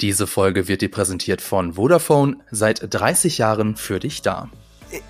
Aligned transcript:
Diese 0.00 0.26
Folge 0.26 0.66
wird 0.66 0.80
dir 0.80 0.90
präsentiert 0.90 1.42
von 1.42 1.74
Vodafone, 1.74 2.38
seit 2.50 2.82
30 2.88 3.36
Jahren 3.36 3.76
für 3.76 3.98
dich 4.00 4.22
da. 4.22 4.48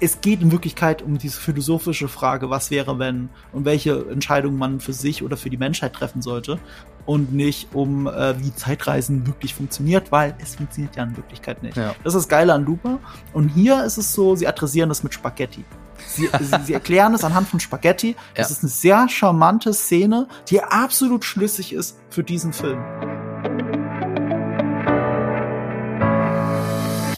Es 0.01 0.21
geht 0.21 0.43
in 0.43 0.51
Wirklichkeit 0.51 1.01
um 1.01 1.17
diese 1.17 1.41
philosophische 1.41 2.09
Frage, 2.09 2.51
was 2.51 2.71
wäre 2.71 2.99
wenn 2.99 3.31
und 3.53 3.65
welche 3.65 4.05
Entscheidung 4.11 4.59
man 4.59 4.81
für 4.81 4.93
sich 4.93 5.23
oder 5.23 5.37
für 5.37 5.49
die 5.49 5.57
Menschheit 5.57 5.95
treffen 5.95 6.23
sollte 6.23 6.59
und 7.07 7.33
nicht 7.33 7.69
um 7.73 8.09
äh, 8.09 8.39
wie 8.41 8.55
Zeitreisen 8.55 9.27
wirklich 9.27 9.55
funktioniert, 9.55 10.13
weil 10.13 10.35
es 10.43 10.57
funktioniert 10.57 10.97
ja 10.97 11.05
in 11.05 11.17
Wirklichkeit 11.17 11.63
nicht. 11.63 11.77
Ja. 11.77 11.95
Das 12.05 12.15
ist 12.15 12.25
das 12.25 12.29
Geile 12.29 12.53
an 12.53 12.65
Looper 12.67 12.99
und 13.33 13.49
hier 13.49 13.85
ist 13.85 13.97
es 13.97 14.13
so, 14.13 14.35
sie 14.35 14.47
adressieren 14.47 14.89
das 14.89 15.03
mit 15.03 15.15
Spaghetti. 15.15 15.65
Sie, 16.09 16.29
sie, 16.41 16.65
sie 16.65 16.75
erklären 16.75 17.15
es 17.15 17.25
anhand 17.25 17.49
von 17.49 17.61
Spaghetti. 17.61 18.17
Das 18.35 18.51
ja. 18.51 18.57
ist 18.57 18.63
eine 18.65 18.71
sehr 18.71 19.09
charmante 19.09 19.73
Szene, 19.73 20.27
die 20.49 20.61
absolut 20.63 21.25
schlüssig 21.25 21.73
ist 21.73 21.97
für 22.11 22.25
diesen 22.25 22.53
Film. 22.53 22.81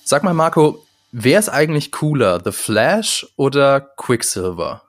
Sag 0.05 0.25
mal, 0.25 0.35
Marco, 0.35 0.85
wer 1.13 1.39
ist 1.39 1.49
eigentlich 1.49 1.93
cooler, 1.93 2.41
The 2.45 2.53
Flash 2.53 3.27
oder 3.37 3.81
Quicksilver? 3.81 4.83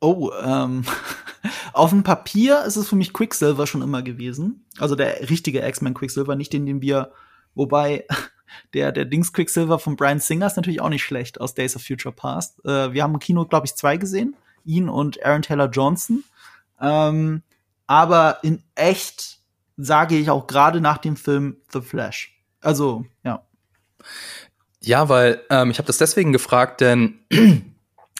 Oh, 0.00 0.30
ähm, 0.42 0.84
auf 1.72 1.90
dem 1.90 2.02
Papier 2.02 2.64
ist 2.64 2.76
es 2.76 2.88
für 2.88 2.96
mich 2.96 3.12
Quicksilver 3.12 3.66
schon 3.66 3.82
immer 3.82 4.02
gewesen. 4.02 4.64
Also 4.78 4.94
der 4.96 5.28
richtige 5.28 5.66
X-Men 5.66 5.94
Quicksilver, 5.94 6.36
nicht 6.36 6.52
den, 6.52 6.66
den 6.66 6.80
wir, 6.80 7.12
wobei 7.54 8.06
der, 8.74 8.92
der 8.92 9.04
Dings 9.04 9.32
Quicksilver 9.32 9.78
von 9.78 9.96
Brian 9.96 10.20
Singer 10.20 10.46
ist 10.46 10.56
natürlich 10.56 10.80
auch 10.80 10.88
nicht 10.88 11.04
schlecht 11.04 11.40
aus 11.40 11.54
Days 11.54 11.76
of 11.76 11.84
Future 11.84 12.14
Past. 12.14 12.64
Äh, 12.64 12.92
wir 12.92 13.02
haben 13.02 13.14
im 13.14 13.20
Kino, 13.20 13.44
glaube 13.44 13.66
ich, 13.66 13.74
zwei 13.74 13.98
gesehen. 13.98 14.36
Ihn 14.64 14.88
und 14.88 15.22
Aaron 15.24 15.42
Taylor 15.42 15.68
Johnson. 15.68 16.24
Ähm, 16.80 17.42
aber 17.86 18.38
in 18.42 18.62
echt 18.74 19.38
sage 19.76 20.16
ich 20.16 20.30
auch 20.30 20.46
gerade 20.46 20.80
nach 20.80 20.98
dem 20.98 21.16
Film 21.16 21.58
The 21.72 21.82
Flash. 21.82 22.38
Also, 22.60 23.04
ja. 23.22 23.42
Ja, 24.80 25.08
weil 25.08 25.42
ähm, 25.50 25.70
ich 25.70 25.78
habe 25.78 25.86
das 25.86 25.98
deswegen 25.98 26.32
gefragt, 26.32 26.80
denn 26.80 27.20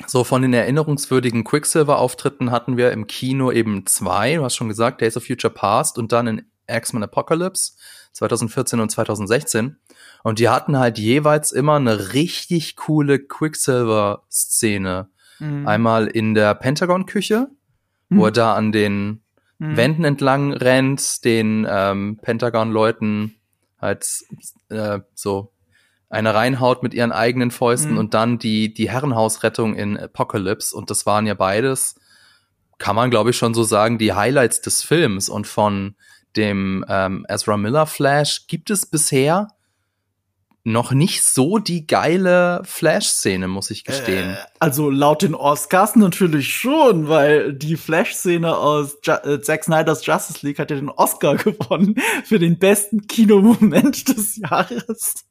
so 0.07 0.25
von 0.25 0.43
den 0.43 0.55
erinnerungswürdigen 0.55 1.45
Quicksilver-Auftritten 1.45 2.51
hatten 2.51 2.77
wir 2.77 2.93
im 2.93 3.07
Kino 3.07 3.53
eben 3.53 3.87
zwei. 3.87 4.37
Du 4.37 4.45
hast 4.45 4.57
schon 4.57 4.69
gesagt, 4.69 5.01
Days 5.01 5.17
of 5.17 5.27
Future 5.27 5.53
Past 5.53 5.99
und 5.99 6.13
dann 6.13 6.27
in 6.27 6.43
X-Men 6.67 7.03
Apocalypse 7.03 7.73
2014 8.13 8.81
und 8.81 8.91
2016. 8.91 9.77
Und 10.23 10.39
die 10.39 10.49
hatten 10.49 10.79
halt 10.79 10.99
jeweils 10.99 11.53
immer 11.53 11.77
eine 11.77 12.15
richtig 12.15 12.77
coole 12.77 13.19
Quicksilver-Szene. 13.19 15.09
Mhm. 15.39 15.69
Einmal 15.69 16.07
in 16.07 16.35
der 16.35 16.55
Pentagon-Küche, 16.55 17.49
mhm. 18.09 18.19
wo 18.19 18.27
er 18.27 18.33
da 18.33 18.55
an 18.55 18.73
den 18.73 19.23
mhm. 19.59 19.77
Wänden 19.77 20.05
entlang 20.05 20.53
rennt, 20.53 21.25
den 21.25 21.67
ähm, 21.69 22.19
Pentagon-Leuten 22.23 23.35
halt 23.81 24.07
äh, 24.71 25.01
so 25.15 25.53
eine 26.09 26.35
reinhaut 26.35 26.83
mit 26.83 26.95
ihren 26.95 27.13
eigenen 27.13 27.51
Fäusten 27.51 27.93
mhm. 27.93 27.99
und 27.99 28.15
dann 28.15 28.39
die, 28.39 28.73
die 28.73 28.91
Herrenhausrettung 28.91 29.75
in 29.75 29.99
Apocalypse. 29.99 30.77
Und 30.77 30.91
das 30.91 31.07
waren 31.07 31.27
ja 31.27 31.35
beides, 31.35 31.97
kann 32.79 32.97
man 32.97 33.11
glaube 33.11 33.31
ich 33.31 33.37
schon 33.37 33.55
so 33.55 33.65
sagen, 33.65 33.99
die 33.99 34.13
Highlights 34.13 34.61
des 34.61 34.83
Films. 34.83 35.29
Und 35.29 35.47
von 35.47 35.97
dem 36.37 36.85
ähm, 36.89 37.25
Ezra 37.29 37.57
Miller 37.57 37.87
Flash 37.87 38.47
gibt 38.47 38.71
es 38.71 38.87
bisher 38.87 39.49
noch 40.65 40.93
nicht 40.93 41.23
so 41.23 41.59
die 41.59 41.87
geile 41.87 42.63
Flash-Szene, 42.65 43.49
muss 43.49 43.71
ich 43.71 43.85
gestehen. 43.85 44.31
Äh, 44.31 44.37
also 44.59 44.89
laut 44.89 45.21
den 45.21 45.35
Oscars 45.35 45.95
natürlich 45.95 46.55
schon, 46.55 47.07
weil 47.07 47.53
die 47.53 47.77
Flash-Szene 47.77 48.57
aus 48.57 48.97
Ju 49.05 49.13
äh, 49.13 49.43
Zack 49.43 49.65
Snyder's 49.65 50.05
Justice 50.07 50.45
League 50.45 50.59
hat 50.59 50.71
ja 50.71 50.77
den 50.77 50.89
Oscar 50.89 51.37
gewonnen 51.37 51.97
für 52.25 52.39
den 52.39 52.59
besten 52.59 53.07
Kinomoment 53.07 54.09
des 54.17 54.37
Jahres. 54.37 55.27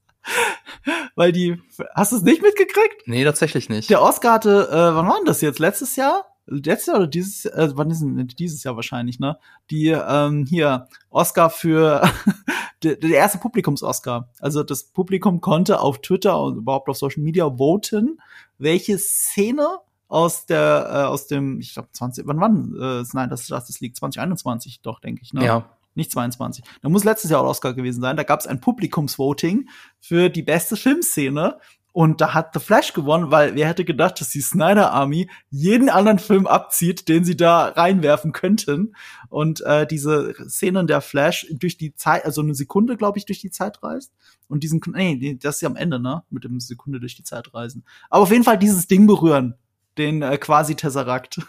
Weil 1.16 1.32
die, 1.32 1.62
hast 1.96 2.12
du 2.12 2.18
es 2.18 2.24
nicht 2.24 2.42
mitgekriegt? 2.42 3.08
Nee, 3.08 3.24
tatsächlich 3.24 3.70
nicht. 3.70 3.90
Der 3.90 4.02
Oscar 4.02 4.34
hatte, 4.34 4.68
äh, 4.70 4.96
wann 4.96 5.08
war 5.08 5.18
denn 5.18 5.26
das 5.26 5.42
jetzt? 5.42 5.60
Letztes 5.60 5.96
Jahr? 5.96 6.26
Letztes 6.46 6.88
Jahr 6.88 6.98
oder 6.98 7.08
dieses, 7.08 7.46
äh, 7.46 7.70
wann 7.76 7.90
ist 7.90 8.02
denn 8.02 8.28
dieses 8.28 8.64
Jahr 8.64 8.76
wahrscheinlich, 8.76 9.20
ne? 9.20 9.38
Die, 9.70 9.88
ähm, 9.88 10.46
hier, 10.46 10.88
Oscar 11.10 11.50
für, 11.50 12.02
der, 12.84 12.98
der 12.98 13.10
erste 13.12 13.38
Publikums-Oscar. 13.38 14.30
Also 14.40 14.64
das 14.64 14.84
Publikum 14.86 15.40
konnte 15.40 15.80
auf 15.80 16.02
Twitter 16.02 16.42
und 16.42 16.58
überhaupt 16.58 16.90
auf 16.90 16.98
Social 16.98 17.24
Media 17.24 17.50
voten, 17.58 18.20
welche 18.58 18.98
Szene 18.98 19.80
aus 20.10 20.46
der, 20.46 20.90
äh, 20.90 21.04
aus 21.08 21.28
dem, 21.28 21.60
ich 21.62 21.74
glaube 21.74 21.90
20, 21.94 22.28
wann 22.28 22.40
wann, 22.42 22.76
äh, 22.78 23.06
nein, 23.14 23.30
das, 23.30 23.48
das, 23.48 23.68
das 23.68 23.80
liegt 23.80 23.96
2021 23.96 24.82
doch, 24.82 25.00
denke 25.00 25.22
ich, 25.24 25.34
ne? 25.34 25.46
Ja 25.46 25.70
nicht 25.96 26.12
22. 26.12 26.64
Da 26.82 26.90
muss 26.90 27.04
letztes 27.04 27.32
Jahr 27.32 27.42
auch 27.42 27.50
Oscar 27.50 27.74
gewesen 27.74 28.02
sein. 28.02 28.18
Da 28.18 28.24
gab 28.24 28.40
es 28.40 28.48
ein 28.48 28.62
Publikumsvoting 28.62 29.70
für 30.00 30.30
die 30.30 30.44
beste 30.44 30.76
Filmszene. 30.76 31.60
Und 31.94 32.22
da 32.22 32.34
hat 32.34 32.56
The 32.56 32.60
Flash 32.60 32.94
gewonnen, 32.94 33.30
weil 33.30 33.54
wer 33.54 33.68
hätte 33.68 33.86
gedacht, 33.86 34.20
dass 34.20 34.30
die 34.30 34.42
Snyder 34.42 34.92
Army 34.92 35.30
jeden 35.52 35.90
anderen 35.90 36.18
Film 36.18 36.48
abzieht, 36.48 37.08
den 37.08 37.24
sie 37.24 37.38
da 37.38 37.68
reinwerfen 37.68 38.32
könnten. 38.32 38.96
Und 39.30 39.62
äh, 39.62 39.86
diese 39.86 40.34
Szene 40.50 40.80
in 40.80 40.88
der 40.88 41.02
Flash 41.02 41.46
durch 41.52 41.78
die 41.78 41.94
Zeit, 41.94 42.26
also 42.26 42.42
eine 42.42 42.56
Sekunde, 42.56 42.98
glaube 42.98 43.20
ich, 43.20 43.26
durch 43.26 43.40
die 43.42 43.52
Zeit 43.52 43.84
reist. 43.84 44.12
Und 44.48 44.64
diesen, 44.64 44.82
nee, 44.88 45.38
das 45.40 45.56
ist 45.56 45.62
ja 45.62 45.70
am 45.70 45.76
Ende, 45.76 46.00
ne? 46.00 46.24
Mit 46.32 46.44
dem 46.44 46.60
Sekunde 46.60 47.00
durch 47.00 47.16
die 47.16 47.24
Zeit 47.24 47.54
reisen. 47.54 47.86
Aber 48.10 48.24
auf 48.24 48.32
jeden 48.32 48.44
Fall 48.44 48.58
dieses 48.58 48.88
Ding 48.88 49.06
berühren. 49.06 49.54
Den 50.00 50.24
äh, 50.24 50.40
quasi 50.40 50.74
Tesseract. 50.74 51.42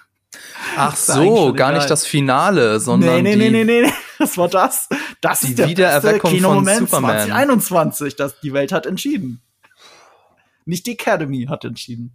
Ach 0.77 0.95
so, 0.95 1.55
gar 1.55 1.73
nicht 1.73 1.89
das 1.89 2.07
Finale, 2.07 2.81
sondern 2.81 3.23
nee, 3.23 3.37
nee, 3.37 3.51
nee, 3.51 3.65
nee, 3.65 3.83
nee, 3.83 3.93
das 4.19 4.37
war 4.39 4.49
das. 4.49 4.89
Das 5.21 5.41
die 5.41 5.49
ist 5.49 5.59
der 5.59 5.69
Wiedererweckung 5.69 6.31
Kinomoment 6.31 6.89
von 6.89 7.03
Superman. 7.03 7.27
2021, 7.27 8.17
das 8.17 8.41
die 8.41 8.53
Welt 8.53 8.73
hat 8.73 8.87
entschieden. 8.87 9.43
Nicht 10.65 10.87
die 10.87 10.93
Academy 10.93 11.47
hat 11.47 11.65
entschieden. 11.65 12.13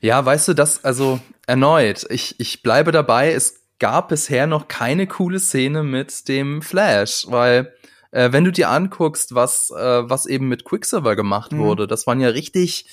Ja, 0.00 0.24
weißt 0.24 0.48
du, 0.48 0.54
das 0.54 0.84
also 0.84 1.20
erneut, 1.46 2.06
ich 2.10 2.38
ich 2.38 2.62
bleibe 2.62 2.92
dabei, 2.92 3.32
es 3.32 3.62
gab 3.78 4.08
bisher 4.08 4.46
noch 4.46 4.68
keine 4.68 5.06
coole 5.06 5.40
Szene 5.40 5.82
mit 5.82 6.28
dem 6.28 6.62
Flash, 6.62 7.26
weil 7.28 7.74
äh, 8.10 8.30
wenn 8.32 8.44
du 8.44 8.52
dir 8.52 8.70
anguckst, 8.70 9.34
was 9.34 9.70
äh, 9.70 10.08
was 10.08 10.26
eben 10.26 10.48
mit 10.48 10.64
Quicksilver 10.64 11.16
gemacht 11.16 11.52
mhm. 11.52 11.58
wurde, 11.58 11.86
das 11.86 12.06
waren 12.06 12.20
ja 12.20 12.28
richtig 12.28 12.86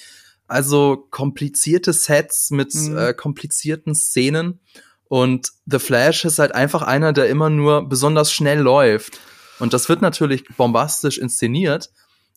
also 0.48 1.06
komplizierte 1.12 1.94
Sets 1.94 2.50
mit 2.50 2.74
mhm. 2.74 2.98
äh, 2.98 3.14
komplizierten 3.14 3.94
Szenen. 3.94 4.60
Und 5.10 5.52
The 5.66 5.80
Flash 5.80 6.24
ist 6.24 6.40
halt 6.40 6.54
einfach 6.54 6.84
einer, 6.84 7.12
der 7.12 7.28
immer 7.30 7.50
nur 7.50 7.90
besonders 7.90 8.32
schnell 8.32 8.60
läuft. 8.60 9.20
Und 9.60 9.74
das 9.74 9.90
wird 9.90 10.02
natürlich 10.02 10.46
bombastisch 10.56 11.18
inszeniert, 11.18 11.90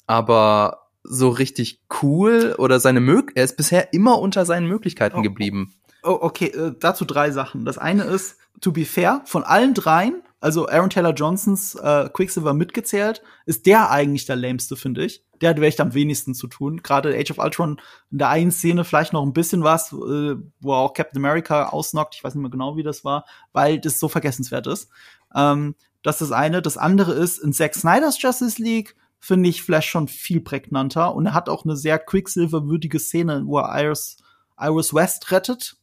aber 0.07 0.89
so 1.05 1.29
richtig 1.29 1.81
cool 2.03 2.55
oder 2.59 2.81
seine 2.81 3.01
Mög 3.01 3.33
er 3.35 3.45
ist 3.45 3.57
bisher 3.57 3.93
immer 3.93 4.19
unter 4.19 4.45
seinen 4.47 4.67
Möglichkeiten 4.67 5.19
oh, 5.19 5.23
geblieben. 5.23 5.75
Oh, 6.03 6.19
okay, 6.21 6.47
äh, 6.47 6.75
dazu 6.79 7.05
drei 7.05 7.31
Sachen. 7.31 7.65
Das 7.65 7.79
eine 7.79 8.05
ist, 8.05 8.37
to 8.61 8.73
be 8.73 8.85
fair, 8.85 9.23
von 9.27 9.45
allen 9.45 9.75
dreien, 9.75 10.23
also 10.41 10.69
Aaron 10.69 10.91
Taylor 10.91 11.13
Johnsons 11.13 11.75
äh, 11.75 12.09
Quicksilver 12.13 12.55
mitgezählt, 12.55 13.23
ist 13.47 13.67
der 13.67 13.91
eigentlich 13.91 14.27
der 14.27 14.37
lämste, 14.37 14.77
finde 14.77 15.05
ich 15.05 15.23
der 15.43 15.51
hat 15.51 15.59
echt 15.59 15.81
am 15.81 15.95
wenigsten 15.95 16.35
zu 16.35 16.47
tun. 16.47 16.83
Gerade 16.83 17.17
Age 17.17 17.33
of 17.33 17.39
Ultron 17.39 17.81
in 18.11 18.19
der 18.19 18.29
einen 18.29 18.53
Szene 18.53 18.85
vielleicht 18.85 19.13
noch 19.13 19.25
ein 19.25 19.33
bisschen 19.33 19.63
was, 19.65 19.93
äh, 19.93 20.37
wo 20.61 20.73
auch 20.73 20.95
Captain 20.95 21.19
America 21.19 21.69
ausnockt. 21.69 22.15
Ich 22.15 22.25
weiß 22.25 22.35
nicht 22.35 22.43
mehr 22.43 22.51
genau, 22.51 22.77
wie 22.77 22.83
das 22.83 23.05
war, 23.05 23.27
weil 23.53 23.81
das 23.81 23.99
so 23.99 24.09
vergessenswert 24.09 24.67
ist. 24.67 24.89
Ähm, 25.35 25.75
das 26.03 26.21
ist 26.21 26.31
das 26.31 26.39
eine. 26.39 26.63
Das 26.63 26.77
andere 26.77 27.13
ist, 27.13 27.39
in 27.39 27.53
Zack 27.53 27.75
Snyder's 27.75 28.21
Justice 28.21 28.61
League 28.63 28.97
finde 29.19 29.49
ich 29.49 29.63
Flash 29.63 29.89
schon 29.89 30.09
viel 30.09 30.41
prägnanter 30.41 31.15
und 31.15 31.27
er 31.27 31.35
hat 31.35 31.49
auch 31.49 31.65
eine 31.65 31.77
sehr 31.77 31.99
Quicksilver-würdige 31.99 32.99
Szene, 32.99 33.43
wo 33.45 33.59
er 33.59 33.85
Iris, 33.85 34.17
Iris 34.59 34.93
West 34.93 35.31
rettet 35.31 35.77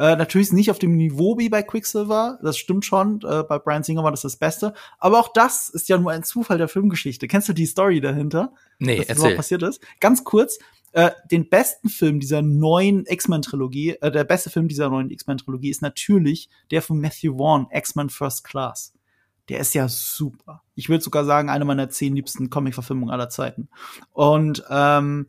äh, 0.00 0.16
natürlich 0.16 0.50
nicht 0.50 0.70
auf 0.70 0.78
dem 0.78 0.96
Niveau 0.96 1.36
wie 1.36 1.50
bei 1.50 1.62
Quicksilver, 1.62 2.38
das 2.42 2.56
stimmt 2.56 2.86
schon. 2.86 3.20
Äh, 3.22 3.42
bei 3.42 3.58
Brian 3.58 3.82
Singer 3.82 4.02
war 4.02 4.10
das 4.10 4.22
das 4.22 4.36
Beste. 4.36 4.72
Aber 4.98 5.20
auch 5.20 5.28
das 5.30 5.68
ist 5.68 5.90
ja 5.90 5.98
nur 5.98 6.10
ein 6.10 6.22
Zufall 6.22 6.56
der 6.56 6.68
Filmgeschichte. 6.68 7.28
Kennst 7.28 7.50
du 7.50 7.52
die 7.52 7.66
Story 7.66 8.00
dahinter? 8.00 8.54
Nee, 8.78 8.96
dass 8.96 9.08
erzähl. 9.10 9.28
Das 9.28 9.36
passiert 9.36 9.62
ist? 9.62 9.82
Ganz 10.00 10.24
kurz. 10.24 10.58
Äh, 10.92 11.10
den 11.30 11.50
besten 11.50 11.90
Film 11.90 12.18
dieser 12.18 12.40
neuen 12.40 13.04
X-Men-Trilogie, 13.04 13.96
äh, 14.00 14.10
der 14.10 14.24
beste 14.24 14.48
Film 14.48 14.68
dieser 14.68 14.88
neuen 14.88 15.10
X-Men-Trilogie 15.10 15.68
ist 15.68 15.82
natürlich 15.82 16.48
der 16.70 16.80
von 16.80 16.98
Matthew 16.98 17.36
Vaughn, 17.36 17.66
X-Men 17.70 18.08
First 18.08 18.44
Class. 18.44 18.94
Der 19.50 19.60
ist 19.60 19.74
ja 19.74 19.86
super. 19.86 20.62
Ich 20.76 20.88
würde 20.88 21.04
sogar 21.04 21.26
sagen, 21.26 21.50
eine 21.50 21.66
meiner 21.66 21.90
zehn 21.90 22.16
liebsten 22.16 22.48
Comic-Verfilmungen 22.48 23.12
aller 23.12 23.28
Zeiten. 23.28 23.68
Und 24.12 24.64
ähm, 24.70 25.26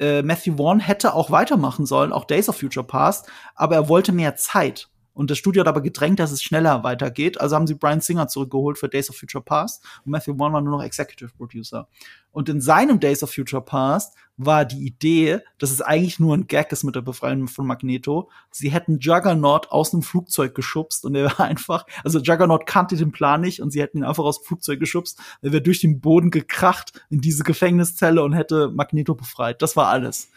äh, 0.00 0.22
Matthew 0.22 0.56
Vaughn 0.56 0.80
hätte 0.80 1.14
auch 1.14 1.30
weitermachen 1.30 1.86
sollen, 1.86 2.12
auch 2.12 2.24
Days 2.24 2.48
of 2.48 2.56
Future 2.58 2.86
Past, 2.86 3.30
aber 3.54 3.76
er 3.76 3.88
wollte 3.88 4.12
mehr 4.12 4.36
Zeit. 4.36 4.89
Und 5.12 5.30
das 5.30 5.38
Studio 5.38 5.60
hat 5.60 5.68
aber 5.68 5.80
gedrängt, 5.80 6.18
dass 6.18 6.30
es 6.30 6.42
schneller 6.42 6.82
weitergeht. 6.84 7.40
Also 7.40 7.56
haben 7.56 7.66
sie 7.66 7.74
Brian 7.74 8.00
Singer 8.00 8.28
zurückgeholt 8.28 8.78
für 8.78 8.88
Days 8.88 9.10
of 9.10 9.16
Future 9.16 9.42
Past 9.42 9.84
und 10.04 10.12
Matthew 10.12 10.36
Vaughn 10.36 10.52
war 10.52 10.60
nur 10.60 10.78
noch 10.78 10.84
Executive 10.84 11.30
Producer. 11.36 11.88
Und 12.32 12.48
in 12.48 12.60
seinem 12.60 13.00
Days 13.00 13.22
of 13.22 13.32
Future 13.32 13.62
Past 13.62 14.14
war 14.36 14.64
die 14.64 14.86
Idee, 14.86 15.40
dass 15.58 15.70
es 15.70 15.82
eigentlich 15.82 16.18
nur 16.18 16.34
ein 16.34 16.46
Gag 16.46 16.72
ist 16.72 16.84
mit 16.84 16.94
der 16.94 17.02
Befreiung 17.02 17.48
von 17.48 17.66
Magneto. 17.66 18.30
Sie 18.50 18.70
hätten 18.70 18.98
Juggernaut 18.98 19.70
aus 19.70 19.92
einem 19.92 20.02
Flugzeug 20.02 20.54
geschubst 20.54 21.04
und 21.04 21.14
er 21.14 21.24
war 21.24 21.40
einfach, 21.46 21.84
also 22.04 22.20
Juggernaut 22.20 22.66
kannte 22.66 22.96
den 22.96 23.12
Plan 23.12 23.40
nicht 23.40 23.60
und 23.60 23.70
sie 23.70 23.82
hätten 23.82 23.98
ihn 23.98 24.04
einfach 24.04 24.24
aus 24.24 24.40
dem 24.40 24.46
Flugzeug 24.46 24.80
geschubst. 24.80 25.18
Er 25.42 25.52
wäre 25.52 25.62
durch 25.62 25.80
den 25.80 26.00
Boden 26.00 26.30
gekracht 26.30 27.04
in 27.10 27.20
diese 27.20 27.42
Gefängniszelle 27.42 28.22
und 28.22 28.32
hätte 28.32 28.68
Magneto 28.68 29.14
befreit. 29.14 29.60
Das 29.60 29.76
war 29.76 29.88
alles. 29.88 30.30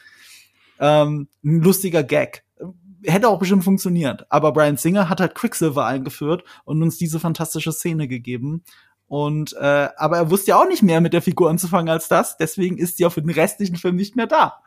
Ähm, 0.79 1.27
ein 1.43 1.61
lustiger 1.61 2.03
Gag 2.03 2.43
hätte 3.05 3.29
auch 3.29 3.39
bestimmt 3.39 3.63
funktioniert. 3.63 4.25
Aber 4.29 4.51
Brian 4.53 4.77
Singer 4.77 5.09
hat 5.09 5.19
halt 5.19 5.35
Quicksilver 5.35 5.85
eingeführt 5.85 6.43
und 6.65 6.81
uns 6.81 6.97
diese 6.97 7.19
fantastische 7.19 7.71
Szene 7.71 8.07
gegeben. 8.07 8.63
Und 9.07 9.53
äh, 9.53 9.89
aber 9.97 10.17
er 10.17 10.31
wusste 10.31 10.51
ja 10.51 10.61
auch 10.61 10.67
nicht 10.67 10.83
mehr 10.83 11.01
mit 11.01 11.13
der 11.13 11.21
Figur 11.21 11.49
anzufangen 11.49 11.89
als 11.89 12.07
das. 12.07 12.37
Deswegen 12.37 12.77
ist 12.77 12.97
sie 12.97 13.05
auch 13.05 13.11
für 13.11 13.21
den 13.21 13.29
restlichen 13.29 13.75
Film 13.75 13.95
nicht 13.95 14.15
mehr 14.15 14.27
da. 14.27 14.61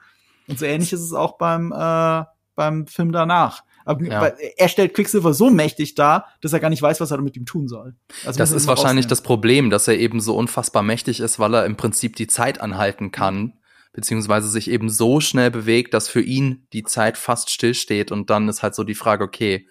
Und 0.47 0.59
so 0.59 0.65
ähnlich 0.65 0.93
ist 0.93 1.01
es 1.01 1.13
auch 1.13 1.39
beim 1.39 1.73
äh, 1.73 2.25
beim 2.55 2.87
Film 2.87 3.13
danach. 3.13 3.63
Aber 3.85 4.05
ja. 4.05 4.33
er 4.57 4.69
stellt 4.69 4.95
Quicksilver 4.95 5.33
so 5.33 5.49
mächtig 5.49 5.95
dar, 5.95 6.27
dass 6.41 6.53
er 6.53 6.59
gar 6.59 6.71
nicht 6.71 6.83
weiß, 6.83 7.01
was 7.01 7.13
er 7.13 7.21
mit 7.21 7.37
ihm 7.37 7.47
tun 7.47 7.69
soll. 7.69 7.95
Also 8.25 8.39
das 8.39 8.51
ist 8.51 8.67
wahrscheinlich 8.67 9.07
das 9.07 9.21
Problem, 9.23 9.71
dass 9.71 9.87
er 9.87 9.97
eben 9.97 10.21
so 10.21 10.35
unfassbar 10.37 10.83
mächtig 10.83 11.21
ist, 11.21 11.39
weil 11.39 11.55
er 11.55 11.67
im 11.67 11.77
Prinzip 11.77 12.17
die 12.17 12.27
Zeit 12.27 12.61
anhalten 12.61 13.13
kann 13.13 13.53
beziehungsweise 13.97 14.49
sich 14.49 14.71
eben 14.71 14.89
so 14.89 15.21
schnell 15.21 15.51
bewegt, 15.51 15.95
dass 15.95 16.09
für 16.09 16.21
ihn 16.21 16.69
die 16.73 16.85
Zeit 16.85 17.19
fast 17.19 17.51
stillsteht 17.51 18.13
und 18.13 18.31
dann 18.31 18.49
ist 18.49 18.63
halt 18.63 18.77
so 18.77 18.85
die 18.85 18.95
Frage, 18.95 19.25
okay, 19.25 19.67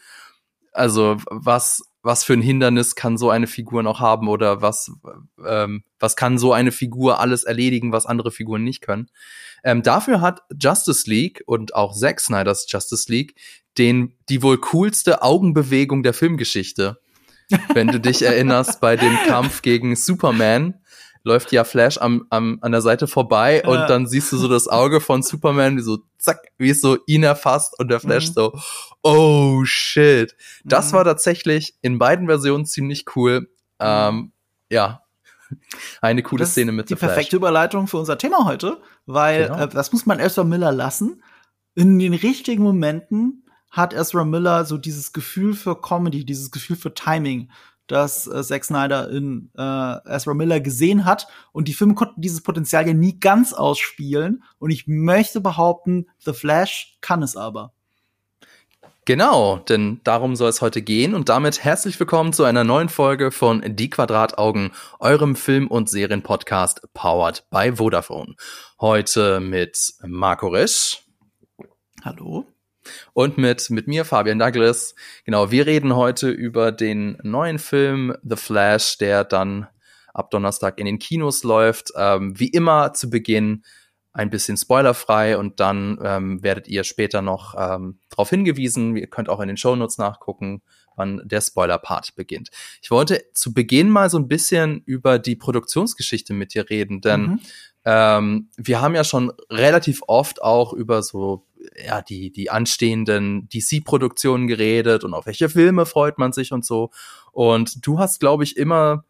also 0.73 1.17
was 1.29 1.83
was 2.01 2.23
für 2.23 2.33
ein 2.33 2.41
Hindernis 2.41 2.95
kann 2.95 3.17
so 3.17 3.31
eine 3.31 3.47
Figur 3.47 3.81
noch 3.81 3.99
haben 3.99 4.27
oder 4.27 4.61
was 4.61 4.91
ähm, 5.47 5.83
was 5.99 6.15
kann 6.15 6.37
so 6.37 6.53
eine 6.53 6.71
Figur 6.71 7.19
alles 7.19 7.45
erledigen, 7.45 7.91
was 7.91 8.05
andere 8.05 8.31
Figuren 8.31 8.63
nicht 8.63 8.81
können. 8.81 9.07
Ähm, 9.63 9.81
dafür 9.81 10.21
hat 10.21 10.41
Justice 10.59 11.09
League 11.09 11.41
und 11.45 11.73
auch 11.73 11.95
Zack 11.95 12.19
Snyders 12.19 12.65
Justice 12.69 13.11
League 13.11 13.35
den 13.77 14.17
die 14.29 14.41
wohl 14.41 14.57
coolste 14.57 15.21
Augenbewegung 15.21 16.03
der 16.03 16.13
Filmgeschichte. 16.13 16.99
Wenn 17.73 17.87
du 17.87 17.99
dich 17.99 18.21
erinnerst 18.23 18.81
bei 18.81 18.95
dem 18.95 19.15
Kampf 19.27 19.61
gegen 19.61 19.95
Superman, 19.95 20.81
läuft 21.25 21.51
ja 21.51 21.63
Flash 21.63 21.97
am, 21.97 22.27
am, 22.29 22.59
an 22.61 22.71
der 22.71 22.81
Seite 22.81 23.07
vorbei 23.07 23.61
ja. 23.65 23.69
und 23.69 23.89
dann 23.89 24.07
siehst 24.07 24.31
du 24.31 24.37
so 24.37 24.47
das 24.47 24.67
Auge 24.67 25.01
von 25.01 25.23
Superman, 25.23 25.75
wie 25.75 25.81
so 25.81 25.97
zack, 26.19 26.39
wie 26.57 26.69
es 26.69 26.81
so 26.81 26.97
ihn 27.07 27.23
erfasst 27.23 27.77
und 27.79 27.89
der 27.89 27.99
Flash 27.99 28.29
mhm. 28.29 28.33
so, 28.33 28.59
oh 29.01 29.65
shit. 29.65 30.35
Das 30.63 30.91
mhm. 30.91 30.97
war 30.97 31.03
tatsächlich 31.03 31.75
in 31.81 31.97
beiden 31.97 32.27
Versionen 32.27 32.65
ziemlich 32.65 33.05
cool. 33.15 33.41
Mhm. 33.41 33.47
Ähm, 33.79 34.31
ja, 34.69 35.01
eine 36.01 36.21
coole 36.21 36.41
das 36.41 36.51
Szene 36.51 36.71
mit 36.71 36.89
Die 36.89 36.95
perfekte 36.95 37.35
Überleitung 37.35 37.87
für 37.87 37.97
unser 37.97 38.17
Thema 38.17 38.45
heute, 38.45 38.81
weil 39.07 39.47
genau. 39.47 39.63
äh, 39.63 39.67
das 39.67 39.91
muss 39.91 40.05
man 40.05 40.19
Ezra 40.19 40.43
Miller 40.43 40.71
lassen. 40.71 41.23
In 41.73 41.97
den 41.97 42.13
richtigen 42.13 42.63
Momenten 42.63 43.45
hat 43.71 43.93
Ezra 43.93 44.23
Miller 44.25 44.63
so 44.65 44.77
dieses 44.77 45.11
Gefühl 45.11 45.53
für 45.53 45.81
Comedy, 45.81 46.23
dieses 46.23 46.51
Gefühl 46.51 46.75
für 46.75 46.93
Timing 46.93 47.49
das 47.87 48.27
äh, 48.27 48.43
Zack 48.43 48.65
Snyder 48.65 49.09
in 49.09 49.51
äh, 49.57 49.97
Ezra 50.09 50.33
Miller 50.33 50.59
gesehen 50.59 51.05
hat. 51.05 51.27
Und 51.51 51.67
die 51.67 51.73
Filme 51.73 51.93
konnten 51.93 52.21
dieses 52.21 52.41
Potenzial 52.41 52.87
ja 52.87 52.93
nie 52.93 53.19
ganz 53.19 53.53
ausspielen. 53.53 54.43
Und 54.59 54.71
ich 54.71 54.87
möchte 54.87 55.41
behaupten, 55.41 56.07
The 56.19 56.33
Flash 56.33 56.97
kann 57.01 57.23
es 57.23 57.35
aber. 57.35 57.73
Genau, 59.05 59.57
denn 59.57 60.01
darum 60.03 60.35
soll 60.35 60.49
es 60.49 60.61
heute 60.61 60.81
gehen 60.81 61.13
und 61.13 61.29
damit 61.29 61.63
herzlich 61.63 61.99
willkommen 61.99 62.33
zu 62.33 62.43
einer 62.43 62.63
neuen 62.63 62.89
Folge 62.89 63.29
von 63.29 63.61
Die 63.63 63.91
Quadrataugen, 63.91 64.71
eurem 64.99 65.35
Film- 65.35 65.67
und 65.67 65.91
Serienpodcast 65.91 66.91
powered 66.95 67.47
by 67.51 67.73
Vodafone. 67.75 68.33
Heute 68.81 69.39
mit 69.41 69.93
Marco 70.01 70.47
Risch. 70.47 71.03
Hallo 72.03 72.47
und 73.13 73.37
mit, 73.37 73.69
mit 73.69 73.87
mir, 73.87 74.05
Fabian 74.05 74.39
Douglas. 74.39 74.95
Genau, 75.25 75.51
wir 75.51 75.65
reden 75.65 75.95
heute 75.95 76.29
über 76.29 76.71
den 76.71 77.17
neuen 77.23 77.59
Film 77.59 78.15
The 78.23 78.35
Flash, 78.35 78.97
der 78.97 79.23
dann 79.23 79.67
ab 80.13 80.31
Donnerstag 80.31 80.79
in 80.79 80.85
den 80.85 80.99
Kinos 80.99 81.43
läuft. 81.43 81.91
Ähm, 81.97 82.39
wie 82.39 82.47
immer 82.47 82.93
zu 82.93 83.09
Beginn 83.09 83.63
ein 84.15 84.29
bisschen 84.29 84.55
spoilerfrei 84.55 85.37
und 85.37 85.59
dann 85.59 85.99
ähm, 86.01 86.41
werdet 86.41 86.69
ihr 86.69 86.85
später 86.85 87.21
noch 87.21 87.53
ähm, 87.57 87.99
darauf 88.09 88.29
hingewiesen. 88.29 88.95
Ihr 88.95 89.07
könnt 89.07 89.27
auch 89.27 89.41
in 89.41 89.49
den 89.49 89.57
Shownotes 89.57 89.97
nachgucken, 89.97 90.61
wann 90.95 91.21
der 91.25 91.41
Spoiler-Part 91.41 92.15
beginnt. 92.15 92.49
Ich 92.81 92.91
wollte 92.91 93.25
zu 93.33 93.53
Beginn 93.53 93.89
mal 93.89 94.09
so 94.09 94.17
ein 94.17 94.29
bisschen 94.29 94.81
über 94.85 95.19
die 95.19 95.35
Produktionsgeschichte 95.35 96.33
mit 96.33 96.53
dir 96.53 96.69
reden, 96.69 97.01
denn 97.01 97.21
mhm. 97.21 97.39
Ähm, 97.85 98.49
wir 98.57 98.81
haben 98.81 98.95
ja 98.95 99.03
schon 99.03 99.31
relativ 99.49 100.01
oft 100.07 100.41
auch 100.41 100.73
über 100.73 101.03
so 101.03 101.45
ja, 101.83 102.01
die, 102.01 102.31
die 102.31 102.49
anstehenden 102.49 103.47
DC-Produktionen 103.49 104.47
geredet 104.47 105.03
und 105.03 105.13
auf 105.13 105.25
welche 105.25 105.49
Filme 105.49 105.85
freut 105.85 106.17
man 106.17 106.33
sich 106.33 106.51
und 106.51 106.65
so. 106.65 106.91
Und 107.31 107.85
du 107.85 107.99
hast, 107.99 108.19
glaube 108.19 108.43
ich, 108.43 108.57
immer 108.57 109.03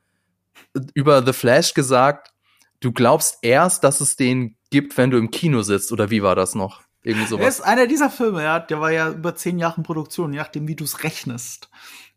über 0.94 1.26
The 1.26 1.34
Flash 1.34 1.74
gesagt, 1.74 2.34
du 2.80 2.92
glaubst 2.92 3.40
erst, 3.42 3.84
dass 3.84 4.02
es 4.02 4.16
den 4.16 4.56
gibt, 4.72 4.98
wenn 4.98 5.12
du 5.12 5.18
im 5.18 5.32
Kino 5.32 5.62
sitzt, 5.62 5.92
oder 5.92 6.10
wie 6.10 6.24
war 6.24 6.36
das 6.36 6.56
noch? 6.56 6.82
Irgendwie 7.04 7.28
sowas. 7.28 7.44
Er 7.44 7.50
ist 7.50 7.62
einer 7.62 7.88
dieser 7.88 8.10
Filme, 8.10 8.44
ja, 8.44 8.60
der 8.60 8.82
war 8.82 8.92
ja 8.92 9.12
über 9.12 9.36
zehn 9.36 9.60
Jahre 9.60 9.78
in 9.78 9.84
Produktion, 9.84 10.34
je 10.34 10.40
nachdem, 10.40 10.68
wie 10.68 10.76
du 10.76 10.84
es 10.84 11.04
rechnest. 11.04 11.70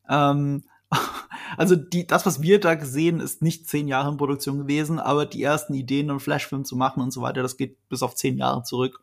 Ähm, 0.09 0.65
also 1.57 1.77
die, 1.77 2.07
das, 2.07 2.27
was 2.27 2.43
wir 2.43 2.61
da 2.61 2.75
gesehen, 2.75 3.21
ist 3.21 3.43
nicht 3.43 3.69
zehn 3.69 3.89
Jahre 3.89 4.11
in 4.11 4.17
Produktion 4.17 4.59
gewesen, 4.59 4.99
aber 4.99 5.27
die 5.27 5.43
ersten 5.43 5.75
Ideen, 5.75 6.11
einen 6.11 6.21
Flashfilm 6.21 6.65
zu 6.65 6.77
machen 6.77 7.03
und 7.03 7.13
so 7.13 7.23
weiter, 7.23 7.43
das 7.43 7.57
geht 7.57 7.77
bis 7.89 8.03
auf 8.03 8.15
zehn 8.15 8.39
Jahre 8.39 8.63
zurück. 8.63 9.01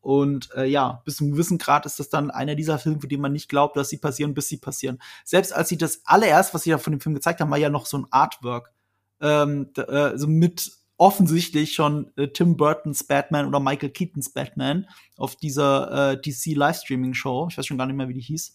Und 0.00 0.52
äh, 0.56 0.64
ja, 0.64 1.00
bis 1.04 1.16
zu 1.16 1.24
einem 1.24 1.32
gewissen 1.34 1.58
Grad 1.58 1.86
ist 1.86 2.00
das 2.00 2.08
dann 2.08 2.32
einer 2.32 2.56
dieser 2.56 2.78
Filme, 2.78 3.00
für 3.00 3.06
die 3.06 3.16
man 3.16 3.32
nicht 3.32 3.48
glaubt, 3.48 3.76
dass 3.76 3.88
sie 3.88 3.98
passieren, 3.98 4.34
bis 4.34 4.48
sie 4.48 4.56
passieren. 4.56 5.00
Selbst 5.24 5.54
als 5.54 5.68
sie 5.68 5.78
das 5.78 6.02
allererst, 6.04 6.52
was 6.54 6.64
sie 6.64 6.70
da 6.70 6.78
von 6.78 6.92
dem 6.92 7.00
Film 7.00 7.14
gezeigt 7.14 7.40
haben, 7.40 7.50
war 7.50 7.58
ja 7.58 7.70
noch 7.70 7.86
so 7.86 7.98
ein 7.98 8.06
Artwork. 8.10 8.72
Ähm, 9.20 9.70
äh, 9.76 10.18
so 10.18 10.26
mit 10.26 10.72
offensichtlich 10.96 11.74
schon 11.74 12.10
äh, 12.16 12.28
Tim 12.28 12.56
Burtons 12.56 13.04
Batman 13.04 13.46
oder 13.46 13.60
Michael 13.60 13.90
Keatons 13.90 14.30
Batman 14.30 14.86
auf 15.16 15.36
dieser 15.36 16.12
äh, 16.12 16.20
DC 16.20 16.56
Livestreaming 16.56 17.14
Show. 17.14 17.46
Ich 17.48 17.56
weiß 17.56 17.66
schon 17.66 17.78
gar 17.78 17.86
nicht 17.86 17.96
mehr, 17.96 18.08
wie 18.08 18.14
die 18.14 18.20
hieß. 18.20 18.54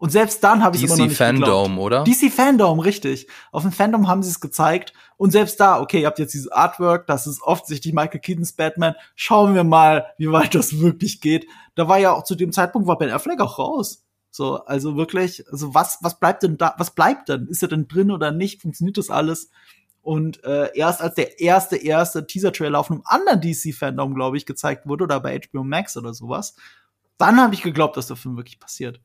Und 0.00 0.08
selbst 0.08 0.42
dann 0.42 0.64
habe 0.64 0.78
ich 0.78 0.82
immer 0.82 0.96
noch 0.96 1.08
nicht 1.08 1.18
Fandom, 1.18 1.78
oder? 1.78 2.04
DC 2.04 2.32
Fandom, 2.32 2.80
richtig. 2.80 3.28
Auf 3.52 3.64
dem 3.64 3.70
Fandom 3.70 4.08
haben 4.08 4.22
sie 4.22 4.30
es 4.30 4.40
gezeigt. 4.40 4.94
Und 5.18 5.30
selbst 5.30 5.60
da, 5.60 5.78
okay, 5.78 6.00
ihr 6.00 6.06
habt 6.06 6.18
jetzt 6.18 6.32
dieses 6.32 6.48
Artwork, 6.50 7.06
das 7.06 7.26
ist 7.26 7.42
offensichtlich 7.42 7.92
Michael 7.92 8.20
Keatons 8.20 8.54
Batman. 8.54 8.94
Schauen 9.14 9.54
wir 9.54 9.62
mal, 9.62 10.06
wie 10.16 10.32
weit 10.32 10.54
das 10.54 10.80
wirklich 10.80 11.20
geht. 11.20 11.46
Da 11.74 11.86
war 11.86 11.98
ja 11.98 12.12
auch 12.12 12.24
zu 12.24 12.34
dem 12.34 12.50
Zeitpunkt 12.50 12.88
war 12.88 12.96
Ben 12.96 13.10
Affleck 13.10 13.42
auch 13.42 13.58
raus. 13.58 14.06
So, 14.30 14.64
also 14.64 14.96
wirklich, 14.96 15.44
also 15.52 15.74
was, 15.74 15.98
was 16.00 16.18
bleibt 16.18 16.44
denn 16.44 16.56
da, 16.56 16.74
was 16.78 16.92
bleibt 16.92 17.28
denn? 17.28 17.46
Ist 17.48 17.60
er 17.62 17.68
denn 17.68 17.86
drin 17.86 18.10
oder 18.10 18.32
nicht? 18.32 18.62
Funktioniert 18.62 18.96
das 18.96 19.10
alles? 19.10 19.50
Und 20.00 20.42
äh, 20.44 20.70
erst 20.74 21.02
als 21.02 21.14
der 21.16 21.40
erste, 21.40 21.76
erste 21.76 22.26
Teaser-Trailer 22.26 22.78
auf 22.78 22.90
einem 22.90 23.02
anderen 23.04 23.42
DC-Fandom, 23.42 24.14
glaube 24.14 24.38
ich, 24.38 24.46
gezeigt 24.46 24.86
wurde, 24.86 25.04
oder 25.04 25.20
bei 25.20 25.38
HBO 25.38 25.62
Max 25.62 25.98
oder 25.98 26.14
sowas, 26.14 26.54
dann 27.18 27.38
habe 27.38 27.52
ich 27.52 27.60
geglaubt, 27.60 27.98
dass 27.98 28.06
der 28.06 28.16
Film 28.16 28.38
wirklich 28.38 28.58
passiert. 28.58 28.98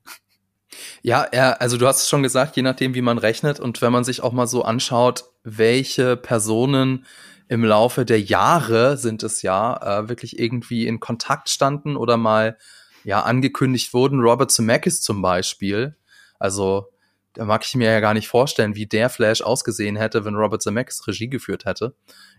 Ja, 1.02 1.24
er, 1.24 1.62
also 1.62 1.78
du 1.78 1.88
hast 1.88 2.02
es 2.02 2.10
schon 2.10 2.24
gesagt, 2.24 2.56
je 2.56 2.64
nachdem, 2.64 2.96
wie 2.96 3.02
man 3.02 3.18
rechnet 3.18 3.60
und 3.60 3.82
wenn 3.82 3.92
man 3.92 4.04
sich 4.04 4.22
auch 4.22 4.34
mal 4.34 4.48
so 4.48 4.64
anschaut, 4.64 5.26
welche 5.44 6.18
Personen 6.18 7.06
im 7.48 7.64
Laufe 7.64 8.06
der 8.06 8.20
Jahre 8.20 8.98
sind 8.98 9.24
es 9.24 9.42
ja 9.42 10.00
äh, 10.00 10.10
wirklich 10.10 10.40
irgendwie 10.40 10.88
in 10.88 11.00
Kontakt 11.00 11.50
standen 11.50 11.96
oder 11.96 12.18
mal 12.18 12.58
ja 13.04 13.22
angekündigt 13.22 13.94
wurden. 13.94 14.20
Robert 14.20 14.52
Zemeckis 14.52 15.02
zum 15.02 15.22
Beispiel. 15.22 15.96
Also 16.40 16.88
da 17.34 17.44
mag 17.46 17.64
ich 17.66 17.76
mir 17.76 17.92
ja 17.92 18.00
gar 18.00 18.14
nicht 18.14 18.30
vorstellen, 18.30 18.76
wie 18.76 18.88
der 18.88 19.10
Flash 19.10 19.42
ausgesehen 19.42 19.98
hätte, 19.98 20.26
wenn 20.26 20.36
Robert 20.36 20.62
Zemeckis 20.62 21.06
Regie 21.06 21.28
geführt 21.28 21.66
hätte. 21.66 21.94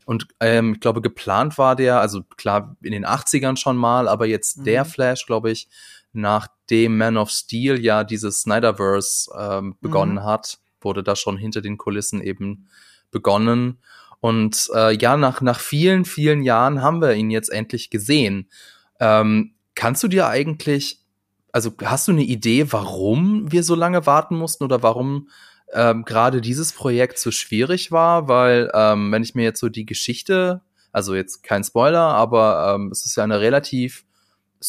Und 0.06 0.26
ähm, 0.40 0.74
ich 0.74 0.80
glaube, 0.80 1.02
geplant 1.02 1.58
war 1.58 1.76
der, 1.76 2.00
also 2.00 2.22
klar 2.36 2.76
in 2.82 2.92
den 2.92 3.04
80ern 3.04 3.56
schon 3.56 3.76
mal, 3.76 4.08
aber 4.08 4.26
jetzt 4.26 4.58
mhm. 4.58 4.64
der 4.64 4.84
Flash, 4.84 5.26
glaube 5.26 5.50
ich, 5.50 5.68
nachdem 6.16 6.98
Man 6.98 7.16
of 7.16 7.30
Steel 7.30 7.78
ja 7.78 8.04
dieses 8.04 8.42
Snyderverse 8.42 9.30
ähm, 9.38 9.76
begonnen 9.80 10.16
mhm. 10.16 10.24
hat, 10.24 10.58
wurde 10.80 11.02
da 11.02 11.16
schon 11.16 11.36
hinter 11.36 11.60
den 11.60 11.78
Kulissen 11.78 12.20
eben 12.20 12.66
begonnen. 13.10 13.78
Und 14.20 14.70
äh, 14.74 14.96
ja, 14.96 15.16
nach, 15.16 15.40
nach 15.40 15.60
vielen, 15.60 16.04
vielen 16.04 16.42
Jahren 16.42 16.82
haben 16.82 17.00
wir 17.00 17.14
ihn 17.14 17.30
jetzt 17.30 17.50
endlich 17.50 17.90
gesehen. 17.90 18.48
Ähm, 18.98 19.54
kannst 19.74 20.02
du 20.02 20.08
dir 20.08 20.26
eigentlich, 20.26 21.00
also 21.52 21.72
hast 21.84 22.08
du 22.08 22.12
eine 22.12 22.24
Idee, 22.24 22.72
warum 22.72 23.52
wir 23.52 23.62
so 23.62 23.74
lange 23.74 24.06
warten 24.06 24.36
mussten 24.36 24.64
oder 24.64 24.82
warum 24.82 25.28
ähm, 25.72 26.04
gerade 26.04 26.40
dieses 26.40 26.72
Projekt 26.72 27.18
so 27.18 27.30
schwierig 27.30 27.92
war? 27.92 28.26
Weil, 28.26 28.70
ähm, 28.74 29.12
wenn 29.12 29.22
ich 29.22 29.34
mir 29.34 29.44
jetzt 29.44 29.60
so 29.60 29.68
die 29.68 29.86
Geschichte, 29.86 30.62
also 30.92 31.14
jetzt 31.14 31.42
kein 31.42 31.62
Spoiler, 31.62 32.00
aber 32.14 32.74
ähm, 32.74 32.90
es 32.90 33.04
ist 33.04 33.16
ja 33.16 33.24
eine 33.24 33.40
relativ 33.40 34.05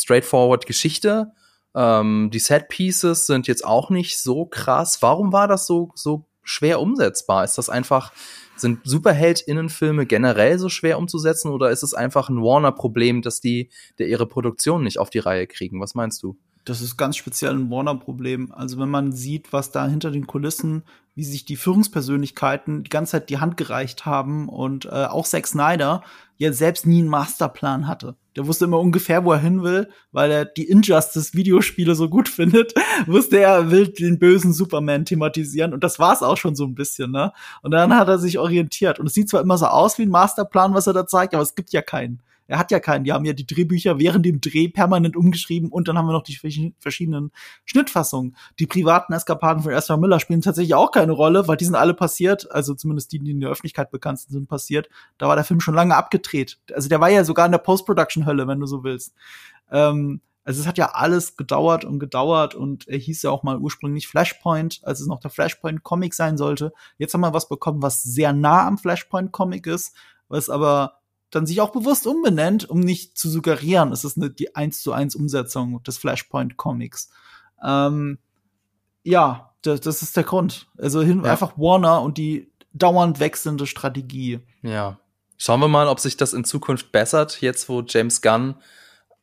straightforward 0.01 0.65
Geschichte. 0.65 1.33
Ähm, 1.75 2.29
die 2.31 2.39
Set 2.39 2.69
Pieces 2.69 3.27
sind 3.27 3.47
jetzt 3.47 3.65
auch 3.65 3.89
nicht 3.89 4.19
so 4.19 4.45
krass. 4.45 5.01
Warum 5.01 5.31
war 5.31 5.47
das 5.47 5.67
so, 5.67 5.91
so 5.95 6.25
schwer 6.43 6.79
umsetzbar? 6.79 7.43
Ist 7.43 7.57
das 7.57 7.69
einfach, 7.69 8.11
sind 8.55 8.79
Superheldinnenfilme 8.83 10.05
generell 10.05 10.57
so 10.59 10.69
schwer 10.69 10.97
umzusetzen 10.97 11.51
oder 11.51 11.69
ist 11.69 11.83
es 11.83 11.93
einfach 11.93 12.29
ein 12.29 12.41
Warner-Problem, 12.41 13.21
dass 13.21 13.41
die 13.41 13.69
der 13.99 14.07
ihre 14.07 14.25
Produktion 14.25 14.83
nicht 14.83 14.99
auf 14.99 15.09
die 15.09 15.19
Reihe 15.19 15.47
kriegen? 15.47 15.81
Was 15.81 15.93
meinst 15.93 16.23
du? 16.23 16.37
Das 16.65 16.81
ist 16.81 16.97
ganz 16.97 17.15
speziell 17.15 17.53
ein 17.53 17.69
Warner-Problem. 17.69 18.51
Also 18.51 18.77
wenn 18.77 18.89
man 18.89 19.13
sieht, 19.13 19.53
was 19.53 19.71
da 19.71 19.87
hinter 19.87 20.11
den 20.11 20.27
Kulissen, 20.27 20.83
wie 21.15 21.23
sich 21.23 21.45
die 21.45 21.55
Führungspersönlichkeiten 21.55 22.83
die 22.83 22.89
ganze 22.89 23.13
Zeit 23.13 23.29
die 23.29 23.37
Hand 23.37 23.55
gereicht 23.55 24.05
haben 24.05 24.49
und 24.49 24.85
äh, 24.85 25.05
auch 25.05 25.25
Zack 25.25 25.47
Snyder 25.47 26.03
ja 26.35 26.51
selbst 26.51 26.85
nie 26.85 26.99
einen 26.99 27.07
Masterplan 27.07 27.87
hatte. 27.87 28.15
Der 28.37 28.45
wusste 28.45 28.65
immer 28.65 28.79
ungefähr, 28.79 29.25
wo 29.25 29.31
er 29.31 29.39
hin 29.39 29.63
will, 29.63 29.89
weil 30.11 30.29
er 30.29 30.45
die 30.45 30.69
Injustice-Videospiele 30.69 31.95
so 31.95 32.07
gut 32.07 32.29
findet, 32.29 32.73
wusste 33.07 33.39
er, 33.39 33.55
er 33.55 33.71
will 33.71 33.87
den 33.87 34.19
bösen 34.19 34.53
Superman 34.53 35.05
thematisieren 35.05 35.73
und 35.73 35.83
das 35.83 35.97
war's 35.97 36.21
auch 36.21 36.37
schon 36.37 36.55
so 36.55 36.65
ein 36.65 36.75
bisschen, 36.75 37.11
ne? 37.11 37.33
Und 37.63 37.71
dann 37.71 37.95
hat 37.95 38.07
er 38.07 38.19
sich 38.19 38.37
orientiert 38.37 38.99
und 38.99 39.07
es 39.07 39.13
sieht 39.13 39.29
zwar 39.29 39.41
immer 39.41 39.57
so 39.57 39.65
aus 39.65 39.97
wie 39.97 40.03
ein 40.03 40.09
Masterplan, 40.09 40.75
was 40.75 40.85
er 40.85 40.93
da 40.93 41.07
zeigt, 41.07 41.33
aber 41.33 41.41
es 41.43 41.55
gibt 41.55 41.71
ja 41.71 41.81
keinen. 41.81 42.21
Er 42.47 42.59
hat 42.59 42.71
ja 42.71 42.79
keinen. 42.79 43.03
Die 43.03 43.11
haben 43.11 43.25
ja 43.25 43.33
die 43.33 43.45
Drehbücher 43.45 43.99
während 43.99 44.25
dem 44.25 44.41
Dreh 44.41 44.67
permanent 44.69 45.15
umgeschrieben 45.15 45.69
und 45.69 45.87
dann 45.87 45.97
haben 45.97 46.07
wir 46.07 46.13
noch 46.13 46.23
die 46.23 46.35
verschiedenen 46.79 47.31
Schnittfassungen. 47.65 48.35
Die 48.59 48.67
privaten 48.67 49.13
Eskapaden 49.13 49.63
von 49.63 49.71
Ezra 49.71 49.97
Miller 49.97 50.19
spielen 50.19 50.41
tatsächlich 50.41 50.75
auch 50.75 50.91
keine 50.91 51.11
Rolle, 51.11 51.47
weil 51.47 51.57
die 51.57 51.65
sind 51.65 51.75
alle 51.75 51.93
passiert, 51.93 52.49
also 52.51 52.73
zumindest 52.73 53.11
die, 53.11 53.19
die 53.19 53.31
in 53.31 53.41
der 53.41 53.49
Öffentlichkeit 53.49 53.91
bekannt 53.91 54.19
sind, 54.19 54.47
passiert. 54.47 54.89
Da 55.17 55.27
war 55.27 55.35
der 55.35 55.45
Film 55.45 55.59
schon 55.59 55.75
lange 55.75 55.95
abgedreht. 55.95 56.59
Also 56.73 56.89
der 56.89 56.99
war 56.99 57.09
ja 57.09 57.23
sogar 57.23 57.45
in 57.45 57.51
der 57.51 57.59
Post-Production-Hölle, 57.59 58.47
wenn 58.47 58.59
du 58.59 58.65
so 58.65 58.83
willst. 58.83 59.13
Ähm, 59.71 60.21
also 60.47 60.61
es 60.61 60.67
hat 60.67 60.77
ja 60.77 60.91
alles 60.93 61.35
gedauert 61.35 61.83
und 61.83 61.99
gedauert 61.99 62.55
und 62.55 62.87
er 62.87 62.97
hieß 62.97 63.21
ja 63.23 63.31
auch 63.31 63.43
mal 63.43 63.57
ursprünglich 63.57 64.07
Flashpoint, 64.07 64.79
als 64.83 65.01
es 65.01 65.07
noch 65.07 65.19
der 65.19 65.29
Flashpoint-Comic 65.29 66.13
sein 66.13 66.37
sollte. 66.37 66.71
Jetzt 66.97 67.13
haben 67.13 67.19
wir 67.19 67.33
was 67.33 67.49
bekommen, 67.49 67.81
was 67.81 68.01
sehr 68.01 68.31
nah 68.31 68.65
am 68.65 68.77
Flashpoint-Comic 68.77 69.67
ist, 69.67 69.93
was 70.29 70.49
aber 70.49 71.01
dann 71.29 71.45
sich 71.45 71.61
auch 71.61 71.71
bewusst 71.71 72.07
umbenennt, 72.07 72.69
um 72.69 72.79
nicht 72.79 73.17
zu 73.17 73.29
suggerieren, 73.29 73.91
es 73.91 74.03
ist 74.03 74.17
eine, 74.17 74.29
die 74.29 74.55
1 74.55 74.81
zu 74.81 74.93
1 74.93 75.15
Umsetzung 75.15 75.83
des 75.83 75.97
Flashpoint 75.97 76.57
Comics. 76.57 77.09
Ähm, 77.63 78.19
ja, 79.03 79.53
das, 79.61 79.81
das 79.81 80.01
ist 80.01 80.15
der 80.15 80.23
Grund. 80.23 80.67
Also 80.77 81.01
hin, 81.01 81.23
ja. 81.23 81.31
einfach 81.31 81.57
Warner 81.57 82.01
und 82.01 82.17
die 82.17 82.51
dauernd 82.73 83.19
wechselnde 83.19 83.67
Strategie. 83.67 84.39
Ja. 84.61 84.99
Schauen 85.37 85.59
wir 85.59 85.67
mal, 85.67 85.87
ob 85.87 85.99
sich 85.99 86.17
das 86.17 86.33
in 86.33 86.45
Zukunft 86.45 86.91
bessert, 86.91 87.41
jetzt 87.41 87.69
wo 87.69 87.81
James 87.81 88.21
Gunn 88.21 88.55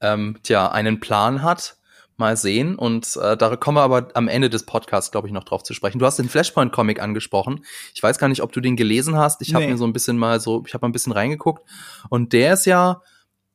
ähm, 0.01 0.39
tja, 0.43 0.71
einen 0.71 1.01
Plan 1.01 1.43
hat 1.43 1.77
mal 2.17 2.37
sehen. 2.37 2.77
Und 2.77 3.17
äh, 3.17 3.37
da 3.37 3.57
kommen 3.57 3.77
wir 3.77 3.83
aber 3.83 4.09
am 4.15 4.29
Ende 4.29 4.51
des 4.51 4.65
Podcasts, 4.65 5.11
glaube 5.11 5.27
ich, 5.27 5.33
noch 5.33 5.45
drauf 5.45 5.63
zu 5.63 5.75
sprechen. 5.75 5.99
Du 5.99 6.07
hast 6.07 6.19
den 6.19 6.29
Flashpoint-Comic 6.29 7.01
angesprochen. 7.01 7.65
Ich 7.95 8.03
weiß 8.03 8.19
gar 8.19 8.29
nicht, 8.29 8.43
ob 8.43 8.53
du 8.53 8.61
den 8.61 8.77
gelesen 8.77 9.17
hast. 9.17 9.43
Ich 9.43 9.49
nee. 9.49 9.55
habe 9.55 9.67
mir 9.67 9.77
so 9.77 9.87
ein 9.87 9.93
bisschen 9.93 10.19
mal 10.19 10.41
so, 10.41 10.63
ich 10.67 10.75
habe 10.75 10.83
mal 10.85 10.89
ein 10.89 10.93
bisschen 10.93 11.13
reingeguckt. 11.13 11.69
Und 12.09 12.33
der 12.33 12.55
ist 12.55 12.67
ja 12.67 13.03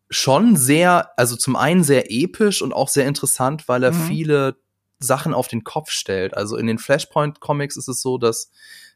schon 0.10 0.56
sehr, 0.56 1.12
also 1.18 1.36
zum 1.36 1.56
einen 1.56 1.84
sehr 1.84 2.12
episch 2.12 2.62
und 2.62 2.74
auch 2.74 2.90
sehr 2.90 3.06
interessant, 3.06 3.68
weil 3.68 3.84
er 3.84 3.92
mhm. 3.92 4.08
viele 4.08 4.56
Sachen 5.00 5.34
auf 5.34 5.48
den 5.48 5.64
Kopf 5.64 5.92
stellt. 5.92 6.36
Also 6.36 6.58
in 6.58 6.68
den 6.68 6.78
Flashpoint-Comics 6.78 7.78
ist 7.78 7.88
es 7.88 8.02
so, 8.02 8.18
dass 8.18 8.52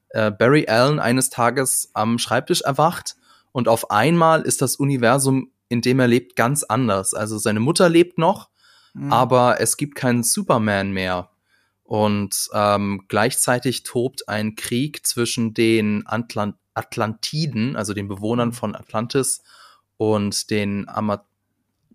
äh, 0.10 0.32
Barry 0.32 0.68
Allen 0.68 1.00
eines 1.00 1.30
Tages 1.30 1.90
am 1.94 2.18
Schreibtisch 2.18 2.62
erwacht 2.62 3.16
und 3.54 3.68
auf 3.68 3.92
einmal 3.92 4.42
ist 4.42 4.62
das 4.62 4.76
Universum, 4.76 5.52
in 5.70 5.82
dem 5.82 6.00
er 6.00 6.08
lebt, 6.08 6.36
ganz 6.36 6.64
anders. 6.64 7.14
Also 7.14 7.38
seine 7.38 7.60
Mutter 7.60 7.88
lebt 7.88 8.18
noch, 8.18 8.50
Mhm. 8.94 9.12
aber 9.12 9.60
es 9.60 9.78
gibt 9.78 9.96
keinen 9.96 10.24
Superman 10.24 10.92
mehr. 10.92 11.30
Und 11.84 12.50
ähm, 12.54 13.06
gleichzeitig 13.08 13.84
tobt 13.84 14.30
ein 14.30 14.56
Krieg 14.56 15.06
zwischen 15.06 15.54
den 15.54 16.04
Atlant 16.06 16.56
Atlantiden, 16.76 17.76
also 17.76 17.94
den 17.94 18.08
Bewohnern 18.08 18.50
mhm. 18.50 18.54
von 18.54 18.76
Atlantis, 18.76 19.44
und 19.98 20.50
den, 20.50 20.90
Ama 20.90 21.24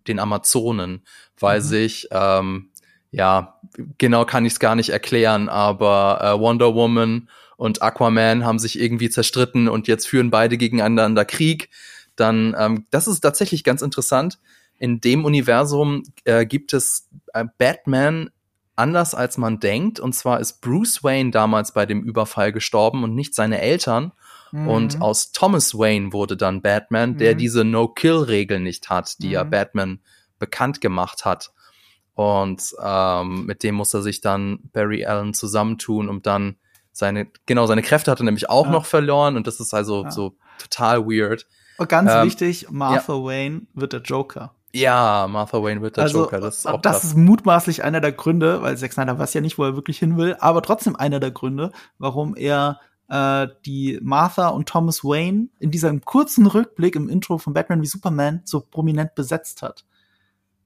den 0.07 0.21
Amazonen, 0.21 1.02
weil 1.40 1.59
mhm. 1.59 1.64
sich, 1.64 2.09
ähm, 2.12 2.71
ja, 3.11 3.61
genau 3.99 4.25
kann 4.25 4.45
ich 4.45 4.52
es 4.52 4.61
gar 4.61 4.76
nicht 4.76 4.90
erklären, 4.90 5.49
aber 5.49 6.21
äh, 6.23 6.38
Wonder 6.38 6.75
Woman 6.75 7.28
und 7.57 7.83
Aquaman 7.83 8.45
haben 8.45 8.61
sich 8.61 8.78
irgendwie 8.78 9.11
zerstritten 9.11 9.69
und 9.69 9.88
jetzt 9.88 10.07
führen 10.07 10.31
beide 10.31 10.57
gegeneinander 10.59 11.25
Krieg. 11.25 11.71
Dann, 12.14 12.55
ähm, 12.57 12.87
das 12.90 13.09
ist 13.09 13.21
tatsächlich 13.21 13.64
ganz 13.64 13.83
interessant 13.83 14.38
in 14.79 15.01
dem 15.01 15.25
Universum 15.25 16.05
äh, 16.25 16.47
gibt 16.47 16.73
es 16.73 17.09
äh, 17.35 17.45
Batman 17.59 18.31
anders 18.79 19.15
als 19.15 19.37
man 19.37 19.59
denkt. 19.59 19.99
Und 20.01 20.15
zwar 20.15 20.41
ist 20.41 20.61
Bruce 20.61 21.03
Wayne 21.03 21.31
damals 21.31 21.73
bei 21.73 21.85
dem 21.85 22.03
Überfall 22.03 22.53
gestorben 22.53 23.03
und 23.03 23.15
nicht 23.15 23.35
seine 23.35 23.61
Eltern. 23.61 24.13
Mhm. 24.53 24.69
Und 24.69 25.01
aus 25.03 25.33
Thomas 25.33 25.77
Wayne 25.77 26.13
wurde 26.13 26.37
dann 26.37 26.63
Batman, 26.63 27.19
der 27.19 27.35
mhm. 27.35 27.39
diese 27.39 27.65
No-Kill-Regel 27.65 28.61
nicht 28.61 28.89
hat, 28.89 29.21
die 29.21 29.29
mhm. 29.29 29.33
ja 29.33 29.45
Batman 29.45 30.01
bekannt 30.39 30.81
gemacht 30.81 31.25
hat. 31.25 31.53
Und 32.15 32.75
ähm, 32.83 33.47
mit 33.47 33.63
dem 33.63 33.75
muss 33.75 33.95
er 33.95 34.03
sich 34.03 34.21
dann 34.21 34.61
Barry 34.73 35.05
Allen 35.05 35.35
zusammentun, 35.35 36.09
um 36.09 36.23
dann 36.23 36.57
seine, 36.93 37.29
genau, 37.47 37.67
seine 37.67 37.83
Kräfte 37.83 38.11
hat 38.11 38.21
er 38.21 38.25
nämlich 38.25 38.51
auch 38.51 38.67
ja. 38.67 38.73
noch 38.73 38.87
verloren. 38.87 39.37
Und 39.37 39.47
das 39.47 39.61
ist 39.61 39.75
also 39.75 40.05
ja. 40.05 40.11
so 40.11 40.37
total 40.59 41.07
weird. 41.07 41.47
Und 41.79 41.89
ganz 41.89 42.11
ähm, 42.13 42.27
wichtig, 42.27 42.71
Martha 42.71 43.13
ja. 43.13 43.25
Wayne 43.25 43.63
wird 43.75 43.93
der 43.93 44.01
Joker. 44.01 44.55
Ja, 44.79 45.27
Martha 45.29 45.63
Wayne 45.63 45.81
wird 45.81 45.97
der 45.97 46.05
also, 46.05 46.21
Joker. 46.21 46.41
Das 46.41 46.59
ist 46.59 46.67
auch 46.67 46.81
Das 46.81 47.05
ist 47.05 47.17
mutmaßlich 47.17 47.85
einer 47.85 48.01
der 48.01 48.13
Gründe, 48.13 48.63
weil 48.63 48.77
Zack 48.77 48.93
Snyder 48.93 49.19
weiß 49.19 49.35
ja 49.35 49.41
nicht, 49.41 49.59
wo 49.59 49.65
er 49.65 49.77
wirklich 49.77 49.99
hin 49.99 50.17
will, 50.17 50.37
aber 50.41 50.63
trotzdem 50.63 50.97
einer 50.97 51.21
der 51.21 51.31
Gründe, 51.31 51.73
warum 51.99 52.37
er 52.37 52.81
äh, 53.09 53.49
die 53.65 53.99
Martha 54.03 54.49
und 54.49 54.69
Thomas 54.69 55.03
Wayne 55.03 55.49
in 55.59 55.71
diesem 55.71 56.05
kurzen 56.05 56.47
Rückblick 56.47 56.95
im 56.97 57.09
Intro 57.09 57.39
von 57.39 57.55
Batman 57.55 57.83
wie 57.83 57.87
Superman 57.87 58.43
so 58.45 58.61
prominent 58.61 59.15
besetzt 59.15 59.63
hat. 59.63 59.85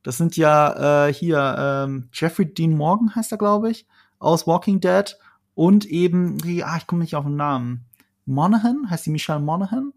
Das 0.03 0.19
sind 0.19 0.37
ja 0.37 1.07
äh, 1.07 1.13
hier 1.13 1.57
ähm, 1.59 2.09
Jeffrey 2.13 2.53
Dean 2.53 2.77
Morgan 2.77 3.15
heißt 3.15 3.33
er, 3.33 3.39
glaube 3.39 3.71
ich, 3.71 3.87
aus 4.19 4.47
Walking 4.47 4.81
Dead 4.81 5.17
und 5.55 5.85
eben 5.87 6.39
ah, 6.65 6.77
ich 6.77 6.87
komme 6.87 7.03
nicht 7.03 7.15
auf 7.15 7.25
den 7.25 7.37
Namen. 7.37 7.85
Monaghan, 8.25 8.89
heißt 8.91 9.07
die 9.07 9.11
Michelle 9.11 9.41
Monaghan? 9.41 9.93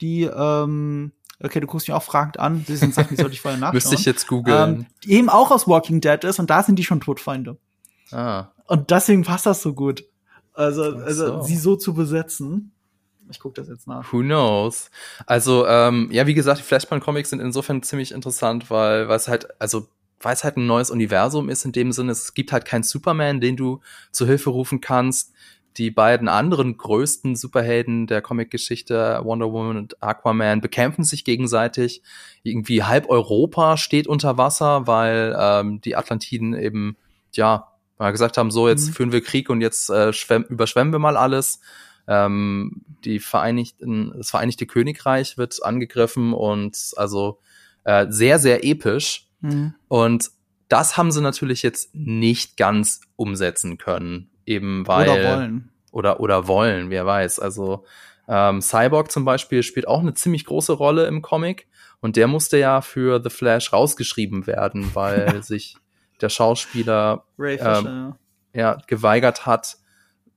Die 0.00 0.22
ähm, 0.22 1.12
Okay, 1.42 1.60
du 1.60 1.66
guckst 1.66 1.88
mich 1.88 1.94
auch 1.94 2.02
fragend 2.02 2.38
an. 2.38 2.64
Sie 2.66 2.76
sind 2.76 2.94
Sachen, 2.94 3.16
die 3.16 3.16
sollte 3.16 3.32
ich 3.32 3.40
vorher 3.40 3.58
nachschauen. 3.60 3.74
Müsste 3.74 3.94
ich 3.94 4.04
jetzt 4.04 4.26
googeln. 4.26 4.74
Ähm, 4.74 4.86
eben 5.04 5.28
auch 5.28 5.50
aus 5.50 5.66
Walking 5.66 6.00
Dead 6.00 6.22
ist 6.24 6.38
und 6.38 6.50
da 6.50 6.62
sind 6.62 6.78
die 6.78 6.84
schon 6.84 7.00
Todfeinde. 7.00 7.56
Ah. 8.12 8.48
Und 8.66 8.90
deswegen 8.90 9.24
passt 9.24 9.46
das 9.46 9.62
so 9.62 9.74
gut. 9.74 10.04
Also, 10.54 10.82
also 10.82 11.26
so. 11.26 11.42
sie 11.42 11.56
so 11.56 11.76
zu 11.76 11.94
besetzen. 11.94 12.72
Ich 13.30 13.40
gucke 13.40 13.54
das 13.60 13.68
jetzt 13.68 13.86
nach. 13.86 14.12
Who 14.12 14.20
knows? 14.20 14.90
Also, 15.26 15.66
ähm, 15.66 16.08
ja, 16.12 16.26
wie 16.26 16.34
gesagt, 16.34 16.60
die 16.60 16.64
Flashpoint-Comics 16.64 17.30
sind 17.30 17.40
insofern 17.40 17.82
ziemlich 17.82 18.12
interessant, 18.12 18.70
weil, 18.70 19.08
weil 19.08 19.16
es 19.16 19.28
halt, 19.28 19.48
also, 19.60 19.88
weil 20.20 20.34
es 20.34 20.44
halt 20.44 20.56
ein 20.56 20.66
neues 20.66 20.90
Universum 20.90 21.48
ist, 21.48 21.64
in 21.64 21.72
dem 21.72 21.92
Sinne, 21.92 22.12
es 22.12 22.34
gibt 22.34 22.52
halt 22.52 22.64
keinen 22.64 22.82
Superman, 22.82 23.40
den 23.40 23.56
du 23.56 23.80
zu 24.10 24.26
Hilfe 24.26 24.50
rufen 24.50 24.80
kannst 24.80 25.32
die 25.76 25.90
beiden 25.90 26.28
anderen 26.28 26.76
größten 26.76 27.36
Superhelden 27.36 28.06
der 28.06 28.20
Comicgeschichte, 28.20 29.20
Wonder 29.22 29.52
Woman 29.52 29.76
und 29.76 30.02
Aquaman, 30.02 30.60
bekämpfen 30.60 31.04
sich 31.04 31.24
gegenseitig. 31.24 32.02
Irgendwie 32.42 32.82
halb 32.82 33.08
Europa 33.08 33.76
steht 33.76 34.06
unter 34.06 34.36
Wasser, 34.36 34.86
weil 34.86 35.34
ähm, 35.38 35.80
die 35.80 35.96
Atlantiden 35.96 36.54
eben, 36.54 36.96
ja, 37.32 37.68
mal 37.98 38.10
gesagt 38.10 38.36
haben, 38.36 38.50
so, 38.50 38.68
jetzt 38.68 38.88
mhm. 38.88 38.92
führen 38.92 39.12
wir 39.12 39.22
Krieg 39.22 39.48
und 39.48 39.60
jetzt 39.60 39.88
äh, 39.88 40.12
schwemm, 40.12 40.44
überschwemmen 40.48 40.92
wir 40.92 40.98
mal 40.98 41.16
alles. 41.16 41.60
Ähm, 42.06 42.82
die 43.04 43.20
Vereinigten, 43.20 44.12
das 44.16 44.30
Vereinigte 44.30 44.66
Königreich 44.66 45.38
wird 45.38 45.62
angegriffen 45.62 46.32
und 46.32 46.76
also 46.96 47.38
äh, 47.84 48.06
sehr, 48.10 48.38
sehr 48.38 48.64
episch. 48.64 49.28
Mhm. 49.40 49.74
Und 49.88 50.30
das 50.68 50.96
haben 50.96 51.12
sie 51.12 51.20
natürlich 51.20 51.62
jetzt 51.62 51.94
nicht 51.94 52.56
ganz 52.56 53.02
umsetzen 53.16 53.78
können 53.78 54.31
eben 54.46 54.86
weil 54.86 55.08
oder 55.08 55.36
wollen 55.36 55.70
oder 55.90 56.20
oder 56.20 56.48
wollen, 56.48 56.90
wer 56.90 57.06
weiß. 57.06 57.38
Also 57.38 57.84
ähm, 58.28 58.60
Cyborg 58.60 59.10
zum 59.10 59.24
Beispiel 59.24 59.62
spielt 59.62 59.88
auch 59.88 60.00
eine 60.00 60.14
ziemlich 60.14 60.44
große 60.44 60.72
Rolle 60.72 61.06
im 61.06 61.22
Comic 61.22 61.66
und 62.00 62.16
der 62.16 62.26
musste 62.26 62.58
ja 62.58 62.80
für 62.80 63.20
The 63.22 63.30
Flash 63.30 63.72
rausgeschrieben 63.72 64.46
werden, 64.46 64.90
weil 64.94 65.42
sich 65.42 65.76
der 66.20 66.28
Schauspieler 66.28 67.24
Fisher, 67.36 67.78
ähm, 67.78 68.14
ja. 68.54 68.74
ja 68.74 68.78
geweigert 68.86 69.46
hat, 69.46 69.76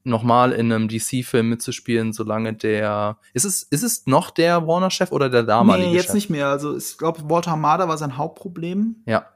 nochmal 0.06 0.52
in 0.52 0.72
einem 0.72 0.88
DC-Film 0.88 1.50
mitzuspielen, 1.50 2.14
solange 2.14 2.54
der. 2.54 3.18
Ist 3.34 3.46
es, 3.46 3.64
ist 3.64 3.84
es 3.84 4.06
noch 4.06 4.30
der 4.30 4.68
Warner-Chef 4.68 5.12
oder 5.12 5.30
der 5.30 5.44
damalige? 5.44 5.90
Nee, 5.90 5.96
jetzt 5.96 6.06
Chef? 6.06 6.16
nicht 6.16 6.30
mehr. 6.30 6.48
Also 6.48 6.78
ich 6.78 6.98
glaube, 6.98 7.30
Walter 7.30 7.52
Hamada 7.52 7.88
war 7.88 7.98
sein 7.98 8.18
Hauptproblem. 8.18 8.98
Ja. 9.06 9.28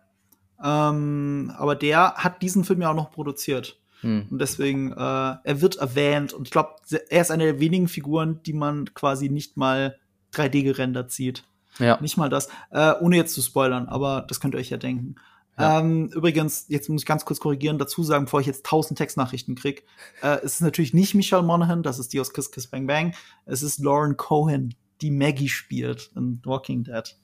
Ähm, 0.64 1.54
aber 1.58 1.76
der 1.76 2.16
hat 2.16 2.42
diesen 2.42 2.64
Film 2.64 2.82
ja 2.82 2.92
auch 2.92 2.96
noch 2.96 3.12
produziert. 3.12 3.80
Hm. 4.02 4.28
Und 4.30 4.40
deswegen, 4.40 4.92
äh, 4.92 4.96
er 4.96 5.62
wird 5.62 5.78
erwähnt. 5.78 6.34
Und 6.34 6.48
ich 6.48 6.52
glaube, 6.52 6.76
er 7.10 7.22
ist 7.22 7.32
eine 7.32 7.44
der 7.46 7.60
wenigen 7.60 7.88
Figuren, 7.88 8.42
die 8.44 8.54
man 8.54 8.94
quasi 8.94 9.30
nicht 9.30 9.58
mal 9.58 9.98
3D 10.34 10.64
gerendert 10.64 11.12
sieht. 11.12 11.44
Ja. 11.80 12.00
Nicht 12.02 12.18
mal 12.18 12.30
das. 12.30 12.50
Äh, 12.72 12.94
ohne 13.00 13.18
jetzt 13.18 13.34
zu 13.34 13.42
spoilern, 13.42 13.88
aber 13.88 14.26
das 14.28 14.40
könnt 14.40 14.56
ihr 14.56 14.60
euch 14.60 14.70
ja 14.70 14.78
denken. 14.78 15.16
Ja. 15.58 15.80
Ähm, 15.80 16.08
übrigens, 16.14 16.66
jetzt 16.70 16.90
muss 16.90 17.02
ich 17.02 17.06
ganz 17.06 17.26
kurz 17.26 17.40
korrigieren, 17.40 17.78
dazu 17.78 18.04
sagen, 18.04 18.26
bevor 18.26 18.40
ich 18.40 18.48
jetzt 18.48 18.66
tausend 18.66 18.98
Textnachrichten 18.98 19.56
krieg. 19.56 19.84
Äh, 20.22 20.38
es 20.38 20.56
ist 20.56 20.62
natürlich 20.62 20.94
nicht 20.94 21.16
Michelle 21.16 21.44
Monaghan, 21.44 21.84
das 21.84 22.00
ist 22.00 22.14
die 22.14 22.20
aus 22.20 22.34
Kiss 22.34 22.52
Kiss 22.52 22.68
Bang 22.68 22.88
Bang. 22.88 23.14
Es 23.46 23.62
ist 23.62 23.80
Lauren 23.80 24.16
Cohen, 24.16 24.76
die 25.02 25.12
Maggie 25.12 25.50
spielt 25.50 26.12
in 26.16 26.42
Walking 26.46 26.86
Dead. 26.86 27.16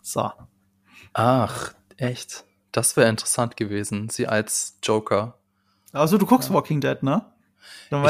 So. 0.00 0.30
Ach, 1.12 1.74
echt? 1.98 2.44
Das 2.72 2.96
wäre 2.96 3.10
interessant 3.10 3.58
gewesen, 3.58 4.08
sie 4.08 4.26
als 4.26 4.78
Joker. 4.82 5.38
Also 5.92 6.18
du 6.18 6.26
guckst 6.26 6.48
ja. 6.48 6.54
Walking 6.54 6.80
Dead, 6.80 7.02
ne? 7.02 7.24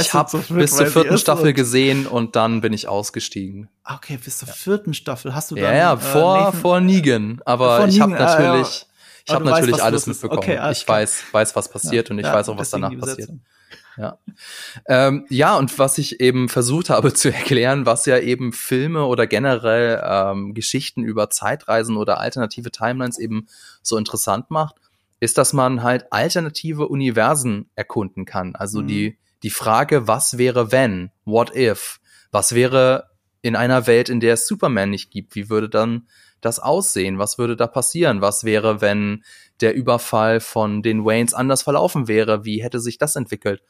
ich 0.00 0.14
habe 0.14 0.38
bis 0.48 0.76
zur 0.76 0.86
vierten 0.86 1.18
Staffel 1.18 1.52
gesehen 1.52 2.06
und 2.06 2.36
dann 2.36 2.60
bin 2.60 2.72
ich 2.72 2.88
ausgestiegen. 2.88 3.68
Okay, 3.84 4.18
bis 4.22 4.38
zur 4.38 4.48
vierten 4.48 4.94
Staffel 4.94 5.34
hast 5.34 5.50
du 5.50 5.56
dann 5.56 5.64
Ja, 5.64 5.74
ja, 5.74 5.96
vor 5.96 6.48
äh, 6.48 6.52
vor 6.52 6.80
Negan, 6.80 7.40
aber 7.44 7.78
vor 7.78 7.88
ich 7.88 8.00
habe 8.00 8.12
natürlich 8.12 8.66
äh, 8.66 8.84
ja. 8.84 9.24
ich 9.26 9.34
habe 9.34 9.44
natürlich 9.44 9.74
weißt, 9.74 9.82
alles 9.82 10.06
mitbekommen. 10.06 10.38
Okay, 10.38 10.70
ich 10.70 10.86
weiß 10.86 11.24
weiß 11.32 11.56
was 11.56 11.68
passiert 11.68 12.08
ja, 12.08 12.12
und 12.12 12.20
ich 12.20 12.26
weiß 12.26 12.48
auch 12.48 12.58
was 12.58 12.70
danach 12.70 12.96
passiert. 12.96 13.30
Ja. 13.98 14.18
Ähm, 14.86 15.26
ja, 15.28 15.56
und 15.56 15.78
was 15.78 15.98
ich 15.98 16.20
eben 16.20 16.48
versucht 16.48 16.88
habe 16.88 17.12
zu 17.12 17.28
erklären, 17.34 17.84
was 17.84 18.06
ja 18.06 18.18
eben 18.18 18.52
Filme 18.52 19.04
oder 19.04 19.26
generell 19.26 20.02
ähm, 20.02 20.54
Geschichten 20.54 21.02
über 21.02 21.28
Zeitreisen 21.28 21.96
oder 21.96 22.18
alternative 22.18 22.70
Timelines 22.70 23.18
eben 23.18 23.48
so 23.82 23.98
interessant 23.98 24.50
macht, 24.50 24.76
ist, 25.22 25.38
dass 25.38 25.52
man 25.52 25.84
halt 25.84 26.12
alternative 26.12 26.88
Universen 26.88 27.70
erkunden 27.76 28.24
kann. 28.24 28.56
Also 28.56 28.80
mhm. 28.80 28.86
die 28.88 29.18
die 29.44 29.50
Frage, 29.50 30.08
was 30.08 30.36
wäre 30.36 30.72
wenn? 30.72 31.12
What 31.24 31.54
if? 31.54 32.00
Was 32.32 32.56
wäre 32.56 33.10
in 33.40 33.54
einer 33.54 33.86
Welt, 33.86 34.08
in 34.08 34.18
der 34.18 34.34
es 34.34 34.48
Superman 34.48 34.90
nicht 34.90 35.12
gibt? 35.12 35.36
Wie 35.36 35.48
würde 35.48 35.68
dann 35.68 36.08
das 36.40 36.58
aussehen? 36.58 37.18
Was 37.18 37.38
würde 37.38 37.54
da 37.54 37.68
passieren? 37.68 38.20
Was 38.20 38.42
wäre, 38.42 38.80
wenn 38.80 39.22
der 39.60 39.76
Überfall 39.76 40.40
von 40.40 40.82
den 40.82 41.04
Waynes 41.04 41.34
anders 41.34 41.62
verlaufen 41.62 42.08
wäre? 42.08 42.44
Wie 42.44 42.60
hätte 42.60 42.80
sich 42.80 42.98
das 42.98 43.14
entwickelt? 43.14 43.62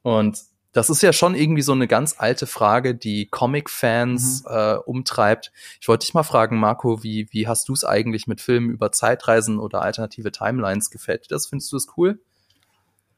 Und 0.00 0.38
das 0.74 0.90
ist 0.90 1.02
ja 1.02 1.12
schon 1.12 1.36
irgendwie 1.36 1.62
so 1.62 1.72
eine 1.72 1.86
ganz 1.86 2.16
alte 2.18 2.48
Frage, 2.48 2.96
die 2.96 3.26
Comic-Fans 3.26 4.42
mhm. 4.42 4.54
äh, 4.54 4.74
umtreibt. 4.74 5.52
Ich 5.80 5.86
wollte 5.86 6.04
dich 6.04 6.14
mal 6.14 6.24
fragen, 6.24 6.58
Marco, 6.58 7.02
wie, 7.04 7.28
wie 7.30 7.46
hast 7.46 7.68
du 7.68 7.72
es 7.72 7.84
eigentlich 7.84 8.26
mit 8.26 8.40
Filmen 8.40 8.70
über 8.70 8.90
Zeitreisen 8.90 9.60
oder 9.60 9.82
alternative 9.82 10.32
Timelines? 10.32 10.90
Gefällt 10.90 11.24
dir 11.24 11.28
das? 11.28 11.46
Findest 11.46 11.70
du 11.72 11.76
es 11.76 11.86
cool? 11.96 12.20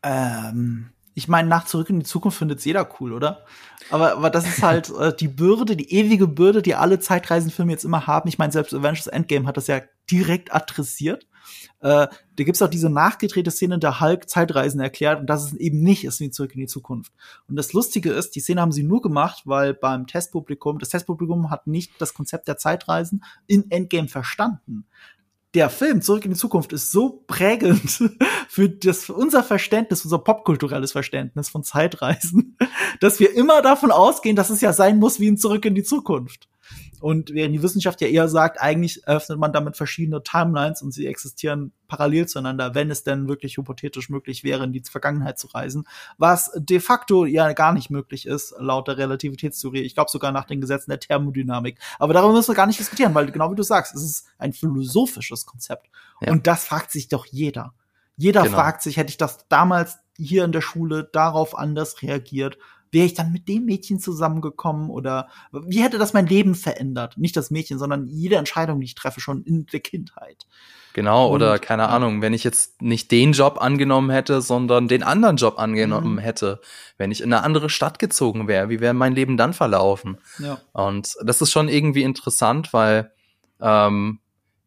Ähm, 0.02 0.90
ich 1.14 1.28
meine, 1.28 1.48
nach 1.48 1.64
Zurück 1.64 1.88
in 1.88 2.00
die 2.00 2.06
Zukunft 2.06 2.36
findet 2.36 2.62
jeder 2.62 2.86
cool, 3.00 3.14
oder? 3.14 3.46
Aber, 3.90 4.12
aber 4.12 4.28
das 4.28 4.46
ist 4.46 4.62
halt 4.62 4.90
äh, 4.90 5.16
die 5.16 5.28
Bürde, 5.28 5.76
die 5.76 5.94
ewige 5.94 6.28
Bürde, 6.28 6.60
die 6.60 6.74
alle 6.74 7.00
Zeitreisenfilme 7.00 7.72
jetzt 7.72 7.86
immer 7.86 8.06
haben. 8.06 8.28
Ich 8.28 8.36
meine, 8.36 8.52
selbst 8.52 8.74
Avengers 8.74 9.06
Endgame 9.06 9.46
hat 9.46 9.56
das 9.56 9.66
ja 9.66 9.80
direkt 10.10 10.54
adressiert. 10.54 11.26
Äh, 11.80 12.06
da 12.08 12.44
gibt's 12.44 12.62
auch 12.62 12.68
diese 12.68 12.90
nachgedrehte 12.90 13.50
Szene, 13.50 13.78
der 13.78 14.00
Hulk 14.00 14.28
Zeitreisen 14.28 14.80
erklärt 14.80 15.20
und 15.20 15.26
das 15.26 15.46
ist 15.46 15.54
eben 15.54 15.82
nicht 15.82 16.04
ist 16.04 16.20
wie 16.20 16.30
zurück 16.30 16.54
in 16.54 16.60
die 16.60 16.66
Zukunft. 16.66 17.12
Und 17.48 17.56
das 17.56 17.72
Lustige 17.72 18.10
ist, 18.12 18.36
die 18.36 18.40
Szene 18.40 18.60
haben 18.60 18.72
sie 18.72 18.82
nur 18.82 19.02
gemacht, 19.02 19.42
weil 19.44 19.74
beim 19.74 20.06
Testpublikum, 20.06 20.78
das 20.78 20.90
Testpublikum 20.90 21.50
hat 21.50 21.66
nicht 21.66 21.92
das 21.98 22.14
Konzept 22.14 22.48
der 22.48 22.56
Zeitreisen 22.56 23.24
in 23.46 23.70
Endgame 23.70 24.08
verstanden 24.08 24.86
der 25.56 25.70
Film 25.70 26.02
Zurück 26.02 26.24
in 26.26 26.32
die 26.32 26.36
Zukunft 26.36 26.72
ist 26.74 26.92
so 26.92 27.24
prägend 27.26 27.80
für 28.48 28.68
das 28.68 29.04
für 29.04 29.14
unser 29.14 29.42
Verständnis, 29.42 30.04
unser 30.04 30.18
popkulturelles 30.18 30.92
Verständnis 30.92 31.48
von 31.48 31.64
Zeitreisen, 31.64 32.56
dass 33.00 33.18
wir 33.20 33.34
immer 33.34 33.62
davon 33.62 33.90
ausgehen, 33.90 34.36
dass 34.36 34.50
es 34.50 34.60
ja 34.60 34.74
sein 34.74 34.98
muss 34.98 35.18
wie 35.18 35.28
in 35.28 35.38
Zurück 35.38 35.64
in 35.64 35.74
die 35.74 35.82
Zukunft. 35.82 36.48
Und 37.00 37.32
während 37.32 37.54
die 37.54 37.62
Wissenschaft 37.62 38.00
ja 38.00 38.08
eher 38.08 38.28
sagt, 38.28 38.60
eigentlich 38.60 39.06
öffnet 39.06 39.38
man 39.38 39.52
damit 39.52 39.76
verschiedene 39.76 40.22
Timelines 40.22 40.82
und 40.82 40.92
sie 40.92 41.06
existieren 41.06 41.72
parallel 41.88 42.26
zueinander, 42.26 42.74
wenn 42.74 42.90
es 42.90 43.04
denn 43.04 43.28
wirklich 43.28 43.56
hypothetisch 43.56 44.08
möglich 44.08 44.44
wäre, 44.44 44.64
in 44.64 44.72
die 44.72 44.82
Vergangenheit 44.82 45.38
zu 45.38 45.46
reisen, 45.48 45.86
was 46.18 46.50
de 46.56 46.80
facto 46.80 47.24
ja 47.24 47.52
gar 47.52 47.72
nicht 47.72 47.90
möglich 47.90 48.26
ist, 48.26 48.54
laut 48.58 48.88
der 48.88 48.98
Relativitätstheorie. 48.98 49.82
Ich 49.82 49.94
glaube 49.94 50.10
sogar 50.10 50.32
nach 50.32 50.44
den 50.44 50.60
Gesetzen 50.60 50.90
der 50.90 51.00
Thermodynamik. 51.00 51.78
Aber 51.98 52.14
darüber 52.14 52.32
müssen 52.32 52.48
wir 52.48 52.54
gar 52.54 52.66
nicht 52.66 52.80
diskutieren, 52.80 53.14
weil 53.14 53.30
genau 53.30 53.50
wie 53.52 53.56
du 53.56 53.62
sagst, 53.62 53.94
es 53.94 54.02
ist 54.02 54.26
ein 54.38 54.52
philosophisches 54.52 55.46
Konzept. 55.46 55.88
Ja. 56.20 56.32
Und 56.32 56.46
das 56.46 56.64
fragt 56.64 56.90
sich 56.90 57.08
doch 57.08 57.26
jeder. 57.26 57.74
Jeder 58.16 58.42
genau. 58.42 58.54
fragt 58.54 58.82
sich, 58.82 58.96
hätte 58.96 59.10
ich 59.10 59.18
das 59.18 59.46
damals 59.48 59.98
hier 60.16 60.44
in 60.44 60.52
der 60.52 60.62
Schule 60.62 61.08
darauf 61.12 61.56
anders 61.56 62.02
reagiert? 62.02 62.58
Wäre 62.92 63.06
ich 63.06 63.14
dann 63.14 63.32
mit 63.32 63.48
dem 63.48 63.64
Mädchen 63.64 63.98
zusammengekommen 63.98 64.90
oder 64.90 65.28
wie 65.52 65.82
hätte 65.82 65.98
das 65.98 66.12
mein 66.12 66.26
Leben 66.26 66.54
verändert? 66.54 67.18
Nicht 67.18 67.36
das 67.36 67.50
Mädchen, 67.50 67.78
sondern 67.78 68.06
jede 68.06 68.36
Entscheidung, 68.36 68.80
die 68.80 68.86
ich 68.86 68.94
treffe, 68.94 69.20
schon 69.20 69.42
in 69.42 69.66
der 69.66 69.80
Kindheit. 69.80 70.46
Genau, 70.96 71.26
Und, 71.26 71.34
oder 71.34 71.58
keine. 71.58 71.90
Ahnung, 71.90 72.22
wenn 72.22 72.32
ich 72.32 72.42
jetzt 72.42 72.80
nicht 72.80 73.10
den 73.10 73.32
Job 73.32 73.60
angenommen 73.60 74.08
hätte, 74.08 74.40
sondern 74.40 74.88
den 74.88 75.02
anderen 75.02 75.36
Job 75.36 75.58
angenommen 75.58 76.14
mhm. 76.14 76.18
hätte, 76.18 76.60
wenn 76.96 77.10
ich 77.10 77.20
in 77.20 77.32
eine 77.32 77.42
andere 77.42 77.68
Stadt 77.68 77.98
gezogen 77.98 78.48
wäre, 78.48 78.70
wie 78.70 78.80
wäre 78.80 78.94
mein 78.94 79.14
Leben 79.14 79.36
dann 79.36 79.52
verlaufen? 79.52 80.16
Ja. 80.38 80.58
Und 80.72 81.14
das 81.22 81.42
ist 81.42 81.52
schon 81.52 81.68
irgendwie 81.68 82.02
interessant, 82.02 82.72
weil 82.72 83.12
ähm, 83.60 84.20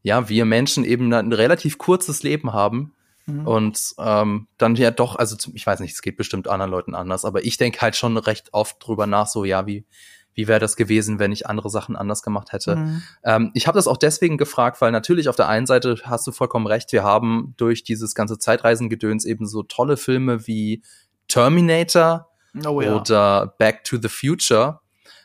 ja, 0.03 0.29
wir 0.29 0.45
Menschen 0.45 0.85
eben 0.85 1.11
ein 1.11 1.33
relativ 1.33 1.79
kurzes 1.79 2.21
Leben 2.21 2.53
haben 2.53 2.93
Mhm. 3.29 3.47
Und 3.47 3.93
ähm, 3.97 4.47
dann 4.57 4.75
ja 4.75 4.91
doch, 4.91 5.15
also 5.15 5.35
ich 5.53 5.65
weiß 5.65 5.79
nicht, 5.79 5.93
es 5.93 6.01
geht 6.01 6.17
bestimmt 6.17 6.47
anderen 6.47 6.71
Leuten 6.71 6.95
anders, 6.95 7.25
aber 7.25 7.43
ich 7.43 7.57
denke 7.57 7.81
halt 7.81 7.95
schon 7.95 8.17
recht 8.17 8.49
oft 8.53 8.77
drüber 8.85 9.07
nach, 9.07 9.27
so 9.27 9.45
ja, 9.45 9.65
wie, 9.67 9.85
wie 10.33 10.47
wäre 10.47 10.59
das 10.59 10.75
gewesen, 10.75 11.19
wenn 11.19 11.31
ich 11.31 11.47
andere 11.47 11.69
Sachen 11.69 11.95
anders 11.95 12.23
gemacht 12.23 12.51
hätte. 12.51 12.75
Mhm. 12.77 13.03
Ähm, 13.23 13.51
ich 13.53 13.67
habe 13.67 13.77
das 13.77 13.87
auch 13.87 13.97
deswegen 13.97 14.37
gefragt, 14.37 14.81
weil 14.81 14.91
natürlich 14.91 15.29
auf 15.29 15.35
der 15.35 15.47
einen 15.47 15.65
Seite 15.65 15.97
hast 16.03 16.25
du 16.27 16.31
vollkommen 16.31 16.67
recht, 16.67 16.91
wir 16.91 17.03
haben 17.03 17.53
durch 17.57 17.83
dieses 17.83 18.15
ganze 18.15 18.39
Zeitreisengedöns 18.39 19.25
eben 19.25 19.47
so 19.47 19.63
tolle 19.63 19.97
Filme 19.97 20.47
wie 20.47 20.81
Terminator 21.27 22.29
oh, 22.65 22.81
ja. 22.81 22.95
oder 22.95 23.55
Back 23.57 23.83
to 23.83 23.97
the 24.01 24.09
Future, 24.09 24.79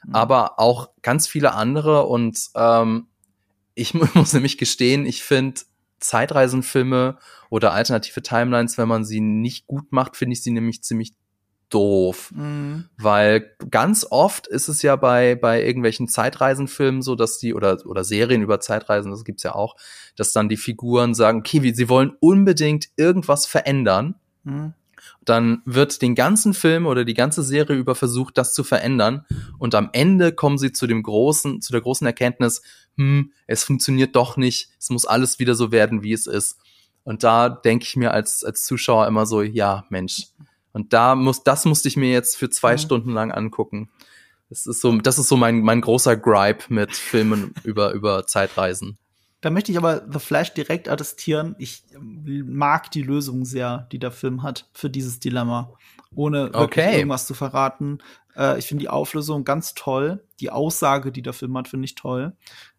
mhm. 0.04 0.14
aber 0.14 0.58
auch 0.58 0.90
ganz 1.02 1.26
viele 1.26 1.54
andere 1.54 2.06
und 2.06 2.50
ähm, 2.54 3.08
ich 3.74 3.94
muss 4.14 4.32
nämlich 4.32 4.58
gestehen, 4.58 5.06
ich 5.06 5.22
finde 5.22 5.62
Zeitreisenfilme 6.04 7.18
oder 7.50 7.72
alternative 7.72 8.22
Timelines, 8.22 8.78
wenn 8.78 8.88
man 8.88 9.04
sie 9.04 9.20
nicht 9.20 9.66
gut 9.66 9.92
macht, 9.92 10.16
finde 10.16 10.34
ich 10.34 10.42
sie 10.42 10.50
nämlich 10.50 10.82
ziemlich 10.82 11.14
doof. 11.70 12.30
Mhm. 12.34 12.88
Weil 12.98 13.50
ganz 13.70 14.06
oft 14.08 14.46
ist 14.46 14.68
es 14.68 14.82
ja 14.82 14.96
bei, 14.96 15.34
bei 15.34 15.64
irgendwelchen 15.64 16.08
Zeitreisenfilmen 16.08 17.02
so, 17.02 17.14
dass 17.14 17.38
die, 17.38 17.54
oder, 17.54 17.78
oder 17.86 18.04
Serien 18.04 18.42
über 18.42 18.60
Zeitreisen, 18.60 19.10
das 19.10 19.24
gibt's 19.24 19.42
ja 19.42 19.54
auch, 19.54 19.76
dass 20.16 20.32
dann 20.32 20.48
die 20.48 20.56
Figuren 20.56 21.14
sagen, 21.14 21.38
okay, 21.38 21.72
sie 21.74 21.88
wollen 21.88 22.12
unbedingt 22.20 22.88
irgendwas 22.96 23.46
verändern. 23.46 24.14
Mhm 24.44 24.74
dann 25.24 25.62
wird 25.64 26.02
den 26.02 26.14
ganzen 26.14 26.54
Film 26.54 26.86
oder 26.86 27.04
die 27.04 27.14
ganze 27.14 27.42
Serie 27.42 27.76
über 27.76 27.94
versucht, 27.94 28.36
das 28.38 28.54
zu 28.54 28.64
verändern. 28.64 29.24
Und 29.58 29.74
am 29.74 29.90
Ende 29.92 30.32
kommen 30.32 30.58
sie 30.58 30.72
zu 30.72 30.86
dem 30.86 31.02
großen, 31.02 31.60
zu 31.60 31.72
der 31.72 31.80
großen 31.80 32.06
Erkenntnis, 32.06 32.62
hm, 32.96 33.32
es 33.46 33.64
funktioniert 33.64 34.14
doch 34.16 34.36
nicht, 34.36 34.68
es 34.78 34.90
muss 34.90 35.06
alles 35.06 35.38
wieder 35.38 35.54
so 35.54 35.72
werden, 35.72 36.02
wie 36.02 36.12
es 36.12 36.26
ist. 36.26 36.58
Und 37.02 37.22
da 37.22 37.48
denke 37.48 37.84
ich 37.84 37.96
mir 37.96 38.12
als, 38.12 38.44
als 38.44 38.64
Zuschauer 38.64 39.06
immer 39.06 39.26
so, 39.26 39.42
ja, 39.42 39.84
Mensch. 39.90 40.28
Und 40.72 40.92
da 40.92 41.14
muss, 41.14 41.42
das 41.42 41.64
musste 41.64 41.88
ich 41.88 41.96
mir 41.96 42.10
jetzt 42.10 42.36
für 42.36 42.50
zwei 42.50 42.72
mhm. 42.72 42.78
Stunden 42.78 43.10
lang 43.10 43.30
angucken. 43.30 43.90
Das 44.48 44.66
ist 44.66 44.80
so, 44.80 44.96
das 44.98 45.18
ist 45.18 45.28
so 45.28 45.36
mein, 45.36 45.60
mein 45.60 45.80
großer 45.80 46.16
Gripe 46.16 46.72
mit 46.72 46.94
Filmen 46.94 47.54
über, 47.64 47.92
über 47.92 48.26
Zeitreisen. 48.26 48.98
Da 49.44 49.50
möchte 49.50 49.70
ich 49.70 49.76
aber 49.76 50.06
The 50.10 50.20
Flash 50.20 50.54
direkt 50.54 50.88
attestieren. 50.88 51.54
Ich 51.58 51.84
mag 52.00 52.90
die 52.92 53.02
Lösung 53.02 53.44
sehr, 53.44 53.86
die 53.92 53.98
der 53.98 54.10
Film 54.10 54.42
hat 54.42 54.70
für 54.72 54.88
dieses 54.88 55.20
Dilemma. 55.20 55.70
Ohne 56.14 56.44
wirklich 56.44 56.62
okay. 56.62 56.96
irgendwas 56.96 57.26
zu 57.26 57.34
verraten. 57.34 57.98
Äh, 58.34 58.58
ich 58.58 58.64
finde 58.64 58.80
die 58.80 58.88
Auflösung 58.88 59.44
ganz 59.44 59.74
toll. 59.74 60.24
Die 60.40 60.48
Aussage, 60.48 61.12
die 61.12 61.20
der 61.20 61.34
Film 61.34 61.58
hat, 61.58 61.68
finde 61.68 61.84
ich 61.84 61.94
toll. 61.94 62.32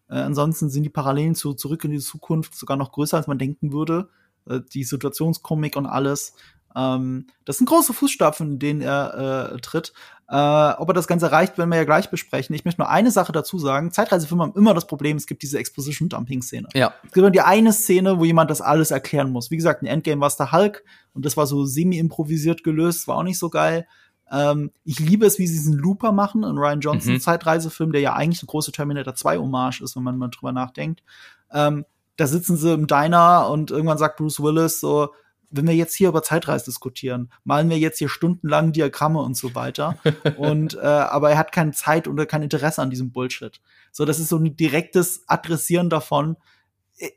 Äh, 0.08 0.14
ansonsten 0.14 0.68
sind 0.68 0.82
die 0.82 0.88
Parallelen 0.88 1.36
zu 1.36 1.54
Zurück 1.54 1.84
in 1.84 1.92
die 1.92 2.00
Zukunft 2.00 2.56
sogar 2.56 2.76
noch 2.76 2.90
größer, 2.90 3.16
als 3.16 3.28
man 3.28 3.38
denken 3.38 3.72
würde. 3.72 4.08
Äh, 4.48 4.58
die 4.74 4.82
Situationskomik 4.82 5.76
und 5.76 5.86
alles. 5.86 6.34
Ähm, 6.76 7.26
das 7.44 7.58
sind 7.58 7.68
große 7.68 7.92
Fußstapfen, 7.92 8.52
in 8.52 8.58
denen 8.58 8.80
er 8.82 9.52
äh, 9.54 9.60
tritt. 9.60 9.92
Äh, 10.28 10.34
ob 10.34 10.88
er 10.88 10.92
das 10.94 11.06
Ganze 11.06 11.26
erreicht, 11.26 11.56
werden 11.56 11.70
wir 11.70 11.76
ja 11.76 11.84
gleich 11.84 12.10
besprechen. 12.10 12.54
Ich 12.54 12.64
möchte 12.64 12.80
nur 12.80 12.90
eine 12.90 13.10
Sache 13.10 13.32
dazu 13.32 13.58
sagen. 13.58 13.92
Zeitreisefilme 13.92 14.42
haben 14.42 14.54
immer 14.56 14.74
das 14.74 14.86
Problem, 14.86 15.16
es 15.16 15.26
gibt 15.26 15.42
diese 15.42 15.58
Exposition-Dumping-Szene. 15.58 16.68
Ja. 16.74 16.92
Es 16.98 17.12
gibt 17.12 17.18
immer 17.18 17.30
die 17.30 17.40
eine 17.40 17.72
Szene, 17.72 18.18
wo 18.18 18.24
jemand 18.24 18.50
das 18.50 18.60
alles 18.60 18.90
erklären 18.90 19.30
muss. 19.30 19.50
Wie 19.50 19.56
gesagt, 19.56 19.82
in 19.82 19.88
Endgame 19.88 20.20
war 20.20 20.28
es 20.28 20.36
der 20.36 20.52
Hulk 20.52 20.84
und 21.14 21.24
das 21.24 21.36
war 21.36 21.46
so 21.46 21.64
semi-improvisiert 21.64 22.64
gelöst, 22.64 23.06
war 23.08 23.16
auch 23.16 23.22
nicht 23.22 23.38
so 23.38 23.50
geil. 23.50 23.86
Ähm, 24.30 24.72
ich 24.84 24.98
liebe 24.98 25.24
es, 25.24 25.38
wie 25.38 25.46
sie 25.46 25.54
diesen 25.54 25.74
Looper 25.74 26.10
machen 26.10 26.42
in 26.42 26.58
Ryan 26.58 26.80
Johnson 26.80 27.14
mhm. 27.14 27.20
Zeitreisefilm, 27.20 27.92
der 27.92 28.00
ja 28.00 28.14
eigentlich 28.14 28.42
eine 28.42 28.48
große 28.48 28.72
Terminator 28.72 29.14
2 29.14 29.38
Hommage 29.38 29.80
ist, 29.80 29.94
wenn 29.94 30.02
man 30.02 30.18
mal 30.18 30.28
drüber 30.28 30.50
nachdenkt. 30.50 31.04
Ähm, 31.52 31.84
da 32.16 32.26
sitzen 32.26 32.56
sie 32.56 32.72
im 32.72 32.88
Diner 32.88 33.48
und 33.48 33.70
irgendwann 33.70 33.98
sagt 33.98 34.16
Bruce 34.16 34.42
Willis 34.42 34.80
so, 34.80 35.10
wenn 35.50 35.66
wir 35.66 35.74
jetzt 35.74 35.94
hier 35.94 36.08
über 36.08 36.22
Zeitreise 36.22 36.66
diskutieren, 36.66 37.30
malen 37.44 37.70
wir 37.70 37.78
jetzt 37.78 37.98
hier 37.98 38.08
stundenlang 38.08 38.72
Diagramme 38.72 39.20
und 39.20 39.36
so 39.36 39.54
weiter. 39.54 39.98
und 40.36 40.74
äh, 40.74 40.80
aber 40.80 41.30
er 41.30 41.38
hat 41.38 41.52
keine 41.52 41.72
Zeit 41.72 42.08
oder 42.08 42.26
kein 42.26 42.42
Interesse 42.42 42.82
an 42.82 42.90
diesem 42.90 43.12
Bullshit. 43.12 43.60
So, 43.92 44.04
das 44.04 44.18
ist 44.18 44.28
so 44.28 44.36
ein 44.36 44.56
direktes 44.56 45.24
Adressieren 45.26 45.90
davon. 45.90 46.36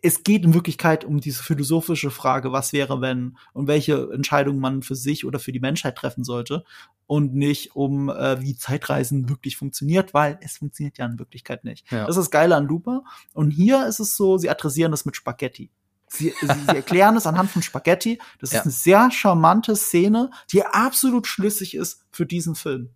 es 0.02 0.24
geht 0.24 0.44
in 0.44 0.54
Wirklichkeit 0.54 1.06
um 1.06 1.20
diese 1.20 1.42
philosophische 1.44 2.12
Frage, 2.12 2.52
was 2.52 2.74
wäre, 2.74 3.02
wenn 3.02 3.38
und 3.54 3.68
welche 3.68 4.10
Entscheidung 4.12 4.60
man 4.60 4.84
für 4.84 4.96
sich 4.96 5.26
oder 5.26 5.40
für 5.40 5.52
die 5.52 5.60
Menschheit 5.62 5.96
treffen 5.96 6.24
sollte 6.24 6.64
und 7.08 7.34
nicht 7.34 7.76
um, 7.76 8.10
äh, 8.10 8.40
wie 8.40 8.56
Zeitreisen 8.56 9.30
wirklich 9.30 9.58
funktioniert, 9.58 10.14
weil 10.14 10.38
es 10.42 10.58
funktioniert 10.58 10.98
ja 11.00 11.06
in 11.06 11.18
Wirklichkeit 11.18 11.64
nicht. 11.64 11.92
Ja. 11.92 12.06
Das 12.06 12.16
ist 12.16 12.24
das 12.24 12.32
Geile 12.32 12.56
an 12.56 12.66
Looper. 12.66 13.04
Und 13.34 13.52
hier 13.52 13.88
ist 13.88 14.00
es 14.00 14.16
so, 14.16 14.38
sie 14.38 14.50
adressieren 14.50 14.92
das 14.92 15.06
mit 15.06 15.16
Spaghetti. 15.16 15.72
Sie, 16.10 16.34
sie, 16.42 16.48
sie 16.48 16.76
erklären 16.76 17.16
es 17.16 17.28
anhand 17.28 17.52
von 17.52 17.62
Spaghetti. 17.62 18.20
Das 18.40 18.52
ja. 18.52 18.60
ist 18.60 18.66
eine 18.66 18.72
sehr 18.72 19.12
charmante 19.12 19.76
Szene, 19.76 20.32
die 20.52 20.66
absolut 20.66 21.28
schlüssig 21.28 21.76
ist 21.76 22.04
für 22.12 22.26
diesen 22.26 22.56
Film. 22.56 22.90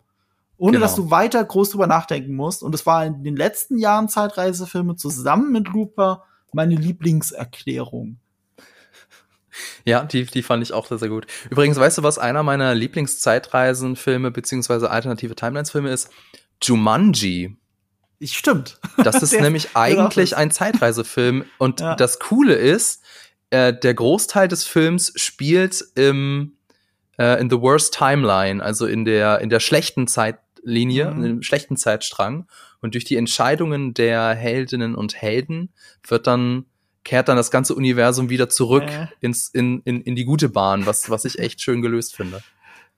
Ohne 0.56 0.72
genau. 0.72 0.84
dass 0.84 0.94
du 0.94 1.10
weiter 1.10 1.42
groß 1.42 1.70
drüber 1.70 1.86
nachdenken 1.86 2.34
musst. 2.34 2.62
Und 2.62 2.74
es 2.74 2.86
war 2.86 3.06
in 3.06 3.24
den 3.24 3.36
letzten 3.36 3.78
Jahren 3.78 4.08
Zeitreisefilme 4.08 4.96
zusammen 4.96 5.52
mit 5.52 5.68
Looper 5.68 6.24
meine 6.52 6.74
Lieblingserklärung. 6.74 8.18
Ja, 9.84 10.04
die, 10.04 10.24
die 10.24 10.42
fand 10.42 10.62
ich 10.62 10.72
auch 10.72 10.86
sehr, 10.86 10.98
sehr 10.98 11.08
gut. 11.08 11.26
Übrigens, 11.50 11.78
weißt 11.78 11.98
du, 11.98 12.02
was 12.02 12.18
einer 12.18 12.42
meiner 12.42 12.74
Lieblingszeitreisenfilme 12.74 14.30
beziehungsweise 14.30 14.90
alternative 14.90 15.36
Timelines-Filme 15.36 15.90
ist? 15.90 16.10
Jumanji. 16.62 17.56
Stimmt. 18.26 18.78
Das 19.02 19.22
ist 19.22 19.32
nämlich 19.40 19.70
eigentlich 19.74 20.36
ein 20.36 20.50
Zeitreisefilm. 20.50 21.44
Und 21.58 21.80
ja. 21.80 21.94
das 21.96 22.18
Coole 22.18 22.54
ist, 22.54 23.02
äh, 23.50 23.72
der 23.72 23.94
Großteil 23.94 24.48
des 24.48 24.64
Films 24.64 25.12
spielt 25.16 25.84
im 25.94 26.56
äh, 27.18 27.40
in 27.40 27.50
the 27.50 27.60
worst 27.60 27.94
timeline, 27.94 28.62
also 28.62 28.86
in 28.86 29.04
der 29.04 29.40
in 29.40 29.50
der 29.50 29.60
schlechten 29.60 30.06
Zeitlinie, 30.06 31.10
mhm. 31.10 31.16
in 31.16 31.22
dem 31.22 31.42
schlechten 31.42 31.76
Zeitstrang. 31.76 32.46
Und 32.80 32.94
durch 32.94 33.04
die 33.04 33.16
Entscheidungen 33.16 33.94
der 33.94 34.34
Heldinnen 34.34 34.94
und 34.94 35.14
Helden 35.14 35.72
wird 36.06 36.26
dann 36.26 36.66
kehrt 37.04 37.28
dann 37.28 37.36
das 37.36 37.50
ganze 37.50 37.74
Universum 37.74 38.30
wieder 38.30 38.48
zurück 38.48 38.84
äh. 38.84 39.06
ins, 39.20 39.48
in, 39.48 39.82
in, 39.84 40.00
in 40.00 40.16
die 40.16 40.24
gute 40.24 40.48
Bahn, 40.48 40.86
was, 40.86 41.10
was 41.10 41.24
ich 41.24 41.38
echt 41.38 41.60
schön 41.60 41.82
gelöst 41.82 42.16
finde. 42.16 42.42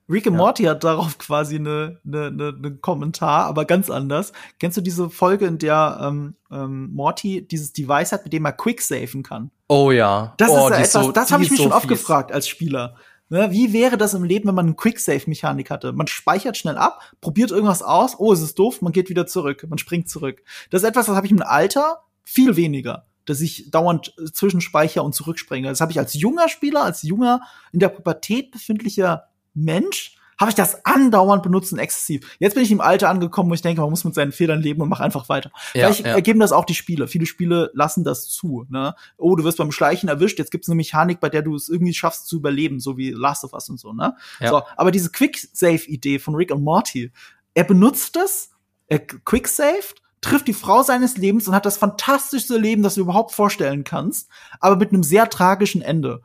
Rick 0.08 0.26
and 0.26 0.36
ja. 0.36 0.42
Morty 0.42 0.62
hat 0.64 0.84
darauf 0.84 1.18
quasi 1.18 1.56
eine, 1.56 2.00
eine, 2.06 2.26
eine, 2.26 2.54
eine 2.56 2.76
Kommentar, 2.76 3.46
aber 3.46 3.64
ganz 3.64 3.90
anders. 3.90 4.32
Kennst 4.58 4.76
du 4.76 4.80
diese 4.80 5.10
Folge, 5.10 5.46
in 5.46 5.58
der 5.58 5.98
ähm, 6.02 6.34
ähm, 6.50 6.92
Morty 6.92 7.46
dieses 7.46 7.72
Device 7.72 8.12
hat, 8.12 8.24
mit 8.24 8.32
dem 8.32 8.44
er 8.44 8.52
quicksafen 8.52 9.22
kann? 9.22 9.50
Oh 9.68 9.90
ja. 9.90 10.34
Das 10.38 10.50
oh, 10.50 10.68
ist 10.68 10.70
ja 10.70 10.76
etwas, 10.76 10.92
so, 10.92 11.12
das 11.12 11.32
habe 11.32 11.42
ich 11.42 11.50
mich 11.50 11.58
so 11.58 11.64
schon 11.64 11.72
oft 11.72 11.88
gefragt 11.88 12.32
als 12.32 12.48
Spieler. 12.48 12.96
Ne, 13.28 13.50
wie 13.50 13.72
wäre 13.72 13.98
das 13.98 14.14
im 14.14 14.22
Leben, 14.22 14.46
wenn 14.46 14.54
man 14.54 14.66
eine 14.66 14.76
Quicksave-Mechanik 14.76 15.68
hatte? 15.70 15.92
Man 15.92 16.06
speichert 16.06 16.56
schnell 16.56 16.76
ab, 16.76 17.00
probiert 17.20 17.50
irgendwas 17.50 17.82
aus, 17.82 18.14
oh, 18.18 18.32
es 18.32 18.40
ist 18.40 18.56
doof, 18.56 18.82
man 18.82 18.92
geht 18.92 19.08
wieder 19.08 19.26
zurück, 19.26 19.66
man 19.68 19.78
springt 19.78 20.08
zurück. 20.08 20.44
Das 20.70 20.82
ist 20.82 20.88
etwas, 20.88 21.06
das 21.06 21.16
habe 21.16 21.26
ich 21.26 21.32
im 21.32 21.42
Alter 21.42 22.04
viel 22.22 22.54
weniger, 22.54 23.06
dass 23.24 23.40
ich 23.40 23.72
dauernd 23.72 24.14
zwischenspeicher 24.32 25.02
und 25.02 25.12
zurückspringe. 25.12 25.68
Das 25.68 25.80
habe 25.80 25.90
ich 25.90 25.98
als 25.98 26.14
junger 26.14 26.48
Spieler, 26.48 26.84
als 26.84 27.02
junger 27.02 27.40
in 27.72 27.80
der 27.80 27.88
Pubertät 27.88 28.52
befindlicher 28.52 29.24
Mensch 29.56 30.16
habe 30.38 30.50
ich 30.50 30.54
das 30.54 30.84
andauernd 30.84 31.42
benutzt 31.42 31.72
und 31.72 31.78
exzessiv. 31.78 32.36
Jetzt 32.38 32.54
bin 32.54 32.62
ich 32.62 32.70
im 32.70 32.80
Alter 32.80 33.08
angekommen, 33.08 33.50
wo 33.50 33.54
ich 33.54 33.62
denke, 33.62 33.80
man 33.80 33.90
muss 33.90 34.04
mit 34.04 34.14
seinen 34.14 34.32
Fehlern 34.32 34.60
leben 34.60 34.82
und 34.82 34.88
mach 34.88 35.00
einfach 35.00 35.28
weiter. 35.28 35.50
Ja, 35.72 35.86
Vielleicht 35.86 36.04
ja. 36.04 36.12
ergeben 36.12 36.40
das 36.40 36.52
auch 36.52 36.66
die 36.66 36.74
Spiele. 36.74 37.08
Viele 37.08 37.26
Spiele 37.26 37.70
lassen 37.72 38.04
das 38.04 38.28
zu. 38.28 38.66
Ne? 38.68 38.94
Oh, 39.16 39.34
du 39.34 39.44
wirst 39.44 39.58
beim 39.58 39.72
Schleichen 39.72 40.08
erwischt, 40.08 40.38
jetzt 40.38 40.50
gibt's 40.50 40.68
eine 40.68 40.76
Mechanik, 40.76 41.20
bei 41.20 41.30
der 41.30 41.42
du 41.42 41.54
es 41.54 41.68
irgendwie 41.68 41.94
schaffst 41.94 42.26
zu 42.26 42.36
überleben, 42.36 42.80
so 42.80 42.98
wie 42.98 43.10
Last 43.10 43.44
of 43.44 43.54
Us 43.54 43.68
und 43.70 43.80
so. 43.80 43.92
Ne? 43.94 44.14
Ja. 44.40 44.50
So, 44.50 44.62
aber 44.76 44.90
diese 44.90 45.10
Quick-Save-Idee 45.10 46.18
von 46.18 46.34
Rick 46.34 46.50
und 46.50 46.62
Morty, 46.62 47.12
er 47.54 47.64
benutzt 47.64 48.16
es, 48.16 48.50
er 48.88 48.98
quick-saved, 48.98 50.02
trifft 50.20 50.48
die 50.48 50.54
Frau 50.54 50.82
seines 50.82 51.16
Lebens 51.16 51.48
und 51.48 51.54
hat 51.54 51.66
das 51.66 51.78
fantastischste 51.78 52.58
Leben, 52.58 52.82
das 52.82 52.96
du 52.96 53.02
überhaupt 53.02 53.32
vorstellen 53.32 53.84
kannst, 53.84 54.28
aber 54.60 54.76
mit 54.76 54.92
einem 54.92 55.02
sehr 55.02 55.30
tragischen 55.30 55.82
Ende. 55.82 56.22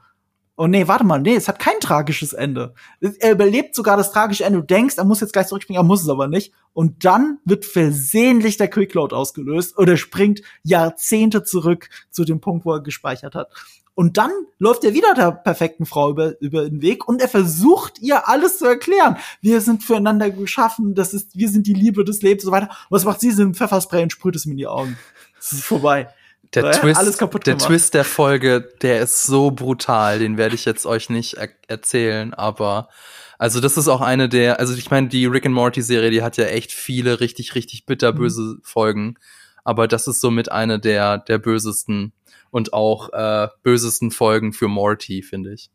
Oh 0.61 0.67
nee, 0.67 0.87
warte 0.87 1.03
mal, 1.03 1.19
nee, 1.19 1.33
es 1.33 1.47
hat 1.47 1.57
kein 1.57 1.79
tragisches 1.79 2.33
Ende. 2.33 2.75
Er 2.99 3.31
überlebt 3.31 3.73
sogar 3.73 3.97
das 3.97 4.11
tragische 4.11 4.43
Ende. 4.43 4.59
Du 4.59 4.65
denkst, 4.67 4.95
er 4.99 5.05
muss 5.05 5.19
jetzt 5.19 5.33
gleich 5.33 5.47
zurückspringen, 5.47 5.81
er 5.81 5.83
muss 5.83 6.03
es 6.03 6.09
aber 6.09 6.27
nicht. 6.27 6.53
Und 6.71 7.03
dann 7.03 7.39
wird 7.45 7.65
versehentlich 7.65 8.57
der 8.57 8.67
Quickload 8.67 9.15
ausgelöst 9.15 9.75
oder 9.79 9.97
springt 9.97 10.43
Jahrzehnte 10.61 11.43
zurück 11.43 11.89
zu 12.11 12.25
dem 12.25 12.41
Punkt, 12.41 12.63
wo 12.63 12.73
er 12.73 12.83
gespeichert 12.83 13.33
hat. 13.33 13.51
Und 13.95 14.17
dann 14.17 14.29
läuft 14.59 14.83
er 14.83 14.93
wieder 14.93 15.15
der 15.15 15.31
perfekten 15.31 15.87
Frau 15.87 16.11
über, 16.11 16.39
über 16.41 16.69
den 16.69 16.83
Weg 16.83 17.07
und 17.07 17.23
er 17.23 17.27
versucht 17.27 17.99
ihr 17.99 18.29
alles 18.29 18.59
zu 18.59 18.67
erklären. 18.67 19.17
Wir 19.41 19.61
sind 19.61 19.81
füreinander 19.83 20.29
geschaffen, 20.29 20.93
das 20.93 21.15
ist, 21.15 21.35
wir 21.35 21.49
sind 21.49 21.65
die 21.65 21.73
Liebe 21.73 22.05
des 22.05 22.21
Lebens 22.21 22.43
und 22.43 22.49
so 22.49 22.51
weiter. 22.51 22.69
Und 22.69 22.91
was 22.91 23.03
macht 23.03 23.19
sie? 23.19 23.31
Sie 23.31 23.41
nimmt 23.41 23.57
Pfefferspray 23.57 24.03
und 24.03 24.11
sprüht 24.11 24.35
es 24.35 24.45
ihm 24.45 24.51
in 24.51 24.57
die 24.57 24.67
Augen. 24.67 24.95
Es 25.39 25.53
ist 25.53 25.63
vorbei 25.63 26.07
der, 26.53 26.65
ja, 26.65 26.71
Twist, 26.71 27.21
der 27.45 27.57
Twist 27.57 27.93
der 27.93 28.03
Folge, 28.03 28.69
der 28.81 29.01
ist 29.01 29.23
so 29.23 29.51
brutal, 29.51 30.19
den 30.19 30.37
werde 30.37 30.55
ich 30.55 30.65
jetzt 30.65 30.85
euch 30.85 31.09
nicht 31.09 31.35
er 31.35 31.49
erzählen, 31.67 32.33
aber 32.33 32.89
also 33.37 33.59
das 33.59 33.77
ist 33.77 33.87
auch 33.87 34.01
eine 34.01 34.29
der, 34.29 34.59
also 34.59 34.73
ich 34.75 34.91
meine, 34.91 35.07
die 35.07 35.25
Rick 35.25 35.45
and 35.45 35.55
Morty 35.55 35.81
Serie, 35.81 36.11
die 36.11 36.21
hat 36.21 36.37
ja 36.37 36.45
echt 36.45 36.71
viele 36.71 37.21
richtig, 37.21 37.55
richtig 37.55 37.85
bitterböse 37.85 38.41
mhm. 38.41 38.61
Folgen, 38.63 39.15
aber 39.63 39.87
das 39.87 40.07
ist 40.07 40.21
somit 40.21 40.51
eine 40.51 40.79
der, 40.79 41.17
der 41.17 41.37
bösesten 41.37 42.13
und 42.51 42.73
auch 42.73 43.11
äh, 43.13 43.47
bösesten 43.63 44.11
Folgen 44.11 44.53
für 44.53 44.67
Morty, 44.67 45.23
finde 45.23 45.53
ich. 45.53 45.71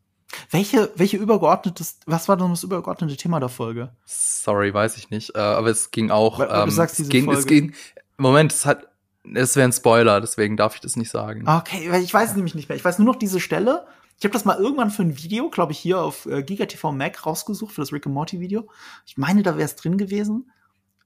Welche, 0.51 0.91
welche 0.97 1.17
übergeordnetes, 1.17 2.01
was 2.07 2.29
war 2.29 2.37
denn 2.37 2.51
das 2.51 2.65
übergeordnete 2.65 3.17
Thema 3.17 3.41
der 3.41 3.49
Folge? 3.49 3.93
Sorry, 4.05 4.75
weiß 4.75 4.97
ich 4.99 5.11
nicht, 5.11 5.35
äh, 5.35 5.39
aber 5.39 5.69
es 5.69 5.91
ging 5.91 6.11
auch, 6.11 6.41
ähm, 6.41 6.69
du 6.69 6.71
sagst 6.71 6.99
diese 6.99 7.09
es 7.09 7.11
ging, 7.11 7.25
Folge. 7.25 7.41
es 7.41 7.47
ging, 7.47 7.75
Moment, 8.19 8.53
es 8.53 8.67
hat, 8.67 8.87
es 9.35 9.57
wäre 9.57 9.69
ein 9.69 9.73
Spoiler, 9.73 10.21
deswegen 10.21 10.57
darf 10.57 10.75
ich 10.75 10.81
das 10.81 10.97
nicht 10.97 11.11
sagen. 11.11 11.49
Okay, 11.49 11.91
weil 11.91 12.03
ich 12.03 12.13
weiß 12.13 12.31
es 12.31 12.37
nämlich 12.37 12.55
nicht 12.55 12.69
mehr. 12.69 12.77
Ich 12.77 12.85
weiß 12.85 12.99
nur 12.99 13.07
noch 13.07 13.17
diese 13.17 13.41
Stelle. 13.41 13.87
Ich 14.19 14.25
habe 14.25 14.33
das 14.33 14.45
mal 14.45 14.59
irgendwann 14.59 14.91
für 14.91 15.03
ein 15.03 15.19
Video, 15.19 15.51
glaube 15.51 15.73
ich, 15.73 15.79
hier 15.79 16.01
auf 16.01 16.27
äh, 16.27 16.43
GigaTV 16.43 16.93
Mac 16.93 17.27
rausgesucht 17.27 17.75
für 17.75 17.83
das 17.83 17.93
Rick 17.93 18.07
and 18.07 18.15
Morty 18.15 18.41
Video. 18.41 18.69
Ich 19.05 19.19
meine, 19.19 19.43
da 19.43 19.57
wäre 19.57 19.67
es 19.67 19.77
drin 19.77 19.99
gewesen. 19.99 20.51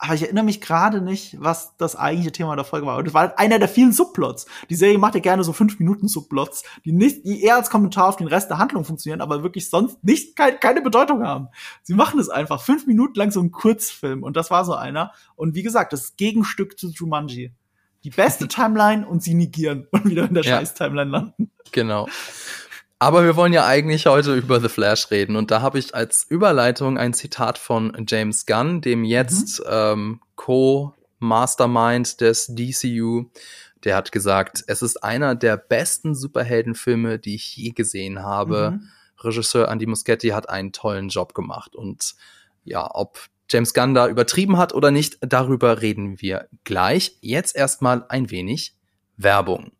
Aber 0.03 0.15
ich 0.15 0.23
erinnere 0.23 0.45
mich 0.45 0.63
gerade 0.63 1.03
nicht, 1.03 1.37
was 1.41 1.77
das 1.77 1.95
eigentliche 1.95 2.33
Thema 2.33 2.57
der 2.57 2.65
Folge 2.65 2.87
war. 2.87 2.97
Und 2.97 3.05
das 3.05 3.13
war 3.13 3.21
halt 3.21 3.39
einer 3.39 3.59
der 3.59 3.69
vielen 3.69 3.93
Subplots. 3.93 4.47
Die 4.71 4.75
Serie 4.75 4.97
macht 4.97 5.15
ja 5.15 5.21
gerne 5.21 5.45
so 5.45 5.53
fünf 5.53 5.79
Minuten 5.79 6.09
Subplots, 6.09 6.65
die 6.87 6.93
nicht, 6.93 7.27
die 7.27 7.43
eher 7.43 7.57
als 7.57 7.69
Kommentar 7.69 8.09
auf 8.09 8.17
den 8.17 8.27
Rest 8.27 8.49
der 8.49 8.57
Handlung 8.57 8.87
funktionieren, 8.87 9.21
aber 9.21 9.43
wirklich 9.43 9.69
sonst 9.69 10.03
nicht 10.03 10.37
kein, 10.37 10.59
keine 10.59 10.81
Bedeutung 10.81 11.23
haben. 11.23 11.49
Sie 11.83 11.93
machen 11.93 12.19
es 12.19 12.31
einfach 12.31 12.63
fünf 12.63 12.87
Minuten 12.87 13.19
lang 13.19 13.31
so 13.31 13.41
ein 13.41 13.51
Kurzfilm 13.51 14.23
und 14.23 14.39
das 14.39 14.51
war 14.51 14.65
so 14.65 14.75
einer. 14.75 15.13
Und 15.37 15.55
wie 15.55 15.63
gesagt, 15.63 15.93
das 15.93 16.17
Gegenstück 16.17 16.79
zu 16.79 16.89
Jumanji 16.89 17.53
die 18.05 18.11
beste 18.11 18.49
Timeline 18.49 19.07
und 19.07 19.23
sie 19.23 19.35
negieren 19.35 19.87
und 19.91 20.05
wieder 20.05 20.25
in 20.29 20.35
der 20.35 20.45
ja. 20.45 20.57
scheiß 20.57 20.75
Timeline 20.75 21.11
landen. 21.11 21.51
Genau. 21.73 22.09
Aber 22.99 23.25
wir 23.25 23.35
wollen 23.35 23.55
ja 23.55 23.65
eigentlich 23.67 24.07
heute 24.07 24.35
über 24.35 24.61
The 24.61 24.69
Flash 24.69 25.11
reden 25.11 25.37
und 25.37 25.51
da 25.51 25.63
habe 25.63 25.79
ich 25.79 25.95
als 25.95 26.27
Überleitung 26.29 26.99
ein 26.99 27.15
Zitat 27.15 27.57
von 27.57 28.05
James 28.07 28.45
Gunn, 28.45 28.83
dem 28.83 29.05
jetzt 29.05 29.61
mhm. 29.61 29.67
ähm, 29.71 30.21
Co-Mastermind 30.37 32.21
des 32.21 32.55
DCU. 32.55 33.25
Der 33.85 33.97
hat 33.97 34.13
gesagt, 34.13 34.65
es 34.67 34.83
ist 34.83 35.03
einer 35.03 35.35
der 35.35 35.57
besten 35.57 36.15
Superheldenfilme, 36.15 37.19
die 37.19 37.37
ich 37.37 37.57
je 37.57 37.71
gesehen 37.71 38.23
habe. 38.23 38.73
Mhm. 38.73 38.89
Regisseur 39.25 39.69
Andy 39.69 39.87
Muschietti 39.87 40.29
hat 40.29 40.51
einen 40.51 40.73
tollen 40.73 41.09
Job 41.09 41.35
gemacht 41.35 41.75
und 41.75 42.15
ja, 42.65 42.87
ob 42.95 43.19
James 43.51 43.75
Gunn 43.75 43.95
da 43.95 44.07
übertrieben 44.07 44.59
hat 44.59 44.73
oder 44.73 44.93
nicht, 44.93 45.19
darüber 45.21 45.83
reden 45.83 46.21
wir 46.21 46.49
gleich. 46.63 47.17
Jetzt 47.21 47.57
erstmal 47.57 48.07
ein 48.09 48.31
wenig 48.31 48.75
Werbung. 49.17 49.73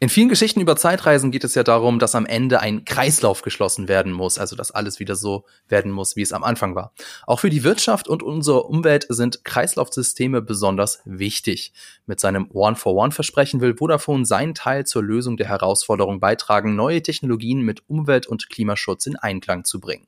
In 0.00 0.08
vielen 0.08 0.28
Geschichten 0.28 0.60
über 0.60 0.76
Zeitreisen 0.76 1.32
geht 1.32 1.42
es 1.42 1.56
ja 1.56 1.64
darum, 1.64 1.98
dass 1.98 2.14
am 2.14 2.24
Ende 2.24 2.60
ein 2.60 2.84
Kreislauf 2.84 3.42
geschlossen 3.42 3.88
werden 3.88 4.12
muss, 4.12 4.38
also 4.38 4.54
dass 4.54 4.70
alles 4.70 5.00
wieder 5.00 5.16
so 5.16 5.44
werden 5.68 5.90
muss, 5.90 6.14
wie 6.14 6.22
es 6.22 6.32
am 6.32 6.44
Anfang 6.44 6.76
war. 6.76 6.92
Auch 7.26 7.40
für 7.40 7.50
die 7.50 7.64
Wirtschaft 7.64 8.06
und 8.06 8.22
unsere 8.22 8.62
Umwelt 8.62 9.06
sind 9.08 9.44
Kreislaufsysteme 9.44 10.40
besonders 10.40 11.00
wichtig. 11.04 11.72
Mit 12.06 12.20
seinem 12.20 12.48
One-for-One-Versprechen 12.52 13.60
will 13.60 13.76
Vodafone 13.76 14.24
seinen 14.24 14.54
Teil 14.54 14.86
zur 14.86 15.02
Lösung 15.02 15.36
der 15.36 15.48
Herausforderung 15.48 16.20
beitragen, 16.20 16.76
neue 16.76 17.02
Technologien 17.02 17.62
mit 17.62 17.82
Umwelt- 17.88 18.28
und 18.28 18.48
Klimaschutz 18.48 19.04
in 19.06 19.16
Einklang 19.16 19.64
zu 19.64 19.80
bringen. 19.80 20.06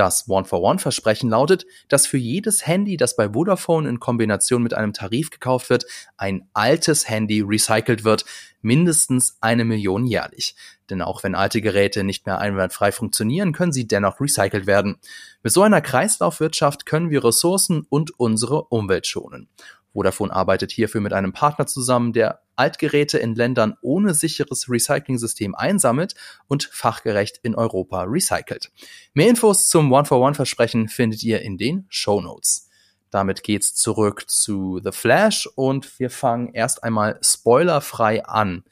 Das 0.00 0.30
One-for-One-Versprechen 0.30 1.28
lautet, 1.28 1.66
dass 1.88 2.06
für 2.06 2.16
jedes 2.16 2.66
Handy, 2.66 2.96
das 2.96 3.16
bei 3.16 3.34
Vodafone 3.34 3.86
in 3.86 4.00
Kombination 4.00 4.62
mit 4.62 4.72
einem 4.72 4.94
Tarif 4.94 5.28
gekauft 5.28 5.68
wird, 5.68 5.84
ein 6.16 6.48
altes 6.54 7.06
Handy 7.06 7.42
recycelt 7.42 8.02
wird, 8.02 8.24
mindestens 8.62 9.36
eine 9.42 9.66
Million 9.66 10.06
jährlich. 10.06 10.56
Denn 10.88 11.02
auch 11.02 11.22
wenn 11.22 11.34
alte 11.34 11.60
Geräte 11.60 12.02
nicht 12.02 12.24
mehr 12.24 12.38
einwandfrei 12.38 12.92
funktionieren, 12.92 13.52
können 13.52 13.72
sie 13.72 13.86
dennoch 13.86 14.22
recycelt 14.22 14.66
werden. 14.66 14.96
Mit 15.42 15.52
so 15.52 15.60
einer 15.60 15.82
Kreislaufwirtschaft 15.82 16.86
können 16.86 17.10
wir 17.10 17.22
Ressourcen 17.22 17.86
und 17.90 18.18
unsere 18.18 18.64
Umwelt 18.64 19.06
schonen. 19.06 19.50
Vodafone 19.92 20.32
arbeitet 20.32 20.72
hierfür 20.72 21.00
mit 21.00 21.12
einem 21.12 21.32
Partner 21.32 21.66
zusammen, 21.66 22.12
der 22.12 22.42
Altgeräte 22.56 23.18
in 23.18 23.34
Ländern 23.34 23.76
ohne 23.80 24.14
sicheres 24.14 24.68
Recycling-System 24.68 25.54
einsammelt 25.54 26.14
und 26.46 26.64
fachgerecht 26.64 27.40
in 27.42 27.54
Europa 27.54 28.04
recycelt. 28.04 28.70
Mehr 29.14 29.28
Infos 29.28 29.68
zum 29.68 29.92
One-for-One-Versprechen 29.92 30.88
findet 30.88 31.22
ihr 31.22 31.42
in 31.42 31.58
den 31.58 31.86
Show 31.88 32.20
Notes. 32.20 32.68
Damit 33.10 33.42
geht's 33.42 33.74
zurück 33.74 34.30
zu 34.30 34.80
The 34.84 34.92
Flash 34.92 35.48
und 35.56 35.98
wir 35.98 36.10
fangen 36.10 36.52
erst 36.54 36.84
einmal 36.84 37.18
spoilerfrei 37.22 38.24
an. 38.24 38.64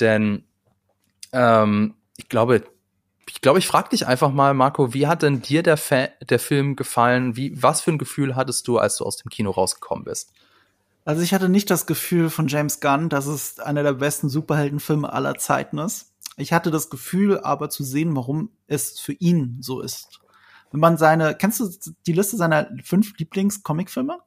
Denn 0.00 0.44
Ähm, 1.32 1.94
ich 2.16 2.28
glaube, 2.28 2.64
ich 3.28 3.40
glaube, 3.40 3.58
ich 3.58 3.66
frage 3.66 3.90
dich 3.90 4.06
einfach 4.06 4.32
mal, 4.32 4.54
Marco, 4.54 4.94
wie 4.94 5.06
hat 5.06 5.22
denn 5.22 5.42
dir 5.42 5.62
der, 5.62 5.76
Fa 5.76 6.08
der 6.28 6.38
Film 6.38 6.76
gefallen? 6.76 7.36
Wie, 7.36 7.62
was 7.62 7.82
für 7.82 7.92
ein 7.92 7.98
Gefühl 7.98 8.36
hattest 8.36 8.66
du, 8.66 8.78
als 8.78 8.96
du 8.96 9.04
aus 9.04 9.16
dem 9.18 9.28
Kino 9.30 9.50
rausgekommen 9.50 10.04
bist? 10.04 10.32
Also 11.08 11.22
ich 11.22 11.32
hatte 11.32 11.48
nicht 11.48 11.70
das 11.70 11.86
Gefühl 11.86 12.28
von 12.28 12.48
James 12.48 12.80
Gunn, 12.80 13.08
dass 13.08 13.24
es 13.24 13.58
einer 13.60 13.82
der 13.82 13.94
besten 13.94 14.28
Superheldenfilme 14.28 15.10
aller 15.10 15.36
Zeiten 15.36 15.78
ist. 15.78 16.12
Ich 16.36 16.52
hatte 16.52 16.70
das 16.70 16.90
Gefühl, 16.90 17.40
aber 17.40 17.70
zu 17.70 17.82
sehen, 17.82 18.14
warum 18.14 18.50
es 18.66 19.00
für 19.00 19.14
ihn 19.14 19.56
so 19.62 19.80
ist. 19.80 20.20
Wenn 20.70 20.80
man 20.80 20.98
seine, 20.98 21.34
kennst 21.34 21.60
du 21.60 21.94
die 22.06 22.12
Liste 22.12 22.36
seiner 22.36 22.68
fünf 22.84 23.16
Lieblings-Comicfilme? 23.16 24.18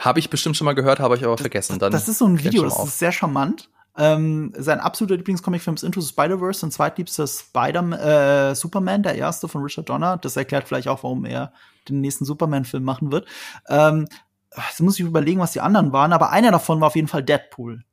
Habe 0.00 0.18
ich 0.18 0.28
bestimmt 0.28 0.56
schon 0.56 0.64
mal 0.64 0.74
gehört, 0.74 0.98
habe 0.98 1.14
ich 1.14 1.24
aber 1.24 1.38
vergessen. 1.38 1.78
Dann 1.78 1.92
das 1.92 2.08
ist 2.08 2.18
so 2.18 2.26
ein 2.26 2.42
Video, 2.42 2.64
das 2.64 2.76
ist 2.82 2.98
sehr 2.98 3.12
charmant. 3.12 3.70
Ähm, 3.96 4.52
sein 4.56 4.80
absoluter 4.80 5.16
Lieblingscomicfilm 5.18 5.76
ist 5.76 5.84
Into 5.84 6.00
the 6.00 6.08
Spider-Verse 6.08 6.66
und 6.66 6.72
zweitliebster 6.72 7.28
Spider 7.28 8.50
äh, 8.50 8.54
Superman, 8.56 9.04
der 9.04 9.14
erste 9.14 9.46
von 9.46 9.62
Richard 9.62 9.88
Donner. 9.88 10.16
Das 10.16 10.36
erklärt 10.36 10.66
vielleicht 10.66 10.88
auch, 10.88 11.04
warum 11.04 11.24
er 11.24 11.52
den 11.88 12.00
nächsten 12.00 12.24
Superman-Film 12.24 12.82
machen 12.82 13.12
wird. 13.12 13.26
Ähm, 13.68 14.08
jetzt 14.56 14.80
muss 14.80 14.98
ich 14.98 15.04
überlegen, 15.04 15.40
was 15.40 15.52
die 15.52 15.60
anderen 15.60 15.92
waren, 15.92 16.12
aber 16.12 16.30
einer 16.30 16.50
davon 16.50 16.80
war 16.80 16.88
auf 16.88 16.96
jeden 16.96 17.08
Fall 17.08 17.22
Deadpool. 17.22 17.84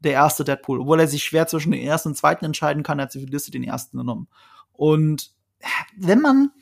Der 0.00 0.12
erste 0.12 0.44
Deadpool. 0.44 0.80
Obwohl 0.80 1.00
er 1.00 1.08
sich 1.08 1.24
schwer 1.24 1.46
zwischen 1.46 1.72
den 1.72 1.82
ersten 1.82 2.10
und 2.10 2.14
zweiten 2.14 2.44
entscheiden 2.44 2.82
kann, 2.82 3.00
hat 3.00 3.12
sie 3.12 3.20
für 3.20 3.26
Liste 3.26 3.50
den 3.50 3.64
ersten 3.64 3.98
genommen. 3.98 4.28
Und 4.72 5.32
wenn 5.96 6.20
man 6.20 6.52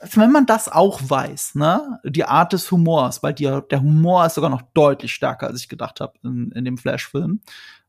wenn 0.00 0.30
man 0.30 0.46
das 0.46 0.68
auch 0.68 1.00
weiß, 1.02 1.56
ne, 1.56 2.00
die 2.04 2.24
Art 2.24 2.52
des 2.52 2.70
Humors, 2.70 3.22
weil 3.22 3.34
die, 3.34 3.44
der 3.70 3.80
Humor 3.80 4.26
ist 4.26 4.34
sogar 4.34 4.50
noch 4.50 4.62
deutlich 4.74 5.12
stärker, 5.12 5.48
als 5.48 5.60
ich 5.60 5.68
gedacht 5.68 6.00
habe 6.00 6.14
in, 6.22 6.52
in 6.52 6.64
dem 6.64 6.78
Flash-Film. 6.78 7.40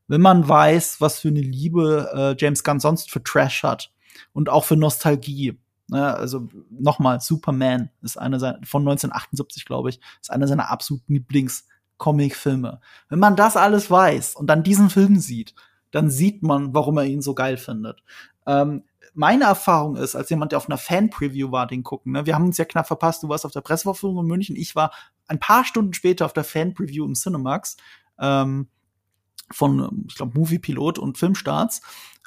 Wenn 0.08 0.20
man 0.20 0.48
weiß, 0.48 1.00
was 1.00 1.20
für 1.20 1.28
eine 1.28 1.40
Liebe 1.40 2.10
äh, 2.12 2.34
James 2.36 2.64
Gunn 2.64 2.80
sonst 2.80 3.10
für 3.10 3.22
Trash 3.22 3.62
hat 3.62 3.92
und 4.32 4.48
auch 4.48 4.64
für 4.64 4.76
Nostalgie. 4.76 5.58
Ne, 5.90 6.14
also 6.14 6.46
nochmal, 6.70 7.20
Superman 7.20 7.90
ist 8.00 8.16
einer 8.16 8.38
seiner, 8.38 8.60
von 8.64 8.82
1978, 8.82 9.64
glaube 9.64 9.90
ich, 9.90 10.00
ist 10.20 10.30
einer 10.30 10.46
seiner 10.46 10.70
absoluten 10.70 11.14
Lieblings-Comic-Filme. 11.14 12.80
Wenn 13.08 13.18
man 13.18 13.34
das 13.34 13.56
alles 13.56 13.90
weiß 13.90 14.36
und 14.36 14.46
dann 14.46 14.62
diesen 14.62 14.88
Film 14.88 15.18
sieht, 15.18 15.54
dann 15.90 16.08
sieht 16.08 16.44
man, 16.44 16.72
warum 16.74 16.96
er 16.98 17.06
ihn 17.06 17.22
so 17.22 17.34
geil 17.34 17.56
findet. 17.56 18.04
Ähm, 18.46 18.84
meine 19.14 19.44
Erfahrung 19.44 19.96
ist, 19.96 20.14
als 20.14 20.30
jemand, 20.30 20.52
der 20.52 20.58
auf 20.58 20.68
einer 20.68 20.78
Fan-Preview 20.78 21.50
war, 21.50 21.66
den 21.66 21.82
gucken, 21.82 22.12
ne? 22.12 22.24
wir 22.24 22.36
haben 22.36 22.46
uns 22.46 22.58
ja 22.58 22.64
knapp 22.64 22.86
verpasst, 22.86 23.24
du 23.24 23.28
warst 23.28 23.44
auf 23.44 23.50
der 23.50 23.60
Presseverführung 23.60 24.20
in 24.20 24.26
München, 24.26 24.54
ich 24.54 24.76
war 24.76 24.92
ein 25.26 25.40
paar 25.40 25.64
Stunden 25.64 25.92
später 25.92 26.24
auf 26.24 26.32
der 26.32 26.44
Fan-Preview 26.44 27.04
im 27.04 27.14
Cinemax 27.14 27.76
ähm, 28.20 28.68
von, 29.50 30.04
ich 30.08 30.14
glaube, 30.14 30.38
Movie 30.38 30.60
Pilot 30.60 31.00
und 31.00 31.18
Filmstarts. 31.18 31.82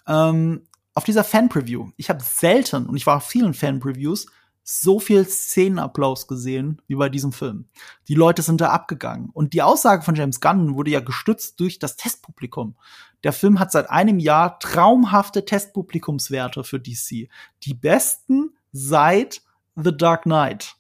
Ähm, 0.05 0.67
auf 0.93 1.03
dieser 1.03 1.23
Fan-Preview, 1.23 1.91
ich 1.97 2.09
habe 2.09 2.23
selten, 2.23 2.85
und 2.85 2.95
ich 2.95 3.05
war 3.05 3.17
auf 3.17 3.27
vielen 3.27 3.53
Fan-Previews, 3.53 4.27
so 4.63 4.99
viel 4.99 5.27
Szenenapplaus 5.27 6.27
gesehen 6.27 6.81
wie 6.87 6.95
bei 6.95 7.09
diesem 7.09 7.33
Film. 7.33 7.65
Die 8.07 8.15
Leute 8.15 8.41
sind 8.41 8.61
da 8.61 8.69
abgegangen. 8.69 9.29
Und 9.33 9.53
die 9.53 9.61
Aussage 9.61 10.03
von 10.03 10.15
James 10.15 10.39
Gunn 10.39 10.75
wurde 10.75 10.91
ja 10.91 11.01
gestützt 11.01 11.59
durch 11.59 11.79
das 11.79 11.97
Testpublikum. 11.97 12.75
Der 13.23 13.33
Film 13.33 13.59
hat 13.59 13.71
seit 13.71 13.89
einem 13.89 14.19
Jahr 14.19 14.59
traumhafte 14.59 15.45
Testpublikumswerte 15.45 16.63
für 16.63 16.79
DC. 16.79 17.27
Die 17.63 17.73
besten 17.73 18.55
seit 18.71 19.41
The 19.75 19.95
Dark 19.95 20.23
Knight. 20.23 20.75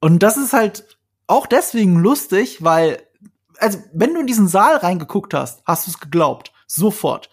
Und 0.00 0.22
das 0.22 0.38
ist 0.38 0.54
halt 0.54 0.98
auch 1.26 1.46
deswegen 1.46 1.96
lustig, 1.96 2.64
weil, 2.64 3.02
also, 3.58 3.78
wenn 3.92 4.14
du 4.14 4.20
in 4.20 4.26
diesen 4.26 4.48
Saal 4.48 4.76
reingeguckt 4.76 5.34
hast, 5.34 5.62
hast 5.66 5.86
du 5.86 5.90
es 5.90 6.00
geglaubt. 6.00 6.52
Sofort. 6.66 7.30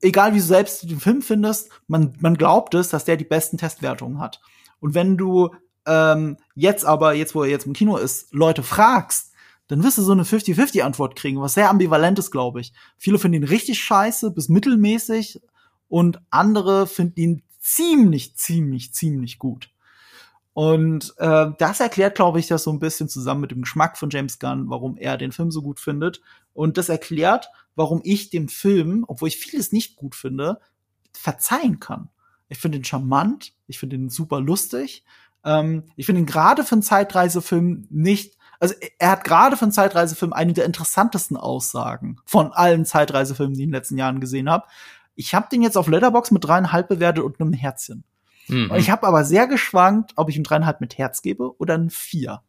Egal 0.00 0.34
wie 0.34 0.38
du 0.38 0.44
selbst 0.44 0.88
den 0.88 1.00
Film 1.00 1.22
findest, 1.22 1.70
man, 1.86 2.14
man 2.20 2.36
glaubt 2.36 2.74
es, 2.74 2.88
dass 2.88 3.04
der 3.04 3.16
die 3.16 3.24
besten 3.24 3.58
Testwertungen 3.58 4.18
hat. 4.18 4.40
Und 4.80 4.94
wenn 4.94 5.16
du 5.16 5.50
ähm, 5.86 6.38
jetzt 6.54 6.84
aber, 6.84 7.14
jetzt 7.14 7.34
wo 7.34 7.42
er 7.42 7.50
jetzt 7.50 7.66
im 7.66 7.72
Kino 7.72 7.96
ist, 7.96 8.32
Leute 8.32 8.62
fragst, 8.62 9.32
dann 9.68 9.84
wirst 9.84 9.98
du 9.98 10.02
so 10.02 10.12
eine 10.12 10.24
50-50-Antwort 10.24 11.14
kriegen, 11.14 11.40
was 11.40 11.54
sehr 11.54 11.70
ambivalent 11.70 12.18
ist, 12.18 12.30
glaube 12.30 12.60
ich. 12.60 12.72
Viele 12.96 13.18
finden 13.18 13.42
ihn 13.42 13.48
richtig 13.48 13.80
scheiße 13.80 14.32
bis 14.32 14.48
mittelmäßig 14.48 15.40
und 15.88 16.20
andere 16.30 16.86
finden 16.86 17.20
ihn 17.20 17.42
ziemlich, 17.60 18.36
ziemlich, 18.36 18.92
ziemlich 18.94 19.38
gut. 19.38 19.70
Und 20.52 21.14
äh, 21.18 21.46
das 21.58 21.80
erklärt, 21.80 22.16
glaube 22.16 22.40
ich, 22.40 22.48
das 22.48 22.64
so 22.64 22.72
ein 22.72 22.80
bisschen 22.80 23.08
zusammen 23.08 23.42
mit 23.42 23.50
dem 23.52 23.62
Geschmack 23.62 23.96
von 23.96 24.10
James 24.10 24.38
Gunn, 24.38 24.68
warum 24.68 24.96
er 24.96 25.16
den 25.16 25.32
Film 25.32 25.50
so 25.50 25.62
gut 25.62 25.80
findet. 25.80 26.20
Und 26.52 26.76
das 26.76 26.88
erklärt, 26.88 27.48
warum 27.76 28.00
ich 28.04 28.30
dem 28.30 28.48
Film, 28.48 29.04
obwohl 29.06 29.28
ich 29.28 29.36
vieles 29.36 29.72
nicht 29.72 29.96
gut 29.96 30.14
finde, 30.14 30.60
verzeihen 31.12 31.78
kann. 31.80 32.08
Ich 32.48 32.58
finde 32.58 32.78
ihn 32.78 32.84
charmant, 32.84 33.52
ich 33.68 33.78
finde 33.78 33.96
ihn 33.96 34.10
super 34.10 34.40
lustig. 34.40 35.04
Ähm, 35.44 35.84
ich 35.96 36.06
finde 36.06 36.22
ihn 36.22 36.26
gerade 36.26 36.64
für 36.64 36.74
einen 36.74 36.82
Zeitreisefilm 36.82 37.86
nicht, 37.88 38.36
also 38.58 38.74
er 38.98 39.12
hat 39.12 39.24
gerade 39.24 39.56
für 39.56 39.62
einen 39.62 39.72
Zeitreisefilm 39.72 40.32
eine 40.32 40.52
der 40.52 40.66
interessantesten 40.66 41.36
Aussagen 41.36 42.18
von 42.26 42.52
allen 42.52 42.84
Zeitreisefilmen, 42.84 43.54
die 43.54 43.60
ich 43.60 43.64
in 43.64 43.70
den 43.70 43.76
letzten 43.76 43.96
Jahren 43.96 44.20
gesehen 44.20 44.50
habe. 44.50 44.66
Ich 45.14 45.34
habe 45.34 45.48
den 45.50 45.62
jetzt 45.62 45.76
auf 45.76 45.88
Letterbox 45.88 46.30
mit 46.30 46.44
dreieinhalb 46.44 46.88
bewertet 46.88 47.24
und 47.24 47.40
einem 47.40 47.52
Herzchen. 47.52 48.04
Mhm. 48.50 48.70
Und 48.70 48.78
ich 48.78 48.90
habe 48.90 49.06
aber 49.06 49.24
sehr 49.24 49.46
geschwankt, 49.46 50.12
ob 50.16 50.28
ich 50.28 50.36
ihm 50.36 50.44
dreieinhalb 50.44 50.80
mit 50.80 50.98
Herz 50.98 51.22
gebe 51.22 51.56
oder 51.58 51.74
ein 51.74 51.90
vier. 51.90 52.42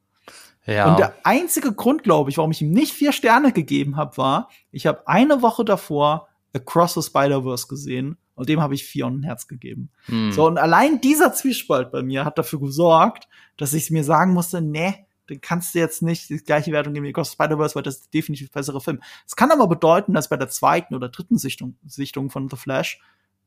Ja. 0.65 0.91
Und 0.91 0.99
der 0.99 1.15
einzige 1.23 1.73
Grund, 1.73 2.03
glaube 2.03 2.29
ich, 2.29 2.37
warum 2.37 2.51
ich 2.51 2.61
ihm 2.61 2.71
nicht 2.71 2.93
vier 2.93 3.11
Sterne 3.11 3.51
gegeben 3.51 3.97
habe, 3.97 4.17
war, 4.17 4.49
ich 4.71 4.85
habe 4.85 5.07
eine 5.07 5.41
Woche 5.41 5.65
davor 5.65 6.27
Across 6.53 6.95
the 6.95 7.01
Spider-Verse 7.01 7.67
gesehen 7.67 8.17
und 8.35 8.49
dem 8.49 8.61
habe 8.61 8.75
ich 8.75 8.83
vier 8.83 9.07
und 9.07 9.21
ein 9.21 9.23
Herz 9.23 9.47
gegeben. 9.47 9.89
Hm. 10.05 10.31
So, 10.31 10.45
und 10.45 10.57
allein 10.57 11.01
dieser 11.01 11.33
Zwiespalt 11.33 11.91
bei 11.91 12.03
mir 12.03 12.25
hat 12.25 12.37
dafür 12.37 12.59
gesorgt, 12.59 13.27
dass 13.57 13.73
ich 13.73 13.89
mir 13.89 14.03
sagen 14.03 14.33
musste, 14.33 14.61
nee, 14.61 15.05
den 15.29 15.41
kannst 15.41 15.73
du 15.73 15.79
jetzt 15.79 16.01
nicht 16.01 16.29
die 16.29 16.37
gleiche 16.37 16.71
Wertung 16.71 16.93
geben 16.93 17.05
wie 17.05 17.13
Ghost 17.13 17.33
Spider-Verse, 17.33 17.75
weil 17.75 17.83
das 17.83 17.97
ist 17.97 18.13
definitiv 18.13 18.51
bessere 18.51 18.81
Film. 18.81 19.01
Es 19.25 19.35
kann 19.35 19.51
aber 19.51 19.67
bedeuten, 19.67 20.13
dass 20.13 20.29
bei 20.29 20.37
der 20.37 20.49
zweiten 20.49 20.93
oder 20.93 21.09
dritten 21.09 21.37
Sichtung, 21.37 21.77
Sichtung 21.85 22.29
von 22.29 22.49
The 22.49 22.57
Flash 22.57 22.99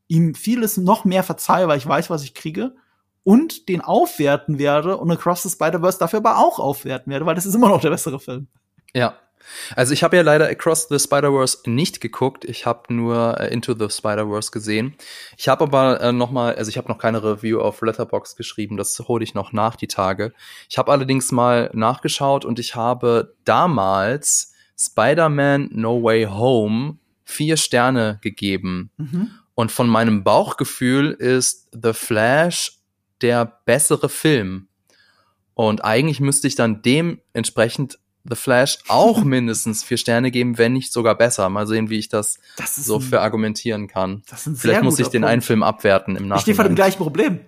ihm 0.07 0.35
vieles 0.35 0.77
noch 0.77 1.05
mehr 1.05 1.23
verzeihe, 1.23 1.67
weil 1.67 1.77
ich 1.77 1.87
weiß, 1.87 2.09
was 2.09 2.23
ich 2.23 2.33
kriege 2.33 2.75
und 3.23 3.69
den 3.69 3.81
aufwerten 3.81 4.59
werde 4.59 4.97
und 4.97 5.11
Across 5.11 5.43
the 5.43 5.49
Spider-Verse 5.49 5.99
dafür 5.99 6.19
aber 6.19 6.37
auch 6.37 6.59
aufwerten 6.59 7.11
werde, 7.11 7.25
weil 7.25 7.35
das 7.35 7.45
ist 7.45 7.55
immer 7.55 7.69
noch 7.69 7.81
der 7.81 7.89
bessere 7.89 8.19
Film. 8.19 8.47
Ja, 8.93 9.15
also 9.75 9.93
ich 9.93 10.03
habe 10.03 10.15
ja 10.15 10.21
leider 10.21 10.47
Across 10.47 10.87
the 10.89 10.99
Spider-Verse 10.99 11.69
nicht 11.69 12.01
geguckt. 12.01 12.45
Ich 12.45 12.65
habe 12.65 12.93
nur 12.93 13.39
äh, 13.39 13.53
Into 13.53 13.73
the 13.73 13.89
Spider-Verse 13.89 14.51
gesehen. 14.51 14.95
Ich 15.37 15.47
habe 15.47 15.63
aber 15.63 16.01
äh, 16.01 16.11
noch 16.11 16.31
mal, 16.31 16.55
also 16.55 16.69
ich 16.69 16.77
habe 16.77 16.87
noch 16.87 16.97
keine 16.97 17.23
Review 17.23 17.59
auf 17.59 17.81
Letterbox 17.81 18.35
geschrieben. 18.35 18.77
Das 18.77 18.97
hole 18.99 19.23
ich 19.23 19.33
noch 19.33 19.53
nach 19.53 19.75
die 19.75 19.87
Tage. 19.87 20.33
Ich 20.69 20.77
habe 20.77 20.91
allerdings 20.91 21.31
mal 21.31 21.69
nachgeschaut 21.73 22.45
und 22.45 22.59
ich 22.59 22.75
habe 22.75 23.35
damals 23.43 24.53
Spider-Man 24.77 25.69
No 25.71 26.03
Way 26.03 26.25
Home 26.25 26.97
vier 27.23 27.57
Sterne 27.57 28.19
gegeben. 28.21 28.91
Mhm. 28.97 29.31
Und 29.55 29.71
von 29.71 29.87
meinem 29.87 30.23
Bauchgefühl 30.23 31.11
ist 31.11 31.69
The 31.71 31.93
Flash 31.93 32.79
der 33.21 33.59
bessere 33.65 34.09
Film. 34.09 34.67
Und 35.53 35.83
eigentlich 35.83 36.19
müsste 36.19 36.47
ich 36.47 36.55
dann 36.55 36.81
dementsprechend 36.81 37.97
The 38.25 38.35
Flash 38.35 38.79
auch 38.87 39.23
mindestens 39.23 39.83
vier 39.83 39.97
Sterne 39.97 40.29
geben, 40.29 40.57
wenn 40.57 40.73
nicht 40.73 40.91
sogar 40.91 41.15
besser. 41.15 41.49
Mal 41.49 41.67
sehen, 41.67 41.89
wie 41.89 41.97
ich 41.97 42.09
das, 42.09 42.37
das 42.57 42.75
so 42.75 42.95
ein, 42.97 43.01
für 43.01 43.21
argumentieren 43.21 43.87
kann. 43.87 44.23
Vielleicht 44.25 44.83
muss 44.83 44.99
ich 44.99 45.07
den 45.07 45.21
Punkt. 45.21 45.31
einen 45.31 45.41
Film 45.41 45.63
abwerten 45.63 46.15
im 46.15 46.27
Nachhinein. 46.27 46.37
Ich 46.37 46.41
stehe 46.41 46.55
vor 46.55 46.65
dem 46.65 46.75
gleichen 46.75 46.97
Problem. 46.97 47.39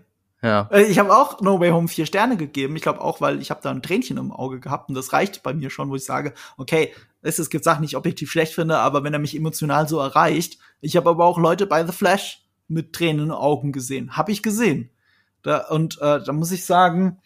Ja. 0.42 0.70
Äh, 0.72 0.84
ich 0.84 1.00
habe 1.00 1.16
auch 1.16 1.42
No 1.42 1.60
Way 1.60 1.72
Home 1.72 1.88
vier 1.88 2.06
Sterne 2.06 2.38
gegeben. 2.38 2.76
Ich 2.76 2.84
glaube 2.84 3.02
auch, 3.02 3.22
weil 3.22 3.42
ich 3.42 3.50
habe 3.50 3.60
da 3.62 3.72
ein 3.72 3.82
Tränchen 3.82 4.18
im 4.18 4.32
Auge 4.32 4.60
gehabt 4.60 4.90
und 4.90 4.96
das 4.96 5.12
reicht 5.14 5.44
bei 5.44 5.54
mir 5.54 5.70
schon, 5.70 5.90
wo 5.90 5.96
ich 5.96 6.06
sage, 6.06 6.34
okay, 6.58 6.94
es, 7.22 7.40
es 7.40 7.50
gibt 7.50 7.64
Sachen, 7.64 7.82
die 7.82 7.88
ich 7.88 7.98
objektiv 7.98 8.32
schlecht 8.32 8.54
finde, 8.54 8.78
aber 8.78 9.04
wenn 9.04 9.14
er 9.14 9.20
mich 9.20 9.36
emotional 9.36 9.90
so 9.90 10.00
erreicht. 10.00 10.60
Ich 10.82 10.96
habe 10.96 11.10
aber 11.10 11.26
auch 11.26 11.38
Leute 11.38 11.66
bei 11.66 11.86
The 11.86 11.92
Flash 11.92 12.46
mit 12.68 12.94
Tränen 12.94 13.20
in 13.20 13.26
den 13.30 13.32
Augen 13.32 13.72
gesehen. 13.72 14.18
Habe 14.18 14.32
ich 14.32 14.44
gesehen. 14.44 14.90
Da, 15.44 15.68
und 15.68 16.00
äh, 16.02 16.22
da 16.24 16.34
muss 16.34 16.52
ich 16.52 16.66
sagen, 16.66 17.20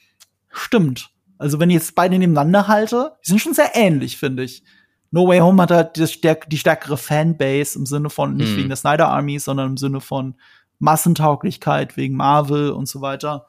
stimmt. 0.50 1.10
Also 1.38 1.60
wenn 1.60 1.70
ich 1.70 1.76
jetzt 1.76 1.96
beide 1.96 2.18
nebeneinander 2.20 2.68
halte, 2.68 3.14
die 3.26 3.30
sind 3.30 3.42
schon 3.42 3.54
sehr 3.54 3.72
ähnlich, 3.74 4.18
finde 4.18 4.44
ich. 4.44 4.64
No 5.10 5.28
Way 5.28 5.40
Home 5.40 5.62
hat 5.62 5.72
halt 5.72 5.98
die, 5.98 6.08
stärk 6.08 6.50
die 6.50 6.58
stärkere 6.58 6.98
Fanbase 6.98 7.78
im 7.78 7.86
Sinne 7.86 8.10
von 8.10 8.36
nicht 8.36 8.52
hm. 8.52 8.58
wegen 8.58 8.70
der 8.70 8.78
Snyder 8.78 9.10
Army, 9.10 9.40
sondern 9.40 9.72
im 9.72 9.78
Sinne 9.78 10.00
von 10.00 10.36
Massentauglichkeit 10.80 11.98
wegen 11.98 12.16
Marvel 12.16 12.72
und 12.72 12.88
so 12.88 13.02
weiter. 13.02 13.46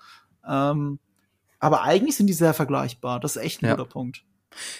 Ähm, 0.49 0.99
aber 1.61 1.83
eigentlich 1.83 2.17
sind 2.17 2.27
die 2.27 2.33
sehr 2.33 2.55
vergleichbar. 2.55 3.21
Das 3.21 3.37
ist 3.37 3.43
echt 3.43 3.63
ein 3.63 3.67
ja. 3.67 3.77
guter 3.77 3.89
Punkt. 3.89 4.25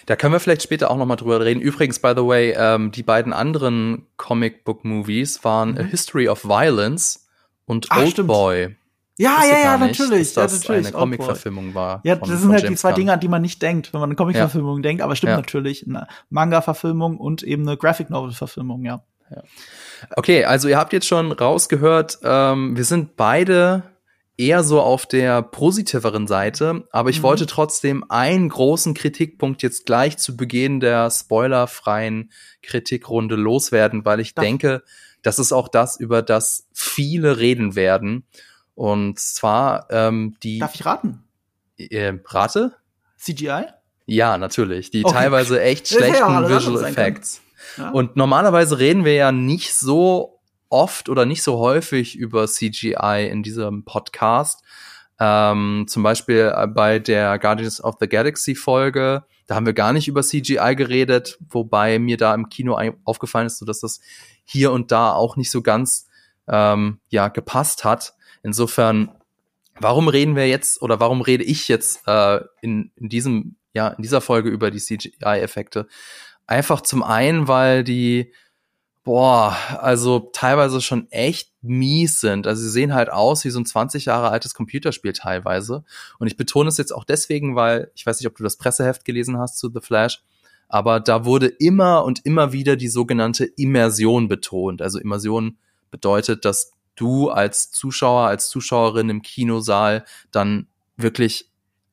Da 0.05 0.15
können 0.15 0.33
wir 0.33 0.39
vielleicht 0.39 0.63
später 0.63 0.91
auch 0.91 0.97
noch 0.97 1.05
mal 1.05 1.15
drüber 1.15 1.43
reden. 1.43 1.61
Übrigens, 1.61 1.99
by 1.99 2.13
the 2.15 2.25
way, 2.25 2.53
ähm, 2.57 2.91
die 2.91 3.03
beiden 3.03 3.33
anderen 3.33 4.07
Comic 4.17 4.63
Book 4.63 4.85
Movies 4.85 5.43
waren 5.43 5.71
mhm. 5.71 5.77
A 5.79 5.83
History 5.83 6.27
of 6.27 6.45
Violence 6.45 7.27
und 7.65 7.87
Ach, 7.89 7.99
Old 7.99 8.27
Boy. 8.27 8.75
Ja, 9.17 9.43
ja, 9.43 9.59
ja, 9.59 9.77
nicht, 9.77 9.99
natürlich. 9.99 10.33
Dass 10.33 10.51
das 10.51 10.63
ja, 10.63 10.69
natürlich. 10.69 10.87
eine 10.87 10.97
Comic-Verfilmung 10.97 11.75
war. 11.75 12.01
Ja, 12.03 12.17
von, 12.17 12.29
das 12.29 12.41
sind 12.41 12.51
halt 12.51 12.63
James 12.63 12.79
die 12.79 12.81
zwei 12.81 12.89
Gunn. 12.89 12.95
Dinge, 12.95 13.13
an 13.13 13.19
die 13.19 13.27
man 13.27 13.41
nicht 13.41 13.61
denkt, 13.61 13.93
wenn 13.93 13.99
man 13.99 14.09
eine 14.09 14.15
Comic-Verfilmung 14.15 14.77
ja. 14.77 14.81
denkt, 14.81 15.01
aber 15.03 15.15
stimmt 15.15 15.31
ja. 15.31 15.37
natürlich. 15.37 15.85
Eine 15.87 16.07
Manga-Verfilmung 16.29 17.17
und 17.17 17.43
eben 17.43 17.67
eine 17.67 17.77
Graphic 17.77 18.09
Novel-Verfilmung, 18.09 18.83
ja. 18.85 19.03
ja. 19.29 19.43
Okay, 20.15 20.45
also 20.45 20.67
ihr 20.67 20.77
habt 20.77 20.93
jetzt 20.93 21.07
schon 21.07 21.31
rausgehört, 21.31 22.19
ähm, 22.23 22.75
wir 22.75 22.85
sind 22.85 23.15
beide 23.15 23.83
eher 24.37 24.63
so 24.63 24.81
auf 24.81 25.05
der 25.05 25.41
positiveren 25.41 26.27
Seite, 26.27 26.87
aber 26.91 27.09
ich 27.09 27.19
mhm. 27.19 27.23
wollte 27.23 27.45
trotzdem 27.45 28.03
einen 28.09 28.49
großen 28.49 28.93
Kritikpunkt 28.93 29.61
jetzt 29.61 29.85
gleich 29.85 30.17
zu 30.17 30.35
Beginn 30.35 30.79
der 30.79 31.09
spoilerfreien 31.11 32.31
Kritikrunde 32.61 33.35
loswerden, 33.35 34.05
weil 34.05 34.19
ich 34.19 34.33
Darf 34.33 34.43
denke, 34.43 34.83
das 35.21 35.39
ist 35.39 35.51
auch 35.51 35.67
das, 35.67 35.99
über 35.99 36.21
das 36.21 36.67
viele 36.73 37.37
reden 37.37 37.75
werden. 37.75 38.25
Und 38.75 39.19
zwar 39.19 39.87
ähm, 39.91 40.35
die. 40.41 40.59
Darf 40.59 40.75
ich 40.75 40.85
raten? 40.85 41.23
Äh, 41.77 42.13
rate? 42.25 42.75
CGI? 43.17 43.65
Ja, 44.05 44.37
natürlich. 44.37 44.89
Die 44.91 45.05
okay. 45.05 45.13
teilweise 45.13 45.61
echt 45.61 45.87
schlechten 45.89 46.17
ja, 46.17 46.49
Visual 46.49 46.83
Effects. 46.83 47.41
Ja. 47.77 47.91
Und 47.91 48.15
normalerweise 48.15 48.79
reden 48.79 49.05
wir 49.05 49.13
ja 49.13 49.31
nicht 49.31 49.73
so 49.73 50.32
oft 50.73 51.07
oder 51.07 51.25
nicht 51.25 51.43
so 51.43 51.59
häufig 51.59 52.17
über 52.17 52.47
CGI 52.47 53.29
in 53.29 53.43
diesem 53.43 53.85
Podcast. 53.85 54.63
Ähm, 55.19 55.85
zum 55.87 56.01
Beispiel 56.01 56.51
äh, 56.53 56.67
bei 56.67 56.97
der 56.97 57.37
Guardians 57.37 57.81
of 57.81 57.95
the 57.99 58.09
Galaxy 58.09 58.55
Folge, 58.55 59.23
da 59.45 59.55
haben 59.55 59.67
wir 59.67 59.73
gar 59.73 59.93
nicht 59.93 60.07
über 60.07 60.23
CGI 60.23 60.75
geredet, 60.75 61.37
wobei 61.49 61.99
mir 61.99 62.17
da 62.17 62.33
im 62.33 62.49
Kino 62.49 62.77
aufgefallen 63.05 63.45
ist, 63.45 63.59
so 63.59 63.65
dass 63.65 63.81
das 63.81 64.01
hier 64.43 64.71
und 64.71 64.91
da 64.91 65.13
auch 65.13 65.35
nicht 65.35 65.51
so 65.51 65.61
ganz 65.61 66.07
ähm, 66.47 66.99
ja 67.09 67.27
gepasst 67.27 67.85
hat. 67.85 68.15
Insofern, 68.41 69.11
warum 69.79 70.07
reden 70.07 70.35
wir 70.35 70.47
jetzt 70.47 70.81
oder 70.81 70.99
warum 70.99 71.21
rede 71.21 71.43
ich 71.43 71.67
jetzt 71.67 72.07
äh, 72.07 72.39
in, 72.61 72.91
in 72.95 73.09
diesem 73.09 73.57
ja 73.73 73.89
in 73.89 74.01
dieser 74.01 74.21
Folge 74.21 74.49
über 74.49 74.71
die 74.71 74.79
CGI-Effekte? 74.79 75.87
Einfach 76.47 76.81
zum 76.81 77.03
einen, 77.03 77.47
weil 77.47 77.83
die 77.83 78.33
boah, 79.03 79.57
also 79.79 80.31
teilweise 80.33 80.81
schon 80.81 81.09
echt 81.11 81.51
mies 81.61 82.21
sind. 82.21 82.47
Also 82.47 82.61
sie 82.61 82.69
sehen 82.69 82.93
halt 82.93 83.11
aus 83.11 83.43
wie 83.43 83.49
so 83.49 83.59
ein 83.59 83.65
20 83.65 84.05
Jahre 84.05 84.29
altes 84.29 84.53
Computerspiel 84.53 85.13
teilweise. 85.13 85.83
Und 86.19 86.27
ich 86.27 86.37
betone 86.37 86.69
es 86.69 86.77
jetzt 86.77 86.93
auch 86.93 87.03
deswegen, 87.03 87.55
weil 87.55 87.91
ich 87.95 88.05
weiß 88.05 88.19
nicht, 88.19 88.27
ob 88.27 88.37
du 88.37 88.43
das 88.43 88.57
Presseheft 88.57 89.03
gelesen 89.05 89.37
hast 89.37 89.57
zu 89.57 89.69
The 89.73 89.81
Flash, 89.81 90.23
aber 90.69 90.99
da 90.99 91.25
wurde 91.25 91.47
immer 91.47 92.03
und 92.03 92.25
immer 92.25 92.53
wieder 92.53 92.75
die 92.75 92.87
sogenannte 92.87 93.45
Immersion 93.45 94.27
betont. 94.27 94.81
Also 94.81 94.99
Immersion 94.99 95.57
bedeutet, 95.91 96.45
dass 96.45 96.71
du 96.95 97.29
als 97.29 97.71
Zuschauer, 97.71 98.27
als 98.27 98.49
Zuschauerin 98.49 99.09
im 99.09 99.21
Kinosaal 99.21 100.05
dann 100.31 100.67
wirklich 100.95 101.49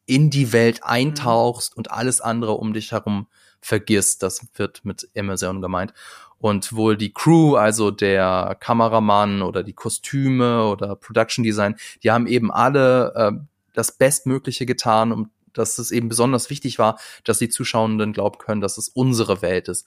in 0.06 0.30
die 0.30 0.52
Welt 0.52 0.82
eintauchst 0.82 1.76
und 1.76 1.90
alles 1.90 2.20
andere 2.20 2.52
um 2.52 2.72
dich 2.72 2.92
herum 2.92 3.26
vergisst. 3.60 4.22
Das 4.22 4.46
wird 4.54 4.84
mit 4.84 5.08
Immersion 5.12 5.60
gemeint 5.60 5.92
und 6.40 6.72
wohl 6.72 6.96
die 6.96 7.12
Crew, 7.12 7.54
also 7.54 7.90
der 7.90 8.56
Kameramann 8.58 9.42
oder 9.42 9.62
die 9.62 9.74
Kostüme 9.74 10.66
oder 10.66 10.96
Production 10.96 11.44
Design, 11.44 11.76
die 12.02 12.10
haben 12.10 12.26
eben 12.26 12.50
alle 12.50 13.12
äh, 13.14 13.32
das 13.74 13.92
Bestmögliche 13.92 14.66
getan, 14.66 15.12
um 15.12 15.30
dass 15.52 15.78
es 15.78 15.90
eben 15.90 16.08
besonders 16.08 16.48
wichtig 16.48 16.78
war, 16.78 16.98
dass 17.24 17.38
die 17.38 17.48
Zuschauenden 17.48 18.12
glauben 18.12 18.38
können, 18.38 18.60
dass 18.60 18.78
es 18.78 18.88
unsere 18.88 19.42
Welt 19.42 19.68
ist. 19.68 19.84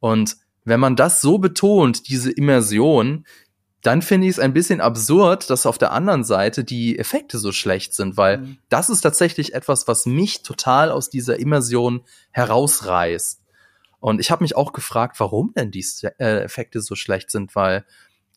Und 0.00 0.36
wenn 0.64 0.80
man 0.80 0.96
das 0.96 1.22
so 1.22 1.38
betont, 1.38 2.08
diese 2.08 2.30
Immersion, 2.30 3.24
dann 3.82 4.02
finde 4.02 4.26
ich 4.26 4.32
es 4.32 4.38
ein 4.38 4.52
bisschen 4.52 4.80
absurd, 4.80 5.48
dass 5.50 5.64
auf 5.64 5.78
der 5.78 5.92
anderen 5.92 6.24
Seite 6.24 6.64
die 6.64 6.98
Effekte 6.98 7.38
so 7.38 7.52
schlecht 7.52 7.94
sind, 7.94 8.16
weil 8.16 8.38
mhm. 8.38 8.58
das 8.68 8.90
ist 8.90 9.00
tatsächlich 9.00 9.54
etwas, 9.54 9.88
was 9.88 10.04
mich 10.04 10.42
total 10.42 10.90
aus 10.90 11.10
dieser 11.10 11.38
Immersion 11.38 12.02
herausreißt. 12.32 13.37
Und 14.00 14.20
ich 14.20 14.30
habe 14.30 14.44
mich 14.44 14.56
auch 14.56 14.72
gefragt, 14.72 15.18
warum 15.18 15.52
denn 15.56 15.70
die 15.70 15.84
äh, 16.18 16.42
Effekte 16.42 16.80
so 16.80 16.94
schlecht 16.94 17.30
sind, 17.30 17.56
weil 17.56 17.84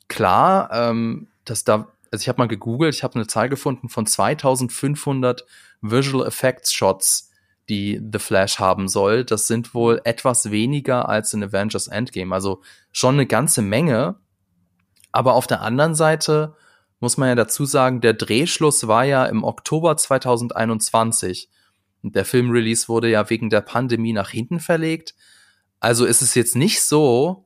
klar, 0.07 0.69
ähm, 0.71 1.27
dass 1.45 1.63
da, 1.63 1.87
also 2.11 2.21
ich 2.21 2.29
habe 2.29 2.39
mal 2.39 2.47
gegoogelt, 2.47 2.95
ich 2.95 3.03
habe 3.03 3.15
eine 3.15 3.27
Zahl 3.27 3.49
gefunden 3.49 3.89
von 3.89 4.05
2500 4.05 5.45
Visual 5.81 6.25
Effects 6.27 6.73
Shots, 6.73 7.31
die 7.69 8.01
The 8.11 8.19
Flash 8.19 8.59
haben 8.59 8.87
soll. 8.87 9.23
Das 9.23 9.47
sind 9.47 9.73
wohl 9.73 10.01
etwas 10.03 10.51
weniger 10.51 11.07
als 11.07 11.33
in 11.33 11.43
Avengers 11.43 11.87
Endgame, 11.87 12.33
also 12.33 12.61
schon 12.91 13.15
eine 13.15 13.27
ganze 13.27 13.61
Menge. 13.61 14.15
Aber 15.11 15.35
auf 15.35 15.47
der 15.47 15.61
anderen 15.61 15.95
Seite 15.95 16.55
muss 16.99 17.17
man 17.17 17.29
ja 17.29 17.35
dazu 17.35 17.65
sagen, 17.65 18.01
der 18.01 18.13
Drehschluss 18.13 18.87
war 18.87 19.03
ja 19.03 19.25
im 19.25 19.43
Oktober 19.43 19.97
2021. 19.97 21.49
Und 22.03 22.15
der 22.15 22.25
Filmrelease 22.25 22.87
wurde 22.87 23.09
ja 23.09 23.29
wegen 23.29 23.49
der 23.49 23.61
Pandemie 23.61 24.13
nach 24.13 24.29
hinten 24.29 24.59
verlegt. 24.59 25.15
Also 25.81 26.05
ist 26.05 26.21
es 26.21 26.35
jetzt 26.35 26.55
nicht 26.55 26.81
so, 26.83 27.45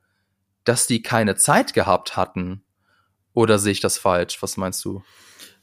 dass 0.66 0.86
die 0.86 1.02
keine 1.02 1.36
Zeit 1.36 1.74
gehabt 1.74 2.18
hatten. 2.18 2.64
Oder 3.34 3.58
sehe 3.60 3.72
ich 3.72 3.80
das 3.80 3.98
falsch? 3.98 4.42
Was 4.42 4.58
meinst 4.58 4.84
du? 4.86 5.02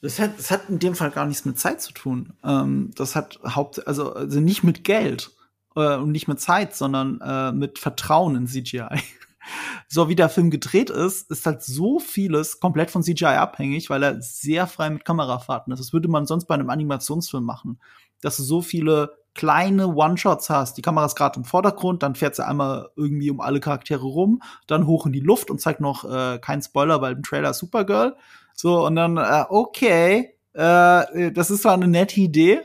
Das 0.01 0.19
hat, 0.19 0.39
das 0.39 0.51
hat 0.51 0.69
in 0.69 0.79
dem 0.79 0.95
Fall 0.95 1.11
gar 1.11 1.27
nichts 1.27 1.45
mit 1.45 1.59
Zeit 1.59 1.81
zu 1.81 1.93
tun. 1.93 2.33
Ähm, 2.43 2.91
das 2.97 3.15
hat 3.15 3.39
haupt, 3.45 3.87
also, 3.87 4.15
also 4.15 4.41
nicht 4.41 4.65
mit 4.65 4.85
Geld 4.85 5.31
äh, 5.77 5.97
und 5.97 6.11
nicht 6.11 6.29
mit 6.29 6.41
Zeit, 6.41 6.75
sondern 6.75 7.21
äh, 7.21 7.53
mit 7.53 7.79
Vertrauen 7.79 8.35
in 8.35 8.47
CGI. 8.47 9.01
so 9.89 10.09
wie 10.09 10.17
der 10.17 10.29
Film 10.29 10.51
gedreht 10.51 10.91
ist, 10.91 11.31
ist 11.31 11.47
halt 11.47 11.63
so 11.63 11.99
vieles 12.01 12.59
komplett 12.59 12.91
von 12.91 13.03
CGI 13.03 13.37
abhängig, 13.37 13.91
weil 13.91 14.03
er 14.03 14.21
sehr 14.23 14.67
frei 14.67 14.91
mit 14.91 15.05
Kamerafahrten 15.05 15.73
ist. 15.73 15.79
Das 15.79 15.93
würde 15.93 16.09
man 16.09 16.27
sonst 16.27 16.47
bei 16.47 16.55
einem 16.55 16.71
Animationsfilm 16.71 17.45
machen. 17.45 17.79
Dass 18.23 18.39
du 18.39 18.43
so 18.43 18.63
viele 18.63 19.22
kleine 19.35 19.89
One-Shots 19.89 20.51
hast. 20.51 20.77
Die 20.77 20.83
Kamera 20.83 21.07
ist 21.07 21.17
gerade 21.17 21.39
im 21.39 21.45
Vordergrund, 21.45 22.03
dann 22.03 22.15
fährt 22.15 22.37
sie 22.37 22.47
einmal 22.47 22.91
irgendwie 22.97 23.31
um 23.31 23.41
alle 23.41 23.61
Charaktere 23.61 24.05
rum, 24.05 24.43
dann 24.67 24.87
hoch 24.87 25.07
in 25.07 25.13
die 25.13 25.21
Luft 25.21 25.51
und 25.51 25.61
zeigt 25.61 25.81
noch 25.81 26.05
äh, 26.05 26.39
kein 26.39 26.63
Spoiler, 26.63 27.01
weil 27.01 27.15
im 27.15 27.23
Trailer 27.23 27.55
Supergirl. 27.55 28.17
So, 28.55 28.87
und 28.87 28.97
dann, 28.97 29.17
äh, 29.17 29.45
okay, 29.49 30.35
äh, 30.53 31.33
das 31.33 31.51
ist 31.51 31.63
zwar 31.63 31.75
eine 31.75 31.89
nette 31.89 32.21
Idee, 32.21 32.61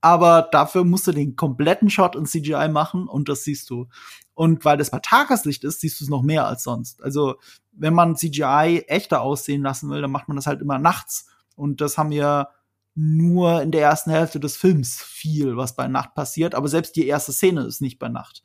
aber 0.00 0.48
dafür 0.50 0.84
musst 0.84 1.06
du 1.06 1.12
den 1.12 1.36
kompletten 1.36 1.90
Shot 1.90 2.16
in 2.16 2.26
CGI 2.26 2.68
machen 2.68 3.08
und 3.08 3.28
das 3.28 3.44
siehst 3.44 3.70
du. 3.70 3.88
Und 4.34 4.64
weil 4.64 4.76
das 4.76 4.90
bei 4.90 4.98
Tageslicht 4.98 5.64
ist, 5.64 5.80
siehst 5.80 6.00
du 6.00 6.04
es 6.04 6.10
noch 6.10 6.22
mehr 6.22 6.46
als 6.46 6.62
sonst. 6.62 7.02
Also, 7.02 7.36
wenn 7.72 7.94
man 7.94 8.16
CGI 8.16 8.84
echter 8.86 9.22
aussehen 9.22 9.62
lassen 9.62 9.90
will, 9.90 10.02
dann 10.02 10.10
macht 10.10 10.28
man 10.28 10.36
das 10.36 10.46
halt 10.46 10.60
immer 10.60 10.78
nachts. 10.78 11.26
Und 11.54 11.80
das 11.80 11.98
haben 11.98 12.10
wir 12.10 12.48
nur 12.94 13.62
in 13.62 13.70
der 13.70 13.82
ersten 13.82 14.10
Hälfte 14.10 14.38
des 14.38 14.56
Films 14.56 15.02
viel, 15.02 15.56
was 15.56 15.76
bei 15.76 15.88
Nacht 15.88 16.14
passiert, 16.14 16.54
aber 16.54 16.68
selbst 16.68 16.96
die 16.96 17.06
erste 17.06 17.32
Szene 17.32 17.62
ist 17.62 17.80
nicht 17.80 17.98
bei 17.98 18.08
Nacht. 18.08 18.42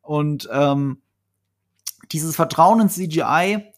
Und 0.00 0.48
ähm, 0.52 1.02
dieses 2.12 2.36
Vertrauen 2.36 2.80
in 2.80 2.88
CGI, 2.88 3.72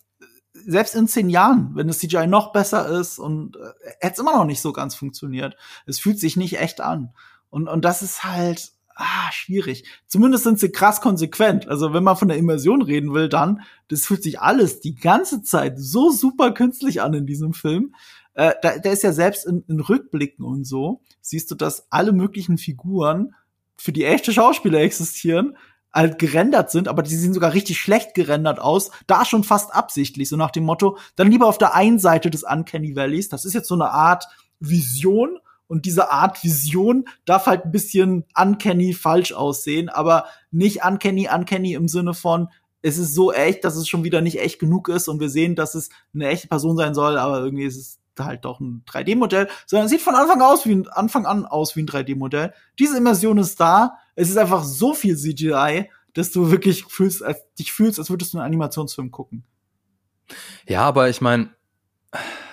selbst 0.53 0.95
in 0.95 1.09
zehn 1.09 1.31
Jahren, 1.31 1.71
wenn 1.75 1.89
das 1.89 1.99
CGI 1.99 2.27
noch 2.27 2.53
besser 2.53 2.89
ist 2.89 3.19
und 3.19 3.57
äh, 3.57 3.91
hätte 4.01 4.15
es 4.15 4.19
immer 4.19 4.37
noch 4.37 4.45
nicht 4.45 4.61
so 4.61 4.73
ganz 4.73 4.95
funktioniert. 4.95 5.57
Es 5.87 5.99
fühlt 5.99 6.19
sich 6.19 6.37
nicht 6.37 6.59
echt 6.61 6.81
an. 6.81 7.15
Und, 7.49 7.69
und 7.69 7.85
das 7.85 8.03
ist 8.03 8.25
halt 8.25 8.73
ah, 8.95 9.33
schwierig. 9.33 9.85
Zumindest 10.07 10.45
sind 10.45 10.59
sie 10.59 10.71
krass 10.71 11.01
konsequent. 11.01 11.69
Also 11.69 11.93
wenn 11.95 12.05
man 12.05 12.17
von 12.17 12.29
der 12.29 12.37
Immersion 12.37 12.83
reden 12.83 13.15
will, 13.15 13.29
dann, 13.29 13.63
das 13.89 14.05
fühlt 14.05 14.23
sich 14.23 14.41
alles 14.41 14.81
die 14.81 14.95
ganze 14.95 15.43
Zeit 15.43 15.79
so 15.79 16.11
super 16.11 16.53
künstlich 16.53 17.01
an 17.01 17.15
in 17.15 17.27
diesem 17.27 17.55
Film. 17.55 17.95
Äh, 18.35 18.55
da, 18.63 18.79
da 18.79 18.91
ist 18.91 19.03
ja 19.03 19.13
selbst 19.13 19.47
in, 19.47 19.65
in 19.69 19.81
Rückblicken 19.81 20.45
und 20.45 20.65
so, 20.65 21.01
siehst 21.21 21.51
du, 21.51 21.55
dass 21.55 21.91
alle 21.91 22.13
möglichen 22.13 22.59
Figuren 22.59 23.35
für 23.77 23.93
die 23.93 24.05
echte 24.05 24.33
Schauspieler 24.33 24.81
existieren, 24.81 25.57
halt 25.93 26.19
gerendert 26.19 26.71
sind, 26.71 26.87
aber 26.87 27.03
die 27.03 27.17
sehen 27.17 27.35
sogar 27.35 27.53
richtig 27.53 27.81
schlecht 27.81 28.15
gerendert 28.15 28.61
aus, 28.61 28.91
da 29.07 29.25
schon 29.25 29.43
fast 29.43 29.75
absichtlich, 29.75 30.29
so 30.29 30.37
nach 30.37 30.53
dem 30.53 30.65
Motto, 30.65 30.99
dann 31.17 31.31
lieber 31.31 31.47
auf 31.47 31.59
der 31.59 31.75
einen 31.75 31.99
Seite 31.99 32.31
des 32.31 32.45
Uncanny 32.45 32.95
Valleys, 32.95 33.29
das 33.29 33.45
ist 33.45 33.55
jetzt 33.55 33.69
so 33.69 33.75
eine 33.75 33.91
Art 33.91 34.27
Vision 34.61 35.39
und 35.67 35.87
diese 35.87 36.11
Art 36.11 36.43
Vision 36.45 37.05
darf 37.25 37.47
halt 37.47 37.65
ein 37.65 37.73
bisschen 37.73 38.25
uncanny 38.37 38.93
falsch 38.93 39.33
aussehen, 39.33 39.89
aber 39.89 40.27
nicht 40.51 40.85
uncanny, 40.85 41.29
uncanny 41.33 41.75
im 41.75 41.89
Sinne 41.89 42.15
von, 42.15 42.49
es 42.83 42.99
ist 42.99 43.15
so 43.15 43.33
echt, 43.33 43.65
dass 43.65 43.77
es 43.77 43.89
schon 43.89 44.05
wieder 44.05 44.21
nicht 44.21 44.41
echt 44.41 44.59
genug 44.59 44.89
ist 44.89 45.09
und 45.09 45.21
wir 45.21 45.29
sehen, 45.29 45.55
dass 45.55 45.75
es 45.75 45.91
eine 46.15 46.29
echte 46.29 46.49
Person 46.49 46.77
sein 46.77 46.95
soll, 46.95 47.19
aber 47.19 47.39
irgendwie 47.41 47.65
ist 47.65 47.77
es 47.77 48.00
halt 48.25 48.45
doch 48.45 48.61
ein 48.61 48.85
3D-Modell, 48.89 49.49
sondern 49.67 49.87
es 49.87 49.91
sieht 49.91 50.03
von 50.03 50.15
Anfang 50.15 50.41
aus 50.43 50.67
wie 50.67 50.85
Anfang 50.91 51.27
an 51.27 51.47
aus 51.47 51.77
wie 51.77 51.83
ein 51.83 51.87
3D-Modell. 51.87 52.53
Diese 52.79 52.97
Immersion 52.97 53.39
ist 53.39 53.61
da. 53.61 53.99
Es 54.15 54.29
ist 54.29 54.37
einfach 54.37 54.65
so 54.65 54.95
viel 54.95 55.17
CGI, 55.17 55.91
dass 56.15 56.33
du 56.33 56.51
wirklich 56.51 56.85
fühlst, 56.85 57.23
als, 57.23 57.39
dich 57.59 57.73
fühlst, 57.73 57.99
als 57.99 58.11
würdest 58.11 58.33
du 58.33 58.39
einen 58.39 58.47
Animationsfilm 58.47 59.11
gucken. 59.11 59.45
Ja, 60.67 60.83
aber 60.83 61.09
ich 61.09 61.21
meine, 61.21 61.51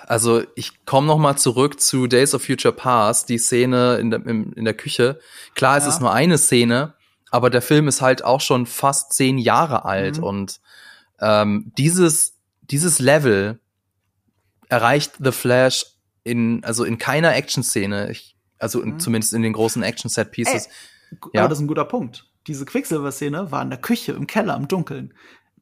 also 0.06 0.42
ich 0.54 0.84
komme 0.84 1.06
noch 1.06 1.18
mal 1.18 1.36
zurück 1.36 1.80
zu 1.80 2.06
Days 2.06 2.34
of 2.34 2.44
Future 2.44 2.74
Past, 2.74 3.28
die 3.28 3.38
Szene 3.38 3.96
in 3.96 4.10
der, 4.10 4.24
in, 4.26 4.52
in 4.52 4.64
der 4.64 4.74
Küche. 4.74 5.18
Klar, 5.54 5.76
es 5.76 5.84
ja. 5.84 5.90
ist 5.90 6.00
nur 6.00 6.12
eine 6.12 6.38
Szene, 6.38 6.94
aber 7.30 7.50
der 7.50 7.62
Film 7.62 7.88
ist 7.88 8.00
halt 8.00 8.24
auch 8.24 8.40
schon 8.40 8.66
fast 8.66 9.12
zehn 9.12 9.38
Jahre 9.38 9.84
alt 9.84 10.18
mhm. 10.18 10.24
und 10.24 10.60
ähm, 11.20 11.72
dieses 11.76 12.38
dieses 12.70 12.98
Level 12.98 13.60
erreicht 14.68 15.12
The 15.22 15.32
Flash 15.32 15.86
in, 16.24 16.62
also 16.64 16.84
in 16.84 16.98
keiner 16.98 17.34
Action-Szene, 17.34 18.14
also 18.58 18.82
in, 18.82 18.94
mhm. 18.94 19.00
zumindest 19.00 19.32
in 19.32 19.42
den 19.42 19.52
großen 19.52 19.82
Action-Set-Pieces. 19.82 20.68
Ja, 21.32 21.40
aber 21.40 21.48
das 21.48 21.58
ist 21.58 21.64
ein 21.64 21.68
guter 21.68 21.84
Punkt. 21.84 22.26
Diese 22.46 22.64
Quicksilver-Szene 22.64 23.50
war 23.50 23.62
in 23.62 23.70
der 23.70 23.80
Küche, 23.80 24.12
im 24.12 24.26
Keller, 24.26 24.56
im 24.56 24.68
Dunkeln. 24.68 25.14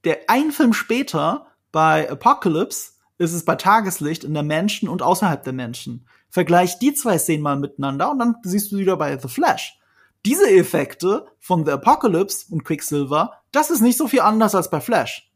der 0.04 0.18
ein 0.28 0.52
Film 0.52 0.72
später 0.72 1.46
bei 1.72 2.08
Apocalypse 2.10 2.92
ist 3.18 3.32
es 3.32 3.44
bei 3.44 3.56
Tageslicht 3.56 4.24
in 4.24 4.34
der 4.34 4.42
Menschen 4.42 4.88
und 4.88 5.02
außerhalb 5.02 5.42
der 5.42 5.52
Menschen. 5.52 6.06
Vergleich 6.28 6.78
die 6.78 6.94
zwei 6.94 7.18
Szenen 7.18 7.42
mal 7.42 7.56
miteinander 7.56 8.10
und 8.10 8.18
dann 8.18 8.36
siehst 8.42 8.72
du 8.72 8.76
wieder 8.76 8.96
bei 8.96 9.18
The 9.18 9.28
Flash. 9.28 9.78
Diese 10.24 10.50
Effekte 10.50 11.26
von 11.38 11.64
The 11.64 11.72
Apocalypse 11.72 12.46
und 12.50 12.64
Quicksilver, 12.64 13.42
das 13.52 13.70
ist 13.70 13.80
nicht 13.80 13.96
so 13.96 14.08
viel 14.08 14.20
anders 14.20 14.54
als 14.54 14.70
bei 14.70 14.80
Flash. 14.80 15.30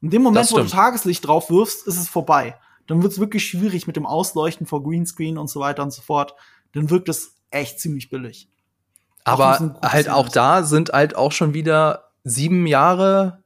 In 0.00 0.10
dem 0.10 0.22
Moment, 0.22 0.50
wo 0.50 0.58
du 0.58 0.66
Tageslicht 0.66 1.26
drauf 1.26 1.50
wirfst, 1.50 1.86
ist 1.86 1.98
es 1.98 2.08
vorbei. 2.08 2.58
Dann 2.86 3.02
wird 3.02 3.12
es 3.12 3.20
wirklich 3.20 3.46
schwierig 3.46 3.86
mit 3.86 3.96
dem 3.96 4.06
Ausleuchten 4.06 4.66
vor 4.66 4.82
Greenscreen 4.82 5.38
und 5.38 5.48
so 5.48 5.60
weiter 5.60 5.82
und 5.82 5.92
so 5.92 6.02
fort. 6.02 6.34
Dann 6.72 6.90
wirkt 6.90 7.08
es 7.08 7.36
echt 7.50 7.80
ziemlich 7.80 8.08
billig. 8.10 8.48
Aber 9.24 9.78
halt 9.82 10.08
auch 10.08 10.28
da 10.28 10.62
sind 10.62 10.90
halt 10.92 11.14
auch 11.14 11.32
schon 11.32 11.54
wieder 11.54 12.10
sieben 12.24 12.66
Jahre 12.66 13.42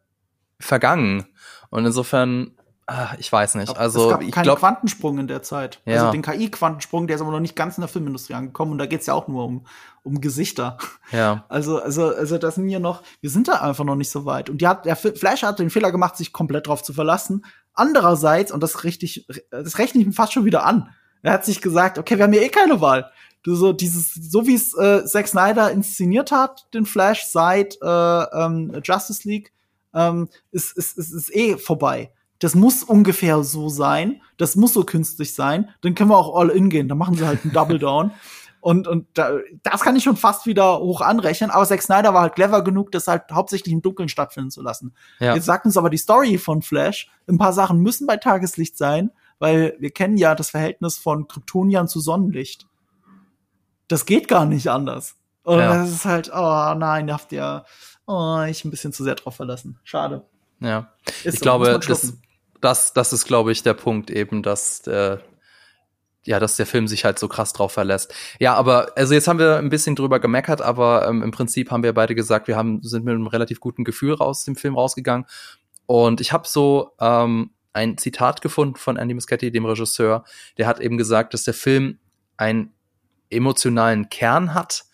vergangen. 0.61 1.27
Und 1.71 1.85
insofern 1.85 2.54
Ah, 2.87 3.15
ich 3.19 3.33
weiß 3.33 3.55
nicht. 3.55 3.75
Also 3.79 4.05
es 4.05 4.11
gab 4.11 4.23
ich 4.23 4.31
keinen 4.31 4.45
glaub, 4.45 4.59
Quantensprung 4.59 5.19
in 5.19 5.27
der 5.27 5.43
Zeit. 5.43 5.81
Ja. 5.87 6.01
Also 6.01 6.13
den 6.13 6.21
KI-Quantensprung, 6.21 7.07
der 7.07 7.17
ist 7.17 7.23
aber 7.23 7.31
noch 7.31 7.41
nicht 7.41 7.57
ganz 7.57 7.79
in 7.79 7.81
der 7.81 7.89
Filmindustrie 7.89 8.35
angekommen 8.35 8.73
und 8.73 8.79
da 8.79 8.85
geht's 8.85 9.07
ja 9.07 9.15
auch 9.15 9.27
nur 9.27 9.45
um, 9.45 9.67
um 10.03 10.21
Gesichter. 10.21 10.77
Ja. 11.11 11.45
Also, 11.49 11.81
also, 11.81 12.15
also 12.15 12.37
das 12.37 12.57
sind 12.57 12.69
ja 12.69 12.79
noch, 12.79 13.03
wir 13.23 13.31
sind 13.31 13.49
da 13.49 13.61
einfach 13.61 13.85
noch 13.85 13.95
nicht 13.95 14.11
so 14.11 14.27
weit. 14.27 14.51
Und 14.51 14.61
die 14.61 14.67
hat, 14.67 14.85
der 14.85 14.97
Flash 14.97 15.43
hat 15.43 15.59
den 15.59 15.71
Fehler 15.71 15.93
gemacht, 15.93 16.17
sich 16.17 16.33
komplett 16.33 16.67
drauf 16.67 16.83
zu 16.83 16.93
verlassen. 16.93 17.45
Andererseits, 17.73 18.53
und 18.53 18.63
das 18.63 18.85
richtig, 18.85 19.27
das 19.51 19.79
rechne 19.79 20.01
ich 20.01 20.07
ihm 20.07 20.13
fast 20.13 20.33
schon 20.33 20.45
wieder 20.45 20.65
an. 20.67 20.91
Er 21.23 21.33
hat 21.33 21.45
sich 21.45 21.63
gesagt, 21.63 21.99
okay, 21.99 22.19
wir 22.19 22.25
haben 22.25 22.35
ja 22.35 22.43
eh 22.43 22.49
keine 22.51 22.83
Wahl. 22.83 23.11
Du 23.43 23.55
so 23.55 23.73
dieses, 23.73 24.13
so 24.15 24.47
wie 24.47 24.55
es 24.55 24.77
äh, 24.77 25.05
Zack 25.07 25.29
Snyder 25.29 25.71
inszeniert 25.71 26.33
hat, 26.33 26.67
den 26.75 26.85
Flash 26.85 27.25
seit 27.25 27.79
äh, 27.81 27.87
ähm, 27.87 28.79
Justice 28.83 29.27
League, 29.27 29.53
ähm, 29.95 30.29
ist, 30.51 30.77
ist, 30.77 30.99
ist, 30.99 31.13
ist 31.13 31.35
eh 31.35 31.57
vorbei 31.57 32.11
das 32.45 32.55
muss 32.55 32.83
ungefähr 32.83 33.43
so 33.43 33.71
sein, 33.71 34.21
das 34.37 34.55
muss 34.55 34.75
so 34.75 34.85
künstlich 34.85 35.33
sein, 35.33 35.71
dann 35.81 35.95
können 35.95 36.11
wir 36.11 36.19
auch 36.19 36.37
all 36.37 36.51
in 36.51 36.69
gehen, 36.69 36.89
dann 36.89 36.99
machen 36.99 37.15
sie 37.15 37.27
halt 37.27 37.43
einen 37.43 37.55
Double 37.55 37.79
Down. 37.79 38.11
Und, 38.61 38.89
und 38.89 39.07
da, 39.13 39.41
das 39.63 39.83
kann 39.83 39.95
ich 39.95 40.05
schon 40.05 40.17
fast 40.17 40.47
wieder 40.47 40.79
hoch 40.79 41.03
anrechnen. 41.03 41.51
Aber 41.51 41.67
Zack 41.67 41.83
Snyder 41.83 42.15
war 42.15 42.23
halt 42.23 42.35
clever 42.35 42.65
genug, 42.65 42.93
das 42.93 43.09
halt 43.09 43.25
hauptsächlich 43.31 43.75
im 43.75 43.83
Dunkeln 43.83 44.09
stattfinden 44.09 44.51
zu 44.51 44.63
lassen. 44.63 44.95
Ja. 45.21 45.35
Jetzt 45.35 45.45
sagt 45.45 45.67
uns 45.67 45.77
aber 45.77 45.91
die 45.91 45.99
Story 45.99 46.39
von 46.39 46.63
Flash, 46.63 47.11
ein 47.29 47.37
paar 47.37 47.53
Sachen 47.53 47.81
müssen 47.81 48.07
bei 48.07 48.17
Tageslicht 48.17 48.79
sein, 48.79 49.11
weil 49.39 49.77
wir 49.81 49.91
kennen 49.91 50.17
ja 50.17 50.35
das 50.35 50.49
Verhältnis 50.49 50.97
von 50.97 51.29
Kryptonian 51.29 51.89
zu 51.89 52.01
Sonnenlicht. 52.01 52.67
Das 53.87 54.07
geht 54.07 54.29
gar 54.29 54.47
nicht 54.47 54.69
anders. 54.69 55.17
Und 55.43 55.59
ja. 55.59 55.77
das 55.77 55.91
ist 55.91 56.07
halt, 56.07 56.31
oh 56.33 56.75
nein, 56.75 57.07
da 57.07 57.13
habt 57.13 57.33
ihr 57.33 57.67
oh, 58.07 58.41
ich 58.49 58.65
ein 58.65 58.71
bisschen 58.71 58.95
zu 58.95 59.05
sehr 59.05 59.17
drauf 59.17 59.37
verlassen. 59.37 59.79
Schade. 59.85 60.25
Ja. 60.61 60.91
Ist 61.07 61.35
ich 61.35 61.39
so, 61.41 61.43
glaube, 61.43 61.79
das, 61.87 62.15
das, 62.65 62.95
das 62.95 63.13
ist, 63.13 63.27
glaube 63.27 63.53
ich, 63.53 63.63
der 63.63 63.75
Punkt 63.75 64.11
eben, 64.11 64.43
dass 64.43 64.83
der, 64.83 65.23
ja, 66.25 66.41
dass 66.41 66.57
der 66.57 66.67
Film 66.67 66.89
sich 66.89 67.05
halt 67.05 67.19
so 67.19 67.29
krass 67.29 67.53
drauf 67.53 67.73
verlässt. 67.73 68.15
Ja, 68.39 68.55
aber 68.55 68.93
also 68.97 69.13
jetzt 69.13 69.29
haben 69.29 69.39
wir 69.39 69.59
ein 69.59 69.69
bisschen 69.69 69.97
drüber 69.97 70.19
gemeckert, 70.19 70.63
aber 70.63 71.07
ähm, 71.07 71.23
im 71.23 71.31
Prinzip 71.31 71.71
haben 71.71 71.83
wir 71.83 71.93
beide 71.93 72.15
gesagt, 72.15 72.49
wir 72.49 72.57
haben 72.57 72.83
sind 72.83 73.05
mit 73.05 73.15
einem 73.15 73.27
relativ 73.27 73.61
guten 73.61 73.85
Gefühl 73.85 74.15
raus 74.15 74.45
dem 74.45 74.57
Film 74.57 74.75
rausgegangen. 74.75 75.27
Und 75.87 76.23
ich 76.23 76.33
habe 76.33 76.49
so 76.49 76.93
ähm, 77.01 77.51
ein 77.75 77.99
Zitat 77.99 78.41
gefunden 78.41 78.77
von 78.77 78.97
Andy 78.97 79.13
Muschietti, 79.13 79.51
dem 79.51 79.67
Regisseur, 79.67 80.25
der 80.57 80.67
hat 80.67 80.81
eben 80.81 80.97
gesagt, 80.97 81.35
dass 81.35 81.45
der 81.45 81.55
Film 81.55 81.99
einen 82.39 82.73
emotionalen 83.29 84.09
Kern 84.09 84.55
hat 84.55 84.85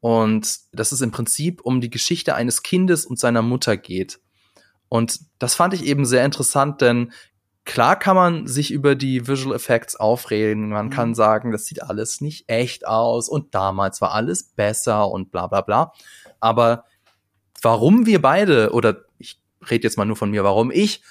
und 0.00 0.58
dass 0.72 0.92
es 0.92 1.00
im 1.00 1.12
Prinzip 1.12 1.62
um 1.62 1.80
die 1.80 1.90
Geschichte 1.90 2.34
eines 2.34 2.62
Kindes 2.62 3.06
und 3.06 3.18
seiner 3.18 3.40
Mutter 3.40 3.78
geht. 3.78 4.20
Und 4.94 5.22
das 5.40 5.56
fand 5.56 5.74
ich 5.74 5.86
eben 5.86 6.04
sehr 6.04 6.24
interessant, 6.24 6.80
denn 6.80 7.12
klar 7.64 7.98
kann 7.98 8.14
man 8.14 8.46
sich 8.46 8.70
über 8.70 8.94
die 8.94 9.26
Visual 9.26 9.52
Effects 9.52 9.96
aufreden. 9.96 10.68
Man 10.68 10.86
mhm. 10.86 10.90
kann 10.90 11.14
sagen, 11.16 11.50
das 11.50 11.66
sieht 11.66 11.82
alles 11.82 12.20
nicht 12.20 12.48
echt 12.48 12.86
aus 12.86 13.28
und 13.28 13.56
damals 13.56 14.00
war 14.00 14.12
alles 14.12 14.44
besser 14.44 15.10
und 15.10 15.32
bla 15.32 15.48
bla 15.48 15.62
bla. 15.62 15.92
Aber 16.38 16.84
warum 17.60 18.06
wir 18.06 18.22
beide, 18.22 18.70
oder 18.70 18.98
ich 19.18 19.40
rede 19.68 19.82
jetzt 19.82 19.98
mal 19.98 20.04
nur 20.04 20.14
von 20.14 20.30
mir, 20.30 20.44
warum 20.44 20.70
ich 20.70 21.02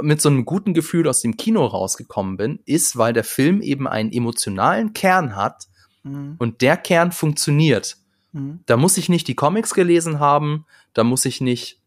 mit 0.00 0.22
so 0.22 0.30
einem 0.30 0.46
guten 0.46 0.72
Gefühl 0.72 1.06
aus 1.06 1.20
dem 1.20 1.36
Kino 1.36 1.66
rausgekommen 1.66 2.38
bin, 2.38 2.60
ist, 2.64 2.96
weil 2.96 3.12
der 3.12 3.24
Film 3.24 3.60
eben 3.60 3.86
einen 3.86 4.10
emotionalen 4.10 4.94
Kern 4.94 5.36
hat 5.36 5.66
mhm. 6.02 6.36
und 6.38 6.62
der 6.62 6.78
Kern 6.78 7.12
funktioniert. 7.12 7.98
Mhm. 8.32 8.60
Da 8.64 8.78
muss 8.78 8.96
ich 8.96 9.10
nicht 9.10 9.28
die 9.28 9.36
Comics 9.36 9.74
gelesen 9.74 10.18
haben, 10.18 10.64
da 10.94 11.04
muss 11.04 11.26
ich 11.26 11.42
nicht 11.42 11.82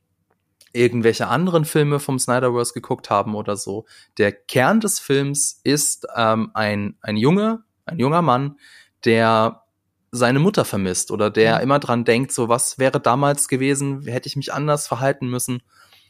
irgendwelche 0.73 1.27
anderen 1.27 1.65
Filme 1.65 1.99
vom 1.99 2.19
Snyderverse 2.19 2.73
geguckt 2.73 3.09
haben 3.09 3.35
oder 3.35 3.57
so. 3.57 3.85
Der 4.17 4.31
Kern 4.31 4.79
des 4.79 4.99
Films 4.99 5.59
ist 5.63 6.07
ähm, 6.15 6.51
ein, 6.53 6.95
ein 7.01 7.17
Junge, 7.17 7.63
ein 7.85 7.99
junger 7.99 8.21
Mann, 8.21 8.57
der 9.05 9.63
seine 10.11 10.39
Mutter 10.39 10.65
vermisst 10.65 11.11
oder 11.11 11.29
der 11.29 11.57
mhm. 11.57 11.63
immer 11.63 11.79
dran 11.79 12.05
denkt, 12.05 12.31
so 12.31 12.49
was 12.49 12.79
wäre 12.79 12.99
damals 12.99 13.47
gewesen, 13.47 14.03
hätte 14.03 14.27
ich 14.27 14.35
mich 14.35 14.53
anders 14.53 14.87
verhalten 14.87 15.27
müssen 15.27 15.61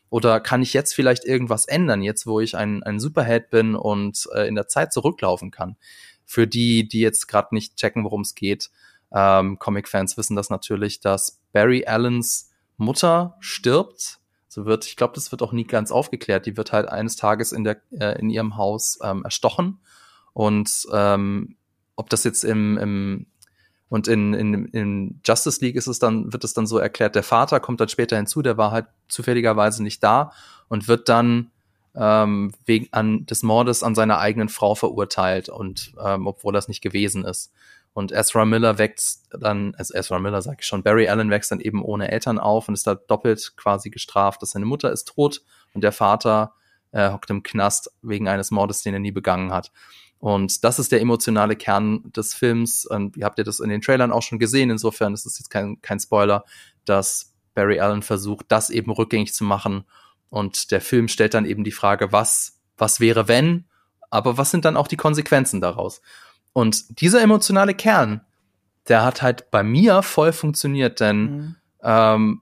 oder 0.09 0.39
kann 0.39 0.61
ich 0.61 0.73
jetzt 0.73 0.93
vielleicht 0.93 1.25
irgendwas 1.25 1.65
ändern, 1.65 2.01
jetzt 2.01 2.25
wo 2.25 2.39
ich 2.39 2.57
ein, 2.57 2.83
ein 2.83 2.99
Superheld 2.99 3.49
bin 3.49 3.75
und 3.75 4.27
äh, 4.33 4.47
in 4.47 4.55
der 4.55 4.67
Zeit 4.67 4.93
zurücklaufen 4.93 5.51
kann. 5.51 5.77
Für 6.25 6.47
die, 6.47 6.87
die 6.87 6.99
jetzt 6.99 7.27
gerade 7.27 7.53
nicht 7.53 7.75
checken, 7.75 8.03
worum 8.03 8.21
es 8.21 8.35
geht, 8.35 8.69
ähm, 9.11 9.59
Comic-Fans 9.59 10.17
wissen 10.17 10.35
das 10.35 10.49
natürlich, 10.49 10.99
dass 10.99 11.41
Barry 11.51 11.85
Allens 11.85 12.51
Mutter 12.77 13.35
stirbt 13.39 14.18
so 14.49 14.65
wird, 14.65 14.85
ich 14.85 14.97
glaube, 14.97 15.13
das 15.15 15.31
wird 15.31 15.41
auch 15.41 15.53
nie 15.53 15.63
ganz 15.63 15.91
aufgeklärt. 15.91 16.45
Die 16.45 16.57
wird 16.57 16.73
halt 16.73 16.89
eines 16.89 17.15
Tages 17.15 17.53
in 17.53 17.63
der 17.63 17.77
äh, 17.91 18.19
in 18.19 18.29
ihrem 18.29 18.57
Haus 18.57 18.99
ähm, 19.01 19.23
erstochen 19.23 19.79
und 20.33 20.85
ähm, 20.91 21.55
ob 21.95 22.09
das 22.09 22.23
jetzt 22.23 22.43
im, 22.43 22.77
im 22.77 23.25
und 23.89 24.07
in, 24.07 24.33
in, 24.33 24.65
in 24.65 25.19
Justice 25.25 25.59
League 25.65 25.75
ist 25.75 25.87
es 25.87 25.97
dann, 25.97 26.31
wird 26.31 26.43
es 26.43 26.53
dann 26.53 26.67
so 26.67 26.77
erklärt, 26.77 27.15
der 27.15 27.23
Vater 27.23 27.59
kommt 27.59 27.81
dann 27.81 27.89
später 27.89 28.15
hinzu, 28.15 28.43
der 28.43 28.55
war 28.55 28.71
halt 28.71 28.85
zufälligerweise 29.07 29.81
nicht 29.81 30.03
da 30.03 30.31
und 30.67 30.87
wird 30.87 31.09
dann 31.09 31.49
ähm, 31.95 32.53
wegen 32.65 32.87
an 32.91 33.25
des 33.25 33.41
Mordes 33.41 33.81
an 33.81 33.95
seiner 33.95 34.19
eigenen 34.19 34.47
Frau 34.47 34.75
verurteilt 34.75 35.49
und 35.49 35.93
ähm, 36.03 36.27
obwohl 36.27 36.53
das 36.53 36.67
nicht 36.67 36.81
gewesen 36.81 37.25
ist. 37.25 37.51
Und 37.93 38.11
Ezra 38.11 38.45
Miller 38.45 38.77
wächst 38.77 39.27
dann, 39.31 39.75
also 39.75 39.93
Ezra 39.93 40.19
Miller 40.19 40.41
sag 40.41 40.61
ich 40.61 40.67
schon, 40.67 40.83
Barry 40.83 41.07
Allen 41.07 41.29
wächst 41.29 41.51
dann 41.51 41.59
eben 41.59 41.83
ohne 41.83 42.11
Eltern 42.11 42.39
auf 42.39 42.67
und 42.67 42.75
ist 42.75 42.87
da 42.87 42.95
doppelt 42.95 43.53
quasi 43.57 43.89
gestraft, 43.89 44.41
dass 44.41 44.51
seine 44.51 44.65
Mutter 44.65 44.91
ist 44.91 45.07
tot 45.07 45.41
und 45.73 45.83
der 45.83 45.91
Vater 45.91 46.53
äh, 46.91 47.11
hockt 47.11 47.29
im 47.29 47.43
Knast 47.43 47.91
wegen 48.01 48.27
eines 48.27 48.51
Mordes, 48.51 48.83
den 48.83 48.93
er 48.93 48.99
nie 48.99 49.11
begangen 49.11 49.51
hat. 49.51 49.71
Und 50.19 50.65
das 50.65 50.79
ist 50.79 50.91
der 50.91 51.01
emotionale 51.01 51.55
Kern 51.55 52.11
des 52.11 52.33
Films. 52.33 52.85
Und 52.85 53.15
ihr 53.15 53.25
habt 53.25 53.37
ja 53.37 53.43
das 53.43 53.61
in 53.61 53.69
den 53.69 53.81
Trailern 53.81 54.11
auch 54.11 54.21
schon 54.21 54.37
gesehen. 54.37 54.69
Insofern 54.69 55.13
ist 55.13 55.25
es 55.25 55.39
jetzt 55.39 55.49
kein, 55.49 55.81
kein 55.81 55.99
Spoiler, 55.99 56.43
dass 56.85 57.33
Barry 57.53 57.79
Allen 57.79 58.03
versucht, 58.03 58.45
das 58.49 58.69
eben 58.69 58.91
rückgängig 58.91 59.33
zu 59.33 59.45
machen. 59.45 59.85
Und 60.29 60.71
der 60.71 60.81
Film 60.81 61.07
stellt 61.07 61.33
dann 61.33 61.45
eben 61.45 61.63
die 61.63 61.71
Frage, 61.71 62.11
was, 62.11 62.59
was 62.77 62.99
wäre 62.99 63.27
wenn? 63.27 63.65
Aber 64.09 64.37
was 64.37 64.51
sind 64.51 64.65
dann 64.65 64.77
auch 64.77 64.87
die 64.87 64.97
Konsequenzen 64.97 65.61
daraus? 65.61 66.01
Und 66.53 67.01
dieser 67.01 67.21
emotionale 67.21 67.73
Kern, 67.73 68.21
der 68.87 69.03
hat 69.03 69.21
halt 69.21 69.51
bei 69.51 69.63
mir 69.63 70.01
voll 70.01 70.33
funktioniert, 70.33 70.99
denn 70.99 71.21
mhm. 71.21 71.55
ähm, 71.83 72.41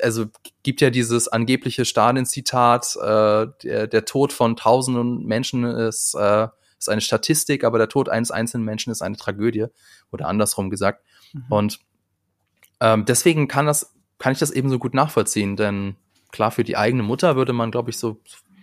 also 0.00 0.26
gibt 0.62 0.80
ja 0.80 0.90
dieses 0.90 1.28
angebliche 1.28 1.84
Stalin-Zitat, 1.84 2.96
äh, 2.96 3.46
der, 3.62 3.86
der 3.86 4.04
Tod 4.04 4.32
von 4.32 4.56
tausenden 4.56 5.24
Menschen 5.24 5.64
ist, 5.64 6.14
äh, 6.14 6.48
ist 6.78 6.88
eine 6.88 7.00
Statistik, 7.00 7.64
aber 7.64 7.78
der 7.78 7.88
Tod 7.88 8.08
eines 8.08 8.30
einzelnen 8.30 8.64
Menschen 8.64 8.90
ist 8.90 9.02
eine 9.02 9.16
Tragödie 9.16 9.66
oder 10.10 10.28
andersrum 10.28 10.70
gesagt. 10.70 11.04
Mhm. 11.32 11.44
Und 11.48 11.80
ähm, 12.80 13.04
deswegen 13.04 13.48
kann 13.48 13.66
das, 13.66 13.94
kann 14.18 14.32
ich 14.32 14.38
das 14.38 14.50
eben 14.50 14.68
so 14.68 14.78
gut 14.78 14.94
nachvollziehen, 14.94 15.56
denn 15.56 15.96
klar, 16.30 16.50
für 16.50 16.64
die 16.64 16.76
eigene 16.76 17.02
Mutter 17.02 17.36
würde 17.36 17.52
man, 17.52 17.70
glaube 17.70 17.90
ich, 17.90 17.98
so 17.98 18.20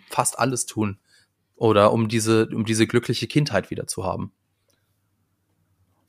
fast 0.10 0.40
alles 0.40 0.66
tun. 0.66 0.98
Oder 1.56 1.92
um 1.92 2.08
diese, 2.08 2.48
um 2.48 2.64
diese 2.66 2.88
glückliche 2.88 3.28
Kindheit 3.28 3.70
wieder 3.70 3.86
zu 3.86 4.06
haben. 4.06 4.32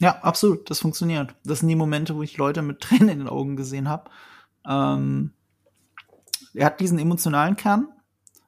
Ja, 0.00 0.18
absolut, 0.22 0.70
das 0.70 0.80
funktioniert. 0.80 1.34
Das 1.44 1.60
sind 1.60 1.68
die 1.68 1.76
Momente, 1.76 2.16
wo 2.16 2.22
ich 2.22 2.38
Leute 2.38 2.62
mit 2.62 2.80
Tränen 2.80 3.10
in 3.10 3.18
den 3.20 3.28
Augen 3.28 3.54
gesehen 3.54 3.88
habe. 3.88 4.10
Ähm, 4.66 5.32
er 6.54 6.66
hat 6.66 6.80
diesen 6.80 6.98
emotionalen 6.98 7.54
Kern, 7.56 7.88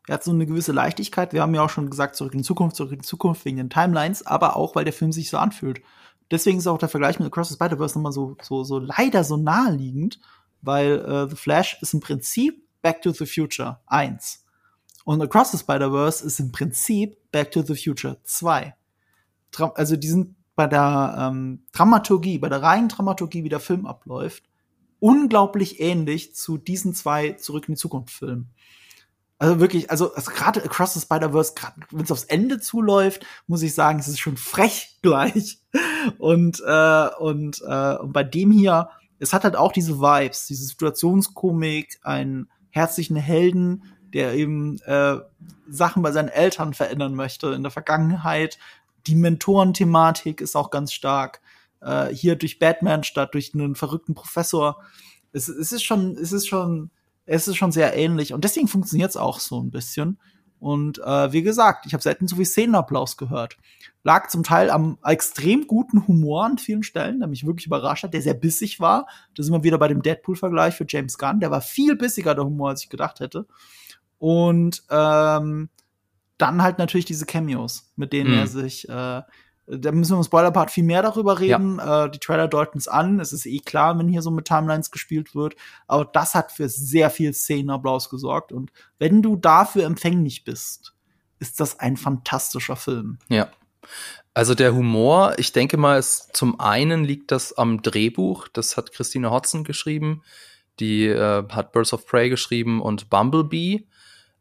er 0.09 0.14
hat 0.14 0.24
so 0.24 0.32
eine 0.32 0.46
gewisse 0.46 0.72
Leichtigkeit. 0.72 1.34
Wir 1.34 1.42
haben 1.42 1.55
ja 1.55 1.62
auch 1.62 1.70
schon 1.70 1.90
gesagt, 1.90 2.16
zurück 2.16 2.32
in 2.32 2.38
die 2.38 2.44
Zukunft, 2.44 2.74
zurück 2.74 2.92
in 2.92 3.00
die 3.00 3.07
Zukunft 3.07 3.44
wegen 3.44 3.59
den 3.59 3.70
Timelines, 3.70 4.26
aber 4.26 4.57
auch, 4.57 4.74
weil 4.74 4.84
der 4.84 4.94
Film 4.94 5.12
sich 5.12 5.28
so 5.28 5.36
anfühlt. 5.36 5.82
Deswegen 6.30 6.57
ist 6.57 6.66
auch 6.66 6.78
der 6.78 6.88
Vergleich 6.88 7.18
mit 7.18 7.28
Across 7.28 7.50
the 7.50 7.55
Spider-Verse 7.55 7.96
nochmal 7.96 8.12
so, 8.12 8.34
so, 8.40 8.64
so 8.64 8.78
leider 8.78 9.22
so 9.22 9.36
naheliegend, 9.36 10.18
weil 10.62 11.00
äh, 11.00 11.28
The 11.28 11.36
Flash 11.36 11.76
ist 11.82 11.92
im 11.92 12.00
Prinzip 12.00 12.66
Back 12.80 13.03
to 13.03 13.12
the 13.12 13.26
Future 13.26 13.78
1. 13.86 14.42
Und 15.05 15.20
Across 15.20 15.53
the 15.53 15.59
Spider-Verse 15.59 16.24
ist 16.24 16.40
im 16.40 16.50
Prinzip 16.50 17.30
Back 17.30 17.53
to 17.53 17.62
the 17.62 17.76
Future 17.76 18.16
2. 18.24 18.74
Also 19.74 19.96
die 19.96 20.09
sind 20.09 20.34
bei 20.63 20.69
der 20.69 21.17
ähm, 21.19 21.65
Dramaturgie, 21.73 22.39
bei 22.39 22.49
der 22.49 22.63
reinen 22.63 22.89
Dramaturgie, 22.89 23.43
wie 23.43 23.49
der 23.49 23.59
Film 23.59 23.85
abläuft, 23.85 24.45
unglaublich 25.01 25.81
ähnlich 25.81 26.37
zu 26.37 26.57
diesen 26.57 26.95
zwei 26.95 27.33
Zurück 27.33 27.69
in 27.69 27.75
die 27.75 27.81
Zukunft 27.81 28.15
Filmen. 28.15 28.51
Also 29.41 29.59
wirklich, 29.59 29.91
also, 29.91 30.15
also 30.15 30.31
gerade 30.31 30.63
Across 30.63 30.95
the 30.95 31.01
Spider-Verse, 31.01 31.55
wenn 31.91 32.05
es 32.05 32.13
aufs 32.13 32.23
Ende 32.23 32.61
zuläuft, 32.61 33.27
muss 33.49 33.63
ich 33.63 33.75
sagen, 33.75 33.99
es 33.99 34.07
ist 34.07 34.21
schon 34.21 34.37
frech 34.37 34.99
gleich. 35.03 35.59
Und, 36.19 36.63
äh, 36.65 37.09
und, 37.19 37.61
äh, 37.67 37.97
und 37.97 38.13
bei 38.13 38.23
dem 38.23 38.53
hier, 38.53 38.89
es 39.19 39.33
hat 39.33 39.43
halt 39.43 39.57
auch 39.57 39.73
diese 39.73 39.99
Vibes, 39.99 40.47
diese 40.47 40.65
Situationskomik, 40.67 41.99
einen 42.03 42.49
herzlichen 42.71 43.17
Helden, 43.17 43.83
der 44.15 44.35
eben 44.35 44.79
äh, 44.83 45.17
Sachen 45.69 46.03
bei 46.03 46.13
seinen 46.13 46.29
Eltern 46.29 46.73
verändern 46.73 47.17
möchte 47.17 47.49
in 47.49 47.63
der 47.63 47.73
Vergangenheit. 47.73 48.59
Die 49.07 49.14
Mentorenthematik 49.14 50.40
ist 50.40 50.57
auch 50.57 50.70
ganz 50.70 50.92
stark. 50.92 51.40
Äh, 51.80 52.09
hier 52.09 52.36
durch 52.36 52.59
Batman 52.59 53.05
statt 53.05 53.34
durch 53.34 53.53
einen 53.55 53.74
verrückten 53.74 54.14
Professor. 54.14 54.82
Es, 55.32 55.48
es 55.48 55.72
ist 55.72 55.82
schon, 55.82 56.16
es 56.16 56.32
ist 56.32 56.46
schon 56.46 56.90
es 57.26 57.48
ist 57.48 57.57
schon 57.57 57.72
sehr 57.72 57.96
ähnlich 57.96 58.32
und 58.32 58.44
deswegen 58.44 58.68
funktioniert 58.68 59.11
es 59.11 59.16
auch 59.16 59.40
so 59.40 59.61
ein 59.61 59.70
bisschen. 59.70 60.18
Und 60.59 60.98
äh, 60.98 61.32
wie 61.32 61.42
gesagt, 61.42 61.86
ich 61.86 61.92
habe 61.92 62.03
selten 62.03 62.28
so 62.28 62.36
viel 62.36 62.44
Szenenapplaus 62.44 63.16
gehört. 63.16 63.57
Lag 64.05 64.28
zum 64.28 64.44
Teil 64.44 64.70
am 64.70 64.96
extrem 65.05 65.66
guten 65.66 66.07
Humor 66.07 66.44
an 66.44 66.59
vielen 66.59 66.84
Stellen, 66.84 67.18
der 67.18 67.28
mich 67.28 67.44
wirklich 67.44 67.66
überrascht 67.66 68.05
hat, 68.05 68.14
der 68.14 68.22
sehr 68.22 68.34
bissig 68.34 68.78
war. 68.78 69.09
Das 69.34 69.46
sind 69.46 69.55
wir 69.55 69.64
wieder 69.64 69.78
bei 69.78 69.88
dem 69.88 70.03
Deadpool-Vergleich 70.03 70.74
für 70.74 70.86
James 70.88 71.18
Gunn. 71.18 71.40
Der 71.40 71.50
war 71.50 71.62
viel 71.62 71.96
bissiger, 71.96 72.36
der 72.36 72.44
Humor, 72.44 72.70
als 72.70 72.84
ich 72.84 72.90
gedacht 72.90 73.18
hätte. 73.18 73.46
Und 74.18 74.84
ähm, 74.88 75.68
dann 76.43 76.62
halt 76.62 76.78
natürlich 76.78 77.07
diese 77.07 77.24
Cameos, 77.24 77.93
mit 77.97 78.12
denen 78.12 78.32
mhm. 78.32 78.38
er 78.38 78.47
sich 78.47 78.88
äh, 78.88 79.22
da 79.66 79.93
müssen 79.93 80.12
wir 80.12 80.18
im 80.18 80.24
Spoiler-Part 80.24 80.70
viel 80.70 80.84
mehr 80.84 81.03
darüber 81.03 81.38
reden. 81.38 81.78
Ja. 81.78 82.07
Äh, 82.07 82.11
die 82.11 82.18
Trailer 82.18 82.49
deuten 82.49 82.78
es 82.78 82.88
an. 82.88 83.20
Es 83.20 83.32
ist 83.32 83.47
eh 83.47 83.61
klar, 83.61 83.99
wenn 83.99 84.09
hier 84.09 84.22
so 84.22 84.30
mit 84.30 84.47
Timelines 84.47 84.90
gespielt 84.90 85.34
wird. 85.34 85.55
Aber 85.86 86.05
das 86.05 86.34
hat 86.34 86.53
für 86.53 86.68
sehr 86.68 87.11
viel 87.11 87.32
Szenenapplaus 87.32 88.11
gesorgt. 88.11 88.53
Und 88.53 88.72
wenn 88.99 89.22
du 89.22 89.36
dafür 89.36 89.84
empfänglich 89.84 90.45
bist, 90.45 90.95
ist 91.38 91.61
das 91.61 91.78
ein 91.78 91.97
fantastischer 91.97 92.76
Film. 92.76 93.18
Ja. 93.28 93.49
Also 94.34 94.55
der 94.55 94.74
Humor, 94.74 95.34
ich 95.38 95.53
denke 95.53 95.76
mal, 95.76 95.99
ist 95.99 96.34
zum 96.34 96.59
einen 96.59 97.05
liegt 97.05 97.30
das 97.30 97.53
am 97.53 97.82
Drehbuch. 97.82 98.49
Das 98.49 98.76
hat 98.76 98.93
Christine 98.93 99.30
Hodson 99.30 99.64
geschrieben. 99.64 100.22
Die 100.80 101.07
äh, 101.07 101.45
hat 101.51 101.72
Birds 101.72 101.93
of 101.93 102.07
Prey 102.07 102.30
geschrieben 102.30 102.80
und 102.80 103.11
Bumblebee. 103.11 103.86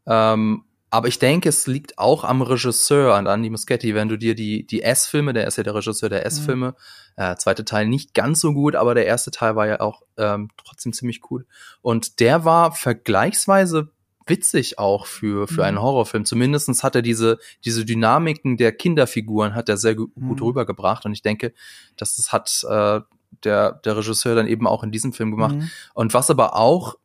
Ähm, 0.06 0.64
aber 0.92 1.08
ich 1.08 1.18
denke, 1.18 1.48
es 1.48 1.66
liegt 1.66 1.96
auch 1.96 2.22
am 2.22 2.42
Regisseur, 2.42 3.14
an 3.14 3.24
Andy 3.24 3.48
Muschietti. 3.48 3.94
Wenn 3.94 4.10
du 4.10 4.18
dir 4.18 4.34
die, 4.34 4.66
die 4.66 4.82
S-Filme, 4.82 5.32
der 5.32 5.46
ist 5.46 5.56
ja 5.56 5.62
der 5.62 5.74
Regisseur 5.74 6.10
der 6.10 6.26
S-Filme, 6.26 6.74
mhm. 7.16 7.22
äh, 7.22 7.34
zweite 7.36 7.64
Teil 7.64 7.88
nicht 7.88 8.12
ganz 8.12 8.40
so 8.40 8.52
gut, 8.52 8.76
aber 8.76 8.94
der 8.94 9.06
erste 9.06 9.30
Teil 9.30 9.56
war 9.56 9.66
ja 9.66 9.80
auch 9.80 10.02
ähm, 10.18 10.50
trotzdem 10.58 10.92
ziemlich 10.92 11.22
cool. 11.30 11.46
Und 11.80 12.20
der 12.20 12.44
war 12.44 12.72
vergleichsweise 12.72 13.88
witzig 14.26 14.78
auch 14.78 15.06
für, 15.06 15.48
für 15.48 15.62
mhm. 15.62 15.66
einen 15.66 15.80
Horrorfilm. 15.80 16.26
Zumindestens 16.26 16.84
hat 16.84 16.94
er 16.94 17.00
diese, 17.00 17.38
diese 17.64 17.86
Dynamiken 17.86 18.58
der 18.58 18.72
Kinderfiguren 18.72 19.54
hat 19.54 19.70
er 19.70 19.78
sehr 19.78 19.94
gut, 19.94 20.14
mhm. 20.14 20.32
rübergebracht. 20.32 21.06
Und 21.06 21.14
ich 21.14 21.22
denke, 21.22 21.54
dass 21.96 22.16
das 22.16 22.32
hat 22.32 22.66
äh, 22.68 23.00
der, 23.44 23.72
der 23.72 23.96
Regisseur 23.96 24.34
dann 24.34 24.46
eben 24.46 24.66
auch 24.66 24.82
in 24.82 24.92
diesem 24.92 25.14
Film 25.14 25.30
gemacht. 25.30 25.54
Mhm. 25.54 25.70
Und 25.94 26.12
was 26.12 26.28
aber 26.28 26.54
auch 26.54 26.96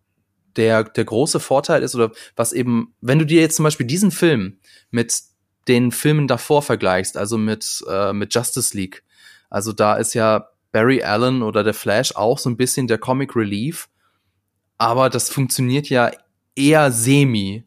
der, 0.58 0.84
der 0.84 1.06
große 1.06 1.40
Vorteil 1.40 1.84
ist, 1.84 1.96
oder 1.96 2.12
was 2.36 2.54
eben, 2.54 2.94
wenn 3.02 3.20
du 3.20 3.26
dir 3.26 3.42
jetzt 3.42 3.56
zum 3.56 3.64
Beispiel 3.64 3.86
diesen 3.86 4.12
Film 4.12 4.58
mit 4.92 5.22
den 5.68 5.92
Filmen 5.92 6.28
davor 6.28 6.62
vergleichst, 6.62 7.18
also 7.18 7.38
mit, 7.38 7.84
äh, 7.90 8.14
mit 8.14 8.34
Justice 8.34 8.76
League, 8.76 9.04
also 9.50 9.72
da 9.72 9.96
ist 9.96 10.14
ja 10.14 10.50
Barry 10.72 11.04
Allen 11.04 11.42
oder 11.42 11.64
der 11.64 11.74
Flash 11.74 12.16
auch 12.16 12.38
so 12.38 12.50
ein 12.50 12.58
bisschen 12.58 12.88
der 12.88 12.98
Comic 12.98 13.36
Relief, 13.36 13.90
aber 14.78 15.10
das 15.10 15.30
funktioniert 15.30 15.90
ja 15.90 16.12
eher 16.56 16.92
semi. 16.92 17.64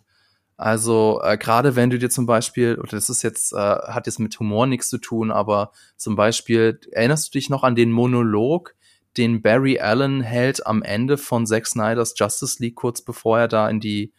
Also 0.57 1.21
äh, 1.25 1.39
gerade 1.39 1.75
wenn 1.75 1.89
du 1.89 1.99
dir 1.99 2.11
zum 2.11 2.27
Beispiel, 2.27 2.77
oder 2.79 2.91
das 2.91 3.09
ist 3.09 3.23
jetzt, 3.23 3.53
äh, 3.53 3.57
hat 3.57 4.07
jetzt 4.07 4.19
mit 4.19 4.39
Humor 4.39 4.67
nichts 4.67 4.91
zu 4.91 4.99
tun, 4.99 5.31
aber 5.31 5.73
zum 5.97 6.17
Beispiel, 6.17 6.79
erinnerst 6.93 7.29
du 7.29 7.39
dich 7.39 7.49
noch 7.49 7.63
an 7.63 7.75
den 7.75 7.91
Monolog, 7.91 8.75
den 9.17 9.43
Barry 9.43 9.79
Allen 9.81 10.21
hält 10.21 10.67
am 10.67 10.83
Ende 10.83 11.19
von 11.19 11.47
Zack 11.47 11.67
Snyders 11.67 12.15
Justice 12.17 12.63
League, 12.63 12.77
kurz 12.77 13.03
bevor 13.03 13.39
er 13.39 13.49
da 13.49 13.69
in 13.69 13.81
die 13.81 14.13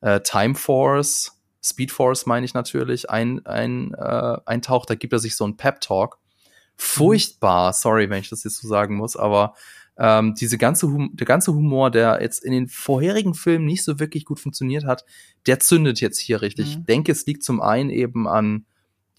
äh, 0.00 0.20
Time 0.20 0.54
Force, 0.54 1.38
Speed 1.62 1.90
Force 1.90 2.26
meine 2.26 2.46
ich 2.46 2.54
natürlich, 2.54 3.10
ein, 3.10 3.44
ein, 3.46 3.94
äh, 3.94 4.36
eintaucht, 4.46 4.90
da 4.90 4.94
gibt 4.94 5.12
er 5.12 5.18
sich 5.18 5.36
so 5.36 5.44
einen 5.44 5.56
Pep-Talk. 5.56 6.18
Furchtbar, 6.76 7.72
sorry, 7.72 8.08
wenn 8.08 8.20
ich 8.20 8.30
das 8.30 8.44
jetzt 8.44 8.58
so 8.58 8.68
sagen 8.68 8.96
muss, 8.96 9.16
aber 9.16 9.54
ähm, 9.98 10.34
diese 10.36 10.58
ganze 10.58 10.86
hum 10.86 11.10
der 11.14 11.26
ganze 11.26 11.52
Humor, 11.52 11.90
der 11.90 12.20
jetzt 12.22 12.44
in 12.44 12.52
den 12.52 12.68
vorherigen 12.68 13.34
Filmen 13.34 13.64
nicht 13.64 13.82
so 13.82 13.98
wirklich 13.98 14.24
gut 14.24 14.38
funktioniert 14.38 14.84
hat, 14.84 15.04
der 15.46 15.58
zündet 15.58 16.00
jetzt 16.00 16.20
hier 16.20 16.40
richtig. 16.40 16.66
Mhm. 16.66 16.80
Ich 16.80 16.86
denke, 16.86 17.10
es 17.10 17.26
liegt 17.26 17.42
zum 17.42 17.60
einen 17.60 17.90
eben 17.90 18.28
an 18.28 18.64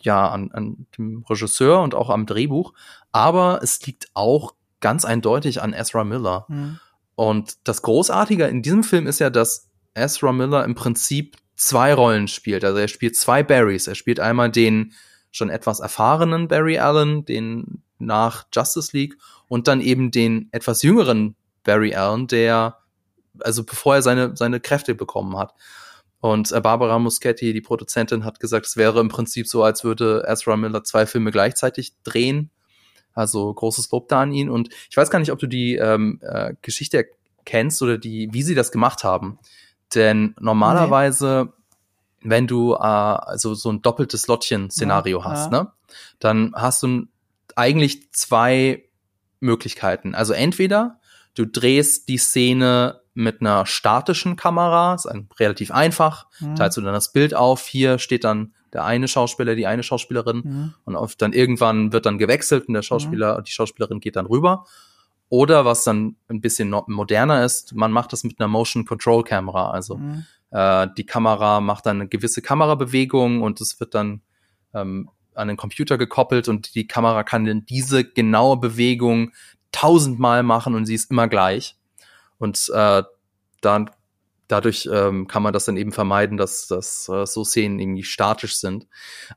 ja, 0.01 0.29
an, 0.29 0.51
an 0.51 0.87
dem 0.97 1.25
Regisseur 1.29 1.81
und 1.81 1.93
auch 1.93 2.09
am 2.09 2.25
Drehbuch, 2.25 2.73
aber 3.11 3.59
es 3.61 3.85
liegt 3.85 4.07
auch 4.13 4.53
ganz 4.81 5.05
eindeutig 5.05 5.61
an 5.61 5.73
Ezra 5.73 6.03
Miller. 6.03 6.45
Mhm. 6.47 6.79
Und 7.15 7.67
das 7.67 7.81
Großartige 7.81 8.45
in 8.45 8.61
diesem 8.61 8.83
Film 8.83 9.07
ist 9.07 9.19
ja, 9.19 9.29
dass 9.29 9.69
Ezra 9.93 10.31
Miller 10.31 10.63
im 10.63 10.75
Prinzip 10.75 11.37
zwei 11.55 11.93
Rollen 11.93 12.27
spielt. 12.27 12.63
Also 12.63 12.79
er 12.79 12.87
spielt 12.87 13.17
zwei 13.17 13.43
Barrys. 13.43 13.87
Er 13.87 13.95
spielt 13.95 14.19
einmal 14.19 14.49
den 14.49 14.93
schon 15.31 15.49
etwas 15.49 15.79
erfahrenen 15.79 16.47
Barry 16.47 16.79
Allen, 16.79 17.25
den 17.25 17.83
nach 17.97 18.47
Justice 18.53 18.95
League, 18.95 19.17
und 19.47 19.67
dann 19.67 19.81
eben 19.81 20.11
den 20.11 20.47
etwas 20.51 20.81
jüngeren 20.81 21.35
Barry 21.63 21.93
Allen, 21.93 22.27
der, 22.27 22.77
also 23.39 23.63
bevor 23.63 23.95
er 23.95 24.01
seine, 24.01 24.35
seine 24.35 24.59
Kräfte 24.59 24.95
bekommen 24.95 25.37
hat. 25.37 25.53
Und 26.21 26.51
äh, 26.51 26.61
Barbara 26.61 26.99
Muschetti, 26.99 27.53
die 27.53 27.61
Produzentin, 27.61 28.25
hat 28.25 28.39
gesagt, 28.39 28.65
es 28.65 28.77
wäre 28.77 28.99
im 28.99 29.09
Prinzip 29.09 29.47
so, 29.47 29.63
als 29.63 29.83
würde 29.83 30.23
Ezra 30.27 30.57
Miller 30.57 30.83
zwei 30.83 31.05
Filme 31.05 31.31
gleichzeitig 31.31 31.93
drehen. 32.03 32.51
Also 33.13 33.53
großes 33.53 33.91
Lob 33.91 34.07
da 34.07 34.21
an 34.21 34.31
ihn. 34.31 34.49
Und 34.49 34.69
ich 34.89 34.97
weiß 34.97 35.09
gar 35.09 35.19
nicht, 35.19 35.31
ob 35.31 35.39
du 35.39 35.47
die 35.47 35.75
ähm, 35.75 36.19
äh, 36.21 36.53
Geschichte 36.61 37.05
kennst 37.45 37.81
oder 37.81 37.97
die, 37.97 38.29
wie 38.33 38.43
sie 38.43 38.55
das 38.55 38.71
gemacht 38.71 39.03
haben. 39.03 39.39
Denn 39.95 40.35
normalerweise, 40.39 41.49
nee. 42.21 42.29
wenn 42.29 42.47
du 42.47 42.73
äh, 42.73 42.77
also 42.77 43.55
so 43.55 43.71
ein 43.71 43.81
doppeltes 43.81 44.27
Lottchen-Szenario 44.27 45.19
ja, 45.19 45.25
hast, 45.25 45.51
ja. 45.51 45.63
ne, 45.63 45.71
dann 46.19 46.53
hast 46.55 46.83
du 46.83 47.07
eigentlich 47.55 48.11
zwei 48.11 48.83
Möglichkeiten. 49.39 50.15
Also 50.15 50.33
entweder 50.33 50.99
du 51.35 51.45
drehst 51.45 52.07
die 52.07 52.17
Szene 52.17 53.01
mit 53.13 53.41
einer 53.41 53.65
statischen 53.65 54.35
Kamera, 54.35 54.93
ist 54.93 55.05
ein, 55.05 55.27
relativ 55.39 55.71
einfach, 55.71 56.27
mhm. 56.39 56.55
teilst 56.55 56.77
du 56.77 56.81
dann 56.81 56.93
das 56.93 57.11
Bild 57.11 57.33
auf, 57.33 57.65
hier 57.65 57.99
steht 57.99 58.23
dann 58.23 58.53
der 58.73 58.85
eine 58.85 59.07
Schauspieler, 59.07 59.55
die 59.55 59.67
eine 59.67 59.83
Schauspielerin 59.83 60.41
mhm. 60.43 60.73
und 60.85 60.95
auf, 60.95 61.15
dann 61.15 61.33
irgendwann 61.33 61.91
wird 61.91 62.05
dann 62.05 62.17
gewechselt 62.17 62.67
und 62.67 62.73
der 62.73 62.81
Schauspieler, 62.81 63.39
mhm. 63.39 63.43
die 63.43 63.51
Schauspielerin 63.51 63.99
geht 63.99 64.15
dann 64.15 64.25
rüber. 64.25 64.65
Oder 65.29 65.63
was 65.63 65.83
dann 65.83 66.15
ein 66.27 66.41
bisschen 66.41 66.73
moderner 66.87 67.45
ist, 67.45 67.75
man 67.75 67.91
macht 67.91 68.13
das 68.13 68.23
mit 68.23 68.39
einer 68.39 68.47
Motion 68.47 68.85
Control 68.85 69.23
Kamera. 69.23 69.69
Also 69.69 69.97
mhm. 69.97 70.25
äh, 70.51 70.87
die 70.97 71.05
Kamera 71.05 71.61
macht 71.61 71.85
dann 71.85 71.97
eine 71.97 72.07
gewisse 72.07 72.41
Kamerabewegung 72.41 73.41
und 73.41 73.61
es 73.61 73.79
wird 73.79 73.93
dann 73.93 74.21
ähm, 74.73 75.09
an 75.35 75.47
den 75.47 75.57
Computer 75.57 75.97
gekoppelt 75.97 76.47
und 76.47 76.75
die 76.75 76.87
Kamera 76.87 77.23
kann 77.23 77.45
dann 77.45 77.65
diese 77.65 78.03
genaue 78.03 78.57
Bewegung 78.57 79.31
tausendmal 79.71 80.43
machen 80.43 80.75
und 80.75 80.85
sie 80.85 80.95
ist 80.95 81.11
immer 81.11 81.27
gleich. 81.27 81.75
Und 82.39 82.71
äh, 82.73 83.03
dann 83.61 83.89
dadurch 84.49 84.89
ähm, 84.91 85.27
kann 85.27 85.43
man 85.43 85.53
das 85.53 85.65
dann 85.65 85.77
eben 85.77 85.93
vermeiden, 85.93 86.35
dass, 86.35 86.67
dass 86.67 87.07
äh, 87.07 87.25
so 87.25 87.45
Szenen 87.45 87.79
irgendwie 87.79 88.03
statisch 88.03 88.57
sind. 88.57 88.87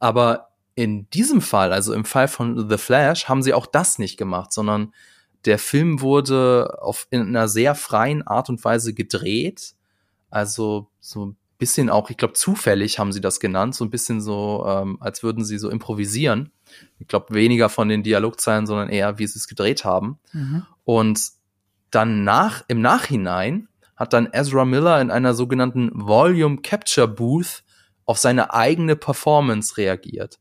Aber 0.00 0.48
in 0.74 1.08
diesem 1.10 1.40
Fall, 1.40 1.72
also 1.72 1.92
im 1.92 2.04
Fall 2.04 2.28
von 2.28 2.68
The 2.68 2.78
Flash, 2.78 3.28
haben 3.28 3.42
sie 3.42 3.54
auch 3.54 3.66
das 3.66 3.98
nicht 3.98 4.16
gemacht, 4.16 4.52
sondern 4.52 4.92
der 5.44 5.58
Film 5.58 6.00
wurde 6.00 6.78
auf, 6.80 7.06
in 7.10 7.20
einer 7.20 7.46
sehr 7.46 7.74
freien 7.74 8.26
Art 8.26 8.48
und 8.48 8.64
Weise 8.64 8.94
gedreht. 8.94 9.74
Also 10.30 10.88
so 10.98 11.26
ein 11.26 11.36
bisschen 11.58 11.90
auch, 11.90 12.08
ich 12.08 12.16
glaube, 12.16 12.34
zufällig 12.34 12.98
haben 12.98 13.12
sie 13.12 13.20
das 13.20 13.38
genannt, 13.38 13.74
so 13.74 13.84
ein 13.84 13.90
bisschen 13.90 14.20
so, 14.20 14.64
ähm, 14.66 14.96
als 15.00 15.22
würden 15.22 15.44
sie 15.44 15.58
so 15.58 15.68
improvisieren. 15.68 16.52
Ich 16.98 17.06
glaube, 17.06 17.34
weniger 17.34 17.68
von 17.68 17.88
den 17.88 18.02
Dialogzeilen, 18.02 18.66
sondern 18.66 18.88
eher, 18.88 19.18
wie 19.18 19.26
sie 19.26 19.38
es 19.38 19.46
gedreht 19.46 19.84
haben. 19.84 20.18
Mhm. 20.32 20.64
Und 20.84 21.20
dann 21.90 22.24
nach, 22.24 22.64
im 22.68 22.80
Nachhinein 22.80 23.68
hat 24.02 24.12
dann 24.12 24.28
Ezra 24.32 24.64
Miller 24.64 25.00
in 25.00 25.12
einer 25.12 25.32
sogenannten 25.32 25.92
Volume 25.94 26.56
Capture 26.56 27.06
Booth 27.06 27.62
auf 28.04 28.18
seine 28.18 28.52
eigene 28.52 28.96
Performance 28.96 29.76
reagiert. 29.76 30.40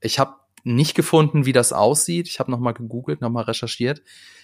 Ich 0.00 0.18
habe 0.18 0.36
nicht 0.64 0.94
gefunden, 0.94 1.44
wie 1.44 1.52
das 1.52 1.74
aussieht. 1.74 2.28
Ich 2.28 2.40
habe 2.40 2.50
noch 2.50 2.60
mal 2.60 2.72
gegoogelt, 2.72 3.20
noch 3.20 3.28
mal 3.28 3.42
recherchiert. 3.42 4.00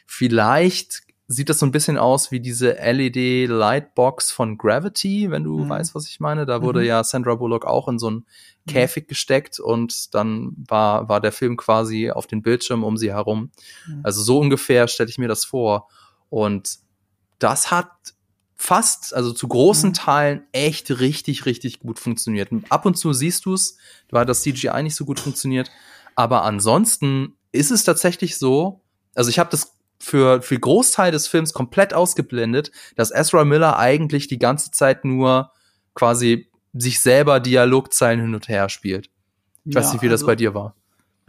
Vielleicht 0.06 1.04
sieht 1.26 1.48
das 1.48 1.58
so 1.58 1.64
ein 1.64 1.72
bisschen 1.72 1.96
aus 1.96 2.30
wie 2.30 2.38
diese 2.40 2.72
LED 2.72 3.48
Lightbox 3.48 4.30
von 4.30 4.58
Gravity, 4.58 5.30
wenn 5.30 5.44
du 5.44 5.60
mhm. 5.60 5.70
weißt, 5.70 5.94
was 5.94 6.06
ich 6.06 6.20
meine. 6.20 6.44
Da 6.44 6.60
wurde 6.60 6.80
mhm. 6.80 6.86
ja 6.86 7.04
Sandra 7.04 7.34
Bullock 7.34 7.64
auch 7.64 7.88
in 7.88 7.98
so 7.98 8.08
einen 8.08 8.26
mhm. 8.66 8.70
Käfig 8.70 9.08
gesteckt 9.08 9.58
und 9.58 10.14
dann 10.14 10.52
war, 10.68 11.08
war 11.08 11.22
der 11.22 11.32
Film 11.32 11.56
quasi 11.56 12.10
auf 12.10 12.26
den 12.26 12.42
Bildschirm 12.42 12.84
um 12.84 12.98
sie 12.98 13.10
herum. 13.10 13.52
Mhm. 13.86 14.00
Also 14.02 14.20
so 14.20 14.38
ungefähr 14.38 14.86
stelle 14.86 15.08
ich 15.08 15.16
mir 15.16 15.28
das 15.28 15.46
vor. 15.46 15.88
Und 16.28 16.76
das 17.38 17.70
hat 17.70 17.90
fast, 18.58 19.14
also 19.14 19.32
zu 19.32 19.48
großen 19.48 19.90
mhm. 19.90 19.94
Teilen 19.94 20.42
echt 20.52 20.90
richtig, 20.98 21.46
richtig 21.46 21.78
gut 21.78 21.98
funktioniert. 21.98 22.50
Ab 22.68 22.84
und 22.84 22.98
zu 22.98 23.12
siehst 23.12 23.46
du 23.46 23.54
es, 23.54 23.78
weil 24.10 24.26
das 24.26 24.42
CGI 24.42 24.82
nicht 24.82 24.96
so 24.96 25.04
gut 25.04 25.20
funktioniert. 25.20 25.70
Aber 26.16 26.42
ansonsten 26.42 27.36
ist 27.52 27.70
es 27.70 27.84
tatsächlich 27.84 28.36
so, 28.36 28.82
also 29.14 29.30
ich 29.30 29.38
habe 29.38 29.50
das 29.50 29.76
für, 30.00 30.42
für 30.42 30.58
Großteil 30.58 31.12
des 31.12 31.28
Films 31.28 31.52
komplett 31.52 31.94
ausgeblendet, 31.94 32.72
dass 32.96 33.12
Ezra 33.12 33.44
Miller 33.44 33.78
eigentlich 33.78 34.26
die 34.26 34.38
ganze 34.38 34.72
Zeit 34.72 35.04
nur 35.04 35.52
quasi 35.94 36.50
sich 36.72 37.00
selber 37.00 37.40
Dialogzeilen 37.40 38.20
hin 38.20 38.34
und 38.34 38.48
her 38.48 38.68
spielt. 38.68 39.06
Ich 39.64 39.74
ja, 39.74 39.80
weiß 39.80 39.92
nicht, 39.92 40.02
wie 40.02 40.08
also, 40.08 40.24
das 40.24 40.26
bei 40.26 40.36
dir 40.36 40.54
war. 40.54 40.74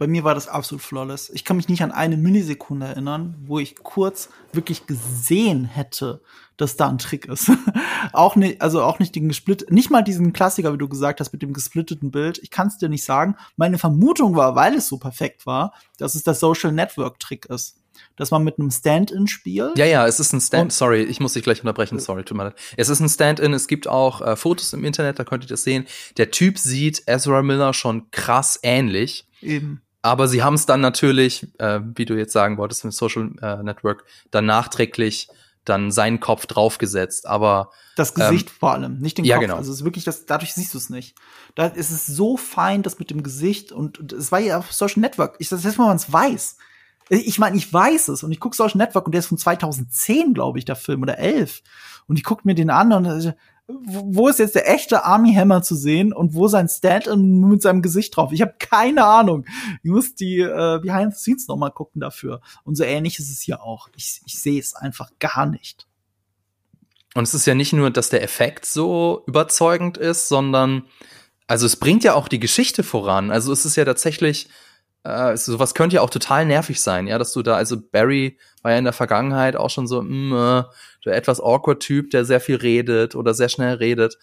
Bei 0.00 0.06
mir 0.06 0.24
war 0.24 0.34
das 0.34 0.48
absolut 0.48 0.82
flawless. 0.82 1.28
Ich 1.28 1.44
kann 1.44 1.58
mich 1.58 1.68
nicht 1.68 1.82
an 1.82 1.92
eine 1.92 2.16
Millisekunde 2.16 2.86
erinnern, 2.86 3.34
wo 3.44 3.58
ich 3.58 3.76
kurz 3.76 4.30
wirklich 4.50 4.86
gesehen 4.86 5.66
hätte, 5.66 6.22
dass 6.56 6.76
da 6.76 6.88
ein 6.88 6.96
Trick 6.96 7.26
ist. 7.26 7.52
auch 8.14 8.34
nicht, 8.34 8.62
also 8.62 8.82
auch 8.82 8.98
nicht 8.98 9.14
den 9.14 9.28
gesplit, 9.28 9.70
nicht 9.70 9.90
mal 9.90 10.00
diesen 10.00 10.32
Klassiker, 10.32 10.72
wie 10.72 10.78
du 10.78 10.88
gesagt 10.88 11.20
hast, 11.20 11.34
mit 11.34 11.42
dem 11.42 11.52
gesplitteten 11.52 12.10
Bild. 12.10 12.38
Ich 12.38 12.50
kann 12.50 12.68
es 12.68 12.78
dir 12.78 12.88
nicht 12.88 13.04
sagen. 13.04 13.36
Meine 13.58 13.76
Vermutung 13.76 14.36
war, 14.36 14.54
weil 14.54 14.74
es 14.74 14.88
so 14.88 14.96
perfekt 14.96 15.44
war, 15.44 15.74
dass 15.98 16.14
es 16.14 16.22
der 16.22 16.32
Social 16.32 16.72
Network 16.72 17.20
Trick 17.20 17.44
ist 17.50 17.76
dass 18.16 18.30
man 18.30 18.44
mit 18.44 18.58
einem 18.58 18.70
Stand-in 18.70 19.26
spielt. 19.26 19.76
Ja, 19.76 19.84
ja, 19.84 20.06
es 20.06 20.20
ist 20.20 20.32
ein 20.32 20.40
Stand. 20.40 20.72
Sorry, 20.72 21.02
ich 21.02 21.20
muss 21.20 21.34
dich 21.34 21.42
gleich 21.42 21.60
unterbrechen. 21.60 21.98
Sorry, 21.98 22.24
tut 22.24 22.34
mir 22.34 22.44
leid. 22.44 22.54
Es 22.78 22.88
ist 22.88 23.00
ein 23.00 23.10
Stand-in. 23.10 23.52
Es 23.52 23.68
gibt 23.68 23.88
auch 23.88 24.22
äh, 24.22 24.36
Fotos 24.36 24.72
im 24.72 24.84
Internet, 24.86 25.18
da 25.18 25.24
könnt 25.24 25.44
ihr 25.44 25.48
das 25.48 25.64
sehen. 25.64 25.86
Der 26.16 26.30
Typ 26.30 26.58
sieht 26.58 27.02
Ezra 27.06 27.42
Miller 27.42 27.74
schon 27.74 28.10
krass 28.10 28.58
ähnlich. 28.62 29.26
Eben. 29.42 29.82
Aber 30.02 30.28
sie 30.28 30.42
haben 30.42 30.54
es 30.54 30.66
dann 30.66 30.80
natürlich, 30.80 31.46
äh, 31.58 31.80
wie 31.94 32.06
du 32.06 32.14
jetzt 32.14 32.32
sagen 32.32 32.56
wolltest, 32.56 32.84
mit 32.84 32.94
Social 32.94 33.32
äh, 33.42 33.62
Network, 33.62 34.04
dann 34.30 34.46
nachträglich 34.46 35.28
dann 35.64 35.90
seinen 35.90 36.20
Kopf 36.20 36.46
draufgesetzt. 36.46 37.26
Aber 37.26 37.70
das 37.96 38.14
Gesicht 38.14 38.48
ähm, 38.48 38.54
vor 38.58 38.72
allem, 38.72 38.98
nicht 38.98 39.18
den 39.18 39.24
ja, 39.24 39.36
Kopf. 39.36 39.42
Genau. 39.42 39.56
Also 39.56 39.72
es 39.72 39.80
ist 39.80 39.84
wirklich, 39.84 40.04
das, 40.04 40.24
dadurch 40.24 40.54
siehst 40.54 40.72
du 40.72 40.78
es 40.78 40.88
nicht. 40.88 41.16
Da 41.54 41.66
ist 41.66 41.90
es 41.90 42.06
so 42.06 42.36
fein, 42.36 42.82
das 42.82 42.98
mit 42.98 43.10
dem 43.10 43.22
Gesicht 43.22 43.72
und 43.72 44.12
es 44.12 44.32
war 44.32 44.38
ja 44.38 44.58
auf 44.58 44.72
Social 44.72 45.00
Network. 45.00 45.36
Ich 45.38 45.48
das 45.48 45.62
Mal, 45.76 45.86
man 45.86 45.96
es 45.96 46.10
weiß. 46.10 46.56
Ich 47.10 47.38
meine, 47.38 47.56
ich 47.56 47.72
weiß 47.72 48.08
es 48.08 48.22
und 48.22 48.30
ich 48.30 48.40
gucke 48.40 48.56
Social 48.56 48.78
Network 48.78 49.04
und 49.04 49.12
der 49.12 49.18
ist 49.18 49.26
von 49.26 49.38
2010, 49.38 50.32
glaube 50.32 50.58
ich, 50.58 50.64
der 50.64 50.76
Film 50.76 51.02
oder 51.02 51.18
11. 51.18 51.62
Und 52.06 52.16
ich 52.16 52.24
gucke 52.24 52.42
mir 52.44 52.54
den 52.54 52.70
an 52.70 52.92
und 52.92 53.34
wo 53.84 54.28
ist 54.28 54.38
jetzt 54.38 54.54
der 54.54 54.68
echte 54.72 55.04
Army 55.04 55.34
Hammer 55.34 55.62
zu 55.62 55.74
sehen 55.74 56.12
und 56.12 56.34
wo 56.34 56.48
sein 56.48 56.68
Stand-in 56.68 57.40
mit 57.40 57.62
seinem 57.62 57.82
Gesicht 57.82 58.16
drauf? 58.16 58.32
Ich 58.32 58.40
habe 58.42 58.54
keine 58.58 59.04
Ahnung. 59.04 59.44
Ich 59.82 59.90
muss 59.90 60.14
die 60.14 60.38
äh, 60.38 60.78
Behind 60.82 61.14
the 61.14 61.20
Scenes 61.20 61.48
noch 61.48 61.56
mal 61.56 61.70
gucken 61.70 62.00
dafür. 62.00 62.40
Und 62.64 62.76
so 62.76 62.84
ähnlich 62.84 63.18
ist 63.18 63.30
es 63.30 63.40
hier 63.40 63.62
auch. 63.62 63.88
Ich, 63.96 64.20
ich 64.26 64.38
sehe 64.38 64.60
es 64.60 64.74
einfach 64.74 65.10
gar 65.18 65.46
nicht. 65.46 65.86
Und 67.14 67.24
es 67.24 67.34
ist 67.34 67.46
ja 67.46 67.54
nicht 67.54 67.72
nur, 67.72 67.90
dass 67.90 68.08
der 68.08 68.22
Effekt 68.22 68.66
so 68.66 69.24
überzeugend 69.26 69.98
ist, 69.98 70.28
sondern 70.28 70.84
also 71.46 71.66
es 71.66 71.76
bringt 71.76 72.04
ja 72.04 72.14
auch 72.14 72.28
die 72.28 72.38
Geschichte 72.38 72.84
voran. 72.84 73.32
Also 73.32 73.52
es 73.52 73.64
ist 73.64 73.76
ja 73.76 73.84
tatsächlich 73.84 74.48
äh, 75.02 75.36
sowas 75.36 75.74
könnte 75.74 75.96
ja 75.96 76.02
auch 76.02 76.10
total 76.10 76.44
nervig 76.44 76.80
sein, 76.80 77.06
ja, 77.06 77.18
dass 77.18 77.32
du 77.32 77.42
da, 77.42 77.56
also 77.56 77.76
Barry 77.80 78.38
war 78.62 78.72
ja 78.72 78.78
in 78.78 78.84
der 78.84 78.92
Vergangenheit 78.92 79.56
auch 79.56 79.70
schon 79.70 79.86
so, 79.86 80.02
mh, 80.02 80.60
äh, 80.60 80.64
der 81.06 81.16
etwas 81.16 81.40
awkward 81.40 81.80
Typ, 81.80 82.10
der 82.10 82.24
sehr 82.24 82.40
viel 82.40 82.56
redet 82.56 83.14
oder 83.14 83.32
sehr 83.32 83.48
schnell 83.48 83.74
redet. 83.76 84.18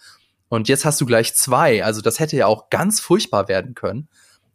Und 0.48 0.68
jetzt 0.68 0.84
hast 0.84 1.00
du 1.00 1.06
gleich 1.06 1.34
zwei, 1.34 1.84
also 1.84 2.00
das 2.00 2.20
hätte 2.20 2.36
ja 2.36 2.46
auch 2.46 2.70
ganz 2.70 3.00
furchtbar 3.00 3.48
werden 3.48 3.74
können. 3.74 4.08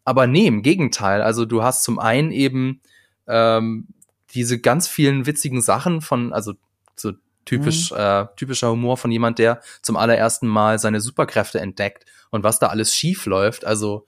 Aber 0.06 0.28
nee, 0.28 0.48
im 0.48 0.64
Gegenteil, 0.64 1.22
also 1.22 1.46
du 1.46 1.64
hast 1.64 1.84
zum 1.84 2.00
einen 2.00 2.32
eben 2.32 2.82
ähm, 3.28 3.88
diese 4.32 4.60
ganz 4.60 4.88
vielen 4.88 5.26
witzigen 5.26 5.62
Sachen 5.62 6.02
von, 6.02 6.34
also 6.34 6.54
so 6.96 7.14
typisch, 7.46 7.92
mhm. 7.92 7.98
äh, 7.98 8.26
typischer 8.36 8.72
Humor 8.72 8.98
von 8.98 9.12
jemand, 9.12 9.40
der 9.40 9.62
zum 9.82 9.98
allerersten 9.98 10.48
Mal 10.48 10.80
seine 10.80 11.02
Superkräfte 11.02 11.60
entdeckt 11.60 12.06
und 12.32 12.44
was 12.44 12.60
da 12.60 12.68
alles 12.68 12.96
schief 12.96 13.26
läuft. 13.26 13.66
Also 13.66 14.08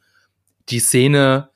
die 0.70 0.80
Szene, 0.80 1.50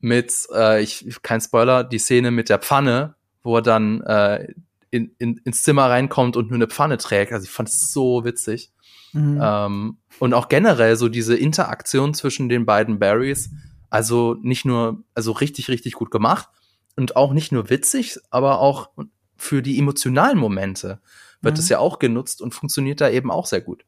mit, 0.00 0.32
äh, 0.54 0.82
ich, 0.82 1.06
kein 1.22 1.40
Spoiler, 1.40 1.84
die 1.84 1.98
Szene 1.98 2.30
mit 2.30 2.48
der 2.48 2.58
Pfanne, 2.58 3.14
wo 3.42 3.56
er 3.56 3.62
dann 3.62 4.00
äh, 4.02 4.52
in, 4.90 5.14
in, 5.18 5.38
ins 5.44 5.62
Zimmer 5.62 5.90
reinkommt 5.90 6.36
und 6.36 6.48
nur 6.48 6.56
eine 6.56 6.68
Pfanne 6.68 6.98
trägt. 6.98 7.32
Also 7.32 7.44
ich 7.44 7.50
fand 7.50 7.68
es 7.68 7.92
so 7.92 8.24
witzig. 8.24 8.72
Mhm. 9.12 9.40
Ähm, 9.42 9.96
und 10.18 10.34
auch 10.34 10.48
generell 10.48 10.96
so 10.96 11.08
diese 11.08 11.36
Interaktion 11.36 12.14
zwischen 12.14 12.48
den 12.48 12.66
beiden 12.66 12.98
Barrys, 12.98 13.50
also 13.90 14.36
nicht 14.42 14.64
nur, 14.64 15.02
also 15.14 15.32
richtig, 15.32 15.68
richtig 15.68 15.94
gut 15.94 16.10
gemacht 16.10 16.48
und 16.96 17.16
auch 17.16 17.32
nicht 17.32 17.52
nur 17.52 17.70
witzig, 17.70 18.18
aber 18.30 18.60
auch 18.60 18.90
für 19.36 19.62
die 19.62 19.78
emotionalen 19.78 20.38
Momente 20.38 21.00
wird 21.40 21.54
mhm. 21.54 21.60
es 21.60 21.68
ja 21.68 21.78
auch 21.78 21.98
genutzt 21.98 22.42
und 22.42 22.54
funktioniert 22.54 23.00
da 23.00 23.08
eben 23.08 23.30
auch 23.30 23.46
sehr 23.46 23.60
gut. 23.60 23.84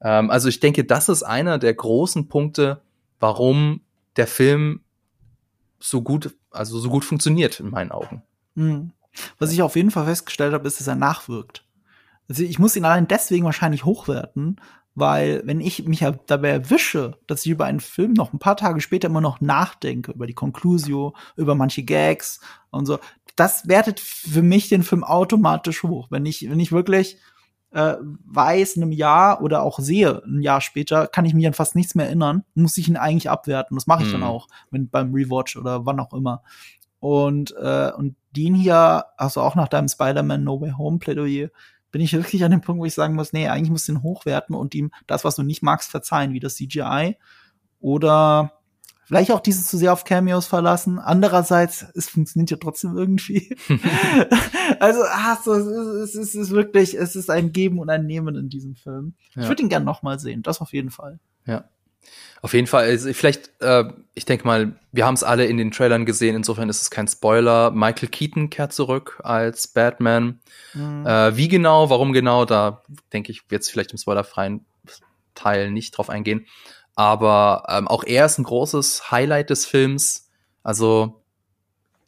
Ähm, 0.00 0.30
also 0.30 0.48
ich 0.48 0.60
denke, 0.60 0.84
das 0.84 1.08
ist 1.08 1.22
einer 1.22 1.58
der 1.58 1.74
großen 1.74 2.28
Punkte, 2.28 2.82
warum 3.18 3.80
der 4.16 4.26
Film 4.26 4.83
so 5.78 6.02
gut, 6.02 6.34
also 6.50 6.78
so 6.78 6.88
gut 6.88 7.04
funktioniert 7.04 7.60
in 7.60 7.70
meinen 7.70 7.92
Augen. 7.92 8.22
Mhm. 8.54 8.92
Was 9.38 9.52
ich 9.52 9.62
auf 9.62 9.76
jeden 9.76 9.90
Fall 9.90 10.06
festgestellt 10.06 10.54
habe, 10.54 10.66
ist, 10.66 10.80
dass 10.80 10.86
er 10.86 10.96
nachwirkt. 10.96 11.64
Also 12.28 12.42
ich 12.42 12.58
muss 12.58 12.76
ihn 12.76 12.84
allein 12.84 13.06
deswegen 13.06 13.44
wahrscheinlich 13.44 13.84
hochwerten, 13.84 14.60
weil 14.94 15.42
wenn 15.44 15.60
ich 15.60 15.84
mich 15.86 16.04
dabei 16.26 16.50
erwische, 16.50 17.18
dass 17.26 17.44
ich 17.44 17.50
über 17.50 17.66
einen 17.66 17.80
Film 17.80 18.12
noch 18.12 18.32
ein 18.32 18.38
paar 18.38 18.56
Tage 18.56 18.80
später 18.80 19.08
immer 19.08 19.20
noch 19.20 19.40
nachdenke, 19.40 20.12
über 20.12 20.26
die 20.26 20.34
Conclusio, 20.34 21.14
über 21.36 21.54
manche 21.54 21.82
Gags 21.82 22.40
und 22.70 22.86
so, 22.86 22.98
das 23.36 23.66
wertet 23.66 23.98
für 24.00 24.42
mich 24.42 24.68
den 24.68 24.84
Film 24.84 25.02
automatisch 25.02 25.82
hoch. 25.82 26.08
Wenn 26.10 26.24
ich, 26.24 26.48
wenn 26.48 26.60
ich 26.60 26.70
wirklich 26.70 27.18
äh, 27.74 27.96
weiß, 28.00 28.76
in 28.76 28.84
einem 28.84 28.92
Jahr 28.92 29.42
oder 29.42 29.62
auch 29.62 29.80
sehe, 29.80 30.22
ein 30.24 30.40
Jahr 30.40 30.60
später, 30.60 31.08
kann 31.08 31.24
ich 31.24 31.34
mich 31.34 31.46
an 31.46 31.54
fast 31.54 31.74
nichts 31.74 31.96
mehr 31.96 32.06
erinnern, 32.06 32.44
muss 32.54 32.78
ich 32.78 32.88
ihn 32.88 32.96
eigentlich 32.96 33.28
abwerten. 33.28 33.76
Das 33.76 33.88
mache 33.88 34.04
ich 34.04 34.08
mhm. 34.08 34.12
dann 34.12 34.22
auch, 34.22 34.46
wenn 34.70 34.88
beim 34.88 35.12
Rewatch 35.12 35.56
oder 35.56 35.84
wann 35.84 35.98
auch 35.98 36.14
immer. 36.14 36.42
Und, 37.00 37.54
äh, 37.60 37.90
und 37.90 38.14
den 38.36 38.54
hier, 38.54 39.06
also 39.16 39.40
auch 39.40 39.56
nach 39.56 39.68
deinem 39.68 39.88
Spider-Man 39.88 40.44
No 40.44 40.60
Way 40.60 40.74
Home 40.78 40.98
Plädoyer, 40.98 41.48
bin 41.90 42.00
ich 42.00 42.12
wirklich 42.12 42.44
an 42.44 42.52
dem 42.52 42.60
Punkt, 42.60 42.80
wo 42.80 42.86
ich 42.86 42.94
sagen 42.94 43.14
muss, 43.14 43.32
nee, 43.32 43.48
eigentlich 43.48 43.70
muss 43.70 43.86
du 43.86 43.92
ihn 43.92 44.02
hochwerten 44.02 44.54
und 44.54 44.74
ihm 44.74 44.92
das, 45.06 45.24
was 45.24 45.36
du 45.36 45.42
nicht 45.42 45.62
magst, 45.62 45.90
verzeihen, 45.90 46.32
wie 46.32 46.40
das 46.40 46.54
CGI. 46.54 47.16
Oder 47.80 48.52
vielleicht 49.04 49.30
auch 49.30 49.40
dieses 49.40 49.66
zu 49.66 49.76
sehr 49.76 49.92
auf 49.92 50.04
Cameos 50.04 50.46
verlassen. 50.46 50.98
Andererseits, 50.98 51.86
es 51.94 52.08
funktioniert 52.08 52.50
ja 52.50 52.56
trotzdem 52.56 52.96
irgendwie. 52.96 53.56
also, 54.80 55.02
ah, 55.02 55.38
so, 55.42 55.54
es, 55.54 56.14
ist, 56.14 56.14
es 56.14 56.34
ist 56.34 56.50
wirklich, 56.50 56.94
es 56.94 57.16
ist 57.16 57.30
ein 57.30 57.52
Geben 57.52 57.78
und 57.78 57.90
ein 57.90 58.06
Nehmen 58.06 58.36
in 58.36 58.48
diesem 58.48 58.74
Film. 58.74 59.14
Ja. 59.34 59.42
Ich 59.42 59.48
würde 59.48 59.62
ihn 59.62 59.68
gern 59.68 59.84
noch 59.84 60.02
mal 60.02 60.18
sehen, 60.18 60.42
das 60.42 60.60
auf 60.60 60.72
jeden 60.72 60.90
Fall. 60.90 61.18
Ja. 61.46 61.64
Auf 62.42 62.52
jeden 62.52 62.66
Fall, 62.66 62.84
also 62.84 63.10
vielleicht, 63.14 63.50
äh, 63.62 63.84
ich 64.12 64.26
denke 64.26 64.46
mal, 64.46 64.78
wir 64.92 65.06
haben 65.06 65.14
es 65.14 65.24
alle 65.24 65.46
in 65.46 65.56
den 65.56 65.70
Trailern 65.70 66.04
gesehen, 66.04 66.36
insofern 66.36 66.68
ist 66.68 66.82
es 66.82 66.90
kein 66.90 67.08
Spoiler. 67.08 67.70
Michael 67.70 68.10
Keaton 68.10 68.50
kehrt 68.50 68.74
zurück 68.74 69.18
als 69.24 69.66
Batman. 69.68 70.40
Mhm. 70.74 71.06
Äh, 71.06 71.36
wie 71.38 71.48
genau, 71.48 71.88
warum 71.88 72.12
genau, 72.12 72.44
da 72.44 72.82
denke 73.14 73.32
ich 73.32 73.42
jetzt 73.50 73.70
vielleicht 73.70 73.92
im 73.92 73.98
spoilerfreien 73.98 74.66
Teil 75.34 75.70
nicht 75.70 75.92
drauf 75.92 76.10
eingehen. 76.10 76.46
Aber 76.96 77.64
ähm, 77.68 77.88
auch 77.88 78.04
er 78.04 78.26
ist 78.26 78.38
ein 78.38 78.44
großes 78.44 79.10
Highlight 79.10 79.50
des 79.50 79.66
Films. 79.66 80.30
Also 80.62 81.22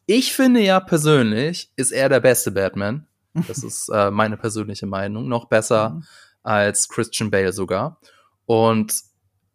ich 0.07 0.33
finde 0.33 0.61
ja 0.61 0.79
persönlich, 0.81 1.71
ist 1.77 1.91
er 1.91 2.09
der 2.09 2.21
beste 2.21 2.53
Batman. 2.53 3.07
Das 3.49 3.59
ist 3.65 3.89
äh, 3.89 4.11
meine 4.11 4.37
persönliche 4.37 4.87
Meinung. 4.87 5.29
Noch 5.29 5.47
besser 5.47 5.91
mhm. 5.91 6.05
als 6.43 6.89
Christian 6.89 7.31
Bale 7.31 7.53
sogar. 7.53 8.01
Und 8.47 8.95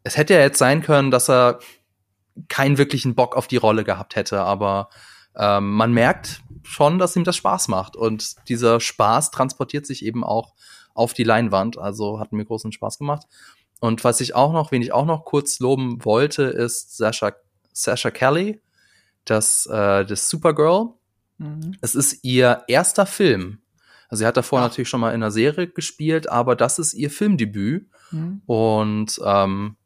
es 0.04 0.18
hätte 0.18 0.34
ja 0.34 0.42
jetzt 0.42 0.58
sein 0.58 0.82
können, 0.82 1.12
dass 1.12 1.30
er 1.30 1.60
keinen 2.48 2.78
wirklichen 2.78 3.16
Bock 3.16 3.36
auf 3.36 3.48
die 3.48 3.58
Rolle 3.58 3.84
gehabt 3.84 4.16
hätte, 4.16 4.42
aber 4.42 4.90
ähm, 5.36 5.72
man 5.74 5.94
merkt 5.94 6.42
schon, 6.64 7.00
dass 7.00 7.16
ihm 7.16 7.24
das 7.24 7.36
Spaß 7.36 7.68
macht. 7.68 7.96
Und 7.96 8.36
dieser 8.50 8.80
Spaß 8.80 9.32
transportiert 9.32 9.86
sich 9.86 10.06
eben 10.06 10.24
auch 10.24 10.54
auf 10.94 11.14
die 11.14 11.24
Leinwand. 11.24 11.78
Also 11.78 12.20
hat 12.20 12.32
mir 12.32 12.46
großen 12.46 12.72
Spaß 12.72 12.98
gemacht. 12.98 13.28
Und 13.82 14.04
was 14.04 14.22
ich 14.22 14.36
auch 14.36 14.54
noch, 14.54 14.72
wen 14.72 14.84
ich 14.84 14.94
auch 14.94 15.08
noch 15.08 15.26
kurz 15.26 15.60
loben 15.60 16.06
wollte, 16.06 16.44
ist 16.44 16.96
Sasha, 16.98 17.34
Sasha 17.74 18.12
Kelly, 18.12 18.62
das, 19.26 19.66
äh, 19.66 20.06
das 20.06 20.30
Supergirl. 20.30 20.90
Mhm. 21.40 21.76
Es 21.82 21.96
ist 21.96 22.24
ihr 22.24 22.64
erster 22.68 23.08
Film. 23.08 23.58
Also 24.08 24.22
sie 24.22 24.28
hat 24.28 24.38
davor 24.38 24.60
Ach. 24.60 24.66
natürlich 24.66 24.88
schon 24.88 25.02
mal 25.02 25.10
in 25.10 25.24
einer 25.24 25.32
Serie 25.32 25.68
gespielt, 25.68 26.30
aber 26.30 26.56
das 26.56 26.78
ist 26.78 26.94
ihr 26.94 27.10
Filmdebüt. 27.10 27.90
Mhm. 28.12 28.44
Und 28.46 29.20
ähm, 29.26 29.78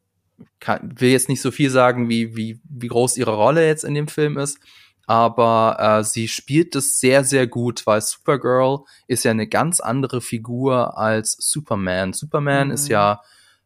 kann, 0.60 0.94
will 1.00 1.12
jetzt 1.12 1.30
nicht 1.30 1.42
so 1.42 1.52
viel 1.52 1.70
sagen, 1.70 2.10
wie, 2.10 2.36
wie, 2.36 2.60
wie 2.66 2.88
groß 2.90 3.16
ihre 3.16 3.36
Rolle 3.36 3.66
jetzt 3.66 3.86
in 3.86 3.94
dem 3.94 4.10
Film 4.10 4.38
ist, 4.38 4.60
aber 5.08 5.78
äh, 5.80 6.04
sie 6.04 6.28
spielt 6.28 6.76
es 6.76 7.00
sehr, 7.00 7.24
sehr 7.24 7.48
gut, 7.48 7.88
weil 7.88 8.02
Supergirl 8.02 8.80
ist 9.08 9.24
ja 9.24 9.32
eine 9.32 9.48
ganz 9.48 9.80
andere 9.80 10.20
Figur 10.20 10.98
als 10.98 11.38
Superman. 11.40 12.12
Superman 12.12 12.68
mhm. 12.68 12.74
ist 12.74 12.90
ja 12.90 13.22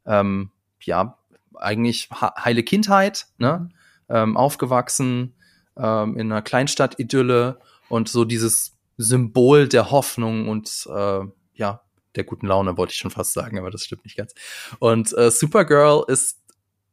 ähm, 0.10 0.51
ja, 0.82 1.18
eigentlich 1.55 2.10
heile 2.12 2.64
Kindheit, 2.64 3.28
ne? 3.38 3.70
Ähm, 4.10 4.36
aufgewachsen 4.36 5.36
ähm, 5.78 6.18
in 6.18 6.32
einer 6.32 6.41
Kleinstadt-Idylle 6.41 7.60
und 7.89 8.10
so 8.10 8.26
dieses 8.26 8.76
Symbol 8.97 9.68
der 9.68 9.91
Hoffnung 9.91 10.49
und 10.49 10.88
äh, 10.93 11.22
ja, 11.53 11.82
der 12.16 12.24
guten 12.24 12.47
Laune, 12.47 12.76
wollte 12.76 12.91
ich 12.91 12.97
schon 12.97 13.12
fast 13.12 13.34
sagen, 13.34 13.60
aber 13.60 13.70
das 13.70 13.84
stimmt 13.86 14.03
nicht 14.03 14.18
ganz. 14.18 14.34
Und 14.80 15.16
äh, 15.16 15.30
Supergirl 15.30 16.03
ist, 16.07 16.39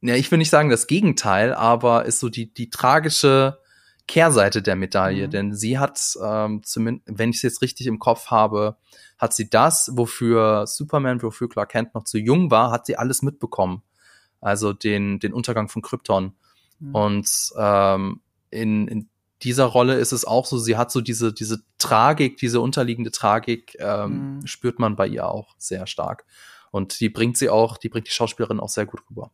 ja, 0.01 0.15
ich 0.15 0.29
will 0.29 0.37
nicht 0.37 0.51
sagen 0.51 0.69
das 0.69 0.85
Gegenteil, 0.85 1.53
aber 1.53 2.05
ist 2.05 2.19
so 2.19 2.29
die, 2.29 2.53
die 2.53 2.69
tragische 2.69 3.59
Kehrseite 4.07 4.61
der 4.61 4.75
Medaille, 4.75 5.27
mhm. 5.27 5.31
denn 5.31 5.53
sie 5.53 5.77
hat, 5.77 6.17
ähm, 6.23 6.63
zumindest, 6.63 7.19
wenn 7.19 7.29
ich 7.29 7.37
es 7.37 7.41
jetzt 7.41 7.61
richtig 7.61 7.87
im 7.87 7.99
Kopf 7.99 8.27
habe, 8.27 8.77
hat 9.17 9.33
sie 9.33 9.49
das, 9.49 9.91
wofür 9.93 10.65
Superman, 10.65 11.21
wofür 11.21 11.49
Clark 11.49 11.71
Kent 11.71 11.93
noch 11.93 12.05
zu 12.05 12.17
jung 12.17 12.49
war, 12.49 12.71
hat 12.71 12.85
sie 12.85 12.95
alles 12.95 13.21
mitbekommen. 13.21 13.83
Also 14.39 14.71
den, 14.71 15.19
den 15.19 15.33
Untergang 15.33 15.67
von 15.67 15.81
Krypton. 15.81 16.33
Mhm. 16.79 16.95
Und 16.95 17.53
ähm, 17.57 18.21
in, 18.49 18.87
in 18.87 19.09
dieser 19.43 19.65
Rolle 19.65 19.95
ist 19.95 20.13
es 20.13 20.25
auch 20.25 20.45
so, 20.45 20.57
sie 20.57 20.77
hat 20.77 20.91
so 20.91 21.01
diese, 21.01 21.33
diese 21.33 21.63
Tragik, 21.77 22.37
diese 22.37 22.61
unterliegende 22.61 23.11
Tragik, 23.11 23.77
ähm, 23.79 24.37
mhm. 24.37 24.47
spürt 24.47 24.79
man 24.79 24.95
bei 24.95 25.07
ihr 25.07 25.27
auch 25.27 25.55
sehr 25.57 25.85
stark. 25.85 26.25
Und 26.71 26.99
die 26.99 27.09
bringt 27.09 27.37
sie 27.37 27.49
auch, 27.49 27.77
die 27.77 27.89
bringt 27.89 28.07
die 28.07 28.11
Schauspielerin 28.11 28.59
auch 28.59 28.69
sehr 28.69 28.85
gut 28.85 29.01
rüber. 29.09 29.31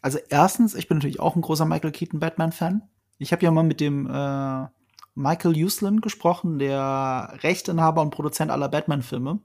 Also 0.00 0.18
erstens, 0.28 0.74
ich 0.74 0.86
bin 0.88 0.98
natürlich 0.98 1.20
auch 1.20 1.34
ein 1.34 1.42
großer 1.42 1.64
Michael 1.64 1.92
Keaton 1.92 2.20
Batman-Fan. 2.20 2.82
Ich 3.18 3.32
habe 3.32 3.44
ja 3.44 3.50
mal 3.50 3.62
mit 3.62 3.80
dem 3.80 4.06
äh, 4.10 4.66
Michael 5.14 5.64
Uslan 5.64 6.00
gesprochen, 6.00 6.58
der 6.58 7.38
Rechteinhaber 7.42 8.02
und 8.02 8.10
Produzent 8.10 8.50
aller 8.50 8.68
Batman-Filme. 8.68 9.40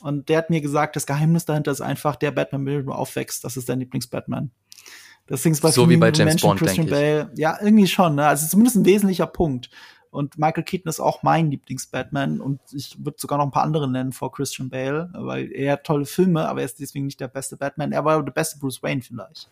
Und 0.00 0.28
der 0.28 0.38
hat 0.38 0.50
mir 0.50 0.60
gesagt, 0.60 0.96
das 0.96 1.06
Geheimnis 1.06 1.44
dahinter 1.44 1.70
ist 1.70 1.80
einfach, 1.80 2.16
der 2.16 2.30
Batman, 2.30 2.62
mit 2.64 2.74
dem 2.74 2.86
du 2.86 2.92
aufwächst, 2.92 3.44
das 3.44 3.56
ist 3.56 3.68
dein 3.68 3.80
Lieblings-Batman. 3.80 4.50
Deswegen 5.28 5.54
ist 5.54 5.60
bei 5.60 5.70
so 5.70 5.88
wie 5.88 5.96
bei 5.96 6.10
James 6.12 6.34
Menschen, 6.34 6.46
Bond, 6.46 6.60
Christian 6.60 6.86
Bale, 6.88 7.32
ja, 7.34 7.58
irgendwie 7.60 7.86
schon, 7.86 8.14
ne? 8.14 8.26
Also 8.26 8.46
zumindest 8.46 8.76
ein 8.76 8.84
wesentlicher 8.84 9.26
Punkt. 9.26 9.70
Und 10.10 10.38
Michael 10.38 10.62
Keaton 10.62 10.88
ist 10.88 11.00
auch 11.00 11.22
mein 11.22 11.50
Lieblings-Batman 11.50 12.40
und 12.40 12.60
ich 12.72 12.96
würde 13.04 13.18
sogar 13.18 13.38
noch 13.38 13.44
ein 13.44 13.50
paar 13.50 13.64
andere 13.64 13.90
nennen 13.90 14.12
vor 14.12 14.32
Christian 14.32 14.70
Bale, 14.70 15.10
weil 15.12 15.52
er 15.52 15.72
hat 15.72 15.84
tolle 15.84 16.06
Filme, 16.06 16.48
aber 16.48 16.60
er 16.60 16.66
ist 16.66 16.80
deswegen 16.80 17.06
nicht 17.06 17.20
der 17.20 17.28
beste 17.28 17.56
Batman. 17.56 17.92
Er 17.92 18.04
war 18.04 18.22
der 18.22 18.32
beste 18.32 18.58
Bruce 18.58 18.82
Wayne 18.82 19.02
vielleicht. 19.02 19.50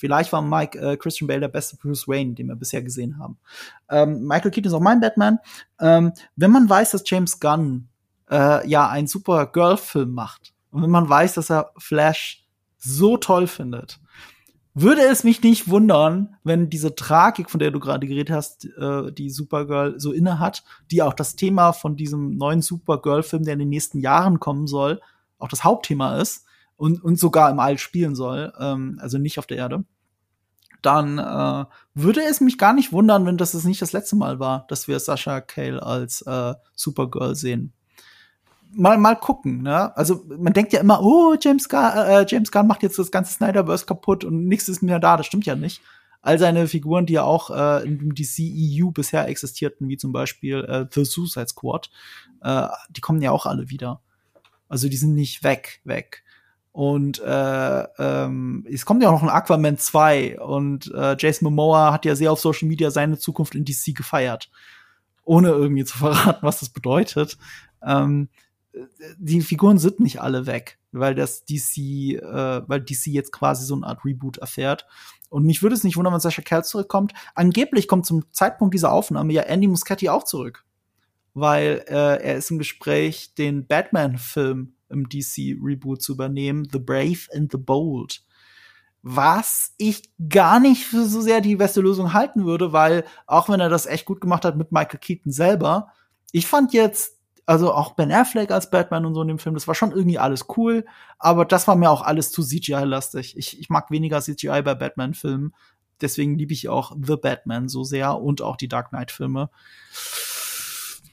Vielleicht 0.00 0.32
war 0.32 0.40
Mike 0.40 0.78
äh, 0.78 0.96
Christian 0.96 1.28
Bale 1.28 1.40
der 1.40 1.48
beste 1.48 1.76
Bruce 1.76 2.08
Wayne, 2.08 2.32
den 2.32 2.48
wir 2.48 2.56
bisher 2.56 2.80
gesehen 2.80 3.18
haben. 3.18 3.36
Ähm, 3.90 4.26
Michael 4.26 4.50
Keaton 4.50 4.70
ist 4.70 4.74
auch 4.74 4.80
mein 4.80 4.98
Batman. 4.98 5.38
Ähm, 5.78 6.12
wenn 6.36 6.50
man 6.50 6.70
weiß, 6.70 6.92
dass 6.92 7.02
James 7.04 7.38
Gunn 7.38 7.88
äh, 8.30 8.66
ja 8.66 8.88
einen 8.88 9.08
super 9.08 9.44
Girl-Film 9.44 10.12
macht 10.12 10.54
und 10.70 10.82
wenn 10.82 10.90
man 10.90 11.06
weiß, 11.06 11.34
dass 11.34 11.50
er 11.50 11.72
Flash 11.76 12.46
so 12.78 13.18
toll 13.18 13.46
findet, 13.46 14.00
würde 14.72 15.02
es 15.02 15.22
mich 15.22 15.42
nicht 15.42 15.68
wundern, 15.68 16.36
wenn 16.44 16.70
diese 16.70 16.94
Tragik, 16.94 17.50
von 17.50 17.58
der 17.58 17.70
du 17.70 17.78
gerade 17.78 18.06
geredet 18.06 18.34
hast, 18.34 18.64
äh, 18.78 19.12
die 19.12 19.28
Supergirl 19.28 20.00
so 20.00 20.12
inne 20.12 20.38
hat, 20.38 20.64
die 20.90 21.02
auch 21.02 21.12
das 21.12 21.36
Thema 21.36 21.72
von 21.72 21.94
diesem 21.96 22.38
neuen 22.38 22.62
Supergirl-Film, 22.62 23.44
der 23.44 23.52
in 23.52 23.58
den 23.58 23.68
nächsten 23.68 24.00
Jahren 24.00 24.40
kommen 24.40 24.66
soll, 24.66 25.02
auch 25.38 25.48
das 25.48 25.62
Hauptthema 25.62 26.16
ist 26.16 26.46
und, 26.80 27.02
und 27.02 27.18
sogar 27.18 27.50
im 27.50 27.60
All 27.60 27.78
spielen 27.78 28.14
soll, 28.14 28.52
ähm, 28.58 28.98
also 29.00 29.18
nicht 29.18 29.38
auf 29.38 29.46
der 29.46 29.58
Erde, 29.58 29.84
dann 30.82 31.18
äh, 31.18 31.64
würde 31.94 32.22
es 32.22 32.40
mich 32.40 32.58
gar 32.58 32.72
nicht 32.72 32.92
wundern, 32.92 33.26
wenn 33.26 33.36
das 33.36 33.52
nicht 33.64 33.82
das 33.82 33.92
letzte 33.92 34.16
Mal 34.16 34.40
war, 34.40 34.66
dass 34.68 34.88
wir 34.88 34.98
Sascha 34.98 35.40
Cale 35.40 35.82
als 35.82 36.22
äh, 36.22 36.54
Supergirl 36.74 37.34
sehen 37.34 37.72
mal, 38.72 38.98
mal 38.98 39.16
gucken, 39.16 39.62
ne? 39.62 39.96
Also 39.96 40.24
man 40.28 40.52
denkt 40.52 40.72
ja 40.72 40.80
immer, 40.80 41.02
oh, 41.02 41.34
James 41.40 41.68
Gunn, 41.68 41.92
äh, 41.96 42.24
James 42.28 42.50
Gunn 42.50 42.66
macht 42.66 42.82
jetzt 42.82 42.98
das 42.98 43.10
ganze 43.10 43.32
Snyderverse 43.32 43.86
kaputt 43.86 44.24
und 44.24 44.46
nichts 44.46 44.68
ist 44.68 44.82
mehr 44.82 44.98
da. 44.98 45.16
Das 45.16 45.26
stimmt 45.26 45.46
ja 45.46 45.56
nicht. 45.56 45.82
All 46.22 46.38
seine 46.38 46.68
Figuren, 46.68 47.06
die 47.06 47.14
ja 47.14 47.22
auch 47.22 47.50
äh, 47.50 47.84
in 47.86 48.14
die 48.14 48.24
CEU 48.24 48.90
bisher 48.90 49.26
existierten, 49.28 49.88
wie 49.88 49.96
zum 49.96 50.12
Beispiel 50.12 50.64
äh, 50.64 50.86
The 50.90 51.04
Suicide 51.04 51.48
Squad, 51.48 51.90
äh, 52.42 52.68
die 52.90 53.00
kommen 53.00 53.22
ja 53.22 53.30
auch 53.30 53.46
alle 53.46 53.70
wieder. 53.70 54.02
Also 54.68 54.88
die 54.88 54.96
sind 54.96 55.14
nicht 55.14 55.42
weg, 55.42 55.80
weg. 55.84 56.22
Und 56.72 57.20
äh, 57.20 57.82
ähm, 57.98 58.64
es 58.70 58.86
kommt 58.86 59.02
ja 59.02 59.08
auch 59.08 59.14
noch 59.14 59.22
ein 59.22 59.28
Aquaman 59.28 59.76
2 59.76 60.40
und 60.40 60.92
äh, 60.94 61.16
Jason 61.18 61.46
Momoa 61.46 61.92
hat 61.92 62.04
ja 62.04 62.14
sehr 62.14 62.30
auf 62.30 62.40
Social 62.40 62.68
Media 62.68 62.90
seine 62.90 63.18
Zukunft 63.18 63.54
in 63.54 63.64
DC 63.64 63.94
gefeiert. 63.94 64.50
Ohne 65.24 65.48
irgendwie 65.48 65.84
zu 65.84 65.98
verraten, 65.98 66.38
was 66.42 66.60
das 66.60 66.68
bedeutet. 66.68 67.38
Ähm, 67.84 68.28
die 69.18 69.40
Figuren 69.40 69.78
sind 69.78 69.98
nicht 69.98 70.20
alle 70.20 70.46
weg, 70.46 70.78
weil 70.92 71.16
das 71.16 71.44
DC, 71.44 71.78
äh, 71.78 72.68
weil 72.68 72.80
DC 72.80 73.06
jetzt 73.06 73.32
quasi 73.32 73.64
so 73.64 73.74
eine 73.74 73.86
Art 73.86 74.04
Reboot 74.04 74.38
erfährt. 74.38 74.86
Und 75.28 75.44
mich 75.44 75.62
würde 75.62 75.74
es 75.74 75.84
nicht 75.84 75.96
wundern, 75.96 76.12
wenn 76.12 76.20
Sascha 76.20 76.42
Kerr 76.42 76.62
zurückkommt. 76.62 77.12
Angeblich 77.34 77.88
kommt 77.88 78.06
zum 78.06 78.24
Zeitpunkt 78.32 78.74
dieser 78.74 78.92
Aufnahme 78.92 79.32
ja 79.32 79.42
Andy 79.42 79.66
Muschietti 79.66 80.08
auch 80.08 80.24
zurück. 80.24 80.64
Weil 81.34 81.84
äh, 81.88 82.22
er 82.22 82.36
ist 82.36 82.50
im 82.50 82.58
Gespräch, 82.58 83.34
den 83.34 83.66
Batman-Film 83.66 84.74
im 84.90 85.08
DC-Reboot 85.08 86.02
zu 86.02 86.12
übernehmen, 86.12 86.68
The 86.70 86.78
Brave 86.78 87.28
and 87.34 87.50
the 87.50 87.58
Bold. 87.58 88.22
Was 89.02 89.74
ich 89.78 90.02
gar 90.28 90.60
nicht 90.60 90.84
für 90.84 91.04
so 91.04 91.20
sehr 91.20 91.40
die 91.40 91.56
beste 91.56 91.80
Lösung 91.80 92.12
halten 92.12 92.44
würde, 92.44 92.72
weil 92.72 93.04
auch 93.26 93.48
wenn 93.48 93.60
er 93.60 93.70
das 93.70 93.86
echt 93.86 94.04
gut 94.04 94.20
gemacht 94.20 94.44
hat 94.44 94.56
mit 94.56 94.72
Michael 94.72 95.00
Keaton 95.00 95.32
selber, 95.32 95.88
ich 96.32 96.46
fand 96.46 96.72
jetzt 96.72 97.16
also 97.46 97.72
auch 97.72 97.94
Ben 97.94 98.12
Affleck 98.12 98.52
als 98.52 98.70
Batman 98.70 99.06
und 99.06 99.14
so 99.14 99.22
in 99.22 99.28
dem 99.28 99.38
Film, 99.38 99.54
das 99.54 99.66
war 99.66 99.74
schon 99.74 99.90
irgendwie 99.90 100.18
alles 100.18 100.46
cool, 100.56 100.84
aber 101.18 101.44
das 101.44 101.66
war 101.66 101.74
mir 101.74 101.90
auch 101.90 102.02
alles 102.02 102.30
zu 102.30 102.44
CGI-lastig. 102.44 103.36
Ich, 103.36 103.58
ich 103.58 103.70
mag 103.70 103.90
weniger 103.90 104.20
CGI 104.20 104.62
bei 104.62 104.74
Batman-Filmen, 104.74 105.52
deswegen 106.00 106.38
liebe 106.38 106.52
ich 106.52 106.68
auch 106.68 106.92
The 107.00 107.16
Batman 107.16 107.68
so 107.68 107.82
sehr 107.82 108.20
und 108.20 108.42
auch 108.42 108.56
die 108.56 108.68
Dark 108.68 108.90
Knight-Filme. 108.90 109.50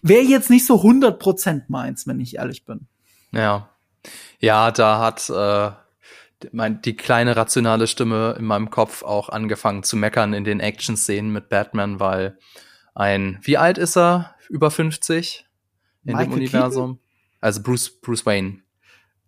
Wäre 0.04 0.24
jetzt 0.24 0.50
nicht 0.50 0.66
so 0.66 0.82
100% 0.82 1.64
meins, 1.70 2.06
wenn 2.06 2.20
ich 2.20 2.36
ehrlich 2.36 2.66
bin. 2.66 2.88
Ja. 3.32 3.70
Ja, 4.40 4.72
da 4.72 5.00
hat 5.00 5.30
äh, 5.30 5.72
mein, 6.52 6.82
die 6.82 6.96
kleine 6.96 7.36
rationale 7.36 7.88
Stimme 7.88 8.36
in 8.38 8.46
meinem 8.46 8.70
Kopf 8.70 9.04
auch 9.04 9.30
angefangen 9.30 9.84
zu 9.84 9.98
meckern 9.98 10.34
in 10.34 10.44
den 10.44 10.60
Action-Szenen 10.60 11.32
mit 11.32 11.50
Batman, 11.50 12.00
weil 12.00 12.38
ein, 12.96 13.40
wie 13.42 13.58
alt 13.58 13.78
ist 13.78 13.98
er? 13.98 14.36
Über 14.50 14.72
50? 14.72 15.48
in 16.08 16.16
Michael 16.16 16.30
dem 16.30 16.34
Universum? 16.34 16.96
Keaton? 16.96 17.08
Also 17.42 17.62
Bruce, 17.62 18.02
Bruce 18.02 18.26
Wayne. 18.26 18.62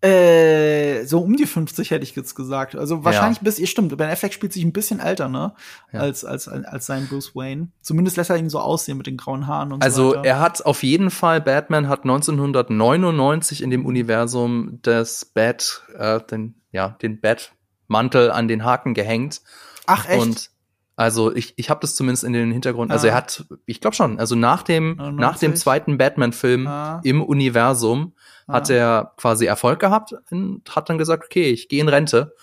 Äh, 0.01 1.03
so 1.05 1.19
um 1.19 1.35
die 1.35 1.45
50 1.45 1.91
hätte 1.91 2.03
ich 2.03 2.15
jetzt 2.15 2.33
gesagt. 2.33 2.75
Also 2.75 3.03
wahrscheinlich 3.03 3.39
ja. 3.39 3.43
bis, 3.43 3.59
ihr 3.59 3.67
stimmt, 3.67 3.95
Ben 3.97 4.09
Affleck 4.09 4.33
spielt 4.33 4.53
sich 4.53 4.63
ein 4.63 4.71
bisschen 4.71 5.01
älter, 5.01 5.27
ne? 5.27 5.53
Ja. 5.91 5.99
Als, 5.99 6.23
als, 6.23 6.47
als 6.47 6.85
sein 6.85 7.07
Bruce 7.07 7.35
Wayne. 7.35 7.67
Zumindest 7.81 8.15
lässt 8.15 8.29
er 8.29 8.37
ihn 8.37 8.49
so 8.49 8.59
aussehen 8.59 8.97
mit 8.97 9.07
den 9.07 9.17
grauen 9.17 9.45
Haaren 9.45 9.73
und 9.73 9.83
also, 9.83 10.11
so 10.11 10.17
Also 10.17 10.23
er 10.23 10.39
hat 10.39 10.65
auf 10.65 10.83
jeden 10.83 11.11
Fall, 11.11 11.41
Batman 11.41 11.89
hat 11.89 12.03
1999 12.03 13.61
in 13.61 13.71
dem 13.71 13.85
Universum 13.85 14.79
das 14.83 15.25
Bat, 15.25 15.83
äh, 15.97 16.21
den, 16.21 16.55
ja, 16.71 16.95
den 17.01 17.19
Batmantel 17.19 18.31
an 18.31 18.47
den 18.47 18.63
Haken 18.63 18.93
gehängt. 18.93 19.41
Ach 19.85 20.07
echt? 20.07 20.21
Und 20.21 20.49
also 20.95 21.33
ich, 21.33 21.53
ich 21.57 21.69
habe 21.69 21.79
das 21.81 21.95
zumindest 21.95 22.25
in 22.25 22.33
den 22.33 22.51
Hintergrund. 22.51 22.91
Also 22.91 23.07
er 23.07 23.15
hat, 23.15 23.45
ich 23.65 23.79
glaube 23.79 23.95
schon, 23.95 24.19
also 24.19 24.35
nach 24.35 24.63
dem 24.63 24.97
99. 24.97 25.19
nach 25.19 25.39
dem 25.39 25.55
zweiten 25.55 25.97
Batman-Film 25.97 26.67
ah. 26.67 27.01
im 27.03 27.21
Universum 27.21 28.13
ah. 28.15 28.19
Hat 28.51 28.69
er 28.69 29.13
quasi 29.17 29.45
Erfolg 29.45 29.79
gehabt 29.79 30.13
und 30.31 30.63
hat 30.75 30.89
dann 30.89 30.97
gesagt, 30.97 31.25
okay, 31.25 31.51
ich 31.51 31.69
gehe 31.69 31.81
in 31.81 31.89
Rente. 31.89 32.35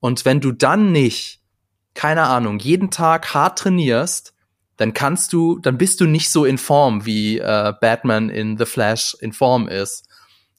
Und 0.00 0.24
wenn 0.24 0.40
du 0.40 0.52
dann 0.52 0.92
nicht, 0.92 1.40
keine 1.94 2.24
Ahnung, 2.24 2.58
jeden 2.58 2.90
Tag 2.90 3.34
hart 3.34 3.58
trainierst, 3.58 4.34
dann 4.76 4.94
kannst 4.94 5.32
du, 5.32 5.58
dann 5.58 5.78
bist 5.78 6.00
du 6.00 6.06
nicht 6.06 6.30
so 6.30 6.44
in 6.44 6.58
Form, 6.58 7.06
wie 7.06 7.38
äh, 7.38 7.72
Batman 7.80 8.30
in 8.30 8.58
The 8.58 8.64
Flash 8.64 9.16
in 9.20 9.32
Form 9.32 9.68
ist. 9.68 10.08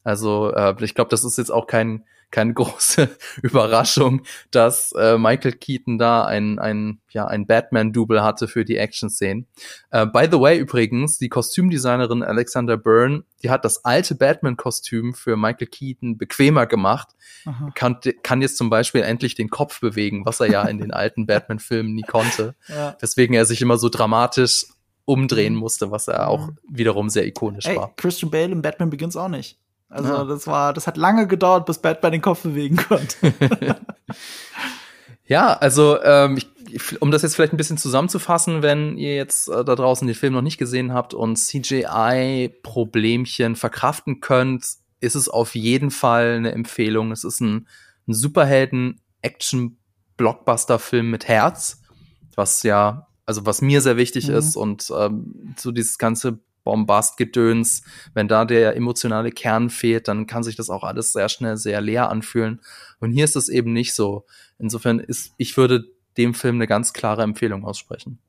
Also 0.04 0.54
äh, 0.54 0.76
ich 0.82 0.96
glaube, 0.96 1.10
das 1.10 1.24
ist 1.24 1.38
jetzt 1.38 1.52
auch 1.52 1.68
kein 1.68 2.06
keine 2.34 2.54
große 2.56 3.16
Überraschung, 3.44 4.24
dass 4.50 4.92
äh, 4.94 5.18
Michael 5.18 5.54
Keaton 5.54 6.00
da 6.00 6.26
ein, 6.26 6.58
ein, 6.58 7.00
ja, 7.12 7.28
ein 7.28 7.46
Batman-Double 7.46 8.24
hatte 8.24 8.48
für 8.48 8.66
die 8.66 8.76
Action-Szenen. 8.76 9.46
Äh, 9.92 10.08
by 10.08 10.28
the 10.30 10.40
way, 10.40 10.58
übrigens, 10.58 11.20
die 11.20 11.30
Kostümdesignerin 11.30 12.24
Alexander 12.24 12.76
Byrne, 12.76 13.24
die 13.44 13.52
hat 13.52 13.64
das 13.64 13.86
alte 13.86 14.16
Batman-Kostüm 14.16 15.14
für 15.14 15.38
Michael 15.38 15.68
Keaton 15.68 16.18
bequemer 16.18 16.66
gemacht. 16.66 17.10
Kann, 17.76 18.00
kann 18.24 18.42
jetzt 18.42 18.58
zum 18.58 18.70
Beispiel 18.70 19.02
endlich 19.02 19.36
den 19.36 19.50
Kopf 19.50 19.80
bewegen, 19.80 20.26
was 20.26 20.40
er 20.40 20.50
ja 20.50 20.64
in 20.64 20.80
den 20.80 20.92
alten 20.92 21.28
Batman-Filmen 21.28 21.94
nie 21.94 22.02
konnte. 22.02 22.56
Ja. 22.74 22.96
Weswegen 23.00 23.36
er 23.36 23.46
sich 23.46 23.62
immer 23.62 23.78
so 23.78 23.90
dramatisch 23.90 24.66
umdrehen 25.06 25.54
musste, 25.54 25.92
was 25.92 26.08
er 26.08 26.30
auch 26.30 26.50
wiederum 26.68 27.10
sehr 27.10 27.28
ikonisch 27.28 27.66
Ey, 27.66 27.76
war. 27.76 27.94
Christian 27.98 28.32
Bale 28.32 28.52
im 28.52 28.62
Batman 28.62 28.90
Begins 28.90 29.16
auch 29.16 29.28
nicht. 29.28 29.60
Also 29.90 30.14
ja. 30.14 30.24
das 30.24 30.48
war, 30.48 30.74
das 30.74 30.88
hat 30.88 30.98
lange 30.98 31.28
gedauert, 31.28 31.66
bis 31.66 31.80
Batman 31.80 32.14
den 32.14 32.22
Kopf 32.22 32.42
bewegen 32.42 32.78
konnte. 32.78 33.18
ja, 35.26 35.54
also 35.54 36.02
ähm, 36.02 36.38
ich, 36.38 36.48
um 37.02 37.12
das 37.12 37.22
jetzt 37.22 37.36
vielleicht 37.36 37.54
ein 37.54 37.58
bisschen 37.58 37.78
zusammenzufassen, 37.78 38.64
wenn 38.64 38.98
ihr 38.98 39.16
jetzt 39.16 39.50
äh, 39.50 39.64
da 39.64 39.76
draußen 39.76 40.08
den 40.08 40.16
Film 40.16 40.34
noch 40.34 40.42
nicht 40.42 40.58
gesehen 40.58 40.94
habt 40.94 41.14
und 41.14 41.38
CGI-Problemchen 41.38 43.56
verkraften 43.56 44.20
könnt, 44.20 44.66
ist 45.00 45.14
es 45.16 45.30
auf 45.30 45.54
jeden 45.54 45.92
Fall 45.92 46.38
eine 46.38 46.54
Empfehlung. 46.54 47.12
Es 47.12 47.24
ist 47.24 47.40
ein, 47.42 47.68
ein 48.08 48.14
Superhelden-Action-Blockbuster-Film 48.14 51.12
mit 51.12 51.28
Herz, 51.28 51.84
was 52.36 52.64
ja, 52.64 53.06
also 53.26 53.46
was 53.46 53.62
mir 53.62 53.82
sehr 53.82 53.98
wichtig 53.98 54.30
mhm. 54.30 54.36
ist 54.36 54.56
und 54.56 54.92
ähm, 54.98 55.54
so 55.58 55.72
dieses 55.72 56.00
ganze 56.00 56.40
Bombastgedöns, 56.64 57.84
wenn 58.14 58.28
da 58.28 58.46
der 58.46 58.76
emotionale 58.76 59.32
Kern 59.32 59.70
fehlt, 59.70 60.08
dann 60.08 60.28
kann 60.28 60.44
sich 60.44 60.56
das 60.56 60.70
auch 60.70 60.84
alles 60.84 61.14
sehr 61.14 61.30
schnell 61.30 61.58
sehr 61.58 61.82
leer 61.82 62.10
anfühlen. 62.10 62.62
Und 63.00 63.12
hier 63.12 63.26
ist 63.26 63.36
es 63.36 63.50
eben 63.50 63.74
nicht 63.74 63.94
so. 63.94 64.26
Insofern 64.58 65.00
ist, 65.00 65.34
ich 65.38 65.58
würde 65.58 65.86
dem 66.18 66.34
Film 66.34 66.56
eine 66.56 66.68
ganz 66.68 66.94
klare 66.94 67.24
Empfehlung 67.24 67.66
aussprechen. 67.66 68.20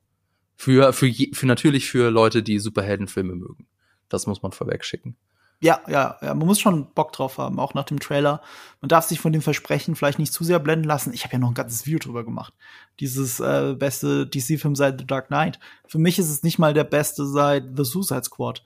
Für, 0.57 0.93
für, 0.93 1.11
für 1.33 1.45
natürlich 1.45 1.89
für 1.89 2.09
Leute, 2.09 2.43
die 2.43 2.59
Superheldenfilme 2.59 3.35
mögen. 3.35 3.67
Das 4.09 4.27
muss 4.27 4.41
man 4.41 4.51
vorweg 4.51 4.85
schicken. 4.85 5.17
Ja, 5.61 5.79
ja, 5.87 6.17
ja, 6.21 6.33
man 6.33 6.47
muss 6.47 6.59
schon 6.59 6.93
Bock 6.93 7.13
drauf 7.13 7.37
haben, 7.37 7.59
auch 7.59 7.73
nach 7.73 7.85
dem 7.85 7.99
Trailer. 7.99 8.41
Man 8.81 8.89
darf 8.89 9.05
sich 9.05 9.19
von 9.19 9.31
dem 9.31 9.41
Versprechen 9.41 9.95
vielleicht 9.95 10.19
nicht 10.19 10.33
zu 10.33 10.43
sehr 10.43 10.59
blenden 10.59 10.85
lassen. 10.85 11.13
Ich 11.13 11.23
habe 11.23 11.33
ja 11.33 11.39
noch 11.39 11.47
ein 11.47 11.53
ganzes 11.53 11.85
Video 11.85 11.99
drüber 11.99 12.23
gemacht. 12.25 12.53
Dieses 12.99 13.39
äh, 13.39 13.73
beste 13.77 14.27
DC-Film 14.27 14.75
seit 14.75 14.99
The 14.99 15.07
Dark 15.07 15.27
Knight. 15.27 15.59
Für 15.87 15.97
mich 15.97 16.19
ist 16.19 16.29
es 16.29 16.43
nicht 16.43 16.59
mal 16.59 16.73
der 16.73 16.83
beste 16.83 17.25
seit 17.25 17.75
The 17.75 17.85
Suicide 17.85 18.25
Squad. 18.25 18.63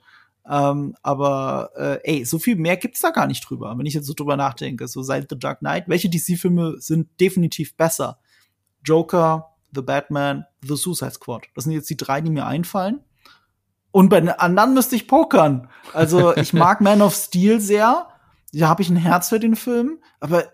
Ähm, 0.48 0.96
aber 1.02 1.70
äh, 1.76 1.98
ey, 2.02 2.24
so 2.24 2.38
viel 2.38 2.56
mehr 2.56 2.76
gibt's 2.76 3.00
da 3.00 3.10
gar 3.10 3.28
nicht 3.28 3.48
drüber, 3.48 3.76
wenn 3.78 3.86
ich 3.86 3.94
jetzt 3.94 4.06
so 4.06 4.14
drüber 4.14 4.36
nachdenke. 4.36 4.88
So 4.88 5.02
seit 5.02 5.30
The 5.30 5.38
Dark 5.38 5.60
Knight, 5.60 5.88
welche 5.88 6.10
DC-Filme 6.10 6.76
sind 6.80 7.08
definitiv 7.20 7.76
besser? 7.76 8.18
Joker, 8.84 9.50
The 9.72 9.82
Batman, 9.82 10.44
The 10.62 10.76
Suicide 10.76 11.12
Squad. 11.12 11.46
Das 11.54 11.64
sind 11.64 11.72
jetzt 11.72 11.88
die 11.88 11.96
drei, 11.96 12.20
die 12.20 12.30
mir 12.30 12.46
einfallen. 12.46 13.00
Und 13.92 14.08
bei 14.08 14.20
den 14.20 14.30
anderen 14.30 14.74
müsste 14.74 14.96
ich 14.96 15.08
pokern. 15.08 15.68
Also 15.92 16.36
ich 16.36 16.52
mag 16.52 16.80
Man 16.80 17.02
of 17.02 17.14
Steel 17.14 17.60
sehr. 17.60 18.06
Da 18.52 18.68
habe 18.68 18.82
ich 18.82 18.90
ein 18.90 18.96
Herz 18.96 19.28
für 19.28 19.40
den 19.40 19.56
Film. 19.56 19.98
Aber 20.20 20.44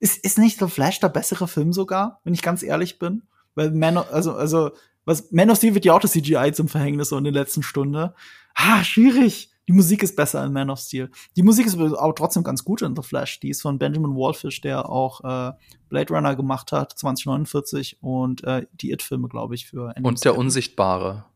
ist, 0.00 0.24
ist 0.24 0.38
nicht 0.38 0.58
The 0.58 0.68
Flash 0.68 1.00
der 1.00 1.08
bessere 1.08 1.48
Film 1.48 1.72
sogar, 1.72 2.20
wenn 2.24 2.34
ich 2.34 2.42
ganz 2.42 2.62
ehrlich 2.62 2.98
bin? 2.98 3.22
Weil 3.54 3.70
Man 3.70 3.96
of, 3.96 4.12
also, 4.12 4.34
also, 4.34 4.70
was, 5.04 5.30
Man 5.32 5.50
of 5.50 5.58
Steel 5.58 5.74
wird 5.74 5.84
ja 5.84 5.94
auch 5.94 6.00
das 6.00 6.12
CGI 6.12 6.52
zum 6.52 6.68
Verhängnis 6.68 7.08
so 7.08 7.18
in 7.18 7.24
der 7.24 7.32
letzten 7.32 7.62
Stunde. 7.62 8.14
Ah, 8.54 8.84
schwierig. 8.84 9.50
Die 9.68 9.72
Musik 9.74 10.02
ist 10.02 10.16
besser 10.16 10.44
in 10.44 10.52
Man 10.52 10.70
of 10.70 10.78
Steel. 10.78 11.10
Die 11.36 11.42
Musik 11.42 11.66
ist 11.66 11.76
aber 11.76 12.14
trotzdem 12.14 12.42
ganz 12.42 12.64
gut 12.64 12.80
in 12.80 12.96
The 12.96 13.02
Flash. 13.02 13.40
Die 13.40 13.50
ist 13.50 13.60
von 13.60 13.78
Benjamin 13.78 14.14
Wallfish, 14.14 14.60
der 14.60 14.88
auch 14.88 15.20
äh, 15.22 15.52
Blade 15.88 16.14
Runner 16.14 16.36
gemacht 16.36 16.72
hat, 16.72 16.92
2049 16.92 17.98
und 18.00 18.44
äh, 18.44 18.66
die 18.72 18.92
It-Filme, 18.92 19.28
glaube 19.28 19.54
ich, 19.54 19.66
für 19.66 19.92
Ende 19.94 20.08
Und 20.08 20.24
der 20.24 20.38
Unsichtbare. 20.38 21.26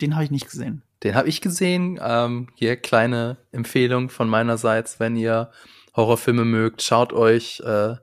Den 0.00 0.14
habe 0.14 0.24
ich 0.24 0.30
nicht 0.30 0.50
gesehen. 0.50 0.82
Den 1.02 1.14
habe 1.14 1.28
ich 1.28 1.40
gesehen. 1.40 1.98
Ähm, 2.02 2.48
hier 2.54 2.76
kleine 2.76 3.38
Empfehlung 3.52 4.08
von 4.10 4.28
meinerseits, 4.28 5.00
wenn 5.00 5.16
ihr 5.16 5.50
Horrorfilme 5.96 6.44
mögt, 6.44 6.82
schaut 6.82 7.12
euch 7.12 7.60
äh, 7.60 7.96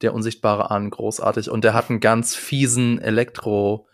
der 0.00 0.14
Unsichtbare 0.14 0.70
an, 0.70 0.90
großartig. 0.90 1.50
Und 1.50 1.64
der 1.64 1.74
hat 1.74 1.90
einen 1.90 2.00
ganz 2.00 2.34
fiesen 2.34 3.00
Elektro, 3.00 3.86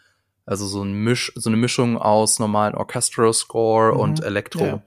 also 0.46 0.66
so, 0.66 0.82
ein 0.82 0.92
Misch, 0.92 1.32
so 1.34 1.50
eine 1.50 1.56
Mischung 1.56 1.98
aus 1.98 2.38
normalen 2.38 2.74
Orchestral-Score 2.74 3.94
mhm. 3.94 4.00
und 4.00 4.24
Elektro. 4.24 4.64
Ja. 4.64 4.82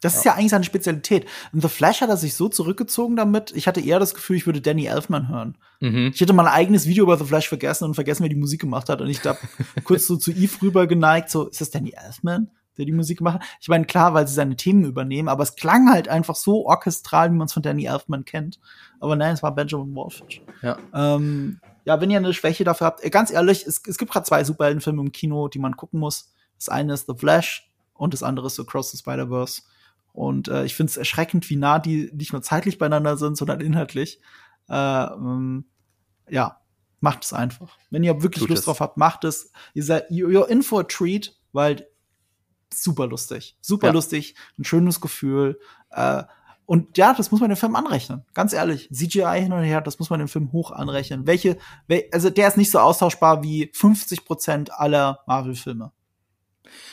Das 0.00 0.16
ist 0.16 0.24
ja 0.24 0.34
eigentlich 0.34 0.50
seine 0.50 0.64
Spezialität. 0.64 1.26
In 1.52 1.60
The 1.60 1.68
Flash 1.68 2.00
hat 2.00 2.08
er 2.08 2.16
sich 2.16 2.34
so 2.34 2.48
zurückgezogen 2.48 3.16
damit. 3.16 3.52
Ich 3.54 3.66
hatte 3.66 3.80
eher 3.80 3.98
das 3.98 4.14
Gefühl, 4.14 4.36
ich 4.36 4.46
würde 4.46 4.60
Danny 4.60 4.86
Elfman 4.86 5.28
hören. 5.28 5.58
Mhm. 5.80 6.10
Ich 6.14 6.20
hätte 6.20 6.32
mal 6.32 6.46
ein 6.46 6.54
eigenes 6.54 6.86
Video 6.86 7.04
über 7.04 7.18
The 7.18 7.24
Flash 7.24 7.48
vergessen 7.48 7.84
und 7.84 7.94
vergessen, 7.94 8.22
wer 8.22 8.30
die 8.30 8.36
Musik 8.36 8.60
gemacht 8.60 8.88
hat. 8.88 9.00
Und 9.00 9.08
ich 9.08 9.20
da 9.20 9.36
kurz 9.84 10.06
so 10.06 10.16
zu 10.16 10.30
Eve 10.32 10.62
rüber 10.62 10.86
geneigt, 10.86 11.30
so, 11.30 11.48
ist 11.48 11.60
das 11.60 11.70
Danny 11.70 11.92
Elfman? 11.94 12.50
der 12.78 12.86
die 12.86 12.92
Musik 12.92 13.18
gemacht 13.18 13.40
hat. 13.40 13.46
Ich 13.60 13.68
meine, 13.68 13.84
klar, 13.84 14.14
weil 14.14 14.26
sie 14.26 14.34
seine 14.34 14.56
Themen 14.56 14.84
übernehmen, 14.84 15.28
aber 15.28 15.42
es 15.42 15.54
klang 15.54 15.90
halt 15.90 16.08
einfach 16.08 16.34
so 16.34 16.66
orchestral, 16.66 17.30
wie 17.30 17.36
man 17.36 17.46
es 17.46 17.52
von 17.52 17.62
Danny 17.62 17.84
Elfman 17.84 18.24
kennt. 18.24 18.58
Aber 19.00 19.16
nein, 19.16 19.34
es 19.34 19.42
war 19.42 19.54
Benjamin 19.54 19.94
Wolfish. 19.94 20.40
Ja. 20.62 20.78
Ähm, 20.94 21.60
ja, 21.84 22.00
wenn 22.00 22.10
ihr 22.10 22.18
eine 22.18 22.32
Schwäche 22.32 22.64
dafür 22.64 22.86
habt, 22.86 23.04
äh, 23.04 23.10
ganz 23.10 23.30
ehrlich, 23.30 23.66
es, 23.66 23.82
es 23.86 23.98
gibt 23.98 24.12
gerade 24.12 24.24
zwei 24.24 24.44
Superheldenfilme 24.44 25.02
im 25.02 25.12
Kino, 25.12 25.48
die 25.48 25.58
man 25.58 25.76
gucken 25.76 26.00
muss. 26.00 26.32
Das 26.56 26.68
eine 26.68 26.94
ist 26.94 27.06
The 27.06 27.14
Flash 27.14 27.70
und 27.94 28.14
das 28.14 28.22
andere 28.22 28.46
ist 28.46 28.58
Across 28.58 28.92
the 28.92 28.98
Spider-Verse. 28.98 29.62
Und 30.12 30.48
äh, 30.48 30.64
ich 30.64 30.74
finde 30.74 30.90
es 30.90 30.96
erschreckend, 30.96 31.48
wie 31.50 31.56
nah 31.56 31.78
die 31.78 32.10
nicht 32.14 32.32
nur 32.32 32.42
zeitlich 32.42 32.78
beieinander 32.78 33.16
sind, 33.16 33.36
sondern 33.36 33.60
inhaltlich. 33.60 34.20
Äh, 34.68 34.74
ähm, 34.74 35.64
ja, 36.28 36.60
macht 37.00 37.24
es 37.24 37.32
einfach. 37.32 37.76
Wenn 37.90 38.04
ihr 38.04 38.22
wirklich 38.22 38.42
Tut 38.42 38.50
Lust 38.50 38.60
es. 38.60 38.64
drauf 38.66 38.80
habt, 38.80 38.96
macht 38.96 39.24
es. 39.24 39.52
Ihr 39.74 39.84
seid 39.84 40.10
you're 40.10 40.46
in 40.46 40.62
for 40.62 40.80
a 40.80 40.84
treat, 40.84 41.36
weil 41.52 41.86
super 42.72 43.06
lustig, 43.06 43.56
super 43.60 43.88
ja. 43.88 43.92
lustig, 43.92 44.34
ein 44.58 44.64
schönes 44.64 45.00
Gefühl. 45.00 45.58
Äh, 45.90 46.24
und 46.66 46.96
ja, 46.98 47.14
das 47.14 47.32
muss 47.32 47.40
man 47.40 47.50
dem 47.50 47.56
Film 47.56 47.74
anrechnen. 47.74 48.24
Ganz 48.32 48.52
ehrlich, 48.52 48.88
CGI 48.92 49.40
hin 49.40 49.52
und 49.52 49.64
her, 49.64 49.80
das 49.80 49.98
muss 49.98 50.08
man 50.08 50.20
dem 50.20 50.28
Film 50.28 50.52
hoch 50.52 50.70
anrechnen. 50.70 51.26
Welche, 51.26 51.58
also 52.12 52.30
der 52.30 52.46
ist 52.46 52.56
nicht 52.56 52.70
so 52.70 52.78
austauschbar 52.78 53.42
wie 53.42 53.72
50 53.74 54.24
Prozent 54.24 54.72
aller 54.72 55.18
Marvel-Filme. 55.26 55.90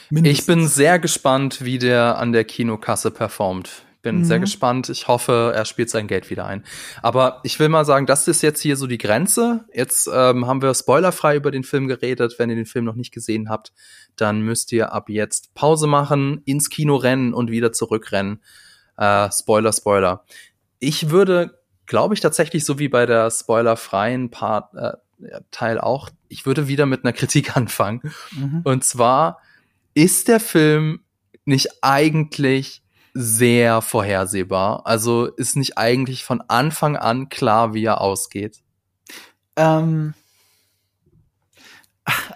Mindestens. 0.09 0.39
Ich 0.39 0.45
bin 0.45 0.67
sehr 0.67 0.99
gespannt, 0.99 1.63
wie 1.63 1.79
der 1.79 2.17
an 2.17 2.31
der 2.31 2.43
Kinokasse 2.43 3.11
performt. 3.11 3.83
Bin 4.01 4.19
mhm. 4.19 4.25
sehr 4.25 4.39
gespannt. 4.39 4.89
Ich 4.89 5.07
hoffe, 5.07 5.51
er 5.53 5.65
spielt 5.65 5.89
sein 5.89 6.07
Geld 6.07 6.29
wieder 6.29 6.45
ein. 6.45 6.63
Aber 7.01 7.41
ich 7.43 7.59
will 7.59 7.67
mal 7.67 7.83
sagen, 7.83 8.05
das 8.05 8.27
ist 8.27 8.41
jetzt 8.41 8.61
hier 8.61 8.77
so 8.77 8.87
die 8.87 8.97
Grenze. 8.97 9.65
Jetzt 9.73 10.09
ähm, 10.11 10.47
haben 10.47 10.61
wir 10.61 10.73
spoilerfrei 10.73 11.35
über 11.35 11.51
den 11.51 11.63
Film 11.63 11.87
geredet. 11.87 12.35
Wenn 12.37 12.49
ihr 12.49 12.55
den 12.55 12.65
Film 12.65 12.85
noch 12.85 12.95
nicht 12.95 13.13
gesehen 13.13 13.49
habt, 13.49 13.73
dann 14.15 14.41
müsst 14.41 14.71
ihr 14.71 14.93
ab 14.93 15.09
jetzt 15.09 15.53
Pause 15.55 15.87
machen, 15.87 16.41
ins 16.45 16.69
Kino 16.69 16.95
rennen 16.95 17.33
und 17.33 17.51
wieder 17.51 17.73
zurückrennen. 17.73 18.41
Äh, 18.97 19.29
Spoiler, 19.31 19.73
Spoiler. 19.73 20.23
Ich 20.79 21.09
würde, 21.09 21.59
glaube 21.85 22.13
ich, 22.13 22.21
tatsächlich 22.21 22.65
so 22.65 22.79
wie 22.79 22.87
bei 22.89 23.05
der 23.05 23.29
spoilerfreien 23.31 24.29
Part 24.29 24.73
äh, 24.75 24.93
Teil 25.51 25.79
auch, 25.79 26.09
ich 26.27 26.45
würde 26.45 26.67
wieder 26.67 26.85
mit 26.85 27.03
einer 27.03 27.13
Kritik 27.13 27.57
anfangen. 27.57 28.01
Mhm. 28.31 28.61
Und 28.63 28.83
zwar 28.83 29.39
ist 29.97 30.27
der 30.27 30.39
Film 30.39 30.99
nicht 31.45 31.83
eigentlich 31.83 32.83
sehr 33.15 33.81
vorhersehbar? 33.81 34.85
Also 34.85 35.25
ist 35.25 35.55
nicht 35.55 35.79
eigentlich 35.79 36.23
von 36.23 36.39
Anfang 36.41 36.95
an 36.95 37.29
klar, 37.29 37.73
wie 37.73 37.85
er 37.85 37.99
ausgeht? 37.99 38.61
Ähm, 39.55 40.13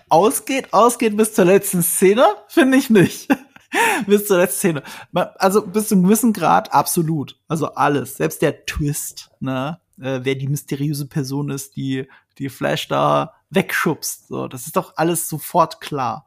ausgeht, 0.09 0.73
ausgeht 0.73 1.15
bis 1.15 1.35
zur 1.35 1.45
letzten 1.45 1.83
Szene? 1.83 2.25
Finde 2.47 2.79
ich 2.79 2.89
nicht. 2.89 3.27
bis 4.07 4.25
zur 4.25 4.39
letzten 4.39 4.57
Szene. 4.57 4.83
Also 5.13 5.67
bis 5.67 5.89
zu 5.89 5.93
einem 5.93 6.05
gewissen 6.05 6.33
Grad 6.33 6.73
absolut. 6.73 7.39
Also 7.47 7.75
alles. 7.75 8.17
Selbst 8.17 8.41
der 8.41 8.65
Twist, 8.65 9.29
ne? 9.39 9.79
Äh, 9.99 10.21
wer 10.23 10.33
die 10.33 10.47
mysteriöse 10.47 11.05
Person 11.05 11.51
ist, 11.51 11.75
die 11.75 12.07
die 12.39 12.49
Flash 12.49 12.87
da 12.87 13.35
wegschubst. 13.51 14.29
So, 14.29 14.47
das 14.47 14.65
ist 14.65 14.77
doch 14.77 14.93
alles 14.95 15.29
sofort 15.29 15.79
klar 15.79 16.25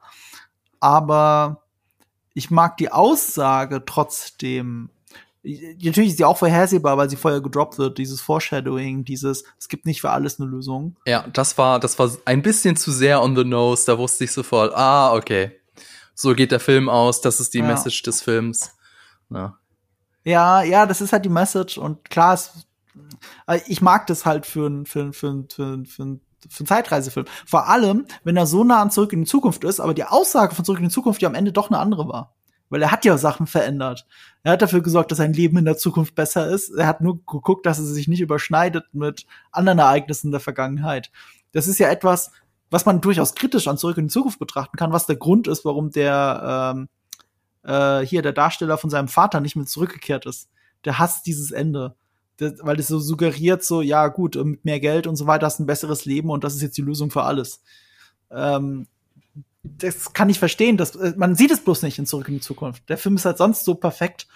aber 0.85 1.63
ich 2.35 2.51
mag 2.51 2.77
die 2.77 2.91
Aussage 2.91 3.83
trotzdem. 3.87 4.91
Natürlich 5.43 6.11
ist 6.11 6.17
sie 6.17 6.25
auch 6.25 6.37
vorhersehbar, 6.37 6.95
weil 6.95 7.09
sie 7.09 7.15
vorher 7.15 7.41
gedroppt 7.41 7.79
wird, 7.79 7.97
dieses 7.97 8.21
Foreshadowing, 8.21 9.03
dieses, 9.03 9.45
es 9.57 9.67
gibt 9.67 9.87
nicht 9.87 10.01
für 10.01 10.11
alles 10.11 10.39
eine 10.39 10.47
Lösung. 10.47 10.95
Ja, 11.07 11.25
das 11.33 11.57
war, 11.57 11.79
das 11.79 11.97
war 11.97 12.11
ein 12.25 12.43
bisschen 12.43 12.75
zu 12.75 12.91
sehr 12.91 13.23
on 13.23 13.35
the 13.35 13.43
nose, 13.43 13.87
da 13.87 13.97
wusste 13.97 14.25
ich 14.25 14.31
sofort, 14.31 14.75
ah, 14.75 15.11
okay. 15.15 15.59
So 16.13 16.35
geht 16.35 16.51
der 16.51 16.59
Film 16.59 16.87
aus, 16.87 17.19
das 17.19 17.39
ist 17.39 17.55
die 17.55 17.59
ja. 17.59 17.65
Message 17.65 18.03
des 18.03 18.21
Films. 18.21 18.71
Ja. 19.31 19.57
ja, 20.23 20.61
ja, 20.61 20.85
das 20.85 21.01
ist 21.01 21.13
halt 21.13 21.25
die 21.25 21.29
Message 21.29 21.79
und 21.79 22.11
klar, 22.11 22.35
es, 22.35 22.67
ich 23.65 23.81
mag 23.81 24.05
das 24.05 24.23
halt 24.23 24.45
für, 24.45 24.85
für, 24.85 25.13
für, 25.13 25.45
für, 25.49 25.83
für, 25.85 25.85
für 25.85 26.19
einen 26.59 26.67
Zeitreisefilm. 26.67 27.25
Vor 27.45 27.67
allem, 27.67 28.05
wenn 28.23 28.37
er 28.37 28.45
so 28.45 28.63
nah 28.63 28.81
an 28.81 28.91
Zurück 28.91 29.13
in 29.13 29.21
die 29.21 29.29
Zukunft 29.29 29.63
ist, 29.63 29.79
aber 29.79 29.93
die 29.93 30.03
Aussage 30.03 30.55
von 30.55 30.65
Zurück 30.65 30.79
in 30.79 30.85
die 30.85 30.93
Zukunft 30.93 31.21
ja 31.21 31.29
am 31.29 31.35
Ende 31.35 31.51
doch 31.51 31.69
eine 31.69 31.79
andere 31.79 32.07
war. 32.07 32.35
Weil 32.69 32.81
er 32.81 32.91
hat 32.91 33.05
ja 33.05 33.17
Sachen 33.17 33.45
verändert. 33.45 34.07
Er 34.43 34.53
hat 34.53 34.61
dafür 34.61 34.81
gesorgt, 34.81 35.11
dass 35.11 35.19
sein 35.19 35.33
Leben 35.33 35.57
in 35.57 35.65
der 35.65 35.77
Zukunft 35.77 36.15
besser 36.15 36.47
ist. 36.49 36.71
Er 36.71 36.87
hat 36.87 37.01
nur 37.01 37.17
geguckt, 37.25 37.65
dass 37.65 37.77
es 37.77 37.89
sich 37.89 38.07
nicht 38.07 38.21
überschneidet 38.21 38.85
mit 38.93 39.25
anderen 39.51 39.79
Ereignissen 39.79 40.31
der 40.31 40.39
Vergangenheit. 40.39 41.11
Das 41.51 41.67
ist 41.67 41.77
ja 41.77 41.89
etwas, 41.89 42.31
was 42.71 42.85
man 42.85 43.01
durchaus 43.01 43.35
kritisch 43.35 43.67
an 43.67 43.77
Zurück 43.77 43.97
in 43.97 44.07
die 44.07 44.13
Zukunft 44.13 44.39
betrachten 44.39 44.77
kann, 44.77 44.91
was 44.91 45.05
der 45.05 45.15
Grund 45.15 45.47
ist, 45.47 45.63
warum 45.63 45.91
der 45.91 46.73
ähm, 46.75 46.89
äh, 47.63 48.05
hier 48.05 48.21
der 48.21 48.33
Darsteller 48.33 48.77
von 48.77 48.89
seinem 48.89 49.07
Vater 49.07 49.39
nicht 49.41 49.55
mehr 49.55 49.65
zurückgekehrt 49.65 50.25
ist. 50.25 50.49
Der 50.85 50.99
hasst 50.99 51.25
dieses 51.25 51.51
Ende 51.51 51.95
das, 52.37 52.53
weil 52.61 52.77
das 52.77 52.87
so 52.87 52.99
suggeriert, 52.99 53.63
so, 53.63 53.81
ja, 53.81 54.07
gut, 54.07 54.35
mit 54.35 54.65
mehr 54.65 54.79
Geld 54.79 55.07
und 55.07 55.15
so 55.15 55.27
weiter 55.27 55.45
hast 55.45 55.59
du 55.59 55.63
ein 55.63 55.67
besseres 55.67 56.05
Leben 56.05 56.29
und 56.29 56.43
das 56.43 56.55
ist 56.55 56.61
jetzt 56.61 56.77
die 56.77 56.81
Lösung 56.81 57.11
für 57.11 57.23
alles. 57.23 57.61
Ähm, 58.31 58.87
das 59.63 60.13
kann 60.13 60.29
ich 60.29 60.39
verstehen. 60.39 60.77
dass 60.77 60.95
äh, 60.95 61.13
man 61.17 61.35
sieht 61.35 61.51
es 61.51 61.63
bloß 61.63 61.81
nicht 61.81 61.99
in 61.99 62.05
Zurück 62.05 62.27
in 62.27 62.35
die 62.35 62.41
Zukunft. 62.41 62.87
Der 62.89 62.97
Film 62.97 63.15
ist 63.15 63.25
halt 63.25 63.37
sonst 63.37 63.65
so 63.65 63.75
perfekt, 63.75 64.27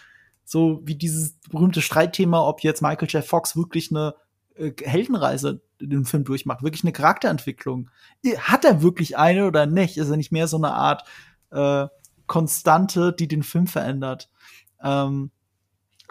so 0.43 0.81
wie 0.83 0.95
dieses 0.95 1.33
berühmte 1.49 1.81
Streitthema, 1.81 2.47
ob 2.47 2.61
jetzt 2.61 2.81
Michael 2.81 3.07
J. 3.09 3.23
Fox 3.23 3.55
wirklich 3.55 3.91
eine 3.91 4.15
äh, 4.55 4.71
Heldenreise 4.83 5.61
in 5.79 5.91
dem 5.91 6.05
Film 6.05 6.23
durchmacht, 6.23 6.63
wirklich 6.63 6.83
eine 6.83 6.91
Charakterentwicklung. 6.91 7.89
Hat 8.37 8.65
er 8.65 8.81
wirklich 8.81 9.17
eine 9.17 9.45
oder 9.45 9.65
nicht? 9.65 9.97
Ist 9.97 10.09
er 10.09 10.17
nicht 10.17 10.31
mehr 10.31 10.47
so 10.47 10.57
eine 10.57 10.73
Art 10.73 11.03
äh, 11.51 11.87
Konstante, 12.25 13.13
die 13.13 13.27
den 13.27 13.43
Film 13.43 13.67
verändert? 13.67 14.29
Ähm, 14.83 15.31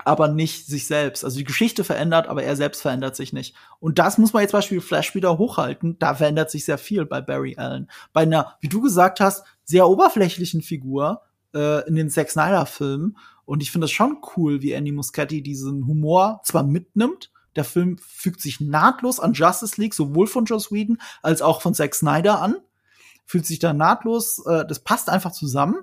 aber 0.05 0.29
nicht 0.29 0.67
sich 0.67 0.87
selbst. 0.87 1.25
Also 1.25 1.39
die 1.39 1.45
Geschichte 1.45 1.85
verändert, 1.85 2.29
aber 2.29 2.43
er 2.43 2.57
selbst 2.57 2.83
verändert 2.83 3.17
sich 3.17 3.33
nicht. 3.33 3.55
Und 3.81 3.99
das 3.99 4.19
muss 4.19 4.33
man 4.33 4.43
jetzt 4.43 4.53
Beispiel 4.53 4.81
Flash 4.81 5.15
wieder 5.15 5.39
hochhalten. 5.39 5.99
Da 5.99 6.15
verändert 6.15 6.51
sich 6.51 6.65
sehr 6.65 6.79
viel 6.79 7.05
bei 7.05 7.21
Barry 7.21 7.57
Allen. 7.57 7.91
Bei 8.13 8.23
einer, 8.23 8.57
wie 8.61 8.69
du 8.69 8.81
gesagt 8.81 9.21
hast, 9.21 9.45
sehr 9.65 9.89
oberflächlichen 9.89 10.63
Figur 10.63 11.23
äh, 11.55 11.87
in 11.89 11.95
den 11.95 12.11
Zack 12.11 12.31
Snyder-Filmen. 12.31 13.17
Und 13.45 13.63
ich 13.63 13.71
finde 13.71 13.87
es 13.87 13.91
schon 13.91 14.19
cool, 14.37 14.63
wie 14.63 14.73
Andy 14.73 14.93
Muschietti 14.93 15.43
diesen 15.43 15.87
Humor 15.87 16.41
zwar 16.45 16.63
mitnimmt, 16.63 17.31
der 17.57 17.65
Film 17.65 17.99
fügt 17.99 18.41
sich 18.41 18.61
nahtlos 18.61 19.19
an 19.19 19.33
Justice 19.33 19.81
League, 19.81 19.95
sowohl 19.95 20.29
von 20.29 20.45
Joss 20.45 20.71
Whedon 20.71 20.99
als 21.23 21.43
auch 21.43 21.61
von 21.61 21.75
Zack 21.75 21.95
Snyder 21.95 22.41
an. 22.41 22.57
Fühlt 23.25 23.47
sich 23.47 23.59
da 23.59 23.73
nahtlos, 23.73 24.45
äh, 24.47 24.65
das 24.65 24.81
passt 24.81 25.09
einfach 25.09 25.33
zusammen 25.33 25.77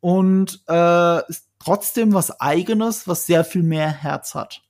und 0.00 0.60
äh, 0.68 1.28
ist 1.28 1.48
trotzdem 1.58 2.14
was 2.14 2.40
Eigenes, 2.40 3.06
was 3.06 3.26
sehr 3.26 3.44
viel 3.44 3.62
mehr 3.62 3.90
Herz 3.90 4.34
hat. 4.34 4.62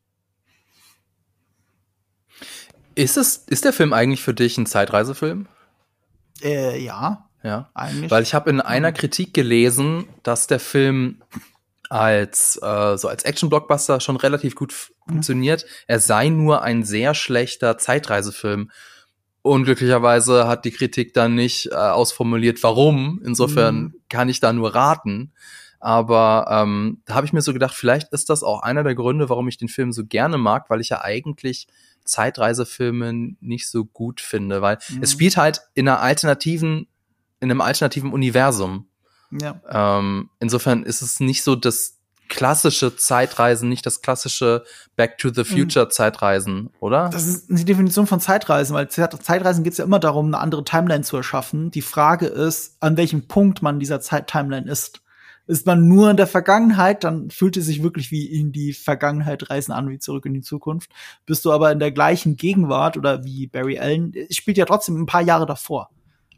Ist 2.95 3.17
es, 3.17 3.37
ist 3.37 3.65
der 3.65 3.73
Film 3.73 3.93
eigentlich 3.93 4.23
für 4.23 4.35
dich 4.35 4.59
ein 4.59 4.67
Zeitreisefilm? 4.67 5.47
Äh, 6.43 6.83
ja. 6.83 7.29
Ja. 7.43 7.71
Eigentlich. 7.73 8.11
Weil 8.11 8.23
ich 8.23 8.35
habe 8.35 8.51
in 8.51 8.61
einer 8.61 8.93
Kritik 8.93 9.33
gelesen, 9.33 10.09
dass 10.23 10.47
der 10.47 10.61
Film 10.61 11.23
als 11.89 12.57
äh, 12.63 12.97
so 12.97 13.09
als 13.09 13.25
Action-Blockbuster 13.25 14.01
schon 14.01 14.17
relativ 14.17 14.55
gut 14.55 14.73
mhm. 15.07 15.13
funktioniert. 15.13 15.67
Er 15.87 16.01
sei 16.01 16.29
nur 16.29 16.63
ein 16.63 16.85
sehr 16.85 17.15
schlechter 17.15 17.79
Zeitreisefilm. 17.79 18.71
Unglücklicherweise 19.43 20.47
hat 20.47 20.65
die 20.65 20.71
Kritik 20.71 21.15
dann 21.15 21.35
nicht 21.35 21.67
äh, 21.73 21.75
ausformuliert, 21.75 22.63
warum. 22.63 23.21
Insofern 23.25 23.77
mhm. 23.77 23.95
kann 24.09 24.29
ich 24.29 24.41
da 24.41 24.53
nur 24.53 24.75
raten. 24.75 25.33
Aber 25.79 26.47
ähm, 26.51 27.01
da 27.07 27.15
habe 27.15 27.27
ich 27.27 27.33
mir 27.33 27.41
so 27.41 27.55
gedacht, 27.55 27.75
vielleicht 27.75 28.13
ist 28.13 28.29
das 28.29 28.43
auch 28.43 28.63
einer 28.63 28.85
der 28.85 28.95
Gründe, 28.95 29.31
warum 29.31 29.49
ich 29.49 29.57
den 29.57 29.69
Film 29.69 29.93
so 29.93 30.05
gerne 30.05 30.37
mag, 30.37 30.69
weil 30.69 30.83
ich 30.83 30.91
ja 30.91 31.01
eigentlich 31.01 31.69
Zeitreisefilme 32.05 33.35
nicht 33.41 33.69
so 33.69 33.87
gut 33.87 34.21
finde, 34.21 34.61
weil 34.61 34.79
mhm. 34.91 35.03
es 35.03 35.13
spielt 35.13 35.39
halt 35.39 35.63
in 35.75 35.89
einer 35.89 36.01
alternativen, 36.01 36.87
in 37.41 37.51
einem 37.51 37.63
alternativen 37.63 38.13
Universum. 38.13 38.89
Ja. 39.31 39.61
Ähm, 39.71 40.29
insofern 40.39 40.83
ist 40.83 41.01
es 41.01 41.21
nicht 41.21 41.43
so 41.43 41.57
das 41.57 42.00
klassische 42.31 42.97
Zeitreisen, 42.97 43.69
nicht 43.69 43.85
das 43.85 44.01
klassische 44.01 44.65
Back 44.97 45.19
to 45.19 45.29
the 45.29 45.45
Future 45.45 45.85
mhm. 45.85 45.91
Zeitreisen, 45.91 46.71
oder? 46.81 47.11
Das 47.11 47.27
ist 47.27 47.49
die 47.49 47.65
Definition 47.67 48.07
von 48.07 48.21
Zeitreisen, 48.21 48.75
weil 48.75 48.89
Zeitreisen 48.89 49.65
geht 49.65 49.73
es 49.73 49.79
ja 49.79 49.85
immer 49.85 49.99
darum, 49.99 50.27
eine 50.27 50.39
andere 50.39 50.65
Timeline 50.65 51.03
zu 51.03 51.19
erschaffen. 51.19 51.71
Die 51.71 51.83
Frage 51.83 52.27
ist, 52.27 52.77
an 52.81 52.97
welchem 52.97 53.27
Punkt 53.27 53.61
man 53.61 53.79
dieser 53.79 54.01
Zeit-Timeline 54.01 54.71
ist. 54.71 55.03
Ist 55.47 55.67
man 55.67 55.89
nur 55.89 56.11
in 56.11 56.17
der 56.17 56.29
Vergangenheit, 56.29 57.03
dann 57.03 57.31
fühlt 57.31 57.57
es 57.57 57.67
sich 57.67 57.83
wirklich 57.83 58.13
wie 58.13 58.25
in 58.25 58.53
die 58.53 58.73
Vergangenheit 58.73 59.51
reisen 59.51 59.73
an, 59.73 59.91
wie 59.91 59.99
zurück 59.99 60.25
in 60.25 60.35
die 60.35 60.43
Zukunft. 60.43 60.91
Bist 61.27 61.45
du 61.45 61.51
aber 61.51 61.73
in 61.73 61.81
der 61.81 61.91
gleichen 61.91 62.37
Gegenwart 62.37 62.97
oder 62.97 63.25
wie 63.25 63.49
Barry 63.49 63.79
Allen, 63.79 64.15
spielt 64.31 64.59
ja 64.59 64.65
trotzdem 64.65 65.03
ein 65.03 65.07
paar 65.07 65.23
Jahre 65.23 65.47
davor. 65.47 65.91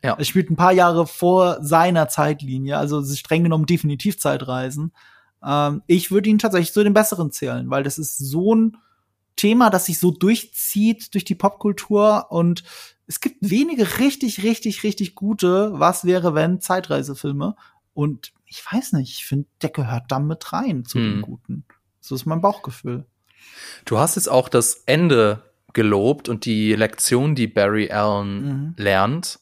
Ja. 0.03 0.16
Es 0.18 0.28
spielt 0.28 0.51
ein 0.51 0.57
paar 0.57 0.72
Jahre 0.72 1.07
vor 1.07 1.59
seiner 1.62 2.09
Zeitlinie, 2.09 2.78
also 2.78 3.05
streng 3.05 3.45
genommen 3.45 3.66
definitiv 3.66 4.18
Zeitreisen. 4.18 4.93
Ähm, 5.45 5.82
ich 5.86 6.11
würde 6.11 6.30
ihn 6.30 6.38
tatsächlich 6.38 6.72
zu 6.72 6.84
den 6.84 6.95
besseren 6.95 7.30
zählen, 7.30 7.70
weil 7.70 7.82
das 7.82 7.99
ist 7.99 8.18
so 8.18 8.55
ein 8.55 8.76
Thema, 9.36 9.70
das 9.70 9.86
sich 9.86 9.99
so 9.99 10.11
durchzieht 10.11 11.14
durch 11.14 11.24
die 11.24 11.34
Popkultur 11.34 12.26
und 12.30 12.64
es 13.07 13.20
gibt 13.20 13.38
wenige 13.40 13.99
richtig, 13.99 14.43
richtig, 14.43 14.84
richtig 14.84 15.14
gute 15.14 15.78
Was 15.78 16.05
wäre 16.05 16.34
wenn 16.34 16.61
Zeitreisefilme 16.61 17.57
und 17.95 18.32
ich 18.47 18.62
weiß 18.70 18.93
nicht, 18.93 19.12
ich 19.12 19.24
finde, 19.24 19.49
der 19.62 19.70
gehört 19.70 20.05
da 20.09 20.18
mit 20.18 20.53
rein 20.53 20.84
zu 20.84 20.99
hm. 20.99 21.05
den 21.05 21.22
guten. 21.22 21.64
So 22.01 22.14
ist 22.14 22.26
mein 22.26 22.40
Bauchgefühl. 22.40 23.07
Du 23.84 23.99
hast 23.99 24.16
jetzt 24.16 24.28
auch 24.28 24.49
das 24.49 24.82
Ende 24.86 25.43
gelobt 25.72 26.28
und 26.28 26.45
die 26.45 26.74
Lektion, 26.74 27.34
die 27.34 27.47
Barry 27.47 27.90
Allen 27.90 28.45
mhm. 28.45 28.74
lernt 28.76 29.40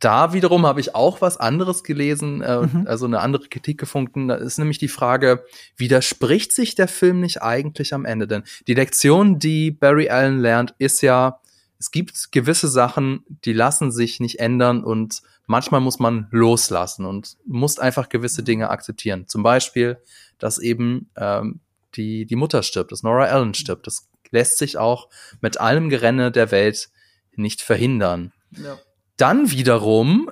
da 0.00 0.32
wiederum 0.32 0.64
habe 0.64 0.80
ich 0.80 0.94
auch 0.94 1.20
was 1.20 1.36
anderes 1.36 1.82
gelesen, 1.82 2.40
äh, 2.42 2.60
mhm. 2.60 2.86
also 2.86 3.06
eine 3.06 3.20
andere 3.20 3.48
Kritik 3.48 3.78
gefunden. 3.78 4.28
Da 4.28 4.36
ist 4.36 4.58
nämlich 4.58 4.78
die 4.78 4.88
Frage, 4.88 5.44
widerspricht 5.76 6.52
sich 6.52 6.74
der 6.74 6.88
Film 6.88 7.20
nicht 7.20 7.42
eigentlich 7.42 7.92
am 7.92 8.04
Ende? 8.04 8.28
Denn 8.28 8.44
die 8.66 8.74
Lektion, 8.74 9.38
die 9.38 9.70
Barry 9.70 10.08
Allen 10.08 10.38
lernt, 10.38 10.74
ist 10.78 11.02
ja, 11.02 11.40
es 11.80 11.90
gibt 11.90 12.32
gewisse 12.32 12.68
Sachen, 12.68 13.24
die 13.44 13.52
lassen 13.52 13.90
sich 13.90 14.20
nicht 14.20 14.38
ändern 14.38 14.84
und 14.84 15.22
manchmal 15.46 15.80
muss 15.80 15.98
man 15.98 16.28
loslassen 16.30 17.04
und 17.04 17.36
muss 17.44 17.78
einfach 17.78 18.08
gewisse 18.08 18.42
Dinge 18.42 18.70
akzeptieren. 18.70 19.26
Zum 19.26 19.42
Beispiel, 19.42 19.98
dass 20.38 20.58
eben 20.58 21.10
ähm, 21.16 21.60
die, 21.94 22.26
die 22.26 22.36
Mutter 22.36 22.62
stirbt, 22.62 22.92
dass 22.92 23.02
Nora 23.02 23.24
Allen 23.24 23.54
stirbt. 23.54 23.86
Das 23.86 24.08
lässt 24.30 24.58
sich 24.58 24.76
auch 24.76 25.08
mit 25.40 25.60
allem 25.60 25.88
Gerenne 25.88 26.30
der 26.30 26.50
Welt 26.50 26.90
nicht 27.34 27.62
verhindern. 27.62 28.32
Ja. 28.50 28.78
Dann 29.18 29.50
wiederum 29.50 30.30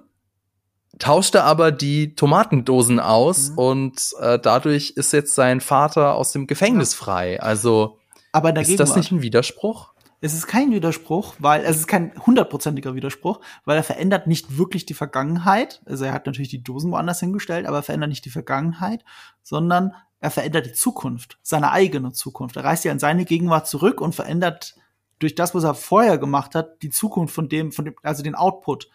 tauscht 0.99 1.35
er 1.35 1.45
aber 1.45 1.73
die 1.73 2.15
Tomatendosen 2.15 3.01
aus 3.01 3.51
mhm. 3.51 3.59
und 3.59 4.15
äh, 4.21 4.39
dadurch 4.39 4.95
ist 4.97 5.13
jetzt 5.13 5.35
sein 5.35 5.61
Vater 5.61 6.15
aus 6.15 6.33
dem 6.33 6.47
Gefängnis 6.47 6.95
frei. 6.95 7.41
Also 7.41 7.99
aber 8.33 8.57
ist 8.57 8.81
das 8.81 8.97
nicht 8.97 9.13
ein 9.13 9.23
Widerspruch? 9.23 9.93
Es 10.23 10.33
ist 10.33 10.47
kein 10.47 10.71
Widerspruch, 10.73 11.35
weil 11.39 11.63
es 11.65 11.77
ist 11.77 11.87
kein 11.87 12.13
hundertprozentiger 12.25 12.95
Widerspruch, 12.95 13.41
weil 13.65 13.77
er 13.77 13.83
verändert 13.83 14.27
nicht 14.27 14.57
wirklich 14.57 14.87
die 14.87 14.95
Vergangenheit. 14.95 15.83
Also 15.85 16.05
er 16.05 16.13
hat 16.13 16.27
natürlich 16.27 16.49
die 16.49 16.63
Dosen 16.63 16.91
woanders 16.91 17.21
hingestellt, 17.21 17.67
aber 17.67 17.79
er 17.79 17.83
verändert 17.83 18.09
nicht 18.09 18.25
die 18.25 18.31
Vergangenheit, 18.31 19.05
sondern 19.43 19.93
er 20.21 20.31
verändert 20.31 20.67
die 20.67 20.73
Zukunft, 20.73 21.39
seine 21.43 21.71
eigene 21.71 22.13
Zukunft. 22.13 22.57
Er 22.57 22.65
reist 22.65 22.85
ja 22.85 22.93
in 22.93 22.99
seine 22.99 23.27
Gegenwart 23.27 23.69
zurück 23.69 24.01
und 24.01 24.15
verändert 24.15 24.75
durch 25.19 25.35
das, 25.35 25.55
was 25.55 25.65
er 25.65 25.75
vorher 25.75 26.19
gemacht 26.19 26.55
hat, 26.55 26.83
die 26.83 26.91
Zukunft 26.91 27.35
von 27.35 27.49
dem, 27.49 27.73
von 27.73 27.87
dem, 27.87 27.95
also 28.03 28.23
den 28.23 28.35
Output, 28.35 28.89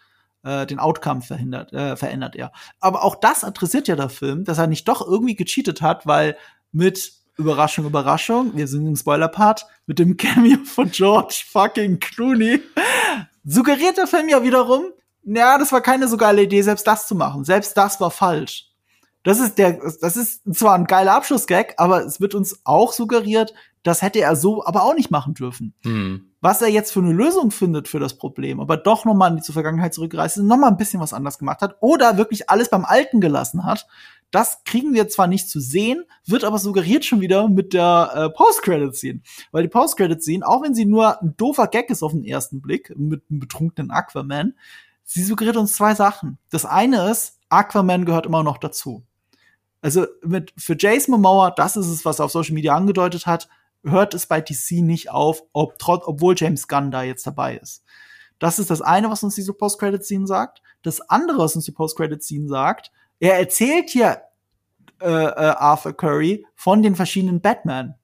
äh, 0.44 0.66
den 0.66 0.78
Outcome 0.78 1.22
verhindert, 1.22 1.72
äh, 1.72 1.96
verändert 1.96 2.36
er. 2.36 2.52
Aber 2.80 3.04
auch 3.04 3.16
das 3.16 3.44
adressiert 3.44 3.88
ja 3.88 3.96
der 3.96 4.08
Film, 4.08 4.44
dass 4.44 4.58
er 4.58 4.66
nicht 4.66 4.86
doch 4.88 5.06
irgendwie 5.06 5.34
gecheatet 5.34 5.82
hat, 5.82 6.06
weil 6.06 6.36
mit 6.70 7.12
Überraschung, 7.36 7.86
Überraschung, 7.86 8.56
wir 8.56 8.68
sind 8.68 8.86
im 8.86 8.96
Spoiler-Part, 8.96 9.66
mit 9.86 9.98
dem 9.98 10.16
Cameo 10.16 10.58
von 10.64 10.90
George 10.90 11.42
fucking 11.50 11.98
Clooney, 11.98 12.60
suggeriert 13.44 13.96
der 13.96 14.06
Film 14.06 14.28
ja 14.28 14.42
wiederum, 14.42 14.84
ja, 15.24 15.58
das 15.58 15.72
war 15.72 15.80
keine 15.80 16.08
so 16.08 16.16
geile 16.16 16.42
Idee, 16.42 16.62
selbst 16.62 16.86
das 16.86 17.06
zu 17.06 17.14
machen. 17.14 17.44
Selbst 17.44 17.76
das 17.76 18.00
war 18.00 18.10
falsch. 18.10 18.68
Das 19.22 19.38
ist 19.38 19.56
der, 19.56 19.78
das 20.00 20.16
ist 20.16 20.42
zwar 20.52 20.74
ein 20.74 20.86
geiler 20.86 21.14
Abschlussgag, 21.14 21.74
aber 21.76 22.04
es 22.04 22.20
wird 22.20 22.34
uns 22.34 22.60
auch 22.64 22.92
suggeriert, 22.92 23.54
das 23.82 24.02
hätte 24.02 24.20
er 24.20 24.36
so 24.36 24.64
aber 24.64 24.84
auch 24.84 24.94
nicht 24.94 25.10
machen 25.10 25.34
dürfen. 25.34 25.74
Hm. 25.82 26.28
Was 26.40 26.62
er 26.62 26.68
jetzt 26.68 26.92
für 26.92 27.00
eine 27.00 27.12
Lösung 27.12 27.50
findet 27.50 27.88
für 27.88 28.00
das 28.00 28.16
Problem, 28.16 28.60
aber 28.60 28.76
doch 28.76 29.04
noch 29.04 29.14
mal 29.14 29.28
in 29.28 29.36
die 29.36 29.52
Vergangenheit 29.52 29.94
zurückgereist 29.94 30.36
ist, 30.36 30.44
noch 30.44 30.56
mal 30.56 30.68
ein 30.68 30.76
bisschen 30.76 31.00
was 31.00 31.12
anders 31.12 31.38
gemacht 31.38 31.60
hat 31.60 31.76
oder 31.80 32.16
wirklich 32.16 32.50
alles 32.50 32.68
beim 32.68 32.84
Alten 32.84 33.20
gelassen 33.20 33.64
hat, 33.64 33.86
das 34.32 34.64
kriegen 34.64 34.94
wir 34.94 35.08
zwar 35.08 35.26
nicht 35.26 35.48
zu 35.48 35.60
sehen, 35.60 36.04
wird 36.24 36.42
aber 36.44 36.58
suggeriert 36.58 37.04
schon 37.04 37.20
wieder 37.20 37.48
mit 37.48 37.74
der 37.74 38.12
äh, 38.14 38.30
Post-Credit-Scene. 38.30 39.20
Weil 39.52 39.64
die 39.64 39.68
Post-Credit-Scene, 39.68 40.46
auch 40.46 40.62
wenn 40.62 40.74
sie 40.74 40.86
nur 40.86 41.20
ein 41.20 41.34
doofer 41.36 41.66
Gag 41.66 41.90
ist 41.90 42.02
auf 42.02 42.12
den 42.12 42.24
ersten 42.24 42.62
Blick, 42.62 42.94
mit 42.96 43.22
einem 43.30 43.40
betrunkenen 43.40 43.90
Aquaman, 43.90 44.54
sie 45.04 45.22
suggeriert 45.22 45.58
uns 45.58 45.74
zwei 45.74 45.94
Sachen. 45.94 46.38
Das 46.50 46.64
eine 46.64 47.10
ist, 47.10 47.38
Aquaman 47.50 48.06
gehört 48.06 48.24
immer 48.24 48.42
noch 48.42 48.56
dazu. 48.56 49.04
Also 49.82 50.06
mit, 50.24 50.54
für 50.56 50.76
Jason 50.78 51.12
Momoa, 51.12 51.50
das 51.50 51.76
ist 51.76 51.88
es, 51.88 52.04
was 52.04 52.18
er 52.18 52.24
auf 52.24 52.32
Social 52.32 52.54
Media 52.54 52.74
angedeutet 52.74 53.26
hat, 53.26 53.48
hört 53.84 54.14
es 54.14 54.26
bei 54.26 54.40
DC 54.40 54.82
nicht 54.82 55.10
auf, 55.10 55.42
ob, 55.52 55.78
trotz, 55.78 56.04
obwohl 56.06 56.34
James 56.36 56.68
Gunn 56.68 56.90
da 56.90 57.02
jetzt 57.02 57.26
dabei 57.26 57.56
ist. 57.56 57.84
Das 58.38 58.58
ist 58.58 58.70
das 58.70 58.82
eine, 58.82 59.10
was 59.10 59.22
uns 59.22 59.34
diese 59.34 59.52
Post-Credit-Scene 59.52 60.26
sagt. 60.26 60.62
Das 60.82 61.00
andere, 61.00 61.38
was 61.38 61.54
uns 61.54 61.64
die 61.64 61.72
Post-Credit-Scene 61.72 62.48
sagt, 62.48 62.90
er 63.20 63.38
erzählt 63.38 63.90
hier 63.90 64.22
äh, 65.00 65.06
äh, 65.06 65.54
Arthur 65.58 65.96
Curry 65.96 66.46
von 66.54 66.82
den 66.82 66.96
verschiedenen 66.96 67.40
Batman. 67.40 67.94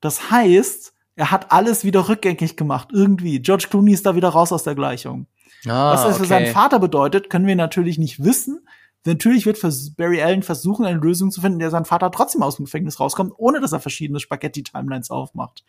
Das 0.00 0.30
heißt, 0.30 0.94
er 1.16 1.30
hat 1.30 1.52
alles 1.52 1.84
wieder 1.84 2.08
rückgängig 2.08 2.56
gemacht, 2.56 2.88
irgendwie. 2.92 3.40
George 3.40 3.66
Clooney 3.68 3.92
ist 3.92 4.06
da 4.06 4.16
wieder 4.16 4.30
raus 4.30 4.52
aus 4.52 4.64
der 4.64 4.74
Gleichung. 4.74 5.26
Ah, 5.66 5.92
was 5.92 6.02
das 6.02 6.14
okay. 6.14 6.22
für 6.22 6.28
seinen 6.28 6.52
Vater 6.52 6.78
bedeutet, 6.78 7.28
können 7.28 7.46
wir 7.46 7.56
natürlich 7.56 7.98
nicht 7.98 8.24
wissen. 8.24 8.66
Natürlich 9.04 9.46
wird 9.46 9.60
Barry 9.96 10.22
Allen 10.22 10.42
versuchen, 10.42 10.84
eine 10.84 10.98
Lösung 10.98 11.30
zu 11.30 11.40
finden, 11.40 11.58
der 11.58 11.70
sein 11.70 11.86
Vater 11.86 12.10
trotzdem 12.10 12.42
aus 12.42 12.56
dem 12.56 12.66
Gefängnis 12.66 13.00
rauskommt, 13.00 13.32
ohne 13.36 13.60
dass 13.60 13.72
er 13.72 13.80
verschiedene 13.80 14.20
Spaghetti-Timelines 14.20 15.10
aufmacht. 15.10 15.64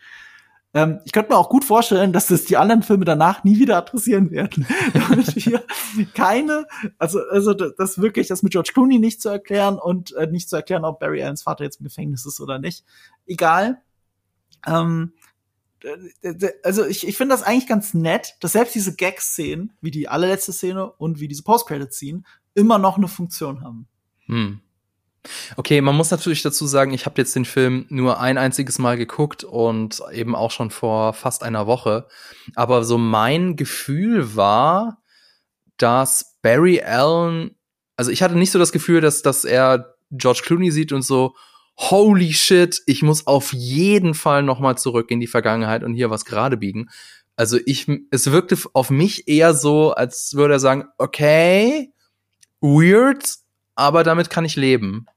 Ähm, 0.74 1.00
ich 1.06 1.12
könnte 1.12 1.32
mir 1.32 1.38
auch 1.38 1.50
gut 1.50 1.66
vorstellen, 1.66 2.14
dass 2.14 2.28
das 2.28 2.46
die 2.46 2.56
anderen 2.56 2.82
Filme 2.82 3.04
danach 3.04 3.44
nie 3.44 3.60
wieder 3.60 3.78
adressieren 3.78 4.32
werden. 4.32 4.66
Wir 4.96 5.64
keine, 6.14 6.66
also, 6.98 7.20
also 7.30 7.54
das 7.54 8.02
wirklich, 8.02 8.28
das 8.28 8.42
mit 8.42 8.54
George 8.54 8.72
Clooney 8.74 9.00
nicht 9.00 9.22
zu 9.22 9.30
erklären 9.30 9.78
und 9.78 10.14
äh, 10.16 10.28
nicht 10.28 10.50
zu 10.50 10.56
erklären, 10.56 10.86
ob 10.86 11.00
Barry 11.00 11.24
Allens 11.24 11.44
Vater 11.44 11.66
jetzt 11.66 11.82
im 11.82 11.86
Gefängnis 11.86 12.26
ist 12.26 12.40
oder 12.40 12.58
nicht. 12.58 12.86
Egal. 13.26 13.82
Ähm, 14.66 15.14
also 16.64 16.86
ich, 16.86 17.08
ich 17.08 17.18
finde 17.18 17.34
das 17.34 17.44
eigentlich 17.44 17.68
ganz 17.68 17.94
nett, 17.94 18.36
dass 18.40 18.54
selbst 18.54 18.76
diese 18.76 18.96
Gag-Szenen, 18.96 19.74
wie 19.82 19.92
die 19.92 20.08
allerletzte 20.08 20.54
Szene 20.54 20.92
und 20.92 21.20
wie 21.20 21.28
diese 21.28 21.44
Post-Credit-Scene, 21.44 22.24
immer 22.54 22.78
noch 22.78 22.98
eine 22.98 23.08
Funktion 23.08 23.64
haben. 23.64 23.88
Hm. 24.26 24.60
Okay, 25.56 25.82
man 25.82 25.96
muss 25.96 26.10
natürlich 26.10 26.42
dazu 26.42 26.66
sagen, 26.66 26.94
ich 26.94 27.06
habe 27.06 27.22
jetzt 27.22 27.36
den 27.36 27.46
Film 27.46 27.86
nur 27.90 28.20
ein 28.20 28.38
einziges 28.38 28.80
Mal 28.80 28.98
geguckt 28.98 29.44
und 29.44 30.02
eben 30.12 30.36
auch 30.36 30.50
schon 30.50 30.72
vor 30.72 31.14
fast 31.14 31.44
einer 31.44 31.68
Woche. 31.68 32.08
Aber 32.56 32.84
so 32.84 32.98
mein 32.98 33.56
Gefühl 33.56 34.36
war, 34.36 35.02
dass 35.78 36.38
Barry 36.42 36.82
Allen, 36.82 37.56
also 37.98 38.10
ich 38.10 38.24
hatte 38.24 38.36
nicht 38.36 38.52
so 38.52 38.58
das 38.58 38.72
Gefühl, 38.72 39.02
dass, 39.02 39.22
dass 39.22 39.46
er 39.46 39.96
George 40.10 40.42
Clooney 40.44 40.72
sieht 40.72 40.92
und 40.92 41.04
so, 41.04 41.36
holy 41.78 42.34
shit, 42.34 42.82
ich 42.86 43.02
muss 43.02 43.28
auf 43.28 43.54
jeden 43.54 44.14
Fall 44.14 44.44
noch 44.44 44.60
mal 44.60 44.78
zurück 44.78 45.12
in 45.12 45.20
die 45.20 45.28
Vergangenheit 45.28 45.84
und 45.84 45.94
hier 45.94 46.10
was 46.10 46.26
gerade 46.26 46.58
biegen. 46.58 46.90
Also 47.36 47.58
ich, 47.66 47.88
es 48.12 48.32
wirkte 48.32 48.58
auf 48.74 48.90
mich 48.90 49.28
eher 49.28 49.54
so, 49.54 49.92
als 49.92 50.34
würde 50.36 50.56
er 50.56 50.60
sagen, 50.60 50.86
okay, 50.98 51.92
weird, 52.60 53.36
aber 53.76 54.04
damit 54.04 54.30
kann 54.30 54.46
ich 54.46 54.56
leben. 54.56 55.08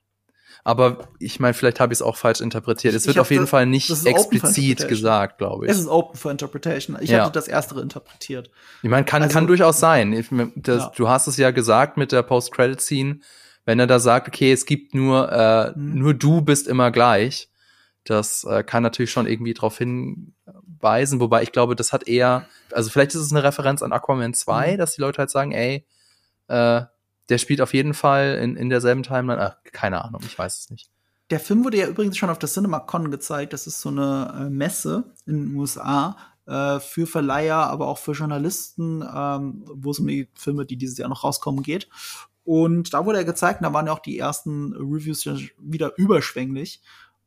Aber 0.67 1.09
ich 1.19 1.39
meine, 1.41 1.53
vielleicht 1.53 1.79
habe 1.79 1.93
ich 1.93 1.99
es 1.99 2.03
auch 2.03 2.17
falsch 2.17 2.41
interpretiert. 2.41 2.95
Es 2.95 3.07
wird 3.07 3.19
auf 3.19 3.31
jeden 3.31 3.43
das, 3.43 3.51
Fall 3.51 3.67
nicht 3.67 3.91
explizit 4.07 4.89
gesagt, 4.89 5.37
glaube 5.37 5.67
ich. 5.67 5.71
Es 5.71 5.79
ist 5.79 5.89
open 5.89 6.17
for 6.17 6.31
interpretation. 6.31 6.97
Ich 7.03 7.11
ja. 7.11 7.25
hatte 7.25 7.33
das 7.33 7.49
erstere 7.49 7.83
interpretiert. 7.83 8.51
Ich 8.83 8.89
meine, 8.89 9.05
kann, 9.05 9.23
also, 9.23 9.35
kann 9.35 9.47
durchaus 9.47 9.79
sein. 9.79 10.15
Ich, 10.15 10.29
das, 10.57 10.85
ja. 10.85 10.93
Du 10.97 11.09
hast 11.11 11.27
es 11.27 11.37
ja 11.37 11.51
gesagt 11.51 11.99
mit 11.99 12.13
der 12.13 12.23
Post-Credit-Scene, 12.23 13.21
wenn 13.65 13.79
er 13.79 13.87
da 13.87 13.99
sagt, 13.99 14.29
okay, 14.29 14.53
es 14.53 14.67
gibt 14.67 14.95
nur, 14.95 15.31
äh, 15.33 15.73
mhm. 15.77 15.99
nur 15.99 16.15
du 16.15 16.41
bist 16.41 16.69
immer 16.69 16.91
gleich. 16.91 17.49
Das 18.05 18.45
äh, 18.45 18.63
kann 18.63 18.83
natürlich 18.83 19.11
schon 19.11 19.27
irgendwie 19.27 19.55
darauf 19.55 19.79
hinweisen, 19.79 21.21
wobei 21.21 21.43
ich 21.43 21.53
glaube, 21.53 21.75
das 21.75 21.93
hat 21.93 22.07
eher, 22.07 22.47
also 22.71 22.91
vielleicht 22.91 23.15
ist 23.15 23.23
es 23.23 23.33
eine 23.33 23.43
Referenz 23.43 23.83
an 23.83 23.93
Aquaman 23.93 24.35
2, 24.35 24.73
mhm. 24.73 24.79
dass 24.79 24.95
die 24.95 25.01
Leute 25.01 25.19
halt 25.19 25.31
sagen, 25.31 25.53
ey, 25.53 25.87
äh, 26.49 26.83
der 27.31 27.39
spielt 27.39 27.61
auf 27.61 27.73
jeden 27.73 27.95
Fall 27.95 28.39
in, 28.43 28.57
in 28.57 28.69
derselben 28.69 29.03
Timeline. 29.03 29.41
Ach, 29.41 29.57
keine 29.73 30.05
Ahnung, 30.05 30.21
ich 30.27 30.39
weiß 30.39 30.59
es 30.59 30.71
nicht. 30.71 30.91
Der 31.31 31.41
Film 31.41 31.65
wurde 31.65 31.79
ja 31.79 31.89
übrigens 31.89 32.19
schon 32.19 32.29
auf 32.29 32.39
der 32.39 32.51
CinemaCon 32.51 33.11
gezeigt. 33.11 33.55
Das 33.55 33.67
ist 33.67 33.81
so 33.81 33.89
eine 33.89 34.35
äh, 34.39 34.51
Messe 34.51 35.05
in 35.27 35.47
den 35.47 35.57
USA 35.57 36.19
äh, 36.47 36.81
für 36.81 37.07
Verleiher, 37.07 37.57
aber 37.57 37.89
auch 37.89 37.97
für 37.97 38.13
Journalisten, 38.13 39.03
ähm, 39.03 39.65
wo 39.67 39.91
es 39.91 40.01
um 40.01 40.07
die 40.07 40.29
Filme, 40.35 40.67
die 40.67 40.77
dieses 40.77 40.99
Jahr 40.99 41.09
noch 41.09 41.25
rauskommen, 41.25 41.63
geht. 41.63 41.89
Und 42.45 42.93
da 42.93 43.07
wurde 43.07 43.19
er 43.19 43.25
gezeigt, 43.25 43.61
und 43.61 43.65
da 43.65 43.73
waren 43.73 43.87
ja 43.87 43.93
auch 43.93 44.01
die 44.01 44.19
ersten 44.19 44.75
Reviews 44.75 45.27
wieder 45.59 45.93
überschwänglich. 45.97 46.83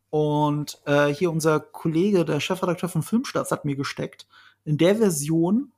Und 0.09 0.79
äh, 0.85 1.07
hier 1.07 1.31
unser 1.31 1.59
Kollege, 1.59 2.23
der 2.23 2.39
Chefredakteur 2.39 2.89
von 2.89 3.03
Filmstarts, 3.03 3.51
hat 3.51 3.65
mir 3.65 3.75
gesteckt. 3.75 4.27
In 4.63 4.77
der 4.77 4.95
Version 4.95 5.71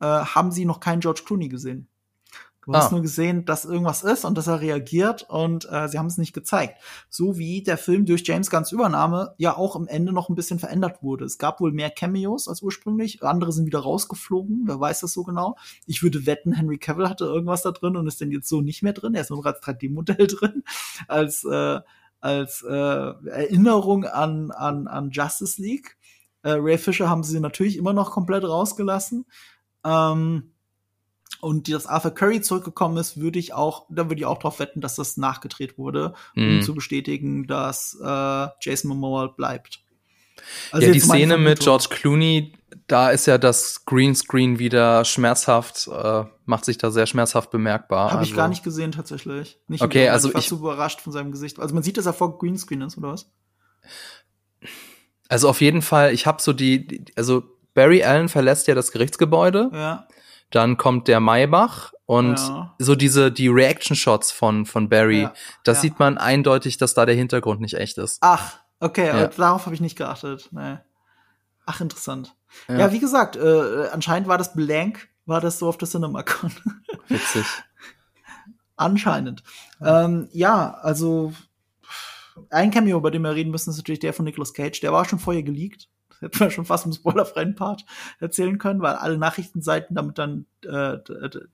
äh, 0.00 0.06
haben 0.06 0.50
sie 0.50 0.64
noch 0.64 0.80
keinen 0.80 1.00
George 1.00 1.22
Clooney 1.24 1.48
gesehen. 1.48 1.88
Du 2.66 2.72
ah. 2.72 2.78
hast 2.78 2.92
nur 2.92 3.00
gesehen, 3.00 3.44
dass 3.44 3.64
irgendwas 3.64 4.02
ist 4.02 4.24
und 4.24 4.36
dass 4.36 4.48
er 4.48 4.60
reagiert 4.60 5.24
und 5.28 5.66
äh, 5.70 5.88
sie 5.88 5.98
haben 5.98 6.06
es 6.06 6.18
nicht 6.18 6.32
gezeigt. 6.32 6.80
So 7.08 7.38
wie 7.38 7.62
der 7.62 7.78
Film 7.78 8.04
durch 8.04 8.26
James 8.26 8.50
Gunns 8.50 8.72
Übernahme 8.72 9.34
ja 9.38 9.56
auch 9.56 9.76
am 9.76 9.86
Ende 9.86 10.12
noch 10.12 10.28
ein 10.28 10.34
bisschen 10.34 10.58
verändert 10.58 11.02
wurde. 11.02 11.24
Es 11.24 11.38
gab 11.38 11.60
wohl 11.60 11.72
mehr 11.72 11.90
Cameos 11.90 12.48
als 12.48 12.62
ursprünglich, 12.62 13.22
andere 13.22 13.52
sind 13.52 13.66
wieder 13.66 13.78
rausgeflogen, 13.78 14.64
wer 14.66 14.80
weiß 14.80 15.00
das 15.00 15.12
so 15.12 15.22
genau. 15.22 15.56
Ich 15.86 16.02
würde 16.02 16.26
wetten, 16.26 16.52
Henry 16.52 16.78
Cavill 16.78 17.08
hatte 17.08 17.24
irgendwas 17.24 17.62
da 17.62 17.70
drin 17.70 17.96
und 17.96 18.06
ist 18.06 18.20
denn 18.20 18.32
jetzt 18.32 18.48
so 18.48 18.60
nicht 18.60 18.82
mehr 18.82 18.92
drin. 18.92 19.14
Er 19.14 19.22
ist 19.22 19.30
nur 19.30 19.46
als 19.46 19.62
3D-Modell 19.62 20.26
drin, 20.26 20.64
als 21.06 21.44
äh, 21.44 21.80
als 22.20 22.62
äh, 22.62 22.72
Erinnerung 22.72 24.04
an, 24.04 24.50
an, 24.50 24.88
an 24.88 25.10
Justice 25.10 25.60
League. 25.60 25.96
Äh, 26.42 26.52
Ray 26.52 26.78
Fisher 26.78 27.08
haben 27.08 27.22
sie 27.22 27.38
natürlich 27.38 27.76
immer 27.76 27.92
noch 27.92 28.10
komplett 28.10 28.42
rausgelassen. 28.44 29.26
Ähm, 29.84 30.52
und 31.40 31.72
dass 31.72 31.86
Arthur 31.86 32.12
Curry 32.12 32.40
zurückgekommen 32.40 32.96
ist, 32.96 33.20
würde 33.20 33.38
ich 33.38 33.52
auch, 33.52 33.86
da 33.88 34.08
würde 34.08 34.16
ich 34.16 34.26
auch 34.26 34.38
drauf 34.38 34.58
wetten, 34.58 34.80
dass 34.80 34.96
das 34.96 35.16
nachgedreht 35.16 35.78
wurde, 35.78 36.14
um 36.34 36.58
mm. 36.58 36.62
zu 36.62 36.74
bestätigen, 36.74 37.46
dass 37.46 37.96
äh, 38.02 38.48
Jason 38.60 38.88
Momoa 38.88 39.28
bleibt. 39.28 39.80
Also 40.70 40.86
ja, 40.86 40.92
die 40.92 41.00
Szene 41.00 41.38
mit 41.38 41.60
George 41.60 41.86
Clooney, 41.90 42.52
da 42.86 43.10
ist 43.10 43.26
ja 43.26 43.38
das 43.38 43.84
Greenscreen 43.84 44.58
wieder 44.58 45.04
schmerzhaft, 45.04 45.88
äh, 45.88 46.24
macht 46.44 46.64
sich 46.64 46.78
da 46.78 46.90
sehr 46.90 47.06
schmerzhaft 47.06 47.50
bemerkbar. 47.50 48.10
Habe 48.10 48.20
also. 48.20 48.30
ich 48.30 48.36
gar 48.36 48.48
nicht 48.48 48.62
gesehen 48.62 48.92
tatsächlich. 48.92 49.58
Nicht 49.68 49.82
okay, 49.82 50.08
also 50.08 50.28
ich 50.28 50.34
war 50.34 50.42
so 50.42 50.56
überrascht 50.56 51.00
von 51.00 51.12
seinem 51.12 51.32
Gesicht. 51.32 51.58
Also 51.58 51.74
man 51.74 51.82
sieht, 51.82 51.96
dass 51.96 52.06
er 52.06 52.12
vor 52.12 52.38
Greenscreen 52.38 52.82
ist 52.82 52.98
oder 52.98 53.12
was? 53.12 53.30
Also 55.28 55.48
auf 55.48 55.60
jeden 55.60 55.82
Fall, 55.82 56.12
ich 56.12 56.26
habe 56.26 56.40
so 56.40 56.52
die, 56.52 57.04
also 57.16 57.42
Barry 57.74 58.02
Allen 58.02 58.28
verlässt 58.28 58.68
ja 58.68 58.74
das 58.74 58.92
Gerichtsgebäude. 58.92 59.70
Ja. 59.72 60.06
Dann 60.50 60.76
kommt 60.76 61.08
der 61.08 61.20
Maybach 61.20 61.92
und 62.06 62.38
ja. 62.38 62.74
so 62.78 62.94
diese 62.94 63.32
die 63.32 63.48
Reaction 63.48 63.96
Shots 63.96 64.30
von 64.30 64.64
von 64.64 64.88
Barry, 64.88 65.22
ja. 65.22 65.34
das 65.64 65.78
ja. 65.78 65.82
sieht 65.82 65.98
man 65.98 66.18
eindeutig, 66.18 66.78
dass 66.78 66.94
da 66.94 67.04
der 67.04 67.16
Hintergrund 67.16 67.60
nicht 67.60 67.74
echt 67.74 67.98
ist. 67.98 68.18
Ach, 68.20 68.58
okay, 68.80 69.06
ja. 69.06 69.26
darauf 69.26 69.66
habe 69.66 69.74
ich 69.74 69.80
nicht 69.80 69.96
geachtet. 69.96 70.48
Nee. 70.52 70.78
Ach, 71.66 71.80
interessant. 71.80 72.36
Ja, 72.68 72.92
wie 72.92 73.00
gesagt, 73.00 73.34
äh, 73.36 73.88
anscheinend 73.92 74.28
war 74.28 74.38
das 74.38 74.54
Blank, 74.54 75.08
war 75.26 75.40
das 75.40 75.58
so 75.58 75.68
auf 75.68 75.76
der 75.78 75.88
CinemaCon. 75.88 76.52
Witzig. 77.08 77.44
Anscheinend. 78.76 79.42
Ähm, 79.80 80.28
ja, 80.32 80.74
also 80.74 81.32
ein 82.50 82.70
Cameo, 82.70 83.00
bei 83.00 83.10
dem 83.10 83.22
wir 83.22 83.34
reden 83.34 83.50
müssen, 83.50 83.70
ist 83.70 83.78
natürlich 83.78 83.98
der 83.98 84.12
von 84.12 84.24
Nicolas 84.24 84.54
Cage. 84.54 84.80
Der 84.80 84.92
war 84.92 85.04
schon 85.04 85.18
vorher 85.18 85.42
geleakt 85.42 85.88
hätten 86.20 86.40
wir 86.40 86.50
schon 86.50 86.66
fast 86.66 86.86
im 86.86 86.92
spoilerfreien 86.92 87.54
Part 87.54 87.84
erzählen 88.20 88.58
können, 88.58 88.80
weil 88.80 88.94
alle 88.94 89.18
Nachrichtenseiten 89.18 89.96
damit 89.96 90.18
dann 90.18 90.46
äh, 90.64 90.98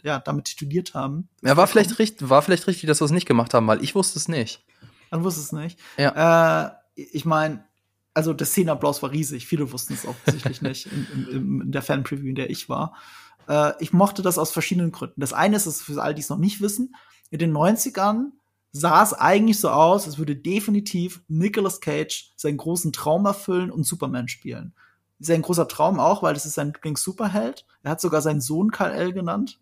ja 0.03 0.19
damit 0.21 0.47
tituliert 0.47 0.95
haben. 0.95 1.29
Ja, 1.43 1.57
war 1.57 1.67
vielleicht 1.67 1.99
richtig, 1.99 2.29
war 2.29 2.43
vielleicht 2.43 2.67
richtig, 2.67 2.87
dass 2.87 3.01
wir 3.01 3.07
es 3.07 3.11
nicht 3.11 3.27
gemacht 3.27 3.55
haben, 3.55 3.67
weil 3.67 3.83
ich 3.83 3.95
wusste 3.95 4.19
es 4.19 4.29
nicht. 4.29 4.65
Man 5.11 5.25
wusste 5.25 5.41
es 5.41 5.53
nicht. 5.53 5.79
Ja. 5.99 6.67
Äh, 6.67 6.71
ich 6.95 7.25
meine, 7.25 7.65
also 8.15 8.33
der 8.33 8.47
Szenenapplaus 8.47 9.03
war 9.03 9.11
riesig. 9.11 9.47
Viele 9.47 9.73
wussten 9.73 9.95
es 9.95 10.07
offensichtlich 10.07 10.63
nicht 10.63 10.87
in, 10.87 11.07
in, 11.31 11.61
in 11.63 11.73
der 11.73 11.83
Fan-Preview, 11.83 12.29
in 12.29 12.35
der 12.35 12.51
ich 12.51 12.69
war. 12.69 12.95
Äh, 13.49 13.73
ich 13.81 13.93
mochte 13.93 14.23
das 14.23 14.39
aus 14.39 14.53
verschiedenen 14.53 14.93
Gründen. 14.93 15.21
Das 15.21 15.33
eine 15.33 15.57
ist, 15.57 15.67
es 15.67 15.83
für 15.83 16.03
all 16.03 16.15
die 16.15 16.23
es 16.23 16.29
noch 16.29 16.39
nicht 16.39 16.61
wissen, 16.61 16.95
in 17.31 17.39
den 17.39 17.53
90ern 17.53 18.33
sah 18.73 19.03
es 19.03 19.13
eigentlich 19.13 19.61
so 19.61 19.69
aus, 19.69 20.07
als 20.07 20.19
würde 20.19 20.35
definitiv 20.35 21.23
Nicolas 21.29 21.81
Cage 21.81 22.33
seinen 22.37 22.57
großen 22.57 22.93
Traum 22.93 23.27
erfüllen 23.27 23.71
und 23.71 23.85
Superman 23.85 24.29
spielen. 24.29 24.75
Sein 25.21 25.43
großer 25.43 25.69
Traum 25.69 26.01
auch, 26.01 26.23
weil 26.23 26.35
es 26.35 26.47
ist 26.47 26.55
sein 26.55 26.73
Lieblings-Superheld. 26.73 27.67
Er 27.83 27.93
hat 27.93 28.01
sogar 28.01 28.23
seinen 28.23 28.41
Sohn 28.41 28.71
Kal-El 28.71 29.13
genannt. 29.13 29.61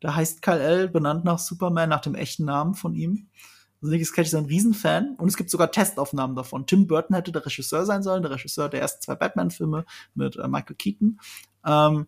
Da 0.00 0.14
heißt 0.14 0.42
Kal-El 0.42 0.88
benannt 0.88 1.24
nach 1.24 1.38
Superman, 1.38 1.88
nach 1.88 2.00
dem 2.00 2.14
echten 2.14 2.44
Namen 2.44 2.74
von 2.74 2.94
ihm. 2.94 3.28
Also 3.80 3.92
Nicolas 3.92 4.12
Cage 4.12 4.26
ist 4.26 4.34
ein 4.34 4.44
Riesenfan 4.44 5.14
und 5.16 5.28
es 5.28 5.36
gibt 5.36 5.48
sogar 5.48 5.70
Testaufnahmen 5.70 6.36
davon. 6.36 6.66
Tim 6.66 6.86
Burton 6.86 7.16
hätte 7.16 7.32
der 7.32 7.46
Regisseur 7.46 7.86
sein 7.86 8.02
sollen, 8.02 8.22
der 8.22 8.32
Regisseur 8.32 8.68
der 8.68 8.82
ersten 8.82 9.00
zwei 9.00 9.14
Batman-Filme 9.14 9.86
mit 10.14 10.36
äh, 10.36 10.48
Michael 10.48 10.76
Keaton. 10.76 11.20
Ähm, 11.64 12.06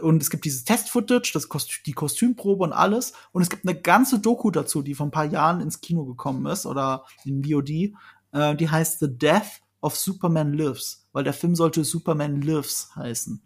und 0.00 0.22
es 0.22 0.30
gibt 0.30 0.44
dieses 0.44 0.64
Test-Footage, 0.64 1.32
das 1.34 1.48
Kostü 1.48 1.80
die 1.84 1.92
Kostümprobe 1.92 2.64
und 2.64 2.72
alles. 2.72 3.12
Und 3.32 3.42
es 3.42 3.50
gibt 3.50 3.66
eine 3.66 3.78
ganze 3.78 4.18
Doku 4.18 4.50
dazu, 4.50 4.82
die 4.82 4.94
vor 4.94 5.06
ein 5.06 5.10
paar 5.12 5.26
Jahren 5.26 5.60
ins 5.60 5.80
Kino 5.80 6.04
gekommen 6.04 6.46
ist 6.46 6.66
oder 6.66 7.04
in 7.24 7.44
VOD. 7.44 7.94
Äh, 8.32 8.56
die 8.56 8.70
heißt 8.70 9.00
The 9.00 9.18
Death 9.18 9.60
of 9.80 9.96
Superman 9.96 10.52
Lives, 10.52 11.06
weil 11.12 11.24
der 11.24 11.34
Film 11.34 11.54
sollte 11.54 11.84
Superman 11.84 12.40
Lives 12.40 12.94
heißen. 12.96 13.42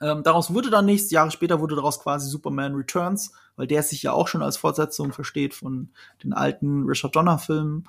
Ähm, 0.00 0.22
daraus 0.22 0.52
wurde 0.52 0.70
dann 0.70 0.86
nichts. 0.86 1.10
Jahre 1.10 1.30
später 1.30 1.60
wurde 1.60 1.76
daraus 1.76 2.00
quasi 2.00 2.28
Superman 2.28 2.74
Returns, 2.74 3.32
weil 3.56 3.66
der 3.66 3.82
sich 3.82 4.02
ja 4.02 4.12
auch 4.12 4.28
schon 4.28 4.42
als 4.42 4.56
Fortsetzung 4.56 5.12
versteht 5.12 5.54
von 5.54 5.90
den 6.22 6.32
alten 6.32 6.84
Richard 6.84 7.14
Donner-Filmen. 7.14 7.84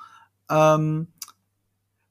Ähm, 0.49 1.07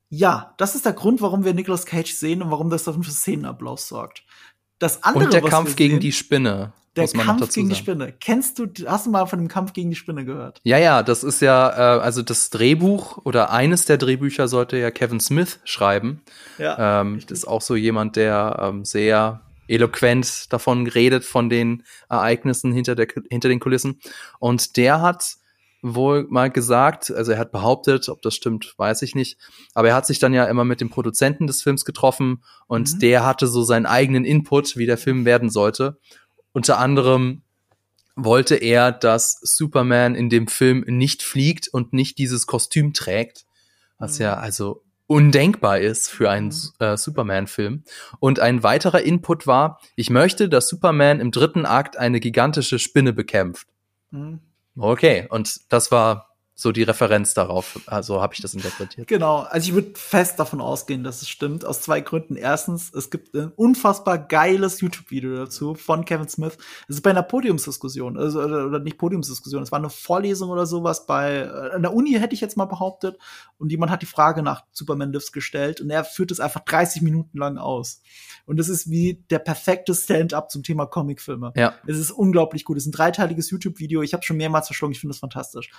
ja, 0.09 0.55
das 0.59 0.75
ist 0.75 0.85
der 0.85 0.93
Grund, 0.93 1.21
warum 1.21 1.45
wir 1.45 1.55
Nicolas 1.55 1.87
Cage 1.87 2.13
sehen 2.13 2.43
und 2.43 2.51
warum 2.51 2.71
das 2.71 2.85
dafür 2.85 3.03
für 3.03 3.11
Szenenapplaus 3.11 3.89
sorgt. 3.89 4.25
Das 4.79 5.03
andere, 5.03 5.25
Und 5.25 5.33
der 5.33 5.43
Kampf 5.43 5.77
gegen 5.77 5.95
sehen, 5.95 6.01
die 6.01 6.13
Spinne. 6.13 6.73
Der 6.97 7.09
Kampf 7.09 7.53
gegen 7.53 7.69
sagen. 7.69 7.69
die 7.69 7.75
Spinne. 7.75 8.13
Kennst 8.19 8.59
du, 8.59 8.67
hast 8.87 9.07
du 9.07 9.11
mal 9.11 9.27
von 9.27 9.39
dem 9.39 9.49
Kampf 9.49 9.73
gegen 9.73 9.91
die 9.91 9.97
Spinne 9.97 10.25
gehört? 10.25 10.61
Ja, 10.65 10.79
ja, 10.79 11.03
das 11.03 11.25
ist 11.25 11.41
ja, 11.41 11.71
äh, 11.71 12.01
also 12.01 12.23
das 12.23 12.51
Drehbuch 12.51 13.19
oder 13.25 13.51
eines 13.51 13.85
der 13.85 13.99
Drehbücher 13.99 14.49
sollte 14.49 14.79
ja 14.79 14.91
Kevin 14.91 15.21
Smith 15.21 15.61
schreiben. 15.65 16.23
Ja. 16.59 17.01
Ähm, 17.01 17.21
das 17.21 17.39
ist 17.39 17.49
auch 17.49 17.61
so 17.61 17.77
jemand, 17.77 18.17
der 18.17 18.59
ähm, 18.63 18.85
sehr 18.85 19.43
eloquent 19.69 20.53
davon 20.53 20.87
redet, 20.87 21.25
von 21.25 21.51
den 21.51 21.83
Ereignissen 22.09 22.73
hinter, 22.73 22.95
der, 22.95 23.09
hinter 23.31 23.49
den 23.49 23.61
Kulissen. 23.61 24.01
Und 24.39 24.77
der 24.77 25.01
hat 25.01 25.37
wohl 25.95 26.27
mal 26.29 26.51
gesagt, 26.51 27.11
also 27.11 27.33
er 27.33 27.39
hat 27.39 27.53
behauptet, 27.53 28.09
ob 28.09 28.23
das 28.23 28.35
stimmt, 28.35 28.75
weiß 28.77 29.03
ich 29.03 29.15
nicht, 29.15 29.39
aber 29.75 29.89
er 29.89 29.95
hat 29.95 30.07
sich 30.07 30.19
dann 30.19 30.35
ja 30.35 30.45
immer 30.47 30.65
mit 30.65 30.81
dem 30.81 30.91
Produzenten 30.91 31.47
des 31.47 31.63
Films 31.63 31.85
getroffen 31.85 32.43
und 32.67 32.95
mhm. 32.95 32.99
der 32.99 33.25
hatte 33.25 33.47
so 33.47 33.63
seinen 33.63 33.87
eigenen 33.87 34.25
Input, 34.25 34.77
wie 34.77 34.87
der 34.87 34.99
Film 34.99 35.25
werden 35.25 35.51
sollte. 35.51 35.99
Unter 36.53 36.79
anderem 36.79 37.43
wollte 38.17 38.57
er, 38.57 38.93
dass 38.93 39.39
Superman 39.43 40.15
in 40.15 40.31
dem 40.31 40.49
Film 40.49 40.85
nicht 40.87 41.23
fliegt 41.23 41.69
und 41.69 41.93
nicht 41.93 42.19
dieses 42.19 42.47
Kostüm 42.47 42.93
trägt, 42.93 43.45
was 43.99 44.19
mhm. 44.19 44.25
ja 44.25 44.35
also 44.35 44.83
undenkbar 45.07 45.79
ist 45.79 46.09
für 46.09 46.31
einen 46.31 46.49
mhm. 46.49 46.85
äh, 46.85 46.97
Superman-Film. 46.97 47.85
Und 48.19 48.41
ein 48.41 48.63
weiterer 48.63 49.03
Input 49.03 49.47
war, 49.47 49.81
ich 49.95 50.11
möchte, 50.11 50.49
dass 50.49 50.69
Superman 50.69 51.21
im 51.21 51.31
dritten 51.31 51.65
Akt 51.65 51.97
eine 51.97 52.19
gigantische 52.21 52.79
Spinne 52.79 53.13
bekämpft. 53.13 53.69
Mhm. 54.11 54.41
Okay, 54.79 55.27
und 55.31 55.61
das 55.71 55.91
war 55.91 56.36
so 56.59 56.73
die 56.73 56.83
Referenz 56.85 57.35
darauf. 57.35 57.79
Also 57.85 58.23
habe 58.23 58.33
ich 58.33 58.41
das 58.41 58.55
interpretiert. 58.55 59.07
Genau, 59.07 59.41
also 59.41 59.69
ich 59.69 59.75
würde 59.75 59.91
fest 59.95 60.39
davon 60.39 60.63
ausgehen, 60.63 61.05
dass 61.05 61.21
es 61.21 61.29
stimmt, 61.29 61.67
aus 61.67 61.83
zwei 61.83 62.01
Gründen. 62.01 62.35
Erstens, 62.35 62.93
es 62.95 63.11
gibt 63.11 63.35
ein 63.35 63.53
unfassbar 63.57 64.17
geiles 64.17 64.81
YouTube-Video 64.81 65.37
dazu 65.37 65.75
von 65.75 66.07
Kevin 66.07 66.29
Smith. 66.29 66.57
Es 66.89 66.97
ist 66.97 67.03
bei 67.03 67.11
einer 67.11 67.23
Podiumsdiskussion, 67.23 68.17
also 68.17 68.41
oder 68.41 68.79
nicht 68.79 68.97
Podiumsdiskussion, 68.97 69.63
es 69.63 69.71
war 69.71 69.79
eine 69.79 69.91
Vorlesung 69.91 70.49
oder 70.49 70.65
sowas 70.65 71.05
bei 71.05 71.41
äh, 71.41 71.75
an 71.75 71.83
der 71.83 71.93
Uni 71.93 72.13
hätte 72.13 72.35
ich 72.35 72.41
jetzt 72.41 72.57
mal 72.57 72.65
behauptet 72.65 73.19
und 73.59 73.71
jemand 73.71 73.93
hat 73.93 74.01
die 74.01 74.07
Frage 74.07 74.43
nach 74.43 74.65
Superman 74.73 75.13
Lives 75.13 75.33
gestellt 75.33 75.83
und 75.83 75.91
er 75.91 76.05
führt 76.05 76.31
es 76.31 76.41
einfach 76.41 76.61
30 76.61 77.03
Minuten 77.03 77.37
lang 77.37 77.59
aus. 77.59 78.01
Und 78.47 78.61
es 78.61 78.69
ist 78.69 78.89
wie 78.89 79.25
der 79.29 79.41
perfekte 79.41 79.95
Stand-up 79.95 80.51
zum 80.51 80.63
Thema 80.63 80.87
Comicfilme. 80.87 81.53
Ja. 81.57 81.75
Es 81.87 81.99
ist 81.99 82.13
unglaublich 82.13 82.65
gut. 82.65 82.77
Es 82.77 82.85
ist 82.85 82.89
ein 82.89 82.93
dreiteiliges 82.93 83.51
YouTube-Video. 83.51 84.03
Ich 84.03 84.15
habe 84.15 84.23
schon 84.23 84.37
mehrmals 84.37 84.69
verschlungen. 84.69 84.93
Ich 84.93 85.01
finde 85.01 85.13
das 85.13 85.19
fantastisch. 85.19 85.71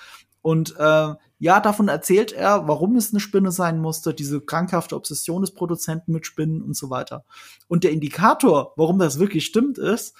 Und 0.42 0.67
äh, 0.72 1.16
ja, 1.40 1.60
davon 1.60 1.88
erzählt 1.88 2.32
er, 2.32 2.68
warum 2.68 2.96
es 2.96 3.12
eine 3.12 3.20
Spinne 3.20 3.52
sein 3.52 3.80
musste, 3.80 4.14
diese 4.14 4.42
krankhafte 4.42 4.96
Obsession 4.96 5.42
des 5.42 5.54
Produzenten 5.54 6.12
mit 6.12 6.26
Spinnen 6.26 6.62
und 6.62 6.76
so 6.76 6.90
weiter. 6.90 7.26
Und 7.68 7.84
der 7.84 7.92
Indikator, 7.92 8.74
warum 8.76 8.98
das 8.98 9.20
wirklich 9.20 9.46
stimmt, 9.46 9.78
ist, 9.78 10.16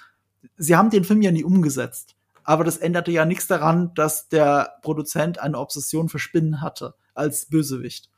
sie 0.56 0.76
haben 0.76 0.90
den 0.90 1.04
Film 1.04 1.22
ja 1.22 1.32
nie 1.32 1.44
umgesetzt. 1.44 2.14
Aber 2.44 2.64
das 2.64 2.78
änderte 2.78 3.10
ja 3.10 3.24
nichts 3.24 3.46
daran, 3.46 3.92
dass 3.94 4.28
der 4.28 4.78
Produzent 4.82 5.38
eine 5.40 5.58
Obsession 5.58 6.08
für 6.08 6.18
Spinnen 6.18 6.62
hatte 6.62 6.94
als 7.14 7.46
Bösewicht. 7.46 8.10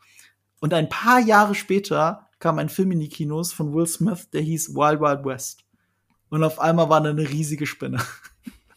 Und 0.61 0.75
ein 0.75 0.89
paar 0.89 1.21
Jahre 1.21 1.55
später 1.55 2.29
kam 2.39 2.59
ein 2.59 2.69
Film 2.69 2.93
in 2.93 3.01
die 3.01 3.09
Kinos 3.09 3.53
von 3.53 3.75
Will 3.75 3.87
Smith, 3.87 4.31
der 4.31 4.43
hieß 4.43 4.75
Wild 4.75 5.01
Wild 5.01 5.25
West. 5.25 5.65
Und 6.29 6.45
auf 6.45 6.61
einmal 6.61 6.89
war 6.89 7.01
da 7.01 7.11
eine 7.11 7.29
riesige 7.29 7.67
Spinne. 7.67 7.99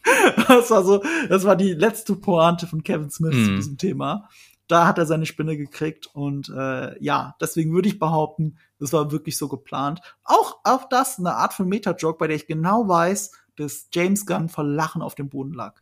das 0.48 0.70
war 0.70 0.84
so, 0.84 1.04
das 1.30 1.44
war 1.44 1.56
die 1.56 1.74
letzte 1.74 2.16
Pointe 2.16 2.68
von 2.68 2.84
Kevin 2.84 3.10
Smith 3.10 3.36
mm. 3.36 3.46
zu 3.46 3.56
diesem 3.56 3.78
Thema. 3.78 4.30
Da 4.68 4.88
hat 4.88 4.98
er 4.98 5.06
seine 5.06 5.26
Spinne 5.26 5.58
gekriegt 5.58 6.08
und 6.14 6.50
äh, 6.50 7.02
ja, 7.04 7.36
deswegen 7.42 7.74
würde 7.74 7.90
ich 7.90 8.00
behaupten, 8.00 8.58
das 8.80 8.94
war 8.94 9.12
wirklich 9.12 9.38
so 9.38 9.48
geplant. 9.48 10.00
Auch, 10.24 10.60
auch 10.64 10.88
das 10.90 11.20
eine 11.20 11.36
Art 11.36 11.54
von 11.54 11.68
Meta-Joke, 11.68 12.18
bei 12.18 12.28
der 12.28 12.38
ich 12.38 12.48
genau 12.48 12.88
weiß, 12.88 13.32
dass 13.56 13.88
James 13.92 14.26
Gunn 14.26 14.50
vor 14.50 14.64
Lachen 14.64 15.02
auf 15.02 15.16
dem 15.16 15.30
Boden 15.30 15.54
lag. 15.54 15.76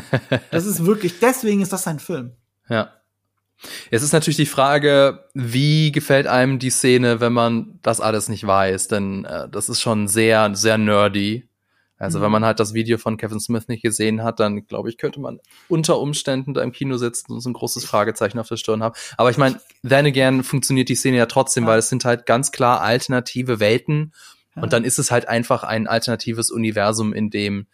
das 0.50 0.66
ist 0.66 0.84
wirklich, 0.84 1.18
deswegen 1.18 1.60
ist 1.60 1.72
das 1.72 1.86
ein 1.86 1.98
Film. 1.98 2.32
Ja. 2.68 2.92
Es 3.90 4.02
ist 4.02 4.12
natürlich 4.12 4.36
die 4.36 4.46
Frage, 4.46 5.24
wie 5.32 5.90
gefällt 5.90 6.26
einem 6.26 6.58
die 6.58 6.70
Szene, 6.70 7.20
wenn 7.20 7.32
man 7.32 7.78
das 7.82 8.00
alles 8.00 8.28
nicht 8.28 8.46
weiß? 8.46 8.88
Denn 8.88 9.24
äh, 9.24 9.48
das 9.48 9.68
ist 9.68 9.80
schon 9.80 10.08
sehr, 10.08 10.54
sehr 10.54 10.76
nerdy. 10.76 11.48
Also 11.98 12.18
mhm. 12.18 12.24
wenn 12.24 12.32
man 12.32 12.44
halt 12.44 12.60
das 12.60 12.74
Video 12.74 12.98
von 12.98 13.16
Kevin 13.16 13.40
Smith 13.40 13.68
nicht 13.68 13.82
gesehen 13.82 14.22
hat, 14.22 14.40
dann 14.40 14.66
glaube 14.66 14.88
ich, 14.88 14.98
könnte 14.98 15.20
man 15.20 15.40
unter 15.68 15.98
Umständen 15.98 16.54
da 16.54 16.62
im 16.62 16.72
Kino 16.72 16.96
sitzen 16.98 17.32
und 17.32 17.40
so 17.40 17.48
ein 17.48 17.54
großes 17.54 17.84
Fragezeichen 17.84 18.38
auf 18.38 18.48
der 18.48 18.56
Stirn 18.56 18.82
haben. 18.82 18.94
Aber 19.16 19.30
ich 19.30 19.38
meine, 19.38 19.60
then 19.82 20.06
again 20.06 20.42
funktioniert 20.42 20.88
die 20.88 20.94
Szene 20.94 21.16
ja 21.16 21.26
trotzdem, 21.26 21.64
ja. 21.64 21.70
weil 21.70 21.78
es 21.78 21.88
sind 21.88 22.04
halt 22.04 22.26
ganz 22.26 22.52
klar 22.52 22.82
alternative 22.82 23.60
Welten. 23.60 24.12
Ja. 24.54 24.62
Und 24.62 24.72
dann 24.72 24.84
ist 24.84 24.98
es 24.98 25.10
halt 25.10 25.28
einfach 25.28 25.62
ein 25.64 25.86
alternatives 25.86 26.50
Universum, 26.50 27.12
in 27.12 27.30
dem 27.30 27.66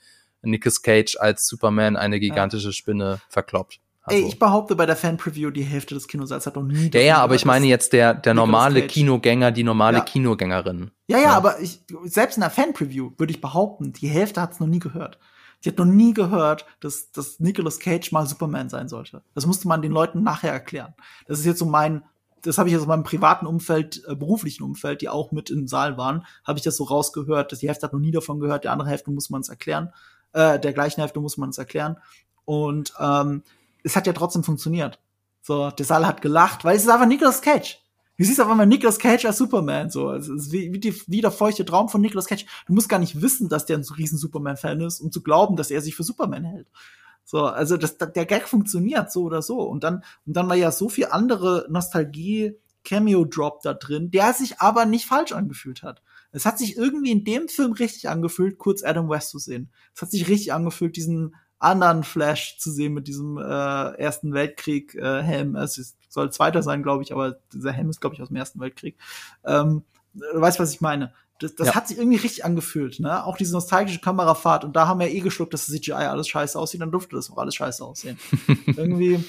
Nicolas 0.43 0.83
Cage 0.83 1.17
als 1.19 1.47
Superman 1.47 1.97
eine 1.97 2.21
gigantische 2.21 2.69
ja. 2.69 2.73
Spinne 2.73 3.21
verkloppt. 3.29 3.81
Also. 4.05 4.19
Ey, 4.19 4.27
ich 4.27 4.39
behaupte 4.39 4.75
bei 4.75 4.85
der 4.85 4.97
Fan-Preview, 4.97 5.51
die 5.51 5.63
Hälfte 5.63 5.95
des 5.95 6.09
Kinosaals 6.09 6.47
hat 6.47 6.57
noch 6.57 6.65
nie. 6.65 6.91
Ja, 6.93 7.01
ja, 7.01 7.19
aber 7.19 7.37
ich 7.37 7.45
meine 7.45 7.67
jetzt 7.67 7.93
der, 7.93 8.15
der 8.15 8.35
normale 8.35 8.87
Kinogänger, 8.87 9.53
die 9.53 9.63
normale 9.63 9.99
ja. 9.99 10.05
Kinogängerin. 10.05 10.91
Ja, 11.07 11.19
ja, 11.19 11.25
ja, 11.25 11.31
aber 11.35 11.61
ich, 11.61 11.85
selbst 12.05 12.37
in 12.37 12.41
der 12.41 12.51
Fan-Preview 12.51 13.13
würde 13.17 13.33
ich 13.33 13.41
behaupten, 13.41 13.93
die 13.93 14.09
Hälfte 14.09 14.43
hat 14.43 14.53
es 14.53 14.61
noch 14.61 14.67
nie 14.67 14.81
gehört. 14.81 15.19
Die 15.65 15.69
hat 15.69 15.79
noch 15.79 15.85
nie 15.85 16.13
gehört, 16.13 16.67
dass, 16.81 17.13
dass 17.13 17.39
Nicolas 17.39 17.79
Cage 17.79 18.11
mal 18.11 18.27
Superman 18.27 18.69
sein 18.69 18.89
sollte. 18.89 19.23
Das 19.35 19.47
musste 19.47 19.69
man 19.69 19.83
den 19.83 19.93
Leuten 19.93 20.25
nachher 20.25 20.53
erklären. 20.53 20.95
Das 21.29 21.39
ist 21.39 21.45
jetzt 21.45 21.61
so 21.61 21.67
mein, 21.67 22.03
das 22.43 22.59
habe 22.59 22.69
ich 22.69 22.77
aus 22.77 22.87
meinem 22.87 23.05
privaten 23.05 23.47
Umfeld, 23.47 24.03
äh, 24.09 24.17
beruflichen 24.17 24.65
Umfeld, 24.65 25.01
die 25.01 25.09
auch 25.09 25.31
mit 25.31 25.51
im 25.51 25.69
Saal 25.69 25.97
waren, 25.97 26.27
habe 26.45 26.59
ich 26.59 26.65
das 26.65 26.77
so 26.77 26.83
rausgehört, 26.83 27.53
dass 27.53 27.61
die 27.61 27.69
Hälfte 27.69 27.87
hat 27.87 27.93
noch 27.93 28.01
nie 28.01 28.11
davon 28.11 28.41
gehört, 28.41 28.65
der 28.65 28.73
andere 28.73 28.89
Hälfte 28.89 29.13
muss 29.13 29.31
man 29.31 29.43
es 29.43 29.49
erklären, 29.49 29.93
äh, 30.33 30.59
der 30.59 30.73
gleichen 30.73 31.01
Hälfte 31.01 31.21
muss 31.21 31.37
man 31.37 31.51
es 31.51 31.59
erklären. 31.59 31.99
Und 32.45 32.93
ähm, 32.99 33.45
es 33.83 33.97
hat 33.97 34.07
ja 34.07 34.13
trotzdem 34.13 34.45
funktioniert. 34.45 35.01
So, 35.41 35.71
der 35.71 35.85
Saal 35.85 36.07
hat 36.07 36.23
gelacht, 36.23 36.65
weil 36.65 36.77
es 36.77 36.85
ist 36.85 36.89
einfach 36.89 37.07
Nicolas 37.07 37.43
Cage. 37.43 37.79
Du 38.19 38.25
siehst 38.25 38.41
auf 38.41 38.49
einmal 38.49 38.67
Nicolas 38.67 38.99
Cage 38.99 39.25
als 39.25 39.39
Superman, 39.39 39.91
so. 39.91 40.13
Es 40.13 40.29
ist 40.29 40.53
wie, 40.53 40.73
wie, 40.73 40.79
die, 40.79 40.95
wie 41.07 41.21
der 41.21 41.33
feuchte 41.33 41.65
Traum 41.65 41.89
von 41.89 42.01
Nicolas 42.01 42.27
Cage. 42.27 42.47
Du 42.67 42.73
musst 42.75 42.89
gar 42.89 42.99
nicht 42.99 43.21
wissen, 43.21 43.49
dass 43.49 43.67
der 43.67 43.79
ein 43.79 43.85
riesen 43.97 44.19
Superman-Fan 44.19 44.81
ist, 44.83 45.01
um 45.01 45.11
zu 45.11 45.23
glauben, 45.23 45.57
dass 45.57 45.71
er 45.71 45.81
sich 45.81 45.97
für 45.97 46.05
Superman 46.05 46.45
hält. 46.45 46.69
So, 47.25 47.45
also 47.45 47.77
das, 47.77 47.97
der 47.99 48.27
Gag 48.27 48.47
funktioniert 48.47 49.11
so 49.11 49.23
oder 49.23 49.43
so. 49.43 49.61
Und 49.63 49.83
dann, 49.83 50.05
und 50.27 50.37
dann 50.37 50.49
war 50.49 50.57
ja 50.57 50.71
so 50.71 50.89
viel 50.89 51.07
andere 51.07 51.67
Nostalgie, 51.71 52.57
Cameo-Drop 52.85 53.63
da 53.63 53.75
drin, 53.75 54.11
der 54.11 54.33
sich 54.35 54.61
aber 54.61 54.85
nicht 54.87 55.07
falsch 55.07 55.33
angefühlt 55.33 55.83
hat. 55.83 56.03
Es 56.33 56.47
hat 56.47 56.59
sich 56.59 56.77
irgendwie 56.77 57.13
in 57.13 57.25
dem 57.25 57.49
Film 57.49 57.73
richtig 57.73 58.09
angefühlt, 58.09 58.59
kurz 58.59 58.83
Adam 58.83 59.09
West 59.09 59.31
zu 59.31 59.39
sehen. 59.39 59.71
Es 59.95 60.03
hat 60.03 60.11
sich 60.11 60.29
richtig 60.29 60.53
angefühlt, 60.53 60.97
diesen 60.97 61.35
anderen 61.63 62.05
Flash 62.05 62.59
zu 62.59 62.71
sehen 62.71 62.95
mit 62.95 63.07
diesem 63.09 63.39
äh, 63.39 63.43
Ersten 63.43 64.35
Weltkrieg 64.35 64.95
äh, 64.95 65.23
Helm. 65.23 65.57
Es 65.57 65.97
soll 66.09 66.33
zweiter 66.33 66.63
sein, 66.63 66.83
glaube 66.83 67.03
ich, 67.03 67.13
aber 67.13 67.39
dieser 67.53 67.73
Helm 67.73 67.91
ist, 67.91 68.01
glaube 68.01 68.15
ich, 68.15 68.23
aus 68.23 68.29
dem 68.29 68.37
Ersten 68.37 68.61
Weltkrieg. 68.61 68.97
Ähm, 69.45 69.83
du 70.15 70.41
weißt, 70.41 70.59
was 70.59 70.73
ich 70.73 70.81
meine. 70.81 71.13
Das, 71.39 71.55
das 71.57 71.69
ja. 71.69 71.75
hat 71.75 71.89
sich 71.89 71.99
irgendwie 71.99 72.19
richtig 72.19 72.45
angefühlt, 72.45 73.01
ne? 73.01 73.25
Auch 73.25 73.37
diese 73.37 73.53
nostalgische 73.53 74.01
Kamerafahrt. 74.01 74.65
Und 74.65 74.77
da 74.77 74.87
haben 74.87 75.01
wir 75.01 75.11
eh 75.11 75.21
geschluckt, 75.21 75.53
dass 75.53 75.67
das 75.67 75.75
CGI 75.75 75.93
alles 75.93 76.29
scheiße 76.29 76.59
aussieht, 76.59 76.81
dann 76.81 76.93
durfte 76.93 77.17
das 77.17 77.31
auch 77.31 77.39
alles 77.39 77.55
scheiße 77.57 77.85
aussehen. 77.85 78.19
irgendwie, 78.67 79.25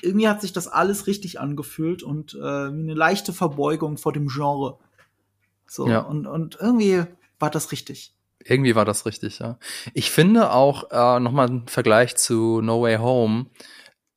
irgendwie 0.00 0.28
hat 0.28 0.40
sich 0.40 0.52
das 0.52 0.68
alles 0.68 1.06
richtig 1.06 1.40
angefühlt 1.40 2.02
und 2.02 2.34
äh, 2.34 2.38
wie 2.38 2.82
eine 2.82 2.94
leichte 2.94 3.32
Verbeugung 3.32 3.98
vor 3.98 4.12
dem 4.12 4.28
Genre. 4.28 4.78
So, 5.66 5.88
ja. 5.88 6.00
und, 6.00 6.26
und 6.26 6.58
irgendwie 6.60 7.04
war 7.38 7.50
das 7.50 7.72
richtig. 7.72 8.14
Irgendwie 8.44 8.74
war 8.74 8.84
das 8.84 9.06
richtig, 9.06 9.38
ja. 9.38 9.58
Ich 9.92 10.10
finde 10.10 10.52
auch 10.52 10.90
äh, 10.90 11.20
nochmal 11.20 11.48
ein 11.48 11.68
Vergleich 11.68 12.16
zu 12.16 12.60
No 12.62 12.82
Way 12.82 12.96
Home. 12.96 13.46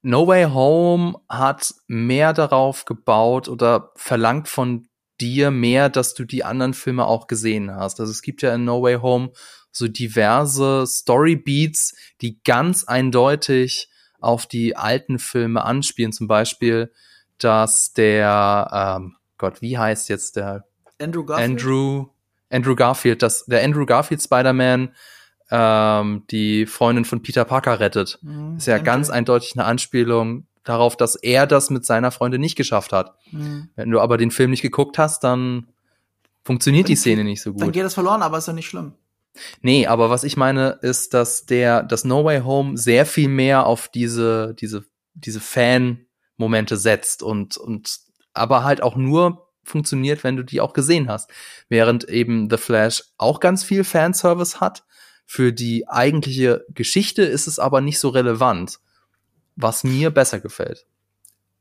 No 0.01 0.27
Way 0.27 0.45
Home 0.45 1.15
hat 1.29 1.73
mehr 1.87 2.33
darauf 2.33 2.85
gebaut 2.85 3.47
oder 3.49 3.91
verlangt 3.95 4.47
von 4.47 4.87
dir 5.19 5.51
mehr, 5.51 5.89
dass 5.89 6.13
du 6.13 6.25
die 6.25 6.43
anderen 6.43 6.73
Filme 6.73 7.05
auch 7.05 7.27
gesehen 7.27 7.73
hast. 7.73 7.99
Also 7.99 8.11
es 8.11 8.21
gibt 8.21 8.41
ja 8.41 8.53
in 8.55 8.65
No 8.65 8.81
Way 8.81 8.95
Home 8.95 9.31
so 9.71 9.87
diverse 9.87 10.85
Storybeats, 10.87 11.95
die 12.21 12.41
ganz 12.43 12.83
eindeutig 12.85 13.89
auf 14.19 14.45
die 14.45 14.75
alten 14.77 15.19
Filme 15.19 15.63
anspielen. 15.63 16.13
Zum 16.13 16.27
Beispiel, 16.27 16.91
dass 17.37 17.93
der, 17.93 18.97
ähm, 18.99 19.15
Gott, 19.37 19.61
wie 19.61 19.77
heißt 19.77 20.09
jetzt 20.09 20.37
der 20.37 20.65
Andrew 20.99 21.25
Garfield? 21.25 21.51
Andrew 21.51 22.05
Andrew 22.53 22.75
Garfield, 22.75 23.21
dass 23.21 23.45
der 23.45 23.63
Andrew 23.63 23.85
Garfield 23.85 24.21
Spider-Man 24.21 24.93
ähm, 25.49 26.23
die 26.31 26.65
Freundin 26.65 27.05
von 27.05 27.21
Peter 27.21 27.45
Parker 27.45 27.79
rettet. 27.79 28.19
Mhm, 28.21 28.57
ist 28.57 28.67
ja 28.67 28.75
Andrew. 28.75 28.85
ganz 28.85 29.09
eindeutig 29.09 29.53
eine 29.55 29.65
Anspielung 29.65 30.47
darauf, 30.63 30.95
dass 30.95 31.15
er 31.15 31.45
das 31.45 31.69
mit 31.69 31.85
seiner 31.85 32.11
Freundin 32.11 32.41
nicht 32.41 32.55
geschafft 32.55 32.93
hat. 32.93 33.15
Mhm. 33.31 33.69
Wenn 33.75 33.89
du 33.91 33.99
aber 33.99 34.17
den 34.17 34.31
Film 34.31 34.51
nicht 34.51 34.61
geguckt 34.61 34.97
hast, 34.97 35.23
dann 35.23 35.67
funktioniert 36.43 36.87
die 36.87 36.95
Szene 36.95 37.23
nicht 37.23 37.41
so 37.41 37.51
gut. 37.51 37.61
Dann 37.61 37.71
geht 37.71 37.83
das 37.83 37.93
verloren, 37.93 38.21
aber 38.21 38.37
ist 38.37 38.47
ja 38.47 38.53
nicht 38.53 38.67
schlimm. 38.67 38.93
Nee, 39.61 39.87
aber 39.87 40.09
was 40.09 40.23
ich 40.23 40.37
meine, 40.37 40.77
ist, 40.81 41.13
dass 41.13 41.45
der, 41.45 41.83
das 41.83 42.05
No 42.05 42.23
Way 42.23 42.41
Home 42.41 42.77
sehr 42.77 43.05
viel 43.05 43.29
mehr 43.29 43.65
auf 43.65 43.87
diese, 43.87 44.53
diese, 44.59 44.85
diese 45.15 45.39
Fan-Momente 45.39 46.77
setzt 46.77 47.23
und, 47.23 47.57
und 47.57 47.99
aber 48.33 48.63
halt 48.63 48.83
auch 48.83 48.95
nur 48.95 49.47
funktioniert, 49.63 50.23
wenn 50.23 50.35
du 50.35 50.43
die 50.43 50.61
auch 50.61 50.73
gesehen 50.73 51.09
hast. 51.09 51.29
Während 51.69 52.07
eben 52.09 52.49
The 52.49 52.57
Flash 52.57 53.03
auch 53.17 53.39
ganz 53.39 53.63
viel 53.63 53.83
Fanservice 53.83 54.59
hat. 54.59 54.85
Für 55.25 55.53
die 55.53 55.87
eigentliche 55.87 56.65
Geschichte 56.69 57.23
ist 57.23 57.47
es 57.47 57.59
aber 57.59 57.81
nicht 57.81 57.99
so 57.99 58.09
relevant, 58.09 58.79
was 59.55 59.83
mir 59.83 60.11
besser 60.11 60.39
gefällt. 60.39 60.85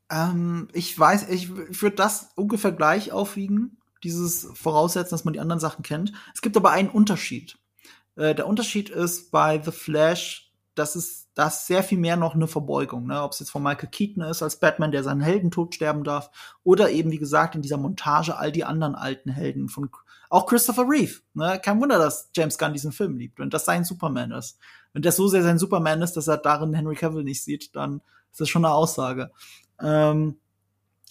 Ähm, 0.09 0.67
ich 0.73 0.97
weiß, 0.97 1.29
ich, 1.29 1.49
ich 1.69 1.81
würde 1.81 1.95
das 1.95 2.29
ungefähr 2.35 2.71
gleich 2.71 3.11
aufwiegen, 3.11 3.77
dieses 4.03 4.47
Voraussetzen, 4.53 5.11
dass 5.11 5.23
man 5.23 5.33
die 5.33 5.39
anderen 5.39 5.61
Sachen 5.61 5.83
kennt. 5.83 6.11
Es 6.33 6.41
gibt 6.41 6.57
aber 6.57 6.71
einen 6.71 6.89
Unterschied. 6.89 7.57
Äh, 8.15 8.35
der 8.35 8.47
Unterschied 8.47 8.89
ist 8.89 9.31
bei 9.31 9.61
The 9.63 9.71
Flash, 9.71 10.51
dass 10.75 10.95
es 10.95 11.22
das 11.35 11.65
sehr 11.65 11.83
viel 11.83 11.97
mehr 11.97 12.15
noch 12.15 12.35
eine 12.35 12.47
Verbeugung, 12.47 13.07
ne? 13.07 13.21
ob 13.23 13.31
es 13.31 13.39
jetzt 13.39 13.49
von 13.49 13.63
Michael 13.63 13.89
Keaton 13.89 14.23
ist 14.23 14.43
als 14.43 14.59
Batman, 14.59 14.91
der 14.91 15.03
seinen 15.03 15.21
Heldentod 15.21 15.73
sterben 15.73 16.03
darf, 16.03 16.29
oder 16.63 16.91
eben 16.91 17.11
wie 17.11 17.17
gesagt 17.17 17.55
in 17.55 17.61
dieser 17.61 17.77
Montage 17.77 18.37
all 18.37 18.51
die 18.51 18.65
anderen 18.65 18.95
alten 18.95 19.31
Helden 19.31 19.69
von 19.69 19.89
auch 20.29 20.45
Christopher 20.47 20.87
Reeve. 20.87 21.21
Ne? 21.33 21.59
Kein 21.63 21.79
Wunder, 21.79 21.97
dass 21.97 22.29
James 22.35 22.57
Gunn 22.57 22.73
diesen 22.73 22.91
Film 22.91 23.17
liebt 23.17 23.39
und 23.39 23.53
das 23.53 23.65
sein 23.65 23.83
Superman 23.83 24.31
ist. 24.31 24.57
Wenn 24.91 25.01
das 25.01 25.15
so 25.15 25.27
sehr 25.27 25.43
sein 25.43 25.59
Superman 25.59 26.01
ist, 26.01 26.13
dass 26.13 26.27
er 26.27 26.37
darin 26.37 26.73
Henry 26.73 26.95
Cavill 26.95 27.23
nicht 27.23 27.43
sieht, 27.43 27.75
dann 27.75 28.01
ist 28.31 28.41
das 28.41 28.49
schon 28.49 28.65
eine 28.65 28.73
Aussage. 28.73 29.31
Ähm, 29.79 30.37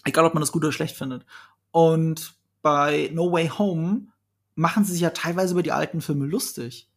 egal, 0.04 0.24
ob 0.24 0.34
man 0.34 0.40
das 0.40 0.52
gut 0.52 0.64
oder 0.64 0.72
schlecht 0.72 0.96
findet. 0.96 1.24
Und 1.70 2.34
bei 2.62 3.10
No 3.12 3.30
Way 3.32 3.48
Home 3.58 4.08
machen 4.54 4.84
sie 4.84 4.92
sich 4.92 5.02
ja 5.02 5.10
teilweise 5.10 5.52
über 5.52 5.62
die 5.62 5.72
alten 5.72 6.00
Filme 6.00 6.26
lustig. 6.26 6.88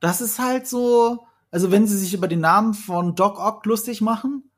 Das 0.00 0.20
ist 0.20 0.38
halt 0.38 0.66
so, 0.66 1.26
also 1.54 1.70
wenn 1.70 1.86
sie 1.86 1.96
sich 1.96 2.12
über 2.14 2.26
den 2.26 2.40
Namen 2.40 2.74
von 2.74 3.14
Doc 3.14 3.38
Ock 3.38 3.64
lustig 3.64 4.00
machen, 4.00 4.50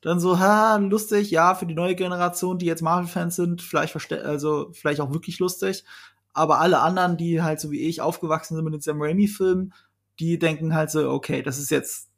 dann 0.00 0.18
so, 0.18 0.38
ha, 0.38 0.76
lustig, 0.76 1.30
ja, 1.30 1.54
für 1.54 1.66
die 1.66 1.74
neue 1.74 1.94
Generation, 1.94 2.56
die 2.56 2.64
jetzt 2.64 2.80
Marvel-Fans 2.80 3.36
sind, 3.36 3.60
vielleicht 3.60 3.94
also 4.12 4.70
vielleicht 4.72 5.02
auch 5.02 5.12
wirklich 5.12 5.38
lustig. 5.40 5.84
Aber 6.32 6.58
alle 6.58 6.78
anderen, 6.80 7.18
die 7.18 7.42
halt 7.42 7.60
so 7.60 7.70
wie 7.70 7.80
ich 7.80 8.00
aufgewachsen 8.00 8.56
sind 8.56 8.64
mit 8.64 8.72
den 8.72 8.80
Sam 8.80 8.96
Raimi-Filmen, 8.98 9.74
die 10.20 10.38
denken 10.38 10.74
halt 10.74 10.90
so, 10.90 11.10
okay, 11.10 11.42
das 11.42 11.58
ist 11.58 11.70
jetzt, 11.70 12.08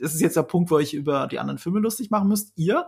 das 0.00 0.12
ist 0.12 0.22
jetzt 0.22 0.36
der 0.36 0.42
Punkt, 0.42 0.72
wo 0.72 0.80
ich 0.80 0.92
über 0.92 1.28
die 1.28 1.38
anderen 1.38 1.58
Filme 1.58 1.78
lustig 1.78 2.10
machen 2.10 2.28
müsst. 2.28 2.50
Ihr, 2.56 2.84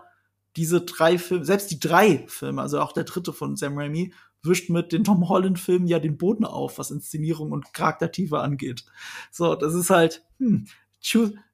diese 0.56 0.80
drei 0.80 1.18
Filme, 1.18 1.44
selbst 1.44 1.70
die 1.70 1.78
drei 1.78 2.24
Filme, 2.26 2.62
also 2.62 2.80
auch 2.80 2.90
der 2.90 3.04
dritte 3.04 3.32
von 3.32 3.54
Sam 3.54 3.78
Raimi, 3.78 4.12
wischt 4.42 4.70
mit 4.70 4.92
den 4.92 5.04
Tom 5.04 5.28
Holland-Filmen 5.28 5.86
ja 5.86 5.98
den 5.98 6.16
Boden 6.16 6.44
auf, 6.44 6.78
was 6.78 6.90
Inszenierung 6.90 7.52
und 7.52 7.72
Charaktertiefe 7.72 8.38
angeht. 8.38 8.84
So, 9.30 9.54
das 9.54 9.74
ist 9.74 9.90
halt, 9.90 10.24
hm, 10.38 10.66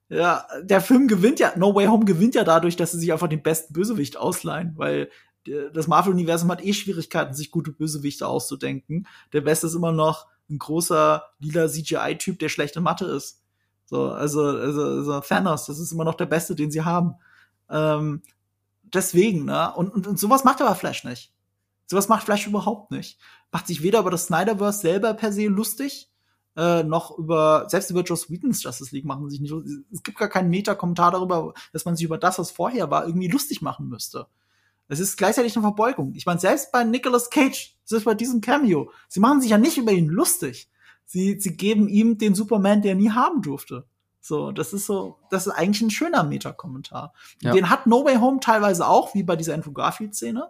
ja, 0.09 0.45
der 0.61 0.81
Film 0.81 1.07
gewinnt 1.07 1.39
ja, 1.39 1.53
No 1.57 1.75
Way 1.75 1.87
Home 1.87 2.05
gewinnt 2.05 2.35
ja 2.35 2.43
dadurch, 2.43 2.75
dass 2.75 2.91
sie 2.91 2.99
sich 2.99 3.11
einfach 3.11 3.27
den 3.27 3.43
besten 3.43 3.73
Bösewicht 3.73 4.17
ausleihen, 4.17 4.73
weil 4.77 5.09
das 5.73 5.87
Marvel-Universum 5.87 6.51
hat 6.51 6.63
eh 6.63 6.73
Schwierigkeiten, 6.73 7.33
sich 7.33 7.51
gute 7.51 7.71
Bösewichte 7.71 8.27
auszudenken. 8.27 9.07
Der 9.33 9.41
Beste 9.41 9.67
ist 9.67 9.75
immer 9.75 9.91
noch 9.91 10.27
ein 10.49 10.59
großer 10.59 11.23
lila 11.39 11.67
CGI-Typ, 11.67 12.39
der 12.39 12.49
schlechte 12.49 12.81
Mathe 12.81 13.05
ist. 13.05 13.41
So, 13.85 14.09
also, 14.11 14.43
also, 14.43 14.81
also 14.81 15.19
Thanos, 15.21 15.65
das 15.65 15.79
ist 15.79 15.91
immer 15.91 16.03
noch 16.03 16.15
der 16.15 16.25
Beste, 16.25 16.55
den 16.55 16.71
sie 16.71 16.83
haben. 16.83 17.15
Ähm, 17.69 18.21
deswegen, 18.83 19.45
ne? 19.45 19.73
Und, 19.75 19.89
und, 19.89 20.07
und 20.07 20.19
sowas 20.19 20.43
macht 20.43 20.61
aber 20.61 20.75
Flash 20.75 21.03
nicht. 21.03 21.33
Sowas 21.87 22.09
macht 22.09 22.25
Flash 22.25 22.45
überhaupt 22.47 22.91
nicht. 22.91 23.19
Macht 23.51 23.67
sich 23.67 23.81
weder 23.81 23.99
über 23.99 24.11
das 24.11 24.25
Snyderverse 24.25 24.79
selber 24.79 25.13
per 25.13 25.31
se 25.31 25.47
lustig, 25.47 26.11
äh, 26.55 26.83
noch 26.83 27.17
über, 27.17 27.65
selbst 27.69 27.89
über 27.89 28.03
Joss 28.03 28.29
Whedons 28.29 28.61
Justice 28.61 28.93
League 28.93 29.05
machen 29.05 29.29
sich 29.29 29.39
nicht 29.39 29.53
Es 29.91 30.03
gibt 30.03 30.17
gar 30.17 30.27
keinen 30.27 30.49
Meta-Kommentar 30.49 31.11
darüber, 31.11 31.53
dass 31.71 31.85
man 31.85 31.95
sich 31.95 32.05
über 32.05 32.17
das, 32.17 32.39
was 32.39 32.51
vorher 32.51 32.91
war, 32.91 33.05
irgendwie 33.05 33.27
lustig 33.29 33.61
machen 33.61 33.87
müsste. 33.87 34.27
Es 34.89 34.99
ist 34.99 35.17
gleichzeitig 35.17 35.55
eine 35.55 35.63
Verbeugung. 35.63 36.13
Ich 36.15 36.25
meine, 36.25 36.39
selbst 36.39 36.71
bei 36.71 36.83
Nicolas 36.83 37.29
Cage, 37.29 37.77
selbst 37.83 38.05
bei 38.05 38.15
diesem 38.15 38.41
Cameo, 38.41 38.91
sie 39.07 39.19
machen 39.19 39.41
sich 39.41 39.51
ja 39.51 39.57
nicht 39.57 39.77
über 39.77 39.91
ihn 39.91 40.07
lustig. 40.07 40.69
Sie, 41.05 41.39
sie 41.39 41.55
geben 41.55 41.87
ihm 41.87 42.17
den 42.17 42.35
Superman, 42.35 42.81
der 42.81 42.91
er 42.91 42.97
nie 42.97 43.11
haben 43.11 43.41
durfte. 43.41 43.85
So, 44.19 44.51
das 44.51 44.73
ist 44.73 44.85
so, 44.85 45.19
das 45.29 45.47
ist 45.47 45.53
eigentlich 45.53 45.81
ein 45.81 45.89
schöner 45.89 46.23
Meta-Kommentar. 46.23 47.13
Ja. 47.41 47.53
Den 47.53 47.69
hat 47.69 47.87
No 47.87 48.03
Way 48.03 48.17
Home 48.17 48.39
teilweise 48.41 48.87
auch, 48.87 49.13
wie 49.13 49.23
bei 49.23 49.35
dieser 49.35 49.53
Andrew 49.53 49.71
Garfield-Szene, 49.71 50.49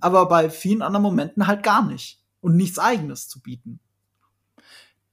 aber 0.00 0.26
bei 0.26 0.50
vielen 0.50 0.82
anderen 0.82 1.02
Momenten 1.02 1.46
halt 1.46 1.62
gar 1.62 1.84
nicht. 1.86 2.20
Und 2.40 2.56
nichts 2.56 2.78
eigenes 2.78 3.28
zu 3.28 3.40
bieten. 3.40 3.80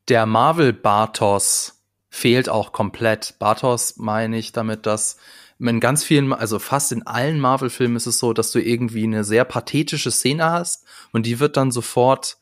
Der 0.10 0.26
Marvel-Bartos 0.26 1.82
fehlt 2.10 2.50
auch 2.50 2.74
komplett. 2.74 3.36
Bartos 3.40 3.96
meine 3.98 4.38
ich 4.38 4.52
damit, 4.52 4.86
dass 4.86 5.18
in 5.60 5.80
ganz 5.80 6.04
vielen, 6.04 6.34
also 6.34 6.60
fast 6.60 6.92
in 6.92 7.06
allen 7.08 7.40
Marvel-Filmen 7.40 7.96
ist 7.96 8.08
es 8.08 8.20
so, 8.20 8.34
dass 8.34 8.52
du 8.52 8.60
irgendwie 8.60 9.04
eine 9.04 9.24
sehr 9.24 9.46
pathetische 9.46 10.12
Szene 10.12 10.46
hast 10.46 10.86
und 11.14 11.26
die 11.26 11.40
wird 11.40 11.56
dann 11.56 11.72
sofort 11.72 12.38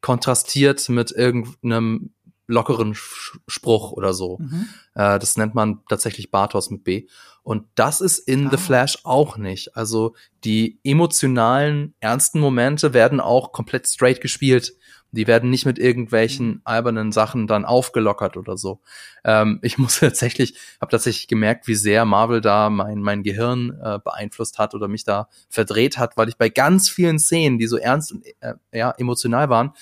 kontrastiert 0.00 0.88
mit 0.88 1.10
irgendeinem 1.10 2.14
lockeren 2.46 2.94
Spruch 2.94 3.92
oder 3.92 4.14
so. 4.14 4.38
Mhm. 4.38 4.68
Äh, 4.94 5.18
das 5.18 5.36
nennt 5.36 5.54
man 5.54 5.82
tatsächlich 5.88 6.30
Bartos 6.30 6.70
mit 6.70 6.84
B. 6.84 7.06
Und 7.42 7.66
das 7.74 8.00
ist 8.00 8.18
in 8.18 8.48
ah. 8.48 8.50
The 8.50 8.56
Flash 8.56 8.98
auch 9.04 9.36
nicht. 9.36 9.76
Also 9.76 10.14
die 10.44 10.78
emotionalen, 10.84 11.94
ernsten 12.00 12.40
Momente 12.40 12.92
werden 12.94 13.20
auch 13.20 13.52
komplett 13.52 13.88
straight 13.88 14.20
gespielt. 14.20 14.74
Die 15.12 15.26
werden 15.26 15.50
nicht 15.50 15.66
mit 15.66 15.78
irgendwelchen 15.78 16.46
mhm. 16.46 16.60
albernen 16.64 17.12
Sachen 17.12 17.46
dann 17.46 17.64
aufgelockert 17.64 18.36
oder 18.36 18.56
so. 18.56 18.80
Ähm, 19.24 19.58
ich 19.62 19.78
muss 19.78 19.98
tatsächlich, 19.98 20.54
habe 20.80 20.90
tatsächlich 20.90 21.28
gemerkt, 21.28 21.66
wie 21.66 21.74
sehr 21.74 22.04
Marvel 22.04 22.40
da 22.40 22.70
mein, 22.70 23.00
mein 23.00 23.22
Gehirn 23.22 23.78
äh, 23.82 23.98
beeinflusst 23.98 24.58
hat 24.58 24.74
oder 24.74 24.88
mich 24.88 25.04
da 25.04 25.28
verdreht 25.48 25.98
hat, 25.98 26.16
weil 26.16 26.28
ich 26.28 26.36
bei 26.36 26.48
ganz 26.48 26.88
vielen 26.88 27.18
Szenen, 27.18 27.58
die 27.58 27.66
so 27.66 27.76
ernst 27.76 28.12
und 28.12 28.24
äh, 28.40 28.54
ja, 28.72 28.92
emotional 28.92 29.48
waren, 29.48 29.72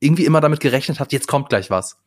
irgendwie 0.00 0.24
immer 0.24 0.40
damit 0.40 0.60
gerechnet 0.60 0.98
habe, 0.98 1.10
jetzt 1.12 1.28
kommt 1.28 1.50
gleich 1.50 1.70
was. 1.70 1.98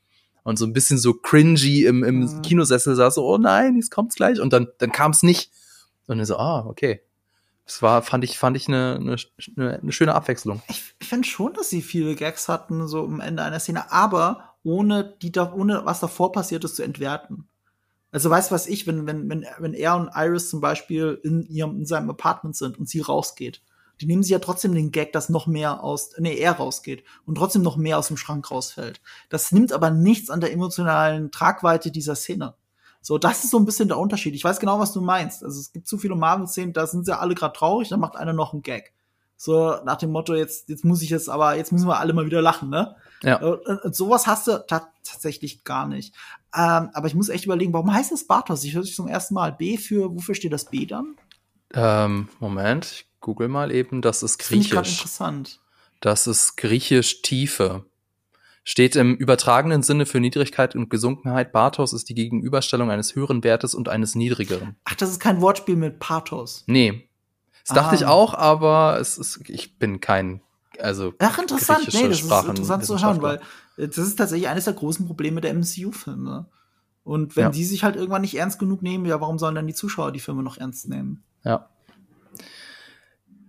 Und 0.43 0.59
so 0.59 0.65
ein 0.65 0.73
bisschen 0.73 0.97
so 0.97 1.13
cringy 1.13 1.85
im, 1.85 2.03
im 2.03 2.19
mhm. 2.19 2.41
Kinosessel 2.41 2.95
saß, 2.95 3.15
so, 3.15 3.25
oh 3.25 3.37
nein, 3.37 3.75
jetzt 3.75 3.91
kommt's 3.91 4.15
gleich. 4.15 4.39
Und 4.39 4.51
dann, 4.51 4.67
dann 4.77 4.91
kam 4.91 5.11
es 5.11 5.23
nicht. 5.23 5.51
Und 6.07 6.17
dann 6.17 6.25
so, 6.25 6.37
ah, 6.37 6.65
okay, 6.65 7.01
es 7.65 7.81
war, 7.81 8.01
fand 8.01 8.23
ich, 8.23 8.37
fand 8.37 8.57
ich 8.57 8.67
eine, 8.67 8.99
eine, 8.99 9.79
eine 9.79 9.91
schöne 9.91 10.15
Abwechslung. 10.15 10.61
Ich, 10.67 10.95
ich 10.99 11.07
finde 11.07 11.27
schon, 11.27 11.53
dass 11.53 11.69
sie 11.69 11.81
viele 11.81 12.15
Gags 12.15 12.49
hatten, 12.49 12.87
so 12.87 13.05
am 13.05 13.21
Ende 13.21 13.43
einer 13.43 13.59
Szene, 13.59 13.91
aber 13.91 14.55
ohne 14.63 15.15
die, 15.21 15.31
ohne 15.37 15.85
was 15.85 16.01
davor 16.01 16.31
passiert 16.31 16.63
ist, 16.65 16.75
zu 16.75 16.83
entwerten. 16.83 17.47
Also 18.11 18.29
weißt 18.29 18.51
du 18.51 18.55
was 18.55 18.67
ich, 18.67 18.85
wenn, 18.85 19.07
wenn, 19.07 19.29
wenn, 19.29 19.45
wenn 19.57 19.73
er 19.73 19.95
und 19.95 20.11
Iris 20.13 20.49
zum 20.49 20.61
Beispiel 20.61 21.19
in 21.23 21.41
ihrem, 21.43 21.77
in 21.79 21.85
seinem 21.85 22.09
Apartment 22.09 22.55
sind 22.55 22.77
und 22.77 22.87
sie 22.87 22.99
rausgeht, 22.99 23.61
die 24.01 24.05
nehmen 24.05 24.23
sie 24.23 24.33
ja 24.33 24.39
trotzdem 24.39 24.73
den 24.73 24.91
Gag, 24.91 25.13
dass 25.13 25.29
noch 25.29 25.47
mehr 25.47 25.83
aus, 25.83 26.11
nee, 26.17 26.35
er 26.35 26.53
rausgeht 26.53 27.03
und 27.25 27.35
trotzdem 27.35 27.61
noch 27.61 27.77
mehr 27.77 27.97
aus 27.97 28.07
dem 28.07 28.17
Schrank 28.17 28.49
rausfällt. 28.51 29.01
Das 29.29 29.51
nimmt 29.51 29.71
aber 29.71 29.91
nichts 29.91 30.29
an 30.29 30.41
der 30.41 30.51
emotionalen 30.51 31.31
Tragweite 31.31 31.91
dieser 31.91 32.15
Szene. 32.15 32.55
So, 33.01 33.17
das 33.17 33.43
ist 33.43 33.51
so 33.51 33.57
ein 33.57 33.65
bisschen 33.65 33.89
der 33.89 33.97
Unterschied. 33.97 34.33
Ich 34.33 34.43
weiß 34.43 34.59
genau, 34.59 34.79
was 34.79 34.93
du 34.93 35.01
meinst. 35.01 35.43
Also 35.43 35.59
es 35.59 35.73
gibt 35.73 35.87
zu 35.87 35.97
viele 35.97 36.15
Marvel-Szenen, 36.15 36.73
da 36.73 36.87
sind 36.87 37.05
sie 37.05 37.17
alle 37.17 37.35
gerade 37.35 37.57
traurig, 37.57 37.89
dann 37.89 37.99
macht 37.99 38.15
einer 38.15 38.33
noch 38.33 38.53
einen 38.53 38.61
Gag. 38.61 38.93
So 39.35 39.75
nach 39.83 39.97
dem 39.97 40.11
Motto, 40.11 40.35
jetzt, 40.35 40.69
jetzt 40.69 40.85
muss 40.85 41.01
ich 41.01 41.09
jetzt, 41.09 41.29
aber 41.29 41.55
jetzt 41.55 41.73
müssen 41.73 41.87
wir 41.87 41.99
alle 41.99 42.13
mal 42.13 42.25
wieder 42.25 42.41
lachen, 42.41 42.69
ne? 42.69 42.95
Ja. 43.23 43.41
Und, 43.41 43.83
und 43.83 43.95
sowas 43.95 44.25
hast 44.25 44.47
du 44.47 44.65
tatsächlich 44.67 45.65
gar 45.65 45.85
nicht. 45.85 46.15
Ähm, 46.55 46.89
aber 46.93 47.07
ich 47.07 47.15
muss 47.15 47.27
echt 47.27 47.43
überlegen, 47.43 47.73
warum 47.73 47.93
heißt 47.93 48.13
es 48.13 48.25
Bartos? 48.25 48.63
Ich 48.63 48.73
höre 48.73 48.83
es 48.83 48.95
zum 48.95 49.09
ersten 49.09 49.33
Mal. 49.33 49.51
B 49.51 49.77
für, 49.77 50.15
wofür 50.15 50.33
steht 50.33 50.53
das 50.53 50.65
B 50.65 50.85
dann? 50.85 51.15
Ähm, 51.73 52.29
Moment, 52.39 52.85
ich 52.85 53.07
google 53.23 53.47
mal 53.47 53.71
eben. 53.71 54.03
Das 54.03 54.21
ist 54.21 54.37
griechisch. 54.37 54.69
Das 54.69 54.91
interessant. 54.91 55.59
Das 55.99 56.27
ist 56.27 56.57
griechisch 56.57 57.23
Tiefe. 57.23 57.85
Steht 58.65 58.95
im 58.95 59.15
übertragenen 59.15 59.81
Sinne 59.83 60.05
für 60.05 60.19
Niedrigkeit 60.19 60.75
und 60.75 60.89
Gesunkenheit. 60.89 61.51
Bathos 61.51 61.91
ist 61.91 62.07
die 62.07 62.13
Gegenüberstellung 62.13 62.91
eines 62.91 63.15
höheren 63.15 63.43
Wertes 63.43 63.73
und 63.73 63.89
eines 63.89 64.15
niedrigeren. 64.15 64.75
Ach, 64.85 64.95
das 64.95 65.09
ist 65.09 65.19
kein 65.19 65.41
Wortspiel 65.41 65.75
mit 65.75 65.99
Pathos. 65.99 66.63
Nee. 66.67 67.09
Das 67.65 67.71
ah. 67.71 67.81
dachte 67.81 67.95
ich 67.95 68.05
auch, 68.05 68.33
aber 68.33 68.99
es 69.01 69.17
ist, 69.17 69.49
ich 69.49 69.79
bin 69.79 69.99
kein, 69.99 70.41
also. 70.79 71.13
Ach, 71.19 71.39
interessant. 71.39 71.89
Nee, 71.93 72.07
das 72.07 72.19
Sprachen 72.19 72.51
ist 72.53 72.59
interessant 72.59 72.85
zu 72.85 73.01
hören, 73.01 73.21
weil 73.21 73.41
das 73.75 73.97
ist 73.97 74.15
tatsächlich 74.15 74.47
eines 74.47 74.65
der 74.65 74.73
großen 74.73 75.07
Probleme 75.07 75.41
der 75.41 75.53
MCU-Filme. 75.53 76.45
Und 77.03 77.35
wenn 77.35 77.43
ja. 77.43 77.49
die 77.49 77.65
sich 77.65 77.83
halt 77.83 77.97
irgendwann 77.97 78.21
nicht 78.21 78.37
ernst 78.37 78.59
genug 78.59 78.81
nehmen, 78.81 79.05
ja, 79.05 79.19
warum 79.19 79.39
sollen 79.39 79.55
dann 79.55 79.67
die 79.67 79.73
Zuschauer 79.73 80.13
die 80.13 80.21
Filme 80.21 80.43
noch 80.43 80.57
ernst 80.57 80.87
nehmen? 80.87 81.23
Ja. 81.43 81.69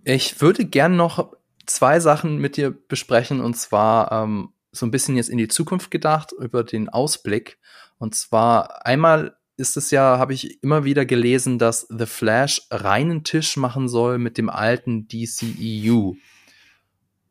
Ich 0.07 0.39
würde 0.39 0.65
gern 0.65 0.95
noch 0.95 1.33
zwei 1.65 1.99
Sachen 1.99 2.37
mit 2.37 2.57
dir 2.57 2.69
besprechen, 2.69 3.41
und 3.41 3.55
zwar 3.55 4.11
ähm, 4.11 4.53
so 4.71 4.85
ein 4.85 4.91
bisschen 4.91 5.15
jetzt 5.15 5.29
in 5.29 5.39
die 5.39 5.47
Zukunft 5.47 5.89
gedacht 5.89 6.31
über 6.31 6.63
den 6.63 6.89
Ausblick. 6.89 7.57
Und 7.97 8.13
zwar 8.13 8.85
einmal 8.85 9.35
ist 9.57 9.77
es 9.77 9.89
ja, 9.89 10.19
habe 10.19 10.33
ich 10.33 10.61
immer 10.61 10.83
wieder 10.83 11.05
gelesen, 11.05 11.57
dass 11.57 11.87
The 11.89 12.05
Flash 12.05 12.61
reinen 12.69 13.23
Tisch 13.23 13.57
machen 13.57 13.87
soll 13.89 14.19
mit 14.19 14.37
dem 14.37 14.49
alten 14.49 15.07
DCEU. 15.07 16.13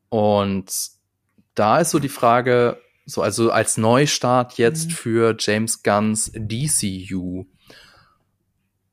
Und 0.09 0.89
da 1.53 1.79
ist 1.79 1.91
so 1.91 1.99
die 1.99 2.09
Frage, 2.09 2.81
so 3.05 3.21
also 3.21 3.51
als 3.51 3.77
Neustart 3.77 4.57
jetzt 4.57 4.89
mhm. 4.89 4.93
für 4.93 5.35
James 5.39 5.81
Gunns 5.81 6.29
DCU. 6.35 7.45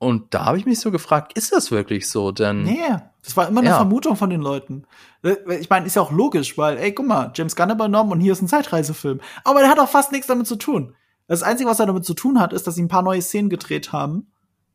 Und 0.03 0.35
da 0.35 0.47
habe 0.47 0.59
ich 0.59 0.67
mich 0.67 0.81
so 0.81 0.91
gefragt, 0.91 1.35
ist 1.35 1.53
das 1.53 1.71
wirklich 1.71 2.09
so? 2.09 2.33
Denn 2.33 2.65
nee, 2.65 2.81
das 3.23 3.37
war 3.37 3.47
immer 3.47 3.61
eine 3.61 3.69
ja. 3.69 3.77
Vermutung 3.77 4.17
von 4.17 4.31
den 4.31 4.41
Leuten. 4.41 4.83
Äh, 5.23 5.37
ich 5.61 5.71
meine, 5.71 5.87
ist 5.87 5.95
ja 5.95 6.03
auch 6.03 6.11
logisch, 6.11 6.59
weil, 6.59 6.77
ey, 6.77 6.93
guck 6.93 7.07
mal, 7.07 7.31
James 7.37 7.55
Gunn 7.55 7.71
übernommen 7.71 8.11
und 8.11 8.21
hier 8.21 8.33
ist 8.33 8.43
ein 8.43 8.49
Zeitreisefilm. 8.49 9.21
Aber 9.45 9.61
der 9.61 9.69
hat 9.69 9.79
auch 9.79 9.89
fast 9.89 10.11
nichts 10.11 10.27
damit 10.27 10.49
zu 10.49 10.57
tun. 10.57 10.97
Das 11.29 11.45
Einzige, 11.45 11.71
was 11.71 11.79
er 11.79 11.87
damit 11.87 12.05
zu 12.05 12.15
tun 12.15 12.41
hat, 12.41 12.53
ist, 12.53 12.67
dass 12.67 12.75
sie 12.75 12.83
ein 12.83 12.89
paar 12.89 13.03
neue 13.05 13.23
Szenen 13.23 13.49
gedreht 13.49 13.93
haben, 13.93 14.27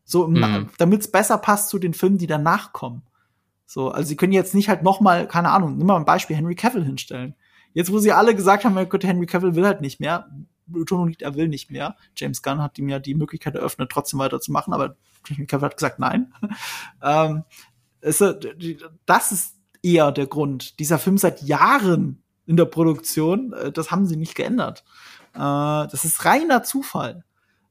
so 0.05 0.29
mhm. 0.29 0.69
damit 0.77 1.01
es 1.01 1.11
besser 1.11 1.37
passt 1.37 1.67
zu 1.67 1.77
den 1.77 1.93
Filmen, 1.93 2.17
die 2.17 2.27
danach 2.27 2.71
kommen. 2.71 3.01
So, 3.65 3.89
also 3.89 4.07
sie 4.07 4.15
können 4.15 4.31
jetzt 4.31 4.55
nicht 4.55 4.69
halt 4.69 4.81
noch 4.81 5.01
mal, 5.01 5.27
keine 5.27 5.49
Ahnung, 5.49 5.77
nimm 5.77 5.87
mal 5.87 5.97
ein 5.97 6.05
Beispiel 6.05 6.37
Henry 6.37 6.55
Cavill 6.55 6.85
hinstellen. 6.85 7.35
Jetzt, 7.73 7.91
wo 7.91 7.99
sie 7.99 8.13
alle 8.13 8.33
gesagt 8.33 8.63
haben, 8.63 8.77
Henry 8.77 9.25
Cavill 9.25 9.55
will 9.55 9.65
halt 9.65 9.81
nicht 9.81 9.99
mehr, 9.99 10.29
Betonung 10.67 11.07
liegt, 11.07 11.21
er 11.21 11.35
will 11.35 11.47
nicht 11.47 11.71
mehr. 11.71 11.95
James 12.15 12.41
Gunn 12.41 12.61
hat 12.61 12.77
ihm 12.77 12.89
ja 12.89 12.99
die 12.99 13.15
Möglichkeit 13.15 13.55
eröffnet, 13.55 13.91
trotzdem 13.91 14.19
weiterzumachen, 14.19 14.73
aber 14.73 14.95
Cavill 15.47 15.69
hat 15.69 15.77
gesagt, 15.77 15.99
nein. 15.99 16.33
ähm, 17.03 17.43
es, 18.01 18.23
das 19.05 19.31
ist 19.31 19.55
eher 19.81 20.11
der 20.11 20.27
Grund. 20.27 20.79
Dieser 20.79 20.99
Film 20.99 21.17
seit 21.17 21.41
Jahren 21.41 22.23
in 22.45 22.57
der 22.57 22.65
Produktion, 22.65 23.53
äh, 23.53 23.71
das 23.71 23.91
haben 23.91 24.05
sie 24.05 24.17
nicht 24.17 24.35
geändert. 24.35 24.83
Äh, 25.33 25.39
das 25.39 26.05
ist 26.05 26.25
reiner 26.25 26.63
Zufall. 26.63 27.23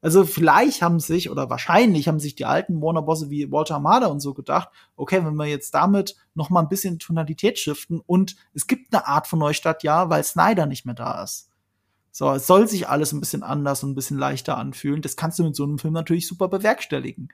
Also 0.02 0.24
vielleicht 0.24 0.82
haben 0.82 1.00
sich 1.00 1.30
oder 1.30 1.50
wahrscheinlich 1.50 2.06
haben 2.06 2.20
sich 2.20 2.36
die 2.36 2.44
alten 2.44 2.80
Warner-Bosse 2.80 3.30
wie 3.30 3.50
Walter 3.50 3.76
Amada 3.76 4.06
und 4.06 4.20
so 4.20 4.34
gedacht, 4.34 4.68
okay, 4.94 5.24
wenn 5.24 5.34
wir 5.34 5.46
jetzt 5.46 5.74
damit 5.74 6.14
noch 6.34 6.50
mal 6.50 6.60
ein 6.60 6.68
bisschen 6.68 6.98
Tonalität 6.98 7.58
shiften 7.58 8.00
und 8.06 8.36
es 8.54 8.66
gibt 8.66 8.94
eine 8.94 9.06
Art 9.06 9.26
von 9.26 9.38
Neustart, 9.38 9.82
ja, 9.82 10.08
weil 10.10 10.22
Snyder 10.22 10.66
nicht 10.66 10.84
mehr 10.84 10.94
da 10.94 11.24
ist. 11.24 11.50
So, 12.16 12.32
es 12.32 12.46
soll 12.46 12.66
sich 12.66 12.88
alles 12.88 13.12
ein 13.12 13.20
bisschen 13.20 13.42
anders 13.42 13.84
und 13.84 13.90
ein 13.90 13.94
bisschen 13.94 14.16
leichter 14.16 14.56
anfühlen. 14.56 15.02
Das 15.02 15.16
kannst 15.16 15.38
du 15.38 15.44
mit 15.44 15.54
so 15.54 15.64
einem 15.64 15.78
Film 15.78 15.92
natürlich 15.92 16.26
super 16.26 16.48
bewerkstelligen. 16.48 17.28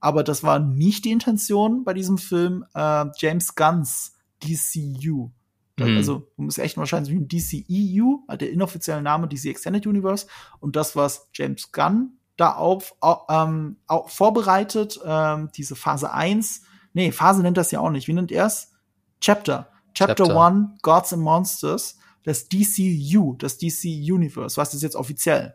Aber 0.00 0.24
das 0.24 0.42
war 0.42 0.58
nicht 0.58 1.04
die 1.04 1.12
Intention 1.12 1.84
bei 1.84 1.94
diesem 1.94 2.18
Film 2.18 2.64
äh, 2.74 3.04
James 3.16 3.54
Gunn's 3.54 4.16
DCU. 4.42 5.30
Mhm. 5.78 5.96
Also, 5.96 6.26
du 6.36 6.42
musst 6.42 6.58
echt 6.58 6.76
wahrscheinlich 6.76 7.14
ein 7.14 7.28
DCEU, 7.28 8.26
der 8.36 8.50
inoffizielle 8.50 9.02
Name 9.02 9.28
DC 9.28 9.44
Extended 9.44 9.86
Universe. 9.86 10.26
Und 10.58 10.74
das, 10.74 10.96
was 10.96 11.28
James 11.32 11.70
Gunn 11.70 12.18
da 12.36 12.54
auf, 12.54 12.96
auf, 12.98 13.26
ähm, 13.30 13.76
auf 13.86 14.10
vorbereitet, 14.10 14.98
ähm, 15.06 15.50
diese 15.54 15.76
Phase 15.76 16.12
1, 16.12 16.62
nee, 16.92 17.12
Phase 17.12 17.40
nennt 17.42 17.56
das 17.56 17.70
ja 17.70 17.78
auch 17.78 17.90
nicht. 17.90 18.08
Wie 18.08 18.14
nennt 18.14 18.32
er 18.32 18.46
es? 18.46 18.72
Chapter. 19.20 19.70
Chapter, 19.94 20.24
Chapter 20.24 20.44
1, 20.44 20.82
Gods 20.82 21.12
and 21.12 21.22
Monsters, 21.22 21.98
das 22.24 22.48
DCU, 22.48 23.36
das 23.38 23.58
DC 23.58 23.84
Universe, 23.84 24.56
was 24.56 24.74
ist 24.74 24.82
jetzt 24.82 24.96
offiziell. 24.96 25.54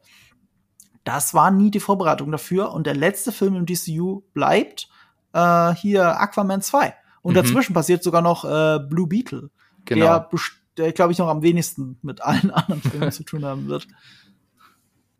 Das 1.04 1.34
war 1.34 1.52
nie 1.52 1.72
die 1.72 1.80
Vorbereitung 1.80 2.32
dafür. 2.32 2.72
Und 2.72 2.86
der 2.86 2.96
letzte 2.96 3.32
Film 3.32 3.56
im 3.56 3.66
DCU 3.66 4.22
bleibt 4.34 4.88
äh, 5.34 5.74
hier 5.74 6.20
Aquaman 6.20 6.62
2. 6.62 6.94
Und 7.22 7.34
mhm. 7.34 7.36
dazwischen 7.36 7.74
passiert 7.74 8.04
sogar 8.04 8.22
noch 8.22 8.46
äh, 8.46 8.80
Blue 8.80 9.08
Beetle, 9.08 9.50
genau. 9.86 10.06
der, 10.06 10.30
der 10.78 10.92
glaube 10.94 11.12
ich, 11.12 11.18
noch 11.18 11.28
am 11.28 11.42
wenigsten 11.42 11.98
mit 12.02 12.22
allen 12.22 12.52
anderen 12.52 12.82
Filmen 12.82 13.12
zu 13.12 13.24
tun 13.24 13.44
haben 13.44 13.68
wird. 13.68 13.88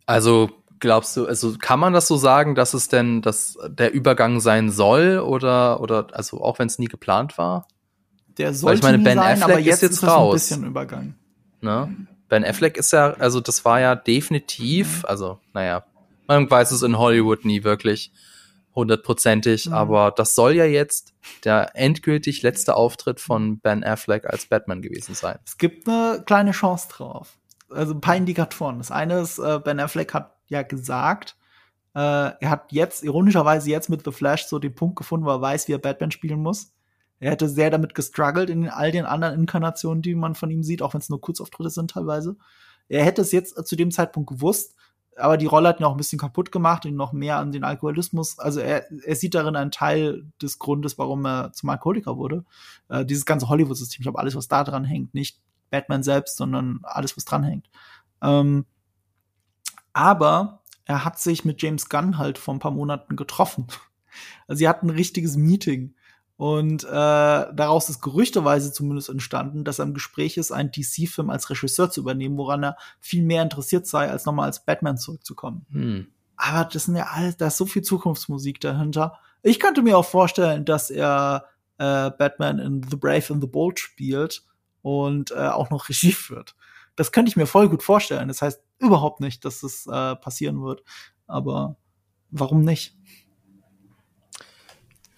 Also 0.06 0.50
glaubst 0.80 1.16
du, 1.18 1.26
also 1.26 1.56
kann 1.58 1.80
man 1.80 1.94
das 1.94 2.08
so 2.08 2.18
sagen, 2.18 2.56
dass 2.56 2.74
es 2.74 2.88
denn 2.88 3.22
dass 3.22 3.58
der 3.68 3.94
Übergang 3.94 4.40
sein 4.40 4.72
soll 4.72 5.20
oder 5.20 5.82
oder 5.82 6.08
also 6.14 6.42
auch 6.42 6.58
wenn 6.60 6.68
es 6.68 6.80
nie 6.80 6.88
geplant 6.88 7.38
war? 7.38 7.68
Der 8.38 8.54
sollte 8.54 8.84
Weil 8.84 8.94
ich 8.94 9.00
meine, 9.00 9.04
Ben 9.04 9.18
sein, 9.18 9.44
Affleck 9.44 9.66
jetzt 9.66 9.76
ist 9.76 9.82
jetzt 9.82 9.92
ist 9.92 10.04
raus. 10.04 10.32
ein 10.32 10.34
bisschen 10.34 10.64
Übergang. 10.64 11.16
Ne? 11.62 11.96
Ben 12.28 12.46
Affleck 12.46 12.78
ist 12.78 12.92
ja, 12.92 13.14
also 13.14 13.42
das 13.42 13.66
war 13.66 13.80
ja 13.80 13.96
definitiv, 13.96 15.04
also 15.06 15.40
naja, 15.54 15.84
man 16.28 16.50
weiß 16.50 16.72
es 16.72 16.84
in 16.84 16.98
Hollywood 16.98 17.44
nie 17.44 17.64
wirklich 17.64 18.12
hundertprozentig, 18.76 19.66
mhm. 19.66 19.74
aber 19.74 20.12
das 20.12 20.36
soll 20.36 20.54
ja 20.54 20.66
jetzt 20.66 21.14
der 21.44 21.72
endgültig 21.74 22.42
letzte 22.44 22.76
Auftritt 22.76 23.20
von 23.20 23.60
Ben 23.60 23.84
Affleck 23.84 24.26
als 24.26 24.46
Batman 24.46 24.82
gewesen 24.82 25.16
sein. 25.16 25.40
Es 25.46 25.58
gibt 25.58 25.88
eine 25.88 26.24
kleine 26.26 26.52
Chance 26.52 26.88
drauf. 26.90 27.38
Also 27.70 27.94
ein 27.94 28.02
paar 28.02 28.16
Indikatoren. 28.16 28.78
Das 28.78 28.92
eine 28.92 29.20
ist, 29.20 29.38
äh, 29.40 29.60
Ben 29.64 29.80
Affleck 29.80 30.14
hat 30.14 30.36
ja 30.48 30.62
gesagt, 30.64 31.36
äh, 31.96 32.00
er 32.00 32.50
hat 32.50 32.72
jetzt, 32.72 33.04
ironischerweise 33.04 33.70
jetzt 33.70 33.90
mit 33.90 34.04
The 34.06 34.12
Flash 34.12 34.46
so 34.46 34.60
den 34.60 34.74
Punkt 34.74 34.96
gefunden, 34.96 35.26
wo 35.26 35.32
er 35.32 35.42
weiß, 35.42 35.68
wie 35.68 35.74
er 35.74 35.80
Batman 35.80 36.12
spielen 36.12 36.40
muss. 36.40 36.72
Er 37.20 37.32
hätte 37.32 37.50
sehr 37.50 37.70
damit 37.70 37.96
gestruggelt 37.96 38.50
in 38.50 38.70
all 38.70 38.92
den 38.92 39.06
anderen 39.06 39.40
Inkarnationen, 39.40 40.02
die 40.02 40.16
man 40.16 40.36
von 40.36 40.50
ihm 40.50 40.64
sieht, 40.64 40.82
auch 40.82 40.94
wenn 40.94 41.02
es 41.02 41.10
nur 41.10 41.22
Kurzauftritte 41.22 41.70
sind 41.70 41.92
teilweise. 41.92 42.38
Er 42.88 43.04
hätte 43.04 43.22
es 43.22 43.32
jetzt 43.32 43.68
zu 43.68 43.76
dem 43.76 43.92
Zeitpunkt 43.92 44.30
gewusst, 44.30 44.76
aber 45.16 45.38
die 45.38 45.46
Rolle 45.46 45.70
hat 45.70 45.80
ihn 45.80 45.84
auch 45.84 45.92
ein 45.92 45.98
bisschen 45.98 46.20
kaputt 46.20 46.52
gemacht 46.52 46.86
und 46.86 46.96
noch 46.96 47.12
mehr 47.12 47.38
an 47.38 47.52
den 47.52 47.64
Alkoholismus. 47.64 48.40
Also 48.40 48.62
er, 48.62 48.90
er 49.04 49.16
sieht 49.16 49.36
darin 49.36 49.56
einen 49.56 49.72
Teil 49.72 50.26
des 50.42 50.60
Grundes, 50.60 50.98
warum 50.98 51.26
er 51.26 51.52
zum 51.52 51.70
Alkoholiker 51.70 52.18
wurde. 52.18 52.46
Äh, 52.88 53.06
dieses 53.06 53.26
ganze 53.26 53.50
Hollywood-System, 53.50 54.00
ich 54.00 54.04
glaube, 54.04 54.20
alles, 54.20 54.36
was 54.36 54.48
da 54.48 54.64
dran 54.64 54.86
hängt, 54.86 55.14
nicht 55.14 55.40
Batman 55.70 56.04
selbst, 56.04 56.38
sondern 56.38 56.80
alles, 56.84 57.18
was 57.18 57.26
dran 57.26 57.44
hängt. 57.44 57.70
Ähm, 58.22 58.66
aber 59.94 60.62
er 60.86 61.06
hat 61.06 61.20
sich 61.20 61.46
mit 61.46 61.62
James 61.62 61.90
Gunn 61.90 62.18
halt 62.18 62.38
vor 62.38 62.54
ein 62.54 62.60
paar 62.60 62.72
Monaten 62.72 63.16
getroffen. 63.16 63.68
Also 64.48 64.58
sie 64.58 64.68
hatten 64.68 64.88
ein 64.88 64.96
richtiges 64.96 65.38
Meeting. 65.38 65.94
Und 66.40 66.86
äh, 66.86 66.88
daraus 66.88 67.90
ist 67.90 68.02
gerüchteweise 68.02 68.72
zumindest 68.72 69.10
entstanden, 69.10 69.66
dass 69.66 69.80
er 69.80 69.84
im 69.84 69.94
Gespräch 69.94 70.38
ist, 70.38 70.54
einen 70.54 70.72
DC-Film 70.72 71.30
als 71.30 71.50
Regisseur 71.50 71.92
zu 71.92 72.00
übernehmen, 72.00 72.38
woran 72.38 72.64
er 72.64 72.78
viel 73.02 73.24
mehr 73.24 73.44
interessiert 73.44 73.86
sei, 73.86 74.10
als 74.10 74.24
nochmal 74.24 74.46
als 74.46 74.64
Batman 74.64 74.98
zurückzukommen. 74.98 75.66
Hm. 75.70 76.08
Aber 76.38 76.64
das 76.64 76.86
sind 76.86 76.96
ja 76.96 77.08
alles, 77.12 77.36
da 77.36 77.48
ist 77.48 77.58
so 77.58 77.66
viel 77.66 77.82
Zukunftsmusik 77.82 78.62
dahinter. 78.62 79.20
Ich 79.44 79.60
könnte 79.60 79.82
mir 79.82 79.98
auch 79.98 80.06
vorstellen, 80.06 80.64
dass 80.64 80.90
er 80.90 81.44
äh, 81.78 82.10
Batman 82.10 82.60
in 82.60 82.84
The 82.90 82.96
Brave 82.96 83.34
and 83.34 83.42
the 83.42 83.50
Bold 83.50 83.78
spielt 83.78 84.46
und 84.82 85.32
äh, 85.32 85.50
auch 85.50 85.70
noch 85.72 85.90
Regie 85.90 86.14
führt. 86.14 86.56
Das 86.96 87.12
könnte 87.12 87.28
ich 87.28 87.36
mir 87.36 87.48
voll 87.48 87.68
gut 87.68 87.84
vorstellen. 87.84 88.30
Das 88.30 88.42
heißt 88.42 88.64
überhaupt 88.78 89.20
nicht, 89.20 89.44
dass 89.44 89.62
es 89.62 89.88
äh, 89.88 90.16
passieren 90.16 90.64
wird. 90.64 90.84
Aber 91.28 91.76
warum 92.32 92.64
nicht? 92.64 92.96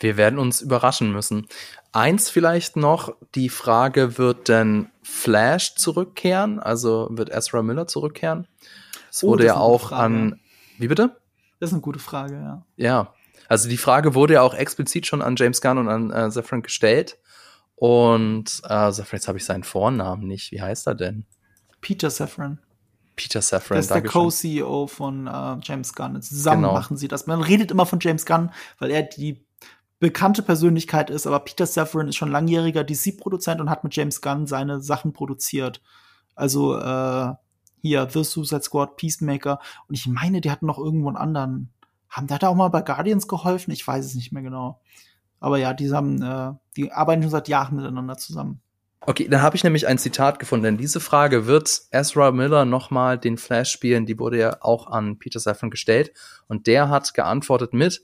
Wir 0.02 0.18
werden 0.18 0.40
uns 0.40 0.62
überraschen 0.62 1.12
müssen. 1.12 1.48
Eins 1.92 2.30
vielleicht 2.30 2.76
noch, 2.76 3.14
die 3.36 3.50
Frage, 3.50 4.18
wird 4.18 4.48
denn 4.48 4.90
Flash 5.04 5.76
zurückkehren? 5.76 6.60
Also 6.60 7.08
wird 7.12 7.30
Ezra 7.30 7.62
Miller 7.62 7.88
zurückkehren? 7.88 8.48
Es 9.10 9.24
oh, 9.24 9.30
wurde 9.30 9.46
ja 9.46 9.58
auch 9.58 9.92
an. 9.92 10.40
Wie 10.78 10.88
bitte? 10.88 11.18
Das 11.60 11.70
ist 11.70 11.74
eine 11.74 11.82
gute 11.82 12.00
Frage, 12.00 12.34
ja. 12.36 12.66
Ja. 12.78 13.14
Also 13.48 13.70
die 13.70 13.78
Frage 13.78 14.16
wurde 14.16 14.36
ja 14.36 14.42
auch 14.42 14.54
explizit 14.54 15.06
schon 15.06 15.22
an 15.22 15.36
James 15.36 15.62
Gunn 15.62 15.78
und 15.78 15.90
an 15.90 16.12
äh, 16.12 16.32
Safran 16.32 16.62
gestellt. 16.62 17.18
Und 17.76 18.62
äh, 18.64 18.92
Safran, 18.92 19.18
jetzt 19.18 19.28
habe 19.28 19.38
ich 19.38 19.46
seinen 19.46 19.64
Vornamen 19.64 20.26
nicht. 20.26 20.52
Wie 20.52 20.62
heißt 20.62 20.88
er 20.88 20.96
denn? 20.96 21.26
Peter 21.82 22.10
Safran. 22.10 22.60
Peter 23.16 23.42
Safran. 23.42 23.78
Das 23.78 23.86
ist 23.86 23.94
der 23.94 24.04
Co-CEO 24.04 24.88
von 24.88 25.28
äh, 25.28 25.58
James 25.62 25.94
Gunn. 25.94 26.22
Zusammen 26.22 26.62
genau. 26.64 26.74
machen 26.74 26.98
sie 26.98 27.08
das. 27.08 27.28
Man 27.28 27.42
redet 27.42 27.70
immer 27.72 27.86
von 27.86 28.00
James 28.00 28.26
Gunn, 28.26 28.52
weil 28.80 28.90
er 28.90 29.04
die 29.04 29.44
bekannte 30.02 30.42
Persönlichkeit 30.42 31.12
ist, 31.12 31.28
aber 31.28 31.40
Peter 31.42 31.68
Safran 31.68 32.08
ist 32.08 32.16
schon 32.16 32.32
langjähriger 32.32 32.84
DC-Produzent 32.84 33.62
und 33.62 33.70
hat 33.70 33.84
mit 33.84 33.96
James 33.96 34.20
Gunn 34.20 34.48
seine 34.48 34.82
Sachen 34.82 35.14
produziert. 35.14 35.80
Also 36.34 36.76
äh, 36.76 37.34
hier 37.82 38.10
The 38.10 38.24
Suicide 38.24 38.64
Squad, 38.64 38.98
Peacemaker 38.98 39.60
und 39.88 39.94
ich 39.94 40.08
meine, 40.08 40.42
die 40.42 40.50
hatten 40.50 40.66
noch 40.66 40.80
irgendwo 40.80 41.08
einen 41.08 41.18
anderen. 41.18 41.70
Haben 42.10 42.26
der 42.26 42.40
da 42.40 42.48
auch 42.48 42.56
mal 42.56 42.70
bei 42.70 42.82
Guardians 42.82 43.28
geholfen? 43.28 43.72
Ich 43.72 43.88
weiß 43.88 44.04
es 44.04 44.16
nicht 44.16 44.32
mehr 44.32 44.42
genau. 44.42 44.82
Aber 45.40 45.60
ja, 45.60 45.74
die 45.74 45.92
haben, 45.94 46.22
äh, 46.22 46.54
die 46.76 46.92
arbeiten 46.92 47.22
schon 47.22 47.32
seit 47.32 47.48
Jahren 47.48 47.76
miteinander 47.76 48.18
zusammen. 48.18 48.60
Okay, 49.02 49.28
dann 49.28 49.44
habe 49.44 49.56
ich 49.56 49.64
nämlich 49.64 49.86
ein 49.86 50.00
Zitat 50.00 50.40
gefunden, 50.40 50.64
denn 50.64 50.78
diese 50.78 51.00
Frage 51.00 51.46
wird 51.46 51.82
Ezra 51.92 52.32
Miller 52.32 52.66
nochmal 52.66 53.20
den 53.20 53.38
Flash 53.38 53.72
spielen, 53.72 54.08
die 54.08 54.18
wurde 54.18 54.40
ja 54.40 54.58
auch 54.62 54.88
an 54.88 55.20
Peter 55.20 55.40
Safran 55.40 55.70
gestellt 55.70 56.12
und 56.48 56.66
der 56.66 56.90
hat 56.90 57.14
geantwortet 57.14 57.74
mit 57.74 58.04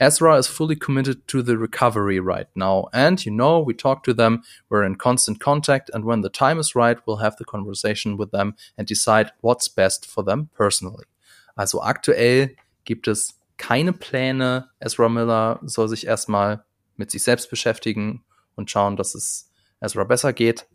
Ezra 0.00 0.36
is 0.36 0.46
fully 0.46 0.76
committed 0.76 1.28
to 1.28 1.42
the 1.42 1.58
recovery 1.58 2.18
right 2.18 2.48
now. 2.54 2.88
And, 2.92 3.24
you 3.24 3.30
know, 3.30 3.60
we 3.60 3.74
talk 3.74 4.02
to 4.04 4.14
them, 4.14 4.42
we're 4.70 4.82
in 4.82 4.96
constant 4.96 5.40
contact, 5.40 5.90
and 5.92 6.06
when 6.06 6.22
the 6.22 6.30
time 6.30 6.58
is 6.58 6.74
right, 6.74 6.98
we'll 7.06 7.18
have 7.18 7.36
the 7.36 7.44
conversation 7.44 8.16
with 8.16 8.30
them 8.30 8.54
and 8.78 8.88
decide 8.88 9.30
what's 9.42 9.68
best 9.68 10.06
for 10.06 10.24
them 10.24 10.48
personally. 10.56 11.04
Also 11.54 11.80
aktuell 11.80 12.56
gibt 12.84 13.06
es 13.08 13.34
keine 13.58 13.92
Pläne. 13.92 14.70
Ezra 14.80 15.10
Miller 15.10 15.60
soll 15.64 15.88
sich 15.88 16.06
erstmal 16.06 16.64
mit 16.96 17.10
sich 17.10 17.22
selbst 17.22 17.50
beschäftigen 17.50 18.24
und 18.56 18.70
schauen, 18.70 18.96
dass 18.96 19.14
es 19.14 19.50
Ezra 19.80 20.04
besser 20.04 20.32
geht. 20.32 20.66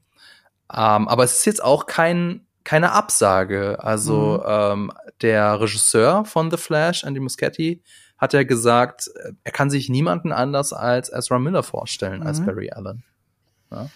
Ähm, 0.71 1.07
aber 1.07 1.23
es 1.23 1.39
ist 1.39 1.45
jetzt 1.45 1.63
auch 1.63 1.87
kein, 1.87 2.45
keine 2.63 2.91
Absage. 2.91 3.83
Also 3.83 4.43
mhm. 4.43 4.43
ähm, 4.47 4.91
der 5.21 5.59
Regisseur 5.59 6.25
von 6.25 6.51
The 6.51 6.57
Flash, 6.57 7.03
Andy 7.03 7.19
Muschietti, 7.19 7.81
hat 8.17 8.33
er 8.33 8.45
gesagt, 8.45 9.09
er 9.43 9.51
kann 9.51 9.69
sich 9.69 9.89
niemanden 9.89 10.31
anders 10.31 10.73
als 10.73 11.11
Ezra 11.11 11.39
Miller 11.39 11.63
vorstellen 11.63 12.21
mhm. 12.21 12.27
als 12.27 12.45
Barry 12.45 12.71
Allen. 12.71 13.03
Ja? 13.71 13.89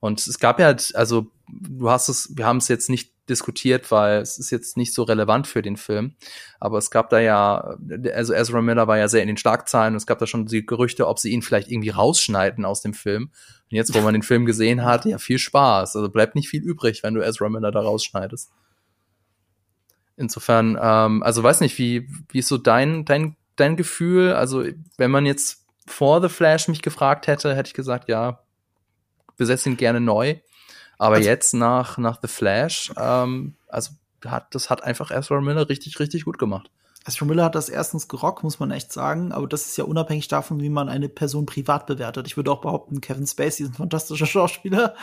Und 0.00 0.26
es 0.26 0.38
gab 0.38 0.58
ja, 0.58 0.74
also 0.94 1.30
du 1.48 1.90
hast 1.90 2.08
es, 2.08 2.34
wir 2.34 2.46
haben 2.46 2.56
es 2.56 2.68
jetzt 2.68 2.88
nicht 2.88 3.12
diskutiert, 3.28 3.90
weil 3.90 4.20
es 4.20 4.38
ist 4.38 4.50
jetzt 4.50 4.76
nicht 4.76 4.92
so 4.92 5.04
relevant 5.04 5.46
für 5.46 5.62
den 5.62 5.76
Film. 5.76 6.16
Aber 6.58 6.78
es 6.78 6.90
gab 6.90 7.10
da 7.10 7.20
ja, 7.20 7.76
also 8.14 8.34
Ezra 8.34 8.60
Miller 8.60 8.88
war 8.88 8.98
ja 8.98 9.08
sehr 9.08 9.22
in 9.22 9.28
den 9.28 9.36
Schlagzeilen 9.36 9.94
und 9.94 9.98
es 9.98 10.06
gab 10.06 10.18
da 10.18 10.26
schon 10.26 10.46
die 10.46 10.66
Gerüchte, 10.66 11.06
ob 11.06 11.18
sie 11.18 11.30
ihn 11.30 11.42
vielleicht 11.42 11.70
irgendwie 11.70 11.90
rausschneiden 11.90 12.64
aus 12.64 12.80
dem 12.80 12.94
Film. 12.94 13.24
Und 13.70 13.76
jetzt, 13.76 13.94
wo 13.94 14.00
man 14.00 14.14
den 14.14 14.22
Film 14.22 14.46
gesehen 14.46 14.84
hat, 14.84 15.04
ja, 15.04 15.18
viel 15.18 15.38
Spaß. 15.38 15.96
Also 15.96 16.08
bleibt 16.08 16.34
nicht 16.34 16.48
viel 16.48 16.62
übrig, 16.62 17.02
wenn 17.02 17.14
du 17.14 17.22
Ezra 17.22 17.48
Miller 17.48 17.70
da 17.70 17.80
rausschneidest. 17.80 18.50
Insofern, 20.16 20.78
ähm, 20.80 21.22
also 21.22 21.42
weiß 21.42 21.60
nicht, 21.60 21.78
wie, 21.78 22.08
wie 22.30 22.40
ist 22.40 22.48
so 22.48 22.58
dein, 22.58 23.04
dein 23.04 23.36
dein 23.60 23.76
Gefühl? 23.76 24.32
Also, 24.32 24.64
wenn 24.96 25.10
man 25.10 25.26
jetzt 25.26 25.66
vor 25.86 26.20
The 26.20 26.28
Flash 26.28 26.68
mich 26.68 26.82
gefragt 26.82 27.26
hätte, 27.26 27.54
hätte 27.54 27.68
ich 27.68 27.74
gesagt, 27.74 28.08
ja, 28.08 28.40
besetzt 29.36 29.66
ihn 29.66 29.76
gerne 29.76 30.00
neu. 30.00 30.36
Aber 30.98 31.16
also, 31.16 31.28
jetzt 31.28 31.54
nach, 31.54 31.98
nach 31.98 32.18
The 32.20 32.28
Flash, 32.28 32.92
ähm, 32.96 33.54
also 33.68 33.92
hat, 34.26 34.54
das 34.54 34.68
hat 34.68 34.84
einfach 34.84 35.10
Ezra 35.10 35.40
Miller 35.40 35.68
richtig, 35.68 35.98
richtig 35.98 36.24
gut 36.24 36.38
gemacht. 36.38 36.70
Ezra 37.06 37.24
Miller 37.24 37.44
hat 37.44 37.54
das 37.54 37.70
erstens 37.70 38.08
gerockt, 38.08 38.42
muss 38.42 38.60
man 38.60 38.70
echt 38.70 38.92
sagen, 38.92 39.32
aber 39.32 39.48
das 39.48 39.66
ist 39.66 39.78
ja 39.78 39.84
unabhängig 39.84 40.28
davon, 40.28 40.60
wie 40.60 40.68
man 40.68 40.90
eine 40.90 41.08
Person 41.08 41.46
privat 41.46 41.86
bewertet. 41.86 42.26
Ich 42.26 42.36
würde 42.36 42.52
auch 42.52 42.60
behaupten, 42.60 43.00
Kevin 43.00 43.26
Spacey 43.26 43.64
ist 43.64 43.70
ein 43.70 43.74
fantastischer 43.74 44.26
Schauspieler 44.26 44.94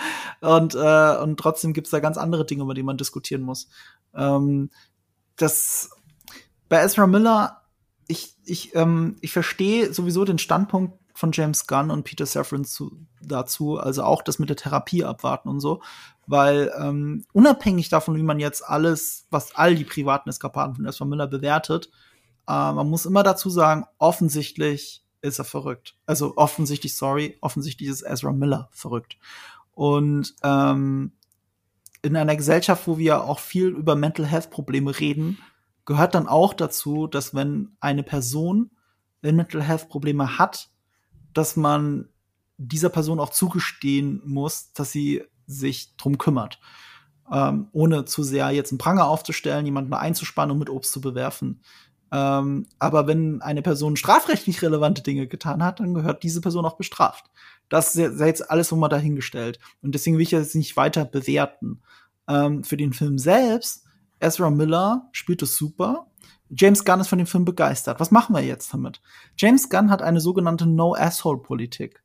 und, 0.41 0.75
äh, 0.75 1.17
und 1.17 1.39
trotzdem 1.39 1.73
gibt 1.73 1.88
es 1.88 1.91
da 1.91 1.99
ganz 1.99 2.17
andere 2.17 2.45
Dinge, 2.45 2.61
über 2.61 2.75
die 2.75 2.84
man 2.84 2.97
diskutieren 2.97 3.41
muss. 3.41 3.69
Ähm, 4.13 4.69
das 5.38 5.89
bei 6.69 6.84
Ezra 6.84 7.07
Miller 7.07 7.63
ich, 8.07 8.35
ich, 8.45 8.75
ähm, 8.75 9.17
ich 9.21 9.34
verstehe 9.34 9.93
sowieso 9.93 10.25
den 10.25 10.39
Standpunkt 10.39 10.97
von 11.13 11.31
James 11.31 11.67
Gunn 11.67 11.89
und 11.91 12.03
Peter 12.03 12.25
Safran 12.25 12.63
zu, 12.63 13.05
dazu, 13.21 13.77
also 13.79 14.03
auch 14.03 14.21
das 14.21 14.39
mit 14.39 14.49
der 14.49 14.55
Therapie 14.55 15.03
abwarten 15.03 15.49
und 15.49 15.59
so. 15.59 15.81
weil 16.27 16.71
ähm, 16.77 17.23
unabhängig 17.31 17.89
davon, 17.89 18.15
wie 18.17 18.23
man 18.23 18.39
jetzt 18.39 18.61
alles, 18.61 19.25
was 19.31 19.55
all 19.55 19.75
die 19.75 19.85
privaten 19.85 20.29
Eskapaden 20.29 20.75
von 20.75 20.85
Ezra 20.85 21.05
Miller 21.05 21.27
bewertet, 21.27 21.89
äh, 22.47 22.51
man 22.51 22.89
muss 22.89 23.05
immer 23.05 23.23
dazu 23.23 23.49
sagen, 23.49 23.85
offensichtlich 23.97 25.03
ist 25.21 25.39
er 25.39 25.45
verrückt. 25.45 25.95
Also 26.05 26.34
offensichtlich, 26.35 26.95
sorry, 26.95 27.38
offensichtlich 27.41 27.89
ist 27.89 28.03
Ezra 28.03 28.31
Miller 28.34 28.69
verrückt. 28.71 29.17
Und 29.71 30.35
ähm, 30.43 31.13
in 32.01 32.15
einer 32.15 32.35
Gesellschaft, 32.35 32.88
wo 32.88 32.97
wir 32.97 33.23
auch 33.23 33.39
viel 33.39 33.69
über 33.69 33.95
Mental 33.95 34.25
Health 34.25 34.49
Probleme 34.51 34.99
reden, 34.99 35.39
gehört 35.88 36.14
dann 36.14 36.27
auch 36.27 36.53
dazu, 36.53 37.07
dass 37.07 37.34
wenn 37.34 37.76
eine 37.80 38.03
Person 38.03 38.69
Mental 39.22 39.64
Health 39.64 39.89
Probleme 39.89 40.38
hat, 40.38 40.69
dass 41.34 41.55
man 41.55 42.09
dieser 42.57 42.89
Person 42.89 43.19
auch 43.19 43.30
zugestehen 43.30 44.22
muss, 44.26 44.73
dass 44.73 44.91
sie 44.91 45.23
sich 45.47 45.95
drum 45.97 46.18
kümmert. 46.18 46.59
Ähm, 47.31 47.68
ohne 47.72 48.05
zu 48.05 48.23
sehr 48.23 48.51
jetzt 48.51 48.72
einen 48.72 48.77
Pranger 48.77 49.07
aufzustellen, 49.07 49.65
jemanden 49.65 49.93
einzuspannen 49.93 50.51
und 50.51 50.59
mit 50.59 50.69
Obst 50.69 50.91
zu 50.91 51.01
bewerfen. 51.01 51.61
Ähm, 52.11 52.68
aber 52.80 53.07
wenn 53.07 53.41
eine 53.41 53.61
Person 53.61 53.95
strafrechtlich 53.95 54.61
relevante 54.61 55.01
Dinge 55.01 55.27
getan 55.27 55.64
hat, 55.64 55.80
dann 55.80 55.93
gehört 55.93 56.23
diese 56.23 56.41
Person 56.41 56.65
auch 56.65 56.77
bestraft. 56.77 57.26
Das 57.69 57.95
ist 57.95 58.19
jetzt 58.19 58.49
alles 58.49 58.72
nochmal 58.72 58.89
dahingestellt. 58.89 59.59
Und 59.81 59.93
deswegen 59.93 60.18
will 60.18 60.23
ich 60.23 60.31
jetzt 60.31 60.55
nicht 60.55 60.77
weiter 60.77 61.05
bewerten. 61.05 61.81
Ähm, 62.30 62.64
für 62.64 62.77
den 62.77 62.93
Film 62.93 63.18
selbst, 63.18 63.86
Ezra 64.19 64.49
Miller 64.49 65.07
spielt 65.11 65.41
es 65.41 65.56
super. 65.56 66.07
James 66.49 66.85
Gunn 66.85 67.02
ist 67.02 67.10
von 67.10 67.18
dem 67.18 67.27
Film 67.27 67.45
begeistert. 67.45 67.99
Was 67.99 68.11
machen 68.11 68.35
wir 68.35 68.41
jetzt 68.41 68.73
damit? 68.73 69.02
James 69.38 69.69
Gunn 69.69 69.91
hat 69.91 70.02
eine 70.02 70.22
sogenannte 70.22 70.65
No-Asshole-Politik. 70.65 72.02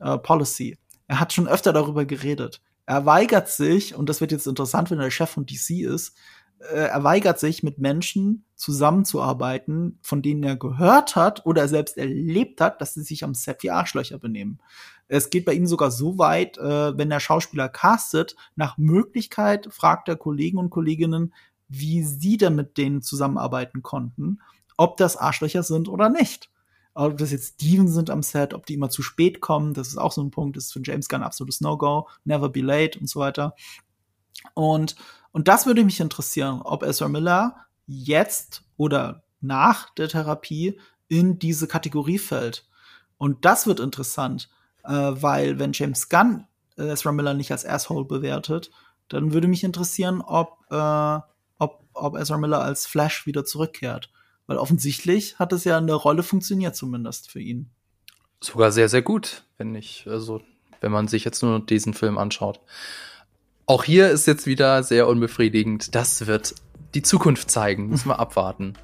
Äh, 0.00 0.18
Policy. 0.18 0.78
Er 1.06 1.20
hat 1.20 1.32
schon 1.32 1.48
öfter 1.48 1.72
darüber 1.72 2.04
geredet. 2.04 2.62
Er 2.86 3.06
weigert 3.06 3.48
sich, 3.48 3.94
und 3.94 4.08
das 4.08 4.20
wird 4.20 4.32
jetzt 4.32 4.46
interessant, 4.46 4.90
wenn 4.90 4.98
er 4.98 5.04
der 5.04 5.10
Chef 5.10 5.30
von 5.30 5.46
DC 5.46 5.82
ist, 5.82 6.16
äh, 6.60 6.88
er 6.88 7.04
weigert 7.04 7.38
sich, 7.38 7.62
mit 7.62 7.78
Menschen 7.78 8.44
zusammenzuarbeiten, 8.54 9.98
von 10.02 10.22
denen 10.22 10.42
er 10.42 10.56
gehört 10.56 11.16
hat 11.16 11.46
oder 11.46 11.62
er 11.62 11.68
selbst 11.68 11.96
erlebt 11.96 12.60
hat, 12.60 12.80
dass 12.80 12.94
sie 12.94 13.02
sich 13.02 13.24
am 13.24 13.34
Set 13.34 13.62
wie 13.62 13.70
Arschlöcher 13.70 14.18
benehmen. 14.18 14.60
Es 15.12 15.28
geht 15.28 15.44
bei 15.44 15.54
ihm 15.54 15.66
sogar 15.66 15.90
so 15.90 16.18
weit, 16.18 16.56
äh, 16.58 16.96
wenn 16.96 17.10
der 17.10 17.18
Schauspieler 17.18 17.68
castet, 17.68 18.36
nach 18.54 18.78
Möglichkeit 18.78 19.66
fragt 19.72 20.08
er 20.08 20.14
Kollegen 20.14 20.58
und 20.58 20.70
Kolleginnen, 20.70 21.34
wie 21.68 22.04
sie 22.04 22.36
denn 22.36 22.54
mit 22.54 22.78
denen 22.78 23.02
zusammenarbeiten 23.02 23.82
konnten, 23.82 24.40
ob 24.76 24.96
das 24.98 25.16
Arschlöcher 25.16 25.64
sind 25.64 25.88
oder 25.88 26.10
nicht. 26.10 26.48
Ob 26.94 27.16
das 27.18 27.32
jetzt 27.32 27.54
Steven 27.54 27.88
sind 27.88 28.08
am 28.08 28.22
Set, 28.22 28.54
ob 28.54 28.66
die 28.66 28.74
immer 28.74 28.88
zu 28.88 29.02
spät 29.02 29.40
kommen, 29.40 29.74
das 29.74 29.88
ist 29.88 29.98
auch 29.98 30.12
so 30.12 30.22
ein 30.22 30.30
Punkt, 30.30 30.56
das 30.56 30.66
ist 30.66 30.72
für 30.72 30.82
James 30.84 31.08
Gunn 31.08 31.24
absolutes 31.24 31.60
No-Go, 31.60 32.08
never 32.24 32.48
be 32.48 32.60
late 32.60 32.96
und 33.00 33.08
so 33.08 33.18
weiter. 33.18 33.56
Und, 34.54 34.94
und 35.32 35.48
das 35.48 35.66
würde 35.66 35.84
mich 35.84 35.98
interessieren, 35.98 36.62
ob 36.62 36.84
Ezra 36.84 37.08
Miller 37.08 37.56
jetzt 37.86 38.62
oder 38.76 39.24
nach 39.40 39.92
der 39.94 40.08
Therapie 40.08 40.78
in 41.08 41.40
diese 41.40 41.66
Kategorie 41.66 42.18
fällt. 42.18 42.68
Und 43.18 43.44
das 43.44 43.66
wird 43.66 43.80
interessant, 43.80 44.48
äh, 44.84 44.92
weil 44.92 45.58
wenn 45.58 45.72
James 45.72 46.08
Gunn 46.08 46.46
äh, 46.76 46.88
Ezra 46.88 47.12
Miller 47.12 47.34
nicht 47.34 47.52
als 47.52 47.66
Asshole 47.66 48.04
bewertet, 48.04 48.70
dann 49.08 49.32
würde 49.32 49.48
mich 49.48 49.64
interessieren, 49.64 50.20
ob, 50.20 50.58
äh, 50.70 51.20
ob, 51.58 51.84
ob 51.92 52.16
Ezra 52.16 52.38
Miller 52.38 52.62
als 52.62 52.86
Flash 52.86 53.26
wieder 53.26 53.44
zurückkehrt. 53.44 54.10
Weil 54.46 54.58
offensichtlich 54.58 55.38
hat 55.38 55.52
es 55.52 55.64
ja 55.64 55.78
eine 55.78 55.94
Rolle 55.94 56.22
funktioniert, 56.22 56.74
zumindest 56.74 57.30
für 57.30 57.40
ihn. 57.40 57.70
Sogar 58.40 58.72
sehr, 58.72 58.88
sehr 58.88 59.02
gut, 59.02 59.44
wenn 59.58 59.74
ich, 59.74 60.06
also, 60.08 60.40
wenn 60.80 60.90
man 60.90 61.08
sich 61.08 61.24
jetzt 61.24 61.42
nur 61.42 61.60
diesen 61.60 61.94
Film 61.94 62.18
anschaut. 62.18 62.60
Auch 63.66 63.84
hier 63.84 64.10
ist 64.10 64.26
jetzt 64.26 64.46
wieder 64.46 64.82
sehr 64.82 65.06
unbefriedigend. 65.06 65.94
Das 65.94 66.26
wird 66.26 66.54
die 66.94 67.02
Zukunft 67.02 67.50
zeigen. 67.50 67.88
Müssen 67.88 68.08
wir 68.08 68.18
abwarten. 68.20 68.74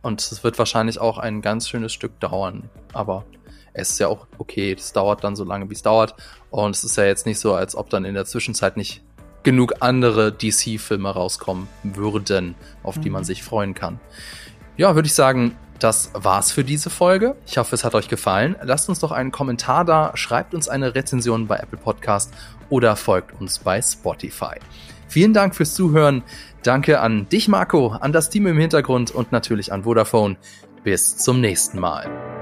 Und 0.00 0.20
es 0.20 0.42
wird 0.42 0.58
wahrscheinlich 0.58 0.98
auch 0.98 1.18
ein 1.18 1.42
ganz 1.42 1.68
schönes 1.68 1.92
Stück 1.92 2.18
dauern. 2.18 2.68
Aber 2.92 3.24
es 3.72 3.90
ist 3.90 3.98
ja 4.00 4.08
auch 4.08 4.26
okay. 4.38 4.74
Das 4.74 4.92
dauert 4.92 5.24
dann 5.24 5.36
so 5.36 5.44
lange, 5.44 5.68
wie 5.70 5.74
es 5.74 5.82
dauert. 5.82 6.14
Und 6.50 6.76
es 6.76 6.84
ist 6.84 6.96
ja 6.96 7.04
jetzt 7.04 7.26
nicht 7.26 7.38
so, 7.38 7.54
als 7.54 7.76
ob 7.76 7.90
dann 7.90 8.04
in 8.04 8.14
der 8.14 8.24
Zwischenzeit 8.24 8.76
nicht 8.76 9.02
genug 9.42 9.74
andere 9.80 10.32
DC-Filme 10.32 11.10
rauskommen 11.10 11.68
würden, 11.82 12.54
auf 12.82 12.98
die 12.98 13.10
man 13.10 13.22
mhm. 13.22 13.26
sich 13.26 13.42
freuen 13.42 13.74
kann. 13.74 13.98
Ja, 14.76 14.94
würde 14.94 15.06
ich 15.06 15.14
sagen, 15.14 15.56
das 15.78 16.10
war's 16.14 16.52
für 16.52 16.64
diese 16.64 16.90
Folge. 16.90 17.36
Ich 17.46 17.58
hoffe, 17.58 17.74
es 17.74 17.84
hat 17.84 17.94
euch 17.94 18.08
gefallen. 18.08 18.56
Lasst 18.62 18.88
uns 18.88 19.00
doch 19.00 19.10
einen 19.10 19.32
Kommentar 19.32 19.84
da, 19.84 20.12
schreibt 20.14 20.54
uns 20.54 20.68
eine 20.68 20.94
Rezension 20.94 21.48
bei 21.48 21.56
Apple 21.56 21.78
Podcast 21.78 22.32
oder 22.68 22.94
folgt 22.94 23.38
uns 23.40 23.58
bei 23.58 23.82
Spotify. 23.82 24.56
Vielen 25.08 25.34
Dank 25.34 25.54
fürs 25.54 25.74
Zuhören. 25.74 26.22
Danke 26.62 27.00
an 27.00 27.28
dich, 27.28 27.48
Marco, 27.48 27.88
an 27.88 28.12
das 28.12 28.30
Team 28.30 28.46
im 28.46 28.58
Hintergrund 28.58 29.10
und 29.10 29.32
natürlich 29.32 29.72
an 29.72 29.82
Vodafone. 29.82 30.36
Bis 30.84 31.16
zum 31.16 31.40
nächsten 31.40 31.78
Mal. 31.78 32.41